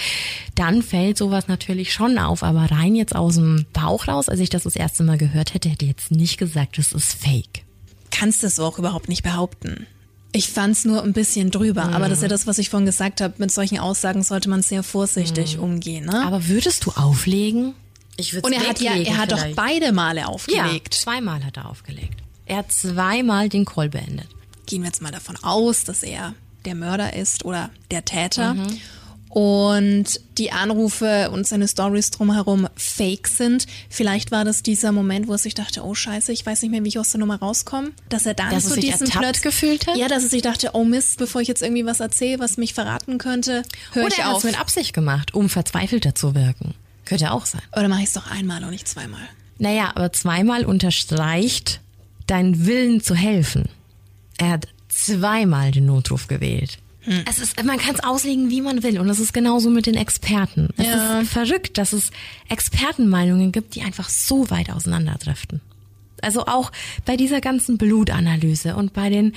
dann 0.54 0.82
fällt 0.82 1.18
sowas 1.18 1.48
natürlich 1.48 1.92
schon 1.92 2.18
auf. 2.18 2.42
Aber 2.42 2.70
rein 2.70 2.94
jetzt 2.94 3.14
aus 3.14 3.36
dem 3.36 3.66
Bauch 3.72 4.08
raus, 4.08 4.28
als 4.28 4.40
ich 4.40 4.50
das 4.50 4.64
das 4.64 4.76
erste 4.76 5.04
Mal 5.04 5.18
gehört 5.18 5.54
hätte, 5.54 5.68
hätte 5.68 5.84
ich 5.84 5.90
jetzt 5.90 6.10
nicht 6.10 6.38
gesagt, 6.38 6.78
das 6.78 6.92
ist 6.92 7.14
fake. 7.14 7.64
kannst 8.10 8.42
es 8.44 8.58
auch 8.60 8.78
überhaupt 8.78 9.08
nicht 9.08 9.22
behaupten. 9.22 9.86
Ich 10.32 10.48
fand's 10.48 10.84
nur 10.84 11.02
ein 11.02 11.12
bisschen 11.12 11.50
drüber, 11.50 11.84
aber 11.92 12.08
das 12.08 12.18
ist 12.18 12.22
ja 12.22 12.28
das, 12.28 12.46
was 12.46 12.58
ich 12.58 12.70
vorhin 12.70 12.86
gesagt 12.86 13.20
habe. 13.20 13.34
Mit 13.38 13.50
solchen 13.50 13.78
Aussagen 13.78 14.22
sollte 14.22 14.48
man 14.48 14.62
sehr 14.62 14.82
vorsichtig 14.82 15.58
umgehen. 15.58 16.06
Ne? 16.06 16.24
Aber 16.24 16.46
würdest 16.46 16.86
du 16.86 16.92
auflegen? 16.92 17.74
Ich 18.16 18.32
würde 18.32 18.46
Und 18.46 18.52
er 18.52 18.68
hat 18.68 18.80
ja, 18.80 18.92
er 18.94 19.16
hat 19.16 19.32
doch 19.32 19.44
beide 19.56 19.92
Male 19.92 20.20
ja, 20.20 20.26
aufgelegt. 20.26 20.94
zweimal 20.94 21.44
hat 21.44 21.56
er 21.56 21.68
aufgelegt. 21.68 22.22
Er 22.46 22.58
hat 22.58 22.70
zweimal 22.72 23.48
den 23.48 23.64
Call 23.64 23.88
beendet. 23.88 24.28
Gehen 24.66 24.82
wir 24.82 24.86
jetzt 24.86 25.02
mal 25.02 25.10
davon 25.10 25.36
aus, 25.42 25.84
dass 25.84 26.02
er 26.02 26.34
der 26.64 26.74
Mörder 26.74 27.14
ist 27.14 27.44
oder 27.44 27.70
der 27.90 28.04
Täter. 28.04 28.54
Und 29.30 30.20
die 30.38 30.50
Anrufe 30.50 31.30
und 31.30 31.46
seine 31.46 31.68
Stories 31.68 32.10
drumherum 32.10 32.68
fake 32.74 33.28
sind. 33.28 33.66
Vielleicht 33.88 34.32
war 34.32 34.44
das 34.44 34.64
dieser 34.64 34.90
Moment, 34.90 35.28
wo 35.28 35.32
er 35.32 35.38
sich 35.38 35.54
dachte, 35.54 35.84
oh 35.84 35.94
Scheiße, 35.94 36.32
ich 36.32 36.44
weiß 36.44 36.62
nicht 36.62 36.72
mehr, 36.72 36.82
wie 36.82 36.88
ich 36.88 36.98
aus 36.98 37.12
der 37.12 37.20
Nummer 37.20 37.36
rauskomme. 37.38 37.92
Dass 38.08 38.26
er 38.26 38.34
dann 38.34 38.50
Dass 38.50 38.64
so 38.64 38.74
diesen 38.74 39.08
Plot 39.08 39.40
gefühlt 39.42 39.86
hat? 39.86 39.96
Ja, 39.96 40.08
dass 40.08 40.24
er 40.24 40.30
sich 40.30 40.42
dachte, 40.42 40.70
oh 40.72 40.84
Mist, 40.84 41.18
bevor 41.18 41.40
ich 41.40 41.46
jetzt 41.48 41.62
irgendwie 41.62 41.86
was 41.86 42.00
erzähle, 42.00 42.40
was 42.40 42.56
mich 42.56 42.74
verraten 42.74 43.18
könnte, 43.18 43.62
höre 43.92 44.06
Oder 44.06 44.12
ich 44.12 44.18
er 44.18 44.26
hat 44.26 44.34
auf. 44.34 44.38
es 44.38 44.50
mit 44.50 44.60
Absicht 44.60 44.92
gemacht, 44.94 45.32
um 45.32 45.48
verzweifelter 45.48 46.14
zu 46.16 46.34
wirken. 46.34 46.74
Könnte 47.04 47.30
auch 47.30 47.46
sein. 47.46 47.62
Oder 47.76 47.88
mache 47.88 48.00
ich 48.00 48.06
es 48.08 48.12
doch 48.14 48.28
einmal 48.28 48.64
und 48.64 48.70
nicht 48.70 48.88
zweimal? 48.88 49.20
Naja, 49.58 49.92
aber 49.94 50.12
zweimal 50.12 50.64
unterstreicht 50.64 51.80
deinen 52.26 52.66
Willen 52.66 53.00
zu 53.00 53.14
helfen. 53.14 53.68
Er 54.38 54.50
hat 54.50 54.68
zweimal 54.88 55.70
den 55.70 55.86
Notruf 55.86 56.26
gewählt. 56.26 56.78
Es 57.28 57.38
ist, 57.38 57.62
man 57.64 57.78
kann 57.78 57.94
es 57.94 58.02
auslegen, 58.04 58.50
wie 58.50 58.60
man 58.60 58.82
will. 58.82 58.98
Und 59.00 59.08
das 59.08 59.18
ist 59.20 59.32
genauso 59.32 59.70
mit 59.70 59.86
den 59.86 59.94
Experten. 59.94 60.68
Es 60.76 60.86
Ja. 60.86 61.20
ist 61.20 61.30
verrückt, 61.30 61.78
dass 61.78 61.92
es 61.94 62.10
Expertenmeinungen 62.50 63.52
gibt, 63.52 63.74
die 63.74 63.82
einfach 63.82 64.08
so 64.08 64.50
weit 64.50 64.70
auseinanderdriften. 64.70 65.60
Also 66.22 66.46
auch 66.46 66.70
bei 67.06 67.16
dieser 67.16 67.40
ganzen 67.40 67.78
Blutanalyse 67.78 68.76
und 68.76 68.92
bei 68.92 69.08
den, 69.08 69.32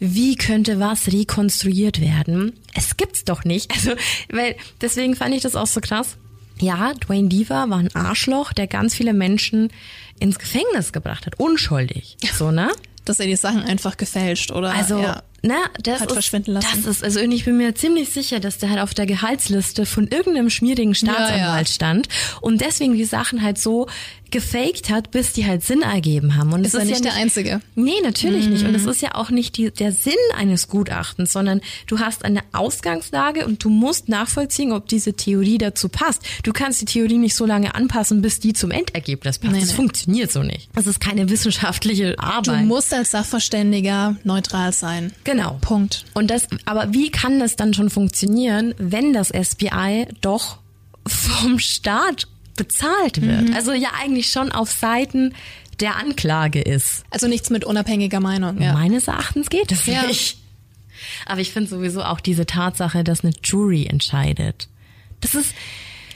wie 0.00 0.34
könnte 0.34 0.80
was 0.80 1.06
rekonstruiert 1.12 2.00
werden. 2.00 2.52
Es 2.74 2.96
gibt's 2.96 3.24
doch 3.24 3.44
nicht. 3.44 3.70
Also, 3.72 3.92
weil, 4.30 4.56
deswegen 4.80 5.14
fand 5.14 5.34
ich 5.34 5.42
das 5.42 5.54
auch 5.54 5.68
so 5.68 5.80
krass. 5.80 6.16
Ja, 6.58 6.92
Dwayne 6.94 7.28
Deaver 7.28 7.70
war 7.70 7.78
ein 7.78 7.94
Arschloch, 7.94 8.52
der 8.52 8.66
ganz 8.66 8.94
viele 8.94 9.12
Menschen 9.12 9.70
ins 10.18 10.38
Gefängnis 10.40 10.92
gebracht 10.92 11.26
hat. 11.26 11.38
Unschuldig. 11.38 12.16
So, 12.36 12.50
ne? 12.50 12.70
Dass 13.04 13.20
er 13.20 13.26
die 13.26 13.36
Sachen 13.36 13.62
einfach 13.62 13.96
gefälscht, 13.96 14.50
oder? 14.50 14.72
Also, 14.72 14.98
ja. 14.98 15.22
Ne, 15.44 15.56
das 15.82 16.00
Hat 16.00 16.08
ist, 16.08 16.14
verschwinden 16.14 16.52
lassen. 16.52 16.82
Das 16.84 16.96
ist, 16.96 17.04
also 17.04 17.20
und 17.20 17.32
ich 17.32 17.44
bin 17.44 17.56
mir 17.56 17.74
ziemlich 17.74 18.10
sicher, 18.10 18.40
dass 18.40 18.58
der 18.58 18.70
halt 18.70 18.80
auf 18.80 18.94
der 18.94 19.06
Gehaltsliste 19.06 19.86
von 19.86 20.08
irgendeinem 20.08 20.50
schmierigen 20.50 20.94
Staatsanwalt 20.94 21.68
ja. 21.68 21.72
stand 21.72 22.08
und 22.40 22.60
deswegen 22.60 22.94
die 22.94 23.04
Sachen 23.04 23.42
halt 23.42 23.58
so 23.58 23.86
gefaked 24.34 24.90
hat, 24.90 25.12
bis 25.12 25.32
die 25.32 25.46
halt 25.46 25.62
Sinn 25.62 25.82
ergeben 25.82 26.36
haben. 26.36 26.52
Und 26.52 26.66
ist 26.66 26.74
er 26.74 26.80
ist 26.82 26.88
nicht 26.88 27.04
ja 27.04 27.12
der 27.12 27.20
Einzige. 27.20 27.60
Nee, 27.76 28.00
natürlich 28.02 28.48
nicht. 28.48 28.62
Mhm. 28.62 28.70
Und 28.70 28.74
es 28.74 28.84
ist 28.84 29.00
ja 29.00 29.14
auch 29.14 29.30
nicht 29.30 29.56
die, 29.56 29.70
der 29.70 29.92
Sinn 29.92 30.14
eines 30.36 30.66
Gutachtens, 30.66 31.32
sondern 31.32 31.60
du 31.86 32.00
hast 32.00 32.24
eine 32.24 32.40
Ausgangslage 32.52 33.46
und 33.46 33.62
du 33.62 33.70
musst 33.70 34.08
nachvollziehen, 34.08 34.72
ob 34.72 34.88
diese 34.88 35.14
Theorie 35.14 35.58
dazu 35.58 35.88
passt. 35.88 36.22
Du 36.42 36.52
kannst 36.52 36.80
die 36.80 36.84
Theorie 36.86 37.18
nicht 37.18 37.36
so 37.36 37.46
lange 37.46 37.76
anpassen, 37.76 38.22
bis 38.22 38.40
die 38.40 38.54
zum 38.54 38.72
Endergebnis 38.72 39.38
passt. 39.38 39.52
Nee, 39.52 39.60
das 39.60 39.68
nee. 39.68 39.76
funktioniert 39.76 40.32
so 40.32 40.42
nicht. 40.42 40.68
Das 40.74 40.88
ist 40.88 41.00
keine 41.00 41.30
wissenschaftliche 41.30 42.14
Du 42.14 42.18
Arbeit. 42.18 42.64
musst 42.64 42.92
als 42.92 43.12
Sachverständiger 43.12 44.16
neutral 44.24 44.72
sein. 44.72 45.12
Genau. 45.22 45.33
Punkt. 45.60 46.04
Und 46.14 46.30
das, 46.30 46.46
aber 46.64 46.92
wie 46.92 47.10
kann 47.10 47.38
das 47.40 47.56
dann 47.56 47.74
schon 47.74 47.90
funktionieren, 47.90 48.74
wenn 48.78 49.12
das 49.12 49.30
SBI 49.30 50.06
doch 50.20 50.58
vom 51.06 51.58
Staat 51.58 52.26
bezahlt 52.56 53.20
wird? 53.20 53.54
Also 53.54 53.72
ja 53.72 53.90
eigentlich 54.00 54.30
schon 54.30 54.52
auf 54.52 54.70
Seiten 54.70 55.34
der 55.80 55.96
Anklage 55.96 56.60
ist. 56.60 57.04
Also 57.10 57.26
nichts 57.26 57.50
mit 57.50 57.64
unabhängiger 57.64 58.20
Meinung. 58.20 58.60
Ja. 58.60 58.72
Meines 58.74 59.08
Erachtens 59.08 59.50
geht 59.50 59.72
es 59.72 59.86
Ja. 59.86 60.06
nicht. 60.06 60.38
Aber 61.26 61.40
ich 61.40 61.52
finde 61.52 61.68
sowieso 61.68 62.02
auch 62.04 62.20
diese 62.20 62.46
Tatsache, 62.46 63.02
dass 63.04 63.24
eine 63.24 63.34
Jury 63.42 63.86
entscheidet. 63.86 64.68
Das 65.20 65.34
ist 65.34 65.52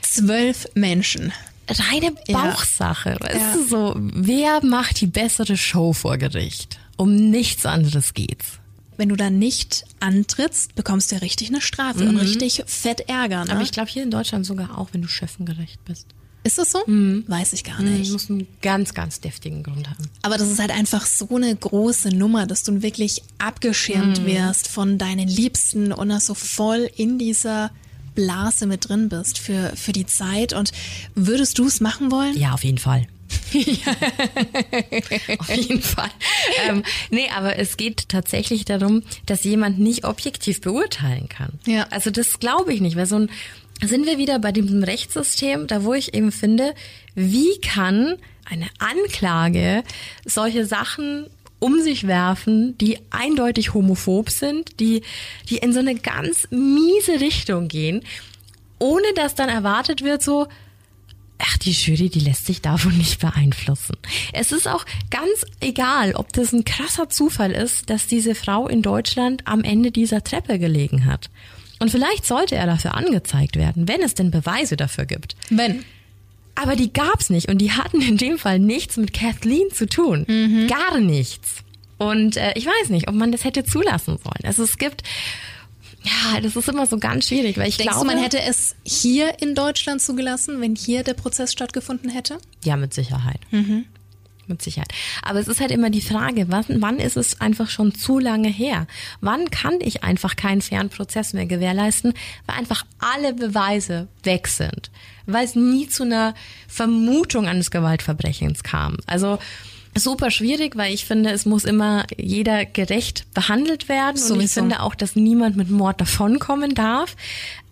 Zwölf 0.01 0.67
Menschen. 0.75 1.33
reine 1.69 2.15
Ja. 2.29 2.51
Bauchsache. 2.51 3.17
Weißt 3.21 3.35
Ja. 3.35 3.53
du 3.55 3.65
so, 3.69 3.95
wer 3.99 4.65
macht 4.65 5.01
die 5.01 5.07
bessere 5.07 5.57
Show 5.57 5.93
vor 5.93 6.17
Gericht? 6.17 6.79
Um 6.97 7.15
nichts 7.31 7.67
anderes 7.67 8.15
geht's. 8.15 8.58
Wenn 8.99 9.09
du 9.09 9.17
da 9.17 9.31
nicht 9.31 9.85
antrittst, 10.01 10.75
bekommst 10.75 11.11
du 11.11 11.15
ja 11.15 11.21
richtig 11.23 11.49
eine 11.49 11.63
Strafe 11.63 12.07
und 12.07 12.17
richtig 12.19 12.63
fett 12.67 13.09
Ärger. 13.09 13.45
Ne? 13.47 13.53
Aber 13.53 13.63
ich 13.63 13.73
glaube 13.73 13.89
hier 13.89 14.03
in 14.03 14.11
Deutschland 14.11 14.45
sogar 14.45 14.77
auch, 14.77 14.89
wenn 14.93 15.01
du 15.01 15.09
schöffengerecht 15.09 15.83
bist. 15.87 16.07
ist 16.45 16.59
das 16.59 16.73
so? 16.73 16.79
Weiß 16.87 17.53
ich 17.53 17.63
gar 17.65 17.77
Du 17.79 17.85
nicht. 17.85 18.11
musst 18.13 18.29
einen 18.29 18.47
ganz, 18.61 18.93
ganz 18.95 19.21
deftigen 19.21 19.63
Grund 19.63 19.89
haben. 19.89 20.05
Aber 20.23 20.37
das 20.37 20.51
ist 20.51 20.59
halt 20.59 20.71
einfach 20.73 21.07
so 21.07 21.29
eine 21.37 21.55
große 21.57 22.09
Nummer, 22.11 22.47
dass 22.47 22.65
du 22.65 22.83
wirklich 22.83 23.23
abgeschirmt 23.39 24.27
wirst 24.27 24.69
von 24.69 24.99
deinen 24.99 25.29
Liebsten 25.29 25.93
und 25.93 26.09
da 26.11 26.21
so 26.21 26.35
voll 26.35 26.91
in 26.97 27.19
dieser 27.19 27.71
Blase 28.15 28.67
mit 28.67 28.89
drin 28.89 29.09
bist 29.09 29.39
für, 29.39 29.73
für 29.77 29.93
die 29.93 30.07
Zeit. 30.07 30.53
Und 30.53 30.73
würdest 31.15 31.59
du 31.59 31.67
es 31.67 31.81
machen 31.81 32.11
wollen? 32.11 32.37
Ja, 32.37 32.53
auf 32.53 32.65
jeden 32.65 32.79
Fall. 32.79 33.07
auf 35.39 35.55
jeden 35.55 35.83
Fall. 35.83 36.11
Ähm, 36.69 36.83
nee, 37.11 37.29
aber 37.35 37.59
es 37.59 37.77
geht 37.77 38.09
tatsächlich 38.09 38.65
darum, 38.65 39.03
dass 39.27 39.45
jemand 39.45 39.79
nicht 39.79 40.05
objektiv 40.05 40.61
beurteilen 40.61 41.29
kann. 41.29 41.59
Ja. 41.67 41.87
Also 41.91 42.11
das 42.11 42.39
glaube 42.41 42.73
ich 42.73 42.81
nicht, 42.81 42.97
weil 42.97 43.07
so 43.07 43.17
ein 43.17 43.31
sind 43.81 44.07
wir 44.07 44.19
wieder 44.19 44.39
bei 44.41 44.51
diesem 44.51 44.83
Rechtssystem, 44.83 45.69
da 45.69 45.85
wo 45.85 45.95
ich 45.95 46.15
eben 46.15 46.33
finde, 46.33 46.75
wie 47.15 47.61
kann 47.61 48.17
eine 48.45 48.67
Anklage 48.79 49.85
solche 50.25 50.67
Sachen 50.67 51.27
um 51.61 51.81
sich 51.81 52.07
werfen, 52.07 52.77
die 52.79 52.99
eindeutig 53.11 53.75
homophob 53.75 54.31
sind, 54.31 54.81
die, 54.81 55.03
die 55.49 55.59
in 55.59 55.73
so 55.73 55.81
eine 55.81 55.97
ganz 55.97 56.49
miese 56.51 57.21
Richtung 57.21 57.69
gehen, 57.69 58.05
ohne 58.79 59.13
dass 59.15 59.35
dann 59.35 59.49
erwartet 59.49 60.03
wird, 60.03 60.23
so, 60.23 60.47
Ach, 61.39 61.57
die 61.59 61.71
Jury, 61.71 62.09
die 62.09 62.21
lässt 62.21 62.47
sich 62.47 62.61
davon 62.61 62.97
nicht 62.99 63.21
beeinflussen. 63.21 63.97
Es 64.33 64.53
ist 64.53 64.67
auch 64.67 64.85
ganz 65.11 65.47
egal, 65.61 66.15
ob 66.15 66.33
das 66.33 66.53
ein 66.53 66.65
krasser 66.65 67.09
Zufall 67.09 67.53
ist, 67.53 67.91
dass 67.91 68.07
diese 68.07 68.35
Frau 68.35 68.67
in 68.67 68.83
Deutschland 68.83 69.43
am 69.47 69.63
Ende 69.63 69.93
dieser 69.93 70.25
Treppe 70.25 70.59
gelegen 70.59 71.05
hat. 71.05 71.31
Und 71.79 71.91
vielleicht 71.91 72.27
sollte 72.27 72.57
er 72.57 72.67
dafür 72.67 72.95
angezeigt 72.95 73.57
werden, 73.57 73.87
wenn 73.87 74.03
es 74.03 74.15
denn 74.15 74.31
Beweise 74.31 74.77
dafür 74.77 75.07
gibt. 75.07 75.37
Wenn. 75.49 75.85
Aber 76.57 76.75
die 76.75 76.93
gab's 76.93 77.31
nicht 77.31 77.49
und 77.49 77.59
die 77.59 77.71
hatten 77.71 78.01
in 78.01 78.17
dem 78.17 78.37
Fall 78.37 78.59
nichts 78.59 78.97
mit 78.97 79.13
Kathleen 79.13 79.71
zu 79.73 79.87
tun. 79.87 80.27
Gar 80.67 80.99
nichts. 80.99 81.63
Und 81.99 82.37
äh, 82.37 82.53
ich 82.57 82.67
weiß 82.67 82.91
nicht, 82.91 83.09
ob 83.09 83.15
man 83.15 83.31
das 83.31 83.45
hätte 83.45 83.65
zulassen 83.65 84.19
sollen. 84.19 84.45
Also 84.45 84.65
es 84.65 84.77
gibt, 84.77 85.03
ja, 86.09 86.41
das 86.41 86.57
ist 86.57 86.69
immer 86.69 86.87
so 86.87 86.99
ganz 86.99 87.29
schwierig, 87.29 87.59
weil 87.59 87.69
ich 87.69 87.77
Denkst 87.77 87.93
glaube, 87.93 88.09
du, 88.09 88.15
man 88.15 88.23
hätte 88.23 88.41
es 88.41 88.75
hier 88.85 89.41
in 89.43 89.55
Deutschland 89.55 90.01
zugelassen, 90.01 90.61
wenn 90.61 90.75
hier 90.75 91.03
der 91.03 91.15
Prozess 91.15 91.53
stattgefunden 91.53 92.11
hätte? 92.11 92.39
Ja, 92.65 92.77
mit 92.77 92.95
Sicherheit. 92.95 93.41
Mit 94.47 94.63
Sicherheit. 94.63 94.93
Aber 95.23 95.41
es 95.41 95.49
ist 95.49 95.61
halt 95.61 95.71
immer 95.71 95.91
die 95.91 96.01
Frage, 96.01 96.47
wann, 96.49 96.65
wann 96.69 96.99
ist 96.99 97.17
es 97.17 97.41
einfach 97.41 97.69
schon 97.69 97.95
zu 97.95 98.19
lange 98.19 98.49
her? 98.49 98.87
Wann 99.21 99.51
kann 99.51 99.75
ich 99.81 100.05
einfach 100.05 100.37
keinen 100.37 100.63
fairen 100.63 100.89
Prozess 100.89 101.35
mehr 101.35 101.47
gewährleisten, 101.47 102.15
weil 102.47 102.57
einfach 102.57 102.87
alle 102.99 103.35
Beweise 103.35 104.09
weg 104.23 104.49
sind? 104.49 104.91
Weil 105.27 105.45
es 105.45 105.55
nie 105.55 105.89
zu 105.89 106.05
einer 106.05 106.35
Vermutung 106.67 107.47
eines 107.47 107.71
Gewaltverbrechens 107.71 108.63
kam. 108.63 108.97
Also 109.07 109.39
super 109.99 110.31
schwierig, 110.31 110.77
weil 110.77 110.93
ich 110.93 111.05
finde, 111.05 111.31
es 111.31 111.47
muss 111.47 111.65
immer 111.65 112.05
jeder 112.17 112.65
gerecht 112.65 113.27
behandelt 113.35 113.89
werden. 113.89 114.17
Und 114.17 114.23
ich 114.23 114.29
Sowieso. 114.29 114.61
finde 114.61 114.81
auch, 114.83 114.95
dass 114.95 115.17
niemand 115.17 115.57
mit 115.57 115.71
Mord 115.71 116.01
davonkommen 116.01 116.75
darf. 116.75 117.17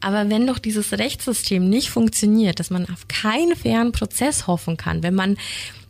Aber 0.01 0.29
wenn 0.31 0.47
doch 0.47 0.59
dieses 0.59 0.93
Rechtssystem 0.93 1.69
nicht 1.69 1.91
funktioniert, 1.91 2.61
dass 2.61 2.71
man 2.71 2.85
auf 2.89 3.09
keinen 3.09 3.57
fairen 3.57 3.93
Prozess 3.93 4.47
hoffen 4.47 4.77
kann, 4.77 5.03
wenn 5.03 5.15
man 5.15 5.37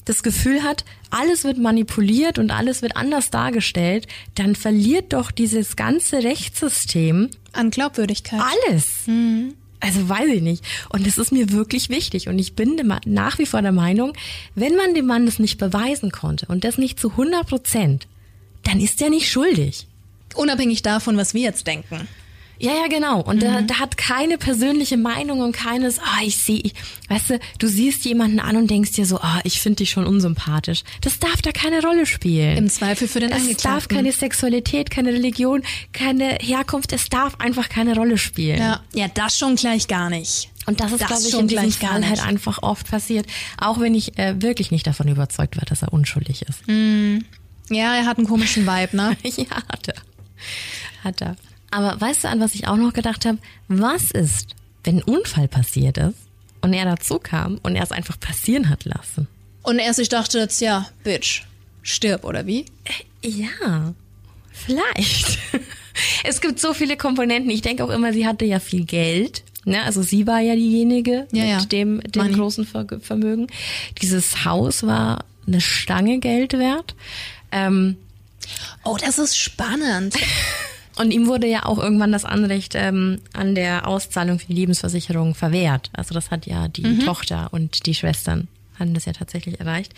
das 0.04 0.22
Gefühl 0.22 0.62
hat, 0.62 0.84
alles 1.10 1.44
wird 1.44 1.58
manipuliert 1.58 2.38
und 2.38 2.50
alles 2.50 2.80
wird 2.80 2.96
anders 2.96 3.30
dargestellt, 3.30 4.06
dann 4.36 4.54
verliert 4.54 5.12
doch 5.12 5.30
dieses 5.30 5.76
ganze 5.76 6.22
Rechtssystem 6.22 7.30
An 7.52 7.70
Glaubwürdigkeit. 7.70 8.40
alles. 8.68 9.06
Also 9.80 10.08
weiß 10.08 10.28
ich 10.28 10.42
nicht. 10.42 10.64
Und 10.88 11.06
das 11.06 11.18
ist 11.18 11.32
mir 11.32 11.50
wirklich 11.52 11.88
wichtig. 11.88 12.28
Und 12.28 12.38
ich 12.38 12.54
bin 12.54 12.80
nach 13.04 13.38
wie 13.38 13.46
vor 13.46 13.62
der 13.62 13.72
Meinung, 13.72 14.12
wenn 14.54 14.74
man 14.76 14.94
dem 14.94 15.06
Mann 15.06 15.26
das 15.26 15.38
nicht 15.38 15.58
beweisen 15.58 16.10
konnte 16.10 16.46
und 16.46 16.64
das 16.64 16.78
nicht 16.78 16.98
zu 16.98 17.10
100 17.10 17.46
Prozent, 17.46 18.06
dann 18.64 18.80
ist 18.80 19.00
er 19.02 19.10
nicht 19.10 19.30
schuldig. 19.30 19.86
Unabhängig 20.34 20.82
davon, 20.82 21.16
was 21.16 21.34
wir 21.34 21.42
jetzt 21.42 21.66
denken. 21.66 22.08
Ja, 22.58 22.72
ja, 22.72 22.86
genau. 22.88 23.20
Und 23.20 23.42
da, 23.42 23.60
da 23.62 23.78
hat 23.80 23.96
keine 23.96 24.38
persönliche 24.38 24.96
Meinung 24.96 25.40
und 25.40 25.52
keines, 25.52 25.98
ah, 25.98 26.22
ich 26.22 26.36
sehe, 26.38 26.70
weißt 27.08 27.30
du, 27.30 27.38
du 27.58 27.66
siehst 27.66 28.04
jemanden 28.04 28.40
an 28.40 28.56
und 28.56 28.70
denkst 28.70 28.92
dir 28.92 29.04
so, 29.06 29.18
ah, 29.20 29.40
ich 29.44 29.60
finde 29.60 29.76
dich 29.78 29.90
schon 29.90 30.06
unsympathisch. 30.06 30.82
Das 31.02 31.18
darf 31.18 31.42
da 31.42 31.52
keine 31.52 31.82
Rolle 31.82 32.06
spielen. 32.06 32.56
Im 32.56 32.70
Zweifel 32.70 33.08
für 33.08 33.20
den 33.20 33.30
es 33.30 33.36
darf 33.38 33.46
Angeklagten. 33.48 33.96
keine 33.96 34.12
Sexualität, 34.12 34.90
keine 34.90 35.12
Religion, 35.12 35.62
keine 35.92 36.38
Herkunft, 36.40 36.92
es 36.92 37.08
darf 37.10 37.38
einfach 37.40 37.68
keine 37.68 37.94
Rolle 37.94 38.16
spielen. 38.18 38.58
Ja, 38.58 38.80
ja, 38.94 39.08
das 39.08 39.36
schon 39.36 39.56
gleich 39.56 39.86
gar 39.88 40.08
nicht. 40.08 40.50
Und 40.66 40.80
das 40.80 40.92
ist, 40.92 41.00
Das 41.02 41.08
glaube 41.08 41.22
ich, 41.24 41.30
schon 41.30 41.40
in 41.42 41.48
diesem 41.48 41.62
gleich 41.64 41.78
gar 41.78 41.90
Fall 41.92 42.02
halt 42.04 42.12
nicht. 42.12 42.24
einfach 42.26 42.62
oft 42.62 42.90
passiert. 42.90 43.26
Auch 43.58 43.78
wenn 43.80 43.94
ich 43.94 44.18
äh, 44.18 44.40
wirklich 44.42 44.70
nicht 44.70 44.86
davon 44.86 45.08
überzeugt 45.08 45.56
war, 45.56 45.64
dass 45.64 45.82
er 45.82 45.92
unschuldig 45.92 46.42
ist. 46.42 46.66
Ja, 46.68 47.94
er 47.94 48.06
hat 48.06 48.18
einen 48.18 48.26
komischen 48.26 48.66
Vibe, 48.66 48.96
ne? 48.96 49.16
ja, 49.22 49.62
hat 49.68 49.88
er. 49.88 49.94
Hat 51.04 51.20
er. 51.20 51.36
Aber 51.70 52.00
weißt 52.00 52.24
du, 52.24 52.28
an 52.28 52.40
was 52.40 52.54
ich 52.54 52.68
auch 52.68 52.76
noch 52.76 52.92
gedacht 52.92 53.24
habe? 53.26 53.38
Was 53.68 54.10
ist, 54.10 54.54
wenn 54.84 54.98
ein 54.98 55.02
Unfall 55.02 55.48
passiert 55.48 55.98
ist 55.98 56.16
und 56.60 56.72
er 56.72 56.84
dazu 56.84 57.18
kam 57.18 57.58
und 57.62 57.76
er 57.76 57.82
es 57.82 57.92
einfach 57.92 58.18
passieren 58.20 58.68
hat 58.68 58.84
lassen? 58.84 59.26
Und 59.62 59.78
er 59.78 59.92
sich 59.94 60.08
dachte 60.08 60.38
jetzt, 60.38 60.60
ja, 60.60 60.86
Bitch, 61.02 61.42
stirb, 61.82 62.24
oder 62.24 62.46
wie? 62.46 62.66
Ja, 63.24 63.92
vielleicht. 64.52 65.38
es 66.24 66.40
gibt 66.40 66.60
so 66.60 66.72
viele 66.72 66.96
Komponenten. 66.96 67.50
Ich 67.50 67.62
denke 67.62 67.84
auch 67.84 67.90
immer, 67.90 68.12
sie 68.12 68.26
hatte 68.26 68.44
ja 68.44 68.60
viel 68.60 68.84
Geld. 68.84 69.42
Ne? 69.64 69.82
Also 69.82 70.02
sie 70.02 70.28
war 70.28 70.38
ja 70.40 70.54
diejenige 70.54 71.26
Ja, 71.32 71.42
mit 71.42 71.50
ja. 71.50 71.64
dem, 71.64 72.00
dem 72.00 72.22
Money. 72.22 72.34
großen 72.36 72.64
Ver 72.64 72.86
Vermögen. 73.00 73.48
Dieses 74.00 74.44
Haus 74.44 74.84
war 74.84 75.24
eine 75.48 75.60
Stange 75.60 76.20
Geld 76.20 76.52
wert. 76.54 76.94
Ähm, 77.50 77.96
Oh, 78.84 78.96
das 78.96 79.18
ist 79.18 79.36
spannend. 79.36 80.14
und 80.96 81.10
ihm 81.10 81.26
wurde 81.26 81.46
ja 81.46 81.64
auch 81.66 81.78
irgendwann 81.78 82.12
das 82.12 82.24
Anrecht 82.24 82.74
ähm, 82.74 83.20
an 83.32 83.54
der 83.54 83.86
Auszahlung 83.86 84.38
für 84.38 84.46
die 84.46 84.54
Lebensversicherung 84.54 85.34
verwehrt. 85.34 85.90
Also 85.92 86.14
das 86.14 86.30
hat 86.30 86.46
ja 86.46 86.68
die 86.68 86.82
Mhm. 86.82 87.00
Tochter 87.04 87.48
und 87.52 87.86
die 87.86 87.94
Schwestern 87.94 88.48
hatten 88.78 88.94
das 88.94 89.04
ja 89.06 89.12
tatsächlich 89.12 89.60
erreicht. 89.60 89.92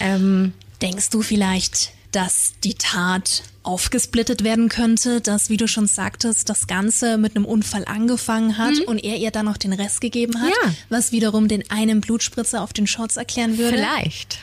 Ähm, 0.00 0.52
Denkst 0.82 1.08
du 1.10 1.22
vielleicht, 1.22 1.90
dass 2.12 2.52
die 2.62 2.74
Tat 2.74 3.42
aufgesplittet 3.62 4.44
werden 4.44 4.68
könnte, 4.68 5.20
dass, 5.20 5.48
wie 5.50 5.56
du 5.56 5.66
schon 5.66 5.86
sagtest, 5.86 6.48
das 6.48 6.66
Ganze 6.66 7.18
mit 7.18 7.34
einem 7.34 7.44
Unfall 7.44 7.84
angefangen 7.86 8.58
hat 8.58 8.78
und 8.86 9.02
er 9.02 9.16
ihr 9.16 9.30
dann 9.30 9.46
noch 9.46 9.56
den 9.56 9.72
Rest 9.72 10.00
gegeben 10.00 10.40
hat, 10.40 10.50
Ja. 10.50 10.72
was 10.88 11.12
wiederum 11.12 11.48
den 11.48 11.68
einen 11.70 12.00
Blutspritzer 12.00 12.62
auf 12.62 12.72
den 12.72 12.86
Shorts 12.86 13.16
erklären 13.16 13.58
würde? 13.58 13.76
Vielleicht. 13.78 14.38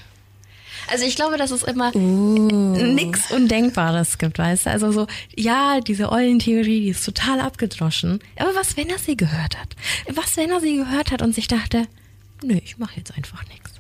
Also 0.92 1.06
ich 1.06 1.16
glaube, 1.16 1.38
dass 1.38 1.52
es 1.52 1.64
immer 1.64 1.96
nichts 1.96 3.32
Undenkbares 3.32 4.18
gibt, 4.18 4.38
weißt 4.40 4.66
du? 4.66 4.70
Also 4.70 4.92
so, 4.92 5.08
ja, 5.36 5.80
diese 5.82 6.12
Eulentheorie, 6.12 6.82
die 6.82 6.90
ist 6.90 7.06
total 7.06 7.40
abgedroschen. 7.40 8.20
Aber 8.38 8.56
was, 8.56 8.78
wenn 8.78 8.90
er 8.90 9.00
sie 9.00 9.18
gehört 9.18 9.60
hat? 9.60 9.76
Was, 10.14 10.38
wenn 10.38 10.52
er 10.52 10.60
sie 10.62 10.78
gehört 10.78 11.12
hat 11.12 11.22
und 11.22 11.34
sich 11.34 11.48
dachte, 11.48 11.88
nö, 12.44 12.60
ich 12.64 12.78
mache 12.78 12.98
jetzt 12.98 13.16
einfach 13.16 13.44
nichts. 13.50 13.72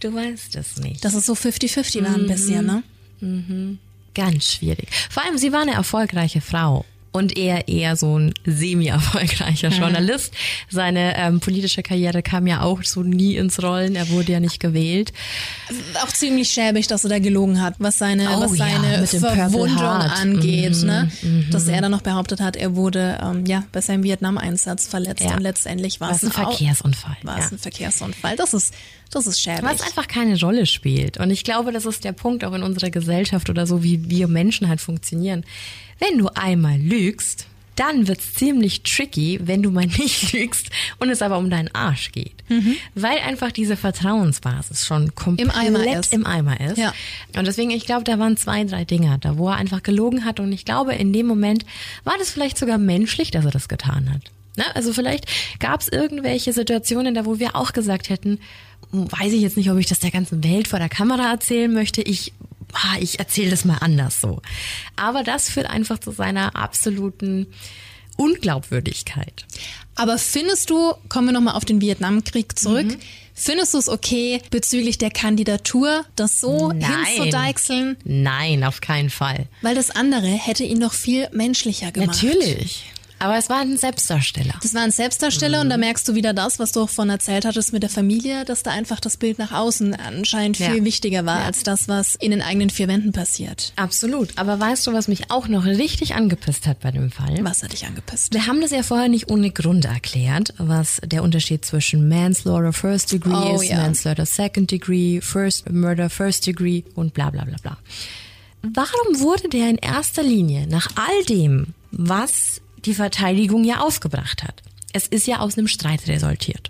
Du 0.00 0.14
weißt 0.14 0.56
es 0.56 0.78
nicht. 0.78 1.04
Das 1.04 1.14
ist 1.14 1.26
so 1.26 1.34
50-50 1.34 2.04
war 2.04 2.14
ein 2.14 2.26
bisschen, 2.26 2.66
ne? 2.66 3.78
Ganz 4.14 4.52
schwierig. 4.52 4.88
Vor 5.10 5.24
allem, 5.24 5.38
sie 5.38 5.52
war 5.52 5.62
eine 5.62 5.74
erfolgreiche 5.74 6.40
Frau. 6.40 6.84
Und 7.12 7.36
er 7.36 7.68
eher 7.68 7.94
so 7.96 8.18
ein 8.18 8.32
semi-erfolgreicher 8.46 9.68
Journalist. 9.68 10.32
Seine 10.70 11.14
ähm, 11.18 11.40
politische 11.40 11.82
Karriere 11.82 12.22
kam 12.22 12.46
ja 12.46 12.62
auch 12.62 12.82
so 12.84 13.02
nie 13.02 13.36
ins 13.36 13.62
Rollen. 13.62 13.96
Er 13.96 14.08
wurde 14.08 14.32
ja 14.32 14.40
nicht 14.40 14.60
gewählt. 14.60 15.12
Auch 16.02 16.08
ziemlich 16.08 16.48
schäbig, 16.48 16.86
dass 16.86 17.04
er 17.04 17.10
da 17.10 17.18
gelogen 17.18 17.60
hat, 17.60 17.74
was 17.78 17.98
seine, 17.98 18.30
Oh 18.38 18.40
was 18.42 18.56
ja, 18.56 18.66
seine 18.66 19.06
Purple 19.06 19.36
Verwundung 19.36 19.78
angeht, 19.84 20.76
Mhm, 20.76 20.86
ne? 20.86 21.10
Dass 21.50 21.68
er 21.68 21.82
dann 21.82 21.90
noch 21.90 22.02
behauptet 22.02 22.40
hat, 22.40 22.56
er 22.56 22.76
wurde 22.76 23.18
ähm, 23.22 23.44
ja 23.46 23.64
bei 23.72 23.80
seinem 23.80 24.04
Vietnam-Einsatz 24.04 24.86
verletzt 24.86 25.22
Ja. 25.24 25.34
und 25.34 25.42
letztendlich 25.42 26.00
war 26.00 26.10
es 26.12 26.24
ein 26.24 26.32
Verkehrsunfall. 26.32 27.16
War 27.22 27.38
ja. 27.38 27.44
es 27.44 27.52
ein 27.52 27.58
Verkehrsunfall. 27.58 28.36
Das 28.36 28.54
ist, 28.54 28.72
das 29.10 29.26
ist 29.26 29.40
schäbig. 29.40 29.62
Was 29.64 29.82
einfach 29.82 30.08
keine 30.08 30.38
Rolle 30.40 30.64
spielt. 30.66 31.18
Und 31.18 31.30
ich 31.30 31.44
glaube, 31.44 31.72
das 31.72 31.84
ist 31.84 32.04
der 32.04 32.12
Punkt 32.12 32.44
auch 32.44 32.54
in 32.54 32.62
unserer 32.62 32.90
Gesellschaft 32.90 33.50
oder 33.50 33.66
so, 33.66 33.82
wie 33.82 34.08
wir 34.08 34.28
Menschen 34.28 34.68
halt 34.68 34.80
funktionieren. 34.80 35.44
Wenn 36.08 36.18
du 36.18 36.28
einmal 36.34 36.78
lügst, 36.78 37.46
dann 37.76 38.06
wird's 38.06 38.34
ziemlich 38.34 38.82
tricky, 38.82 39.40
wenn 39.42 39.62
du 39.62 39.70
mal 39.70 39.86
nicht 39.98 40.32
lügst 40.32 40.68
und 40.98 41.08
es 41.08 41.22
aber 41.22 41.38
um 41.38 41.48
deinen 41.48 41.74
Arsch 41.74 42.12
geht. 42.12 42.34
Weil 42.94 43.18
einfach 43.20 43.50
diese 43.50 43.78
Vertrauensbasis 43.78 44.84
schon 44.84 45.14
komplett 45.14 45.48
Mhm. 45.48 45.52
Im 45.52 45.76
Eimer 45.76 45.98
ist. 45.98 46.12
im 46.12 46.26
Eimer 46.26 46.60
ist. 46.60 46.76
Ja. 46.76 46.92
Und 47.36 47.46
deswegen, 47.46 47.70
ich 47.70 47.86
glaube, 47.86 48.04
da 48.04 48.18
waren 48.18 48.36
zwei, 48.36 48.64
drei 48.64 48.84
Dinge, 48.84 49.16
da 49.20 49.38
wo 49.38 49.48
er 49.48 49.56
einfach 49.56 49.82
gelogen 49.82 50.26
hat. 50.26 50.38
Und 50.38 50.52
ich 50.52 50.66
glaube, 50.66 50.92
in 50.94 51.12
dem 51.14 51.26
Moment 51.26 51.64
war 52.04 52.14
das 52.18 52.30
vielleicht 52.30 52.58
sogar 52.58 52.76
menschlich, 52.76 53.30
dass 53.30 53.46
er 53.46 53.50
das 53.52 53.68
getan 53.68 54.10
hat. 54.12 54.20
Ne? 54.58 54.64
Also 54.76 54.92
vielleicht 54.92 55.26
gab 55.60 55.80
es 55.80 55.88
irgendwelche 55.88 56.52
Situationen, 56.52 57.14
da 57.14 57.24
wo 57.24 57.38
wir 57.38 57.56
auch 57.56 57.72
gesagt 57.72 58.10
hätten, 58.10 58.38
weiß 58.90 59.32
ich 59.32 59.40
jetzt 59.40 59.56
nicht, 59.56 59.70
ob 59.70 59.78
ich 59.78 59.86
das 59.86 60.00
der 60.00 60.10
ganzen 60.10 60.44
Welt 60.44 60.68
vor 60.68 60.78
der 60.78 60.90
Kamera 60.90 61.30
erzählen 61.30 61.72
möchte. 61.72 62.02
Ich, 62.02 62.34
ah, 62.72 62.96
ich 63.00 63.18
erzähle 63.18 63.50
das 63.50 63.64
mal 63.64 63.78
anders 63.80 64.20
so. 64.20 64.40
Aber 64.96 65.22
das 65.22 65.48
führt 65.50 65.66
einfach 65.66 65.98
zu 65.98 66.10
seiner 66.12 66.56
absoluten 66.56 67.46
Unglaubwürdigkeit. 68.16 69.46
Aber 69.94 70.18
findest 70.18 70.70
du, 70.70 70.94
kommen 71.08 71.28
wir 71.28 71.32
nochmal 71.32 71.54
auf 71.54 71.64
den 71.64 71.80
Vietnamkrieg 71.80 72.58
zurück, 72.58 72.86
Mhm. 72.86 72.96
findest 73.34 73.74
du 73.74 73.78
es 73.78 73.88
okay, 73.88 74.40
bezüglich 74.50 74.96
der 74.98 75.10
Kandidatur, 75.10 76.04
das 76.16 76.40
so 76.40 76.72
hinzudeichseln? 76.72 77.96
Nein, 78.04 78.64
auf 78.64 78.80
keinen 78.80 79.10
Fall. 79.10 79.46
Weil 79.60 79.74
das 79.74 79.90
andere 79.90 80.26
hätte 80.28 80.64
ihn 80.64 80.80
doch 80.80 80.92
viel 80.94 81.28
menschlicher 81.32 81.92
gemacht. 81.92 82.22
Natürlich. 82.22 82.84
Aber 83.22 83.36
es 83.38 83.48
war 83.48 83.60
ein 83.60 83.76
Selbstdarsteller. 83.76 84.54
Das 84.62 84.74
war 84.74 84.82
ein 84.82 84.90
Selbstdarsteller 84.90 85.60
und 85.60 85.66
Mhm. 85.68 85.70
da 85.70 85.76
merkst 85.76 86.08
du 86.08 86.14
wieder 86.14 86.32
das, 86.34 86.58
was 86.58 86.72
du 86.72 86.80
auch 86.82 86.88
von 86.90 87.08
erzählt 87.08 87.44
hattest 87.44 87.72
mit 87.72 87.82
der 87.84 87.90
Familie, 87.90 88.44
dass 88.44 88.62
da 88.64 88.72
einfach 88.72 88.98
das 88.98 89.16
Bild 89.16 89.38
nach 89.38 89.52
außen 89.52 89.94
anscheinend 89.94 90.56
viel 90.56 90.78
Ja. 90.78 90.84
wichtiger 90.84 91.24
war 91.24 91.40
Ja. 91.40 91.46
als 91.46 91.62
das, 91.62 91.86
was 91.86 92.16
in 92.16 92.32
den 92.32 92.42
eigenen 92.42 92.70
vier 92.70 92.88
Wänden 92.88 93.12
passiert. 93.12 93.72
Absolut. 93.76 94.30
Aber 94.36 94.58
weißt 94.58 94.86
du, 94.86 94.92
was 94.92 95.06
mich 95.06 95.30
auch 95.30 95.46
noch 95.46 95.64
richtig 95.64 96.14
angepisst 96.16 96.66
hat 96.66 96.80
bei 96.80 96.90
dem 96.90 97.10
Fall? 97.12 97.38
Was 97.42 97.62
hat 97.62 97.72
dich 97.72 97.86
angepisst? 97.86 98.34
Wir 98.34 98.46
haben 98.46 98.60
das 98.60 98.72
ja 98.72 98.82
vorher 98.82 99.08
nicht 99.08 99.30
ohne 99.30 99.50
Grund 99.52 99.84
erklärt, 99.84 100.52
was 100.58 101.00
der 101.04 101.22
Unterschied 101.22 101.64
zwischen 101.64 102.08
Manslaughter 102.08 102.72
First 102.72 103.12
Degree 103.12 103.30
Oh, 103.32 103.60
ist, 103.60 103.68
ja. 103.70 103.76
Manslaughter 103.76 104.26
Second 104.26 104.70
Degree, 104.70 105.20
First 105.20 105.70
Murder 105.70 106.10
First 106.10 106.46
Degree 106.46 106.82
und 106.96 107.14
bla 107.14 107.30
bla 107.30 107.44
bla 107.44 107.56
bla. 107.62 107.76
Warum 108.62 109.20
wurde 109.20 109.48
der 109.48 109.70
in 109.70 109.78
erster 109.78 110.22
Linie 110.22 110.66
nach 110.66 110.88
all 110.96 111.24
dem, 111.28 111.74
was 111.90 112.60
die 112.84 112.94
Verteidigung 112.94 113.64
ja 113.64 113.80
aufgebracht 113.80 114.42
hat? 114.42 114.62
Es 114.92 115.06
ist 115.06 115.26
ja 115.26 115.38
aus 115.40 115.56
einem 115.56 115.68
Streit 115.68 116.06
resultiert. 116.08 116.68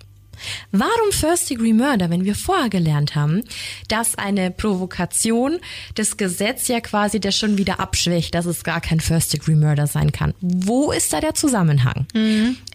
Warum 0.71 1.13
First 1.13 1.51
Degree 1.51 1.73
Murder, 1.73 2.11
wenn 2.11 2.25
wir 2.25 2.35
vorher 2.35 2.69
gelernt 2.69 3.15
haben, 3.15 3.43
dass 3.89 4.17
eine 4.17 4.51
Provokation 4.51 5.59
das 5.95 6.17
Gesetz 6.17 6.69
ja 6.69 6.81
quasi 6.81 7.21
das 7.21 7.37
schon 7.37 7.59
wieder 7.59 7.81
abschwächt, 7.81 8.35
dass 8.35 8.47
es 8.47 8.65
gar 8.65 8.81
kein 8.81 9.01
First 9.01 9.33
Degree 9.33 9.55
Murder 9.55 9.87
sein 9.87 10.13
kann? 10.13 10.35
Wo 10.41 10.91
ist 10.91 11.13
da 11.13 11.21
der 11.21 11.35
Zusammenhang? 11.35 12.07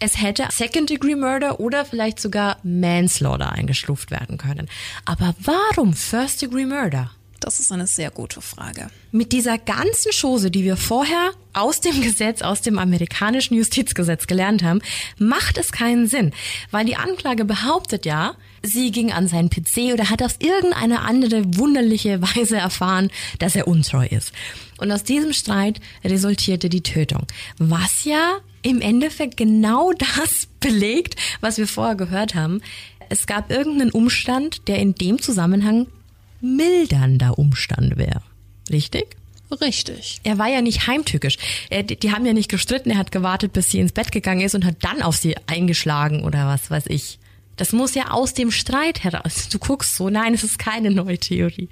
Es 0.00 0.20
hätte 0.20 0.48
Second 0.50 0.90
Degree 0.90 1.16
Murder 1.16 1.60
oder 1.60 1.84
vielleicht 1.84 2.20
sogar 2.20 2.58
Manslaughter 2.62 3.52
eingestuft 3.52 4.10
werden 4.10 4.38
können. 4.38 4.68
Aber 5.04 5.34
warum 5.40 5.92
First 5.94 6.42
Degree 6.42 6.66
Murder? 6.66 7.10
Das 7.40 7.60
ist 7.60 7.70
eine 7.70 7.86
sehr 7.86 8.10
gute 8.10 8.40
Frage. 8.40 8.88
mit 9.10 9.32
dieser 9.32 9.58
ganzen 9.58 10.12
Chose, 10.12 10.50
die 10.50 10.64
wir 10.64 10.76
vorher 10.76 11.32
aus 11.52 11.80
dem 11.80 12.02
Gesetz, 12.02 12.42
aus 12.42 12.60
dem 12.62 12.78
amerikanischen 12.78 13.54
Justizgesetz 13.54 14.26
gelernt 14.26 14.62
haben, 14.62 14.80
macht 15.18 15.56
es 15.56 15.72
keinen 15.72 16.06
Sinn. 16.06 16.32
Weil 16.70 16.84
die 16.84 16.96
Anklage 16.96 17.44
behauptet 17.44 18.04
ja, 18.06 18.34
sie 18.62 18.90
ging 18.90 19.12
an 19.12 19.28
seinen 19.28 19.50
PC 19.50 19.92
oder 19.92 20.10
hat 20.10 20.22
auf 20.22 20.36
irgendeine 20.40 21.00
andere 21.00 21.42
wunderliche 21.56 22.20
Weise 22.22 22.56
erfahren, 22.56 23.10
dass 23.38 23.56
er 23.56 23.68
untreu 23.68 24.06
ist. 24.06 24.32
Und 24.78 24.92
aus 24.92 25.04
diesem 25.04 25.32
Streit 25.32 25.80
resultierte 26.04 26.68
die 26.68 26.82
Tötung. 26.82 27.26
Was 27.58 28.04
ja 28.04 28.38
im 28.62 28.80
Endeffekt 28.80 29.36
genau 29.36 29.92
das 30.16 30.48
belegt, 30.60 31.16
was 31.40 31.58
wir 31.58 31.66
vorher 31.66 31.96
gehört 31.96 32.34
haben. 32.34 32.60
Es 33.08 33.26
gab 33.26 33.50
irgendeinen 33.50 33.90
Umstand, 33.90 34.68
der 34.68 34.78
in 34.78 34.94
dem 34.94 35.20
Zusammenhang 35.20 35.86
mildernder 36.40 37.38
Umstand 37.38 37.96
wäre. 37.96 38.22
Richtig? 38.70 39.16
Richtig. 39.50 40.20
Er 40.24 40.38
war 40.38 40.48
ja 40.48 40.60
nicht 40.60 40.86
heimtückisch. 40.86 41.38
Er, 41.70 41.82
die, 41.82 41.96
die 41.96 42.12
haben 42.12 42.26
ja 42.26 42.32
nicht 42.32 42.50
gestritten, 42.50 42.90
er 42.90 42.98
hat 42.98 43.12
gewartet, 43.12 43.52
bis 43.52 43.70
sie 43.70 43.80
ins 43.80 43.92
Bett 43.92 44.12
gegangen 44.12 44.42
ist 44.42 44.54
und 44.54 44.64
hat 44.64 44.76
dann 44.82 45.02
auf 45.02 45.16
sie 45.16 45.36
eingeschlagen 45.46 46.24
oder 46.24 46.46
was 46.46 46.70
weiß 46.70 46.84
ich. 46.88 47.18
Das 47.56 47.72
muss 47.72 47.94
ja 47.94 48.10
aus 48.10 48.34
dem 48.34 48.52
Streit 48.52 49.02
heraus. 49.02 49.48
Du 49.50 49.58
guckst 49.58 49.96
so, 49.96 50.10
nein, 50.10 50.32
es 50.32 50.44
ist 50.44 50.58
keine 50.58 50.90
neue 50.92 51.18
Theorie. 51.18 51.68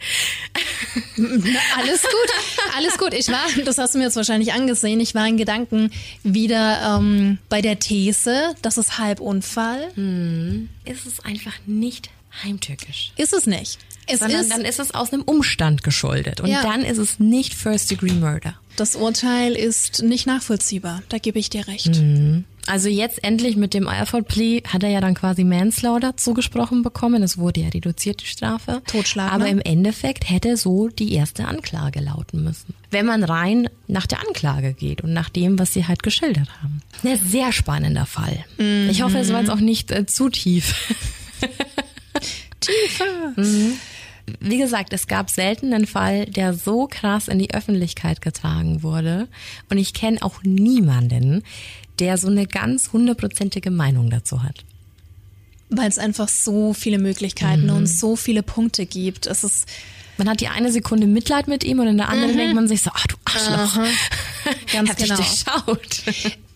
Alles 1.16 2.02
gut, 2.02 2.74
alles 2.76 2.98
gut. 2.98 3.14
Ich 3.14 3.28
war, 3.28 3.44
das 3.64 3.78
hast 3.78 3.94
du 3.94 3.98
mir 3.98 4.04
jetzt 4.04 4.16
wahrscheinlich 4.16 4.52
angesehen, 4.52 4.98
ich 5.00 5.14
war 5.14 5.26
in 5.26 5.36
Gedanken 5.36 5.90
wieder 6.22 6.98
ähm, 6.98 7.38
bei 7.48 7.62
der 7.62 7.78
These, 7.78 8.54
das 8.62 8.78
ist 8.78 8.98
Halbunfall. 8.98 9.88
Ist 10.84 11.06
es 11.06 11.20
einfach 11.20 11.54
nicht 11.66 12.10
heimtückisch. 12.42 13.12
Ist 13.16 13.32
es 13.32 13.46
nicht. 13.46 13.78
Es 14.06 14.20
Sondern 14.20 14.40
ist, 14.40 14.52
dann 14.52 14.60
ist 14.62 14.78
es 14.78 14.94
aus 14.94 15.12
einem 15.12 15.22
Umstand 15.22 15.82
geschuldet. 15.82 16.40
Und 16.40 16.48
Ja. 16.48 16.62
dann 16.62 16.82
ist 16.82 16.98
es 16.98 17.18
nicht 17.18 17.54
First 17.54 17.90
Degree 17.90 18.12
Murder. 18.12 18.54
das 18.76 18.94
Urteil 18.94 19.54
ist 19.54 20.02
nicht 20.02 20.26
nachvollziehbar. 20.26 21.02
Da 21.08 21.18
gebe 21.18 21.38
ich 21.38 21.48
dir 21.50 21.66
recht. 21.66 22.00
Also 22.68 22.88
jetzt 22.88 23.22
endlich 23.24 23.56
mit 23.56 23.74
dem 23.74 23.86
Alford 23.88 24.26
Plea 24.28 24.62
hat 24.66 24.82
er 24.82 24.90
ja 24.90 25.00
dann 25.00 25.14
quasi 25.14 25.44
Manslaughter 25.44 26.16
zugesprochen 26.16 26.82
bekommen. 26.82 27.22
Es 27.22 27.38
wurde 27.38 27.60
ja 27.62 27.68
reduziert, 27.68 28.20
die 28.22 28.26
Strafe. 28.26 28.82
Totschlag, 28.86 29.32
Aber 29.32 29.44
ne? 29.44 29.50
im 29.50 29.60
Endeffekt 29.60 30.28
hätte 30.28 30.56
so 30.56 30.88
die 30.88 31.14
erste 31.14 31.46
Anklage 31.46 32.00
lauten 32.00 32.42
müssen. 32.44 32.74
Wenn 32.90 33.06
man 33.06 33.22
rein 33.24 33.68
nach 33.86 34.06
der 34.06 34.20
Anklage 34.26 34.72
geht 34.74 35.00
und 35.00 35.12
nach 35.12 35.28
dem, 35.30 35.58
was 35.58 35.72
sie 35.72 35.86
halt 35.86 36.02
geschildert 36.02 36.48
haben. 36.62 36.82
Ein 37.04 37.18
sehr 37.24 37.52
spannender 37.52 38.04
Fall. 38.06 38.44
Ich 38.90 39.00
hoffe, 39.02 39.18
es 39.18 39.32
war 39.32 39.40
jetzt 39.40 39.50
auch 39.50 39.60
nicht 39.60 39.90
äh, 39.92 40.04
zu 40.06 40.28
tief. 40.28 40.74
Tiefer. 42.60 43.34
Wie 44.40 44.58
gesagt, 44.58 44.92
es 44.92 45.06
gab 45.06 45.30
selten 45.30 45.72
einen 45.72 45.86
Fall, 45.86 46.26
der 46.26 46.52
so 46.54 46.88
krass 46.88 47.28
in 47.28 47.38
die 47.38 47.54
Öffentlichkeit 47.54 48.20
getragen 48.20 48.82
wurde. 48.82 49.28
Und 49.70 49.78
ich 49.78 49.92
kenne 49.94 50.20
auch 50.22 50.42
niemanden, 50.42 51.42
der 52.00 52.18
so 52.18 52.26
eine 52.28 52.46
ganz 52.46 52.92
hundertprozentige 52.92 53.70
Meinung 53.70 54.10
dazu 54.10 54.42
hat. 54.42 54.64
Weil 55.70 55.88
es 55.88 55.98
einfach 55.98 56.28
so 56.28 56.72
viele 56.74 56.98
Möglichkeiten 56.98 57.64
Mhm. 57.64 57.70
und 57.76 57.86
so 57.86 58.16
viele 58.16 58.42
Punkte 58.42 58.84
gibt. 58.86 59.26
Es 59.26 59.44
ist 59.44 59.68
Man 60.18 60.28
hat 60.30 60.40
die 60.40 60.48
eine 60.48 60.72
Sekunde 60.72 61.06
Mitleid 61.06 61.46
mit 61.46 61.62
ihm 61.62 61.78
und 61.78 61.88
in 61.88 61.98
der 61.98 62.08
anderen 62.08 62.36
denkt 62.36 62.54
man 62.54 62.66
sich 62.68 62.80
so, 62.82 62.90
ach 62.94 63.06
du 63.06 63.16
Arschloch. 63.26 63.84
Ganz 64.72 64.88
Hab 64.90 64.96
dich 64.96 65.08
genau. 65.08 65.76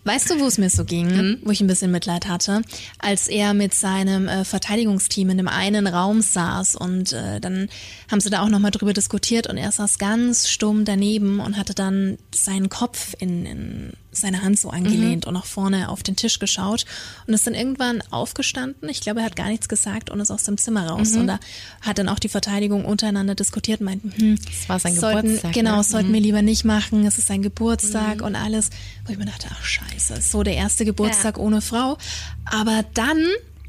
Weißt 0.03 0.29
du, 0.31 0.39
wo 0.39 0.47
es 0.47 0.57
mir 0.57 0.69
so 0.69 0.83
ging, 0.83 1.07
Mhm. 1.07 1.37
wo 1.43 1.51
ich 1.51 1.61
ein 1.61 1.67
bisschen 1.67 1.91
Mitleid 1.91 2.27
hatte, 2.27 2.61
als 2.99 3.27
er 3.27 3.53
mit 3.53 3.73
seinem 3.73 4.27
äh, 4.27 4.43
Verteidigungsteam 4.45 5.29
in 5.29 5.37
dem 5.37 5.47
einen 5.47 5.85
Raum 5.87 6.21
saß 6.21 6.75
und 6.75 7.13
äh, 7.13 7.39
dann 7.39 7.69
haben 8.09 8.19
sie 8.19 8.29
da 8.31 8.41
auch 8.41 8.49
nochmal 8.49 8.71
drüber 8.71 8.93
diskutiert 8.93 9.47
und 9.47 9.57
er 9.57 9.71
saß 9.71 9.99
ganz 9.99 10.49
stumm 10.49 10.85
daneben 10.85 11.39
und 11.39 11.57
hatte 11.57 11.75
dann 11.75 12.17
seinen 12.33 12.69
Kopf 12.69 13.13
in, 13.19 13.45
in 13.45 13.93
seine 14.13 14.41
Hand 14.41 14.59
so 14.59 14.69
angelehnt 14.71 15.25
und 15.25 15.33
nach 15.35 15.45
vorne 15.45 15.87
auf 15.87 16.03
den 16.03 16.17
Tisch 16.17 16.39
geschaut 16.39 16.85
und 17.27 17.33
ist 17.33 17.47
dann 17.47 17.53
irgendwann 17.53 18.03
aufgestanden. 18.11 18.89
Ich 18.89 18.99
glaube, 18.99 19.21
er 19.21 19.25
hat 19.27 19.37
gar 19.37 19.47
nichts 19.47 19.69
gesagt 19.69 20.09
und 20.09 20.19
ist 20.19 20.31
aus 20.31 20.43
dem 20.43 20.57
Zimmer 20.57 20.87
raus. 20.87 21.15
Und 21.15 21.27
da 21.27 21.39
hat 21.79 21.97
dann 21.97 22.09
auch 22.09 22.19
die 22.19 22.27
Verteidigung 22.27 22.83
untereinander 22.83 23.35
diskutiert 23.35 23.79
und 23.79 23.85
meinten, 23.85 24.11
hm, 24.13 24.37
Das 24.43 24.67
war 24.67 24.79
sein 24.79 24.95
sollten, 24.95 25.27
Geburtstag, 25.27 25.53
Genau, 25.53 25.77
ne? 25.77 25.83
sollten 25.85 26.11
wir 26.11 26.19
lieber 26.19 26.41
nicht 26.41 26.65
machen. 26.65 27.05
Es 27.05 27.17
ist 27.19 27.27
sein 27.27 27.41
Geburtstag 27.41 28.21
und 28.21 28.35
alles. 28.35 28.69
Wo 29.05 29.11
ich 29.11 29.17
mir 29.17 29.25
dachte, 29.25 29.47
ach 29.51 29.63
scheiße, 29.63 30.21
so 30.21 30.43
der 30.43 30.55
erste 30.55 30.85
Geburtstag 30.85 31.37
ohne 31.39 31.61
Frau. 31.61 31.97
Aber 32.45 32.83
dann 32.93 33.25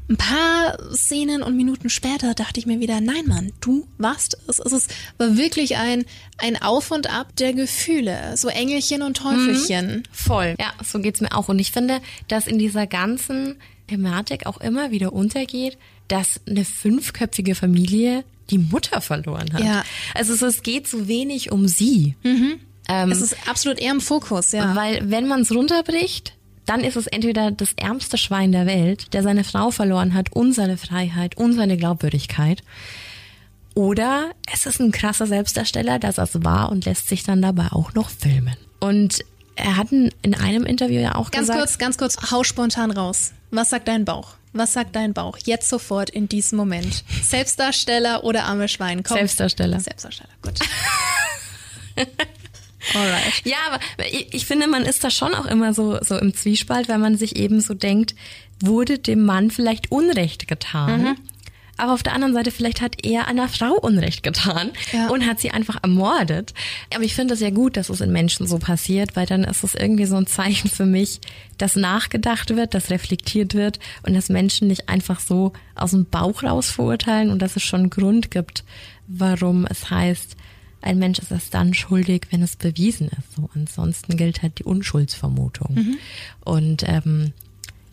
ein 0.09 0.17
paar 0.17 0.77
Szenen 0.93 1.41
und 1.41 1.55
Minuten 1.55 1.89
später 1.89 2.33
dachte 2.33 2.59
ich 2.59 2.65
mir 2.65 2.79
wieder, 2.79 3.01
nein, 3.01 3.25
Mann, 3.25 3.53
du 3.61 3.87
warst 3.97 4.37
es. 4.47 4.59
Es 4.59 4.87
war 5.17 5.37
wirklich 5.37 5.77
ein, 5.77 6.05
ein 6.37 6.61
Auf 6.61 6.91
und 6.91 7.09
Ab 7.09 7.35
der 7.37 7.53
Gefühle. 7.53 8.35
So 8.35 8.49
Engelchen 8.49 9.01
und 9.01 9.17
Teufelchen. 9.17 10.03
Voll. 10.11 10.55
Ja, 10.59 10.73
so 10.83 10.99
geht's 10.99 11.21
mir 11.21 11.35
auch. 11.35 11.47
Und 11.49 11.59
ich 11.59 11.71
finde, 11.71 12.01
dass 12.27 12.47
in 12.47 12.59
dieser 12.59 12.85
ganzen 12.85 13.55
Thematik 13.87 14.45
auch 14.45 14.59
immer 14.59 14.91
wieder 14.91 15.13
untergeht, 15.13 15.77
dass 16.09 16.41
eine 16.47 16.65
fünfköpfige 16.65 17.55
Familie 17.55 18.23
die 18.49 18.57
Mutter 18.57 19.01
verloren 19.01 19.53
hat. 19.53 19.63
Ja. 19.63 19.83
Also 20.13 20.33
es, 20.33 20.41
es 20.41 20.63
geht 20.63 20.87
so 20.87 21.07
wenig 21.07 21.51
um 21.51 21.67
sie. 21.67 22.15
Ähm, 22.89 23.11
Es 23.11 23.21
ist 23.21 23.35
absolut 23.47 23.79
eher 23.79 23.91
im 23.91 24.01
Fokus, 24.01 24.51
ja. 24.51 24.75
Weil 24.75 25.09
wenn 25.09 25.27
man 25.27 25.41
es 25.41 25.51
runterbricht, 25.51 26.33
dann 26.65 26.81
ist 26.81 26.95
es 26.95 27.07
entweder 27.07 27.51
das 27.51 27.73
ärmste 27.75 28.17
Schwein 28.17 28.51
der 28.51 28.65
Welt, 28.65 29.13
der 29.13 29.23
seine 29.23 29.43
Frau 29.43 29.71
verloren 29.71 30.13
hat 30.13 30.31
und 30.33 30.53
seine 30.53 30.77
Freiheit 30.77 31.37
und 31.37 31.53
seine 31.53 31.77
Glaubwürdigkeit. 31.77 32.63
Oder 33.75 34.31
es 34.53 34.65
ist 34.65 34.79
ein 34.79 34.91
krasser 34.91 35.25
Selbstdarsteller, 35.27 35.99
dass 35.99 36.17
es 36.17 36.43
war 36.43 36.71
und 36.71 36.85
lässt 36.85 37.07
sich 37.07 37.23
dann 37.23 37.41
dabei 37.41 37.67
auch 37.71 37.93
noch 37.93 38.09
filmen. 38.09 38.55
Und 38.79 39.19
er 39.55 39.77
hat 39.77 39.91
in 39.91 40.11
in 40.21 40.35
einem 40.35 40.63
Interview 40.65 40.99
ja 40.99 41.15
auch 41.15 41.31
Ganz 41.31 41.47
gesagt, 41.47 41.59
kurz, 41.59 41.77
ganz 41.77 41.97
kurz, 41.97 42.31
hau 42.31 42.43
spontan 42.43 42.91
raus. 42.91 43.33
Was 43.51 43.69
sagt 43.69 43.87
dein 43.87 44.05
Bauch? 44.05 44.35
Was 44.53 44.73
sagt 44.73 44.95
dein 44.95 45.13
Bauch? 45.13 45.37
Jetzt 45.43 45.69
sofort 45.69 46.09
in 46.11 46.29
diesem 46.29 46.57
Moment. 46.57 47.03
Selbstdarsteller 47.23 48.23
oder 48.23 48.43
arme 48.45 48.67
Schwein? 48.67 49.03
Komm. 49.03 49.17
Selbstdarsteller. 49.17 49.79
Selbstdarsteller, 49.79 50.29
gut. 50.41 50.59
Alright. 52.93 53.41
Ja, 53.45 53.57
aber 53.71 53.79
ich, 54.11 54.33
ich 54.33 54.45
finde, 54.45 54.67
man 54.67 54.83
ist 54.83 55.03
da 55.03 55.09
schon 55.09 55.33
auch 55.33 55.45
immer 55.45 55.73
so, 55.73 55.97
so 56.01 56.17
im 56.17 56.33
Zwiespalt, 56.33 56.89
weil 56.89 56.97
man 56.99 57.17
sich 57.17 57.35
eben 57.35 57.61
so 57.61 57.73
denkt, 57.73 58.15
wurde 58.59 58.99
dem 58.99 59.23
Mann 59.23 59.51
vielleicht 59.51 59.91
Unrecht 59.91 60.47
getan? 60.47 61.01
Mhm. 61.01 61.15
Aber 61.75 61.93
auf 61.93 62.03
der 62.03 62.13
anderen 62.13 62.35
Seite, 62.35 62.51
vielleicht 62.51 62.81
hat 62.81 63.03
er 63.03 63.27
einer 63.27 63.49
Frau 63.49 63.73
Unrecht 63.73 64.21
getan 64.21 64.69
Ja. 64.91 65.07
und 65.07 65.25
hat 65.25 65.39
sie 65.39 65.49
einfach 65.49 65.79
ermordet. 65.81 66.53
Aber 66.93 67.03
ich 67.03 67.15
finde 67.15 67.33
es 67.33 67.39
ja 67.39 67.49
gut, 67.49 67.77
dass 67.77 67.89
es 67.89 67.99
in 67.99 68.11
Menschen 68.11 68.45
so 68.45 68.59
passiert, 68.59 69.15
weil 69.15 69.25
dann 69.25 69.43
ist 69.43 69.63
es 69.63 69.73
irgendwie 69.73 70.05
so 70.05 70.15
ein 70.15 70.27
Zeichen 70.27 70.69
für 70.69 70.85
mich, 70.85 71.19
dass 71.57 71.75
nachgedacht 71.75 72.55
wird, 72.55 72.75
dass 72.75 72.91
reflektiert 72.91 73.55
wird 73.55 73.79
und 74.03 74.13
dass 74.13 74.29
Menschen 74.29 74.67
nicht 74.67 74.87
einfach 74.87 75.19
so 75.19 75.53
aus 75.73 75.91
dem 75.91 76.05
Bauch 76.05 76.43
raus 76.43 76.69
verurteilen 76.69 77.31
und 77.31 77.41
dass 77.41 77.55
es 77.55 77.63
schon 77.63 77.81
einen 77.81 77.89
Grund 77.89 78.29
gibt, 78.29 78.63
warum 79.07 79.65
es 79.65 79.89
heißt, 79.89 80.35
ein 80.83 80.99
Mensch 80.99 81.19
ist 81.19 81.31
erst 81.31 81.53
dann 81.53 81.73
schuldig, 81.73 82.27
wenn 82.31 82.41
es 82.43 82.55
bewiesen 82.55 83.07
ist. 83.09 83.35
So, 83.35 83.49
ansonsten 83.55 84.17
gilt 84.17 84.41
halt 84.41 84.59
die 84.59 84.63
Unschuldsvermutung. 84.63 85.73
Mhm. 85.75 85.97
Und 86.43 86.83
ähm, 86.87 87.33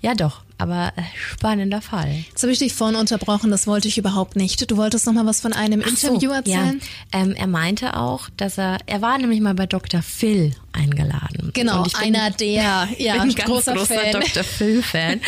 ja 0.02 0.14
doch, 0.14 0.40
aber 0.56 0.92
äh, 0.96 1.02
spannender 1.14 1.82
Fall. 1.82 2.24
Jetzt 2.30 2.42
habe 2.42 2.52
ich 2.52 2.58
dich 2.58 2.72
vorhin 2.72 2.96
unterbrochen, 2.96 3.50
das 3.50 3.66
wollte 3.66 3.86
ich 3.86 3.98
überhaupt 3.98 4.34
nicht. 4.34 4.70
Du 4.70 4.78
wolltest 4.78 5.04
noch 5.04 5.12
mal 5.12 5.26
was 5.26 5.42
von 5.42 5.52
einem 5.52 5.82
Interview 5.82 6.30
So, 6.30 6.34
erzählen? 6.34 6.80
Ja. 7.12 7.20
Ähm, 7.20 7.34
er 7.34 7.46
meinte 7.46 7.94
auch, 7.98 8.30
dass 8.38 8.56
er, 8.56 8.78
er 8.86 9.02
war 9.02 9.18
nämlich 9.18 9.40
mal 9.42 9.52
bei 9.54 9.66
Dr. 9.66 10.00
Phil 10.00 10.54
eingeladen. 10.72 11.50
Genau, 11.52 11.84
ich 11.84 11.92
bin- 11.92 12.14
einer 12.16 12.30
der, 12.30 12.88
ja, 12.98 13.12
bin 13.12 13.20
ein 13.22 13.34
ganz 13.34 13.44
großer, 13.50 13.74
großer. 13.74 14.10
Dr. 14.12 14.42
Phil-Fan. 14.42 15.20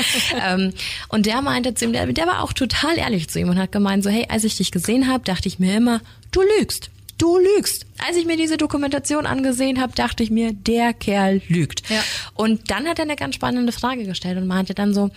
ähm, 0.43 0.73
und 1.09 1.27
der 1.27 1.43
meinte 1.43 1.75
zu 1.75 1.85
ihm, 1.85 1.93
der, 1.93 2.07
der 2.07 2.27
war 2.27 2.43
auch 2.43 2.55
total 2.55 2.97
ehrlich 2.97 3.29
zu 3.29 3.39
ihm 3.41 3.51
und 3.51 3.59
hat 3.59 3.73
gemeint, 3.73 4.03
so, 4.03 4.09
hey, 4.09 4.25
als 4.31 4.45
ich 4.45 4.57
dich 4.57 4.71
gesehen 4.73 5.07
habe, 5.07 5.23
dachte 5.25 5.49
ich 5.49 5.59
mir 5.59 5.77
immer, 5.77 6.01
du 6.31 6.41
lügst. 6.59 6.89
Du 7.23 7.39
lügst. 7.39 7.87
Als 8.05 8.17
ich 8.17 8.27
mir 8.27 8.37
diese 8.37 8.57
Dokumentation 8.57 9.27
angesehen 9.27 9.81
habe, 9.81 9.93
dachte 9.95 10.25
ich 10.25 10.33
mir, 10.33 10.53
der 10.53 10.93
Kerl 10.93 11.41
lügt. 11.47 11.89
Ja. 11.89 12.01
Und 12.35 12.69
dann 12.69 12.89
hat 12.89 12.99
er 12.99 13.05
eine 13.05 13.15
ganz 13.15 13.37
spannende 13.37 13.71
Frage 13.71 14.03
gestellt 14.07 14.39
und 14.39 14.49
meinte 14.49 14.75
dann 14.75 14.93
so, 14.93 15.11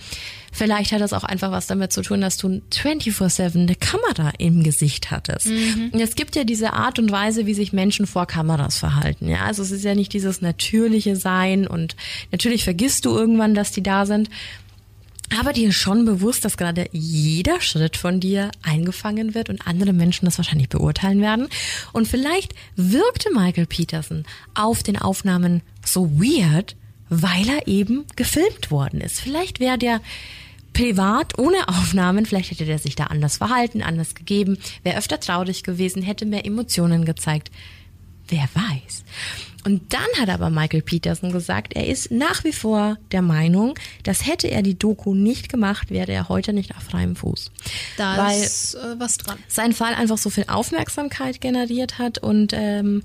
vielleicht 0.52 0.91
hat 0.91 1.02
das 1.02 1.14
auch 1.14 1.23
einfach 1.23 1.49
was 1.49 1.65
damit 1.65 1.91
zu 1.91 2.03
tun, 2.03 2.22
dass 2.22 2.38
du 2.38 2.61
24-7 2.72 3.60
eine 3.60 3.73
Kamera 3.73 4.34
im 4.38 4.61
Gesicht 4.61 5.10
hattest. 5.10 5.48
Und 5.48 5.99
es 5.99 6.14
gibt 6.14 6.36
ja 6.36 6.44
diese 6.44 6.73
Art 6.73 6.99
und 6.99 7.11
Weise, 7.11 7.48
wie 7.48 7.56
sich 7.56 7.73
Menschen 7.73 8.06
vor 8.06 8.27
Kameras 8.27 8.77
verhalten. 8.77 9.27
Ja, 9.27 9.45
also 9.45 9.64
es 9.64 9.72
ist 9.72 9.84
ja 9.84 9.95
nicht 9.95 10.14
dieses 10.14 10.44
natürliche 10.44 11.15
Sein 11.15 11.65
und 11.65 11.95
natürlich 12.32 12.64
vergisst 12.64 13.06
du 13.06 13.18
irgendwann, 13.18 13.56
dass 13.56 13.72
die 13.72 13.82
da 13.82 14.06
sind. 14.06 14.30
Aber 15.38 15.53
dir 15.53 15.72
schon 15.72 16.06
bewusst, 16.06 16.45
dass 16.45 16.57
gerade 16.57 16.88
jeder 16.91 17.60
Schritt 17.61 17.97
von 17.97 18.19
dir 18.19 18.52
eingefangen 18.61 19.34
wird 19.34 19.49
und 19.49 19.65
andere 19.68 19.93
Menschen 19.93 20.26
das 20.26 20.38
wahrscheinlich 20.38 20.69
beurteilen 20.69 21.22
werden. 21.22 21.47
Und 21.93 22.07
vielleicht 22.07 22.53
wirkte 22.76 23.34
Michael 23.34 23.65
Peterson 23.65 24.23
auf 24.53 24.84
den 24.84 24.97
Aufnahmen 24.97 25.61
so 25.84 26.11
weird, 26.19 26.76
weil 27.10 27.47
er 27.49 27.68
eben 27.68 28.06
gefilmt 28.15 28.72
worden 28.72 29.02
ist. 29.02 29.19
Vielleicht 29.19 29.60
wäre 29.60 29.77
der 29.77 30.02
privat 30.73 31.39
ohne 31.39 31.68
Aufnahmen, 31.68 32.26
vielleicht 32.26 32.52
hätte 32.52 32.65
der 32.65 32.80
sich 32.80 32.95
da 32.95 33.06
anders 33.06 33.38
verhalten, 33.38 33.81
anders 33.81 34.14
gegeben, 34.14 34.57
wäre 34.84 34.97
öfter 34.97 35.19
traurig 35.19 35.64
gewesen, 35.64 36.03
hätte 36.03 36.26
mehr 36.26 36.45
Emotionen 36.45 37.06
gezeigt. 37.06 37.49
Wer 38.27 38.47
weiß. 38.53 39.03
Und 39.65 39.93
dann 39.93 40.07
hat 40.19 40.29
aber 40.29 40.51
Michael 40.51 40.83
Peterson 40.83 41.31
gesagt, 41.31 41.73
er 41.73 41.87
ist 41.87 42.11
nach 42.11 42.43
wie 42.43 42.53
vor 42.53 42.97
der 43.11 43.23
Meinung, 43.23 43.73
dass 44.03 44.25
hätte 44.25 44.47
er 44.47 44.61
die 44.61 44.77
Doku 44.77 45.15
nicht 45.15 45.49
gemacht, 45.49 45.89
wäre 45.89 46.11
er 46.11 46.29
heute 46.29 46.53
nicht 46.53 46.75
auf 46.77 46.83
freiem 46.83 47.15
Fuß. 47.15 47.51
Da 47.97 48.17
Weil 48.17 48.43
ist 48.43 48.75
äh, 48.75 48.99
was 48.99 49.17
dran. 49.17 49.39
sein 49.47 49.73
Fall 49.73 49.95
einfach 49.95 50.19
so 50.19 50.29
viel 50.29 50.45
Aufmerksamkeit 50.47 51.41
generiert 51.41 51.97
hat 51.97 52.19
und 52.19 52.53
ähm, 52.53 53.01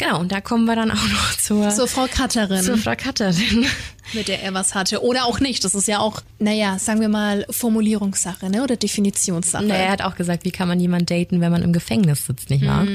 genau, 0.00 0.18
und 0.20 0.32
da 0.32 0.40
kommen 0.40 0.64
wir 0.64 0.74
dann 0.74 0.90
auch 0.90 0.94
noch 1.08 1.36
zur, 1.38 1.70
So, 1.70 1.86
Frau 1.86 2.06
Cutterin, 2.06 2.62
zur 2.62 2.76
Frau 2.78 2.94
Cutterin. 2.96 3.66
mit 4.12 4.26
der 4.26 4.42
er 4.42 4.52
was 4.54 4.74
hatte. 4.74 5.04
Oder 5.04 5.24
auch 5.26 5.38
nicht. 5.38 5.62
Das 5.64 5.74
ist 5.76 5.86
ja 5.86 6.00
auch, 6.00 6.20
naja, 6.40 6.78
sagen 6.80 7.00
wir 7.00 7.08
mal, 7.08 7.46
Formulierungssache, 7.48 8.50
ne? 8.50 8.62
Oder 8.64 8.74
Definitionssache. 8.76 9.64
Naja, 9.64 9.84
er 9.84 9.92
hat 9.92 10.02
auch 10.02 10.16
gesagt, 10.16 10.44
wie 10.44 10.50
kann 10.50 10.66
man 10.66 10.80
jemand 10.80 11.10
daten, 11.10 11.40
wenn 11.40 11.52
man 11.52 11.62
im 11.62 11.72
Gefängnis 11.72 12.26
sitzt, 12.26 12.50
nicht 12.50 12.66
wahr? 12.66 12.86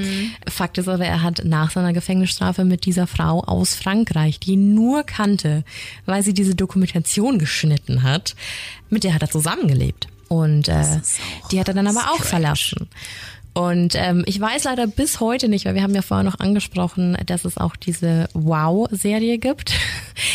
Fakt 0.49 0.77
ist 0.77 0.89
aber, 0.89 1.05
er 1.05 1.21
hat 1.21 1.43
nach 1.45 1.71
seiner 1.71 1.93
Gefängnisstrafe 1.93 2.65
mit 2.65 2.85
dieser 2.85 3.07
Frau 3.07 3.39
aus 3.41 3.75
Frankreich, 3.75 4.39
die 4.41 4.51
ihn 4.53 4.73
nur 4.73 5.03
kannte, 5.03 5.63
weil 6.05 6.21
sie 6.23 6.33
diese 6.33 6.55
Dokumentation 6.55 7.39
geschnitten 7.39 8.03
hat, 8.03 8.35
mit 8.89 9.03
der 9.05 9.13
hat 9.13 9.21
er 9.21 9.29
zusammengelebt. 9.29 10.07
Und 10.27 10.67
äh, 10.67 10.83
die 11.51 11.59
hat 11.59 11.67
er 11.67 11.75
dann 11.75 11.87
aber 11.87 12.11
auch 12.11 12.15
strange. 12.15 12.29
verlassen. 12.29 12.89
Und 13.55 13.95
ähm, 13.95 14.23
ich 14.27 14.39
weiß 14.39 14.65
leider 14.65 14.85
bis 14.85 15.21
heute 15.21 15.47
nicht, 15.47 15.65
weil 15.65 15.75
wir 15.75 15.81
haben 15.81 15.95
ja 15.95 16.01
vorher 16.01 16.25
noch 16.25 16.41
angesprochen, 16.41 17.17
dass 17.25 17.45
es 17.45 17.57
auch 17.57 17.77
diese 17.77 18.27
Wow-Serie 18.33 19.37
gibt. 19.37 19.71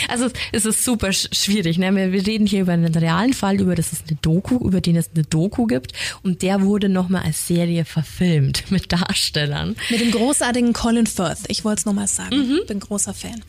Also 0.09 0.28
es 0.52 0.65
ist 0.66 0.85
super 0.85 1.09
sch- 1.09 1.35
schwierig. 1.35 1.78
Ne? 1.78 1.94
Wir 1.94 2.12
wir 2.12 2.27
reden 2.27 2.47
hier 2.47 2.62
über 2.62 2.73
einen 2.73 2.94
realen 2.94 3.32
Fall, 3.32 3.61
über 3.61 3.74
das 3.74 3.93
es 3.93 4.02
eine 4.09 4.16
Doku, 4.23 4.57
über 4.57 4.81
den 4.81 4.97
es 4.97 5.11
eine 5.15 5.24
Doku 5.24 5.66
gibt. 5.66 5.93
Und 6.23 6.43
der 6.43 6.62
wurde 6.62 6.89
nochmal 6.89 7.23
als 7.23 7.47
Serie 7.47 7.85
verfilmt 7.85 8.65
mit 8.70 8.93
Darstellern. 8.93 9.77
Mit 9.90 10.01
dem 10.01 10.11
großartigen 10.11 10.73
Colin 10.73 11.07
Firth. 11.07 11.39
Ich 11.48 11.65
wollte 11.65 11.81
es 11.81 11.86
nochmal 11.86 12.07
sagen. 12.09 12.36
Mhm. 12.36 12.61
Bin 12.66 12.81
großer 12.81 13.15
Fan. 13.15 13.40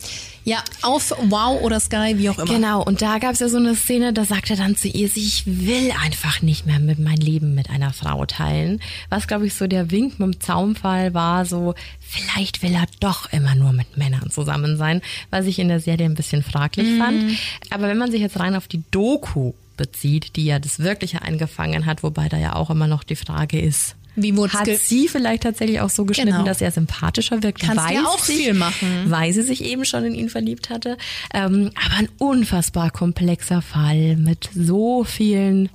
Ja, 0.44 0.62
auf 0.82 1.12
Wow 1.28 1.62
oder 1.62 1.78
Sky, 1.78 2.14
wie 2.16 2.28
auch 2.28 2.38
immer. 2.38 2.52
Genau, 2.52 2.82
und 2.82 3.00
da 3.00 3.18
gab 3.18 3.34
es 3.34 3.38
ja 3.38 3.48
so 3.48 3.58
eine 3.58 3.76
Szene, 3.76 4.12
da 4.12 4.24
sagt 4.24 4.50
er 4.50 4.56
dann 4.56 4.74
zu 4.74 4.88
ihr, 4.88 5.08
ich 5.14 5.44
will 5.46 5.92
einfach 6.02 6.42
nicht 6.42 6.66
mehr 6.66 6.80
mit 6.80 6.98
mein 6.98 7.16
Leben 7.18 7.54
mit 7.54 7.70
einer 7.70 7.92
Frau 7.92 8.26
teilen. 8.26 8.80
Was, 9.08 9.28
glaube 9.28 9.46
ich, 9.46 9.54
so 9.54 9.68
der 9.68 9.92
Wink 9.92 10.18
mit 10.18 10.34
dem 10.34 10.40
Zaumfall 10.40 11.14
war, 11.14 11.44
so, 11.46 11.74
vielleicht 12.00 12.60
will 12.62 12.74
er 12.74 12.86
doch 12.98 13.32
immer 13.32 13.54
nur 13.54 13.72
mit 13.72 13.96
Männern 13.96 14.30
zusammen 14.30 14.76
sein, 14.76 15.00
was 15.30 15.46
ich 15.46 15.60
in 15.60 15.68
der 15.68 15.78
Serie 15.78 16.06
ein 16.06 16.14
bisschen 16.14 16.21
fraglich 16.42 16.98
fand. 16.98 17.24
Aber 17.70 17.88
wenn 17.88 17.98
man 17.98 18.10
sich 18.10 18.20
jetzt 18.20 18.38
rein 18.38 18.54
auf 18.54 18.68
die 18.68 18.82
Doku 18.90 19.52
bezieht, 19.76 20.36
die 20.36 20.44
ja 20.44 20.58
das 20.58 20.78
Wirkliche 20.78 21.22
eingefangen 21.22 21.86
hat, 21.86 22.02
wobei 22.02 22.28
da 22.28 22.38
ja 22.38 22.54
auch 22.54 22.70
immer 22.70 22.86
noch 22.86 23.02
die 23.04 23.16
Frage 23.16 23.60
ist, 23.60 23.96
Wie 24.14 24.32
hat 24.36 24.68
sie 24.68 25.08
vielleicht 25.08 25.42
tatsächlich 25.44 25.80
auch 25.80 25.88
so 25.88 26.04
geschnitten, 26.04 26.32
Genau. 26.32 26.44
dass 26.44 26.60
er 26.60 26.70
sympathischer 26.70 27.42
wirkt, 27.42 27.60
Kannst 27.62 27.82
weil 27.84 27.94
ja 27.94 28.04
auch 28.04 28.18
sie, 28.22 28.34
viel 28.34 28.54
machen. 28.54 29.06
weil 29.06 29.32
sie 29.32 29.42
sich 29.42 29.64
eben 29.64 29.84
schon 29.86 30.04
in 30.04 30.14
ihn 30.14 30.28
verliebt 30.28 30.68
hatte. 30.70 30.98
Ähm, 31.32 31.70
aber 31.82 31.94
ein 31.96 32.08
unfassbar 32.18 32.90
komplexer 32.90 33.62
Fall 33.62 34.16
mit 34.16 34.50
so 34.54 35.04
vielen 35.04 35.70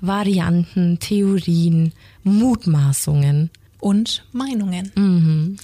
Varianten, 0.00 0.98
Theorien, 0.98 1.92
Mutmaßungen. 2.22 3.50
Und 3.80 4.24
Meinungen. 4.32 4.90
Mhm. 4.94 5.56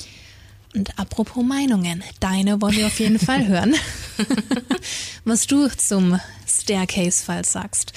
Und 0.75 0.99
apropos 0.99 1.45
Meinungen, 1.45 2.05
deine 2.21 2.61
wollen 2.61 2.77
wir 2.77 2.87
auf 2.87 3.01
jeden 3.01 3.19
Fall 3.19 3.47
hören. 3.47 3.75
Was 5.25 5.47
du 5.47 5.69
zum 5.69 6.21
Staircase-Fall 6.61 7.45
sagst. 7.45 7.93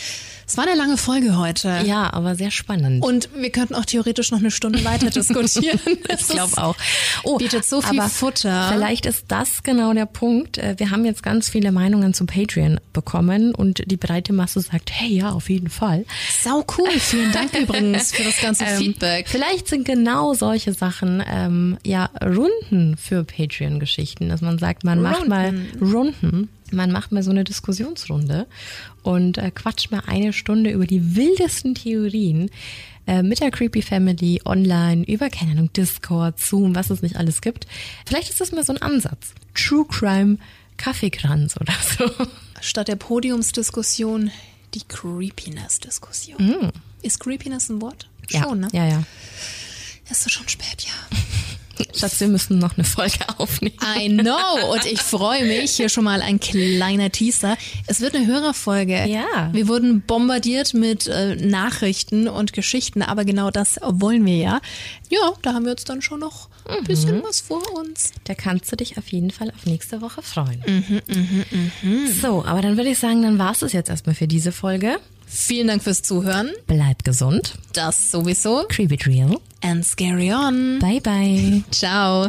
Es 0.45 0.57
war 0.57 0.67
eine 0.67 0.75
lange 0.75 0.97
Folge 0.97 1.37
heute. 1.37 1.81
Ja, 1.85 2.11
aber 2.13 2.35
sehr 2.35 2.51
spannend. 2.51 3.03
Und 3.03 3.29
wir 3.35 3.49
könnten 3.49 3.75
auch 3.75 3.85
theoretisch 3.85 4.29
noch 4.31 4.39
eine 4.39 4.51
Stunde 4.51 4.83
weiter 4.83 5.09
diskutieren. 5.09 5.79
ich 5.85 6.27
glaube 6.27 6.57
auch. 6.61 6.75
Oh, 7.23 7.37
bietet 7.37 7.65
so 7.65 7.81
viel 7.81 7.99
aber 7.99 8.09
Futter. 8.09 8.69
Vielleicht 8.73 9.05
ist 9.05 9.25
das 9.29 9.63
genau 9.63 9.93
der 9.93 10.05
Punkt. 10.05 10.57
Äh, 10.57 10.75
Wir 10.77 10.91
haben 10.91 11.05
jetzt 11.05 11.23
ganz 11.23 11.49
viele 11.49 11.71
Meinungen 11.71 12.13
zu 12.13 12.25
Patreon 12.25 12.79
bekommen 12.91 13.55
und 13.55 13.83
die 13.89 13.97
breite 13.97 14.33
Masse 14.33 14.59
sagt, 14.61 14.91
hey, 14.91 15.13
ja, 15.17 15.31
auf 15.31 15.49
jeden 15.49 15.69
Fall. 15.69 16.05
Sau 16.43 16.65
cool. 16.77 16.89
Vielen 16.99 17.31
Dank 17.31 17.53
übrigens 17.59 18.11
für 18.11 18.23
das 18.23 18.39
ganze 18.41 18.65
Ähm, 18.65 18.77
Feedback. 18.77 19.27
Vielleicht 19.29 19.69
sind 19.69 19.85
genau 19.85 20.33
solche 20.33 20.73
Sachen 20.73 21.23
ähm, 21.25 21.77
ja 21.85 22.09
Runden 22.23 22.97
für 22.97 23.23
Patreon-Geschichten, 23.23 24.29
dass 24.29 24.41
man 24.41 24.59
sagt, 24.59 24.83
man 24.83 25.01
macht 25.01 25.27
mal 25.27 25.53
Runden. 25.81 26.49
Man 26.73 26.91
macht 26.91 27.11
mal 27.11 27.23
so 27.23 27.31
eine 27.31 27.43
Diskussionsrunde 27.43 28.47
und 29.03 29.37
äh, 29.37 29.51
quatscht 29.51 29.91
mal 29.91 30.03
eine 30.05 30.33
Stunde 30.33 30.71
über 30.71 30.85
die 30.85 31.15
wildesten 31.15 31.75
Theorien 31.75 32.49
äh, 33.07 33.23
mit 33.23 33.39
der 33.39 33.51
Creepy 33.51 33.81
Family 33.81 34.41
online 34.45 35.03
über, 35.05 35.29
keine 35.29 35.51
Ahnung, 35.51 35.71
Discord, 35.73 36.39
Zoom, 36.39 36.75
was 36.75 36.89
es 36.89 37.01
nicht 37.01 37.15
alles 37.17 37.41
gibt. 37.41 37.67
Vielleicht 38.05 38.29
ist 38.29 38.41
das 38.41 38.51
mal 38.51 38.63
so 38.63 38.73
ein 38.73 38.81
Ansatz. 38.81 39.33
True 39.53 39.85
Crime 39.87 40.37
Kaffeekranz 40.77 41.55
oder 41.59 41.73
so. 41.97 42.09
Statt 42.61 42.87
der 42.87 42.95
Podiumsdiskussion 42.95 44.31
die 44.73 44.81
Creepiness-Diskussion. 44.87 46.71
Ist 47.01 47.19
Creepiness 47.19 47.69
ein 47.69 47.81
Wort? 47.81 48.09
Ja, 48.29 48.43
Schon, 48.43 48.61
ne? 48.61 48.67
ja, 48.71 48.87
ja. 48.87 49.03
Ist 50.09 50.29
schon 50.31 50.47
spät, 50.47 50.81
ja. 50.81 51.17
Schatz, 51.95 52.19
wir 52.19 52.27
müssen 52.27 52.59
noch 52.59 52.77
eine 52.77 52.83
Folge 52.83 53.17
aufnehmen. 53.37 53.75
I 53.97 54.09
know. 54.09 54.71
Und 54.71 54.85
ich 54.85 55.01
freue 55.01 55.45
mich. 55.45 55.71
Hier 55.71 55.89
schon 55.89 56.03
mal 56.03 56.21
ein 56.21 56.39
kleiner 56.39 57.11
Teaser. 57.11 57.57
Es 57.87 58.01
wird 58.01 58.15
eine 58.15 58.27
Hörerfolge. 58.27 59.05
Ja. 59.05 59.49
Wir 59.51 59.67
wurden 59.67 60.01
bombardiert 60.01 60.73
mit 60.73 61.07
äh, 61.07 61.35
Nachrichten 61.35 62.27
und 62.27 62.53
Geschichten, 62.53 63.01
aber 63.01 63.25
genau 63.25 63.49
das 63.51 63.79
wollen 63.83 64.25
wir 64.25 64.37
ja. 64.37 64.61
Ja, 65.09 65.33
da 65.41 65.53
haben 65.53 65.65
wir 65.65 65.71
uns 65.71 65.83
dann 65.83 66.01
schon 66.01 66.19
noch 66.19 66.49
ein 66.67 66.83
bisschen 66.85 67.21
was 67.23 67.41
vor 67.41 67.61
uns. 67.75 68.11
Da 68.23 68.35
kannst 68.35 68.71
du 68.71 68.75
dich 68.75 68.97
auf 68.97 69.07
jeden 69.09 69.31
Fall 69.31 69.49
auf 69.49 69.65
nächste 69.65 70.01
Woche 70.01 70.21
freuen. 70.21 70.63
So, 72.21 72.45
aber 72.45 72.61
dann 72.61 72.77
würde 72.77 72.89
ich 72.89 72.99
sagen, 72.99 73.21
dann 73.23 73.37
war 73.37 73.51
es 73.51 73.61
es 73.61 73.73
jetzt 73.73 73.89
erstmal 73.89 74.15
für 74.15 74.27
diese 74.27 74.51
Folge. 74.51 74.99
Vielen 75.25 75.67
Dank 75.67 75.83
fürs 75.83 76.01
Zuhören. 76.01 76.51
Bleib 76.67 77.03
gesund. 77.03 77.55
Das 77.73 78.11
sowieso. 78.11 78.65
Creepy 78.69 78.97
Real. 79.05 79.37
And 79.61 79.85
scary 79.85 80.31
on. 80.31 80.79
Bye, 80.79 80.99
bye. 81.01 81.63
Ciao. 81.71 82.27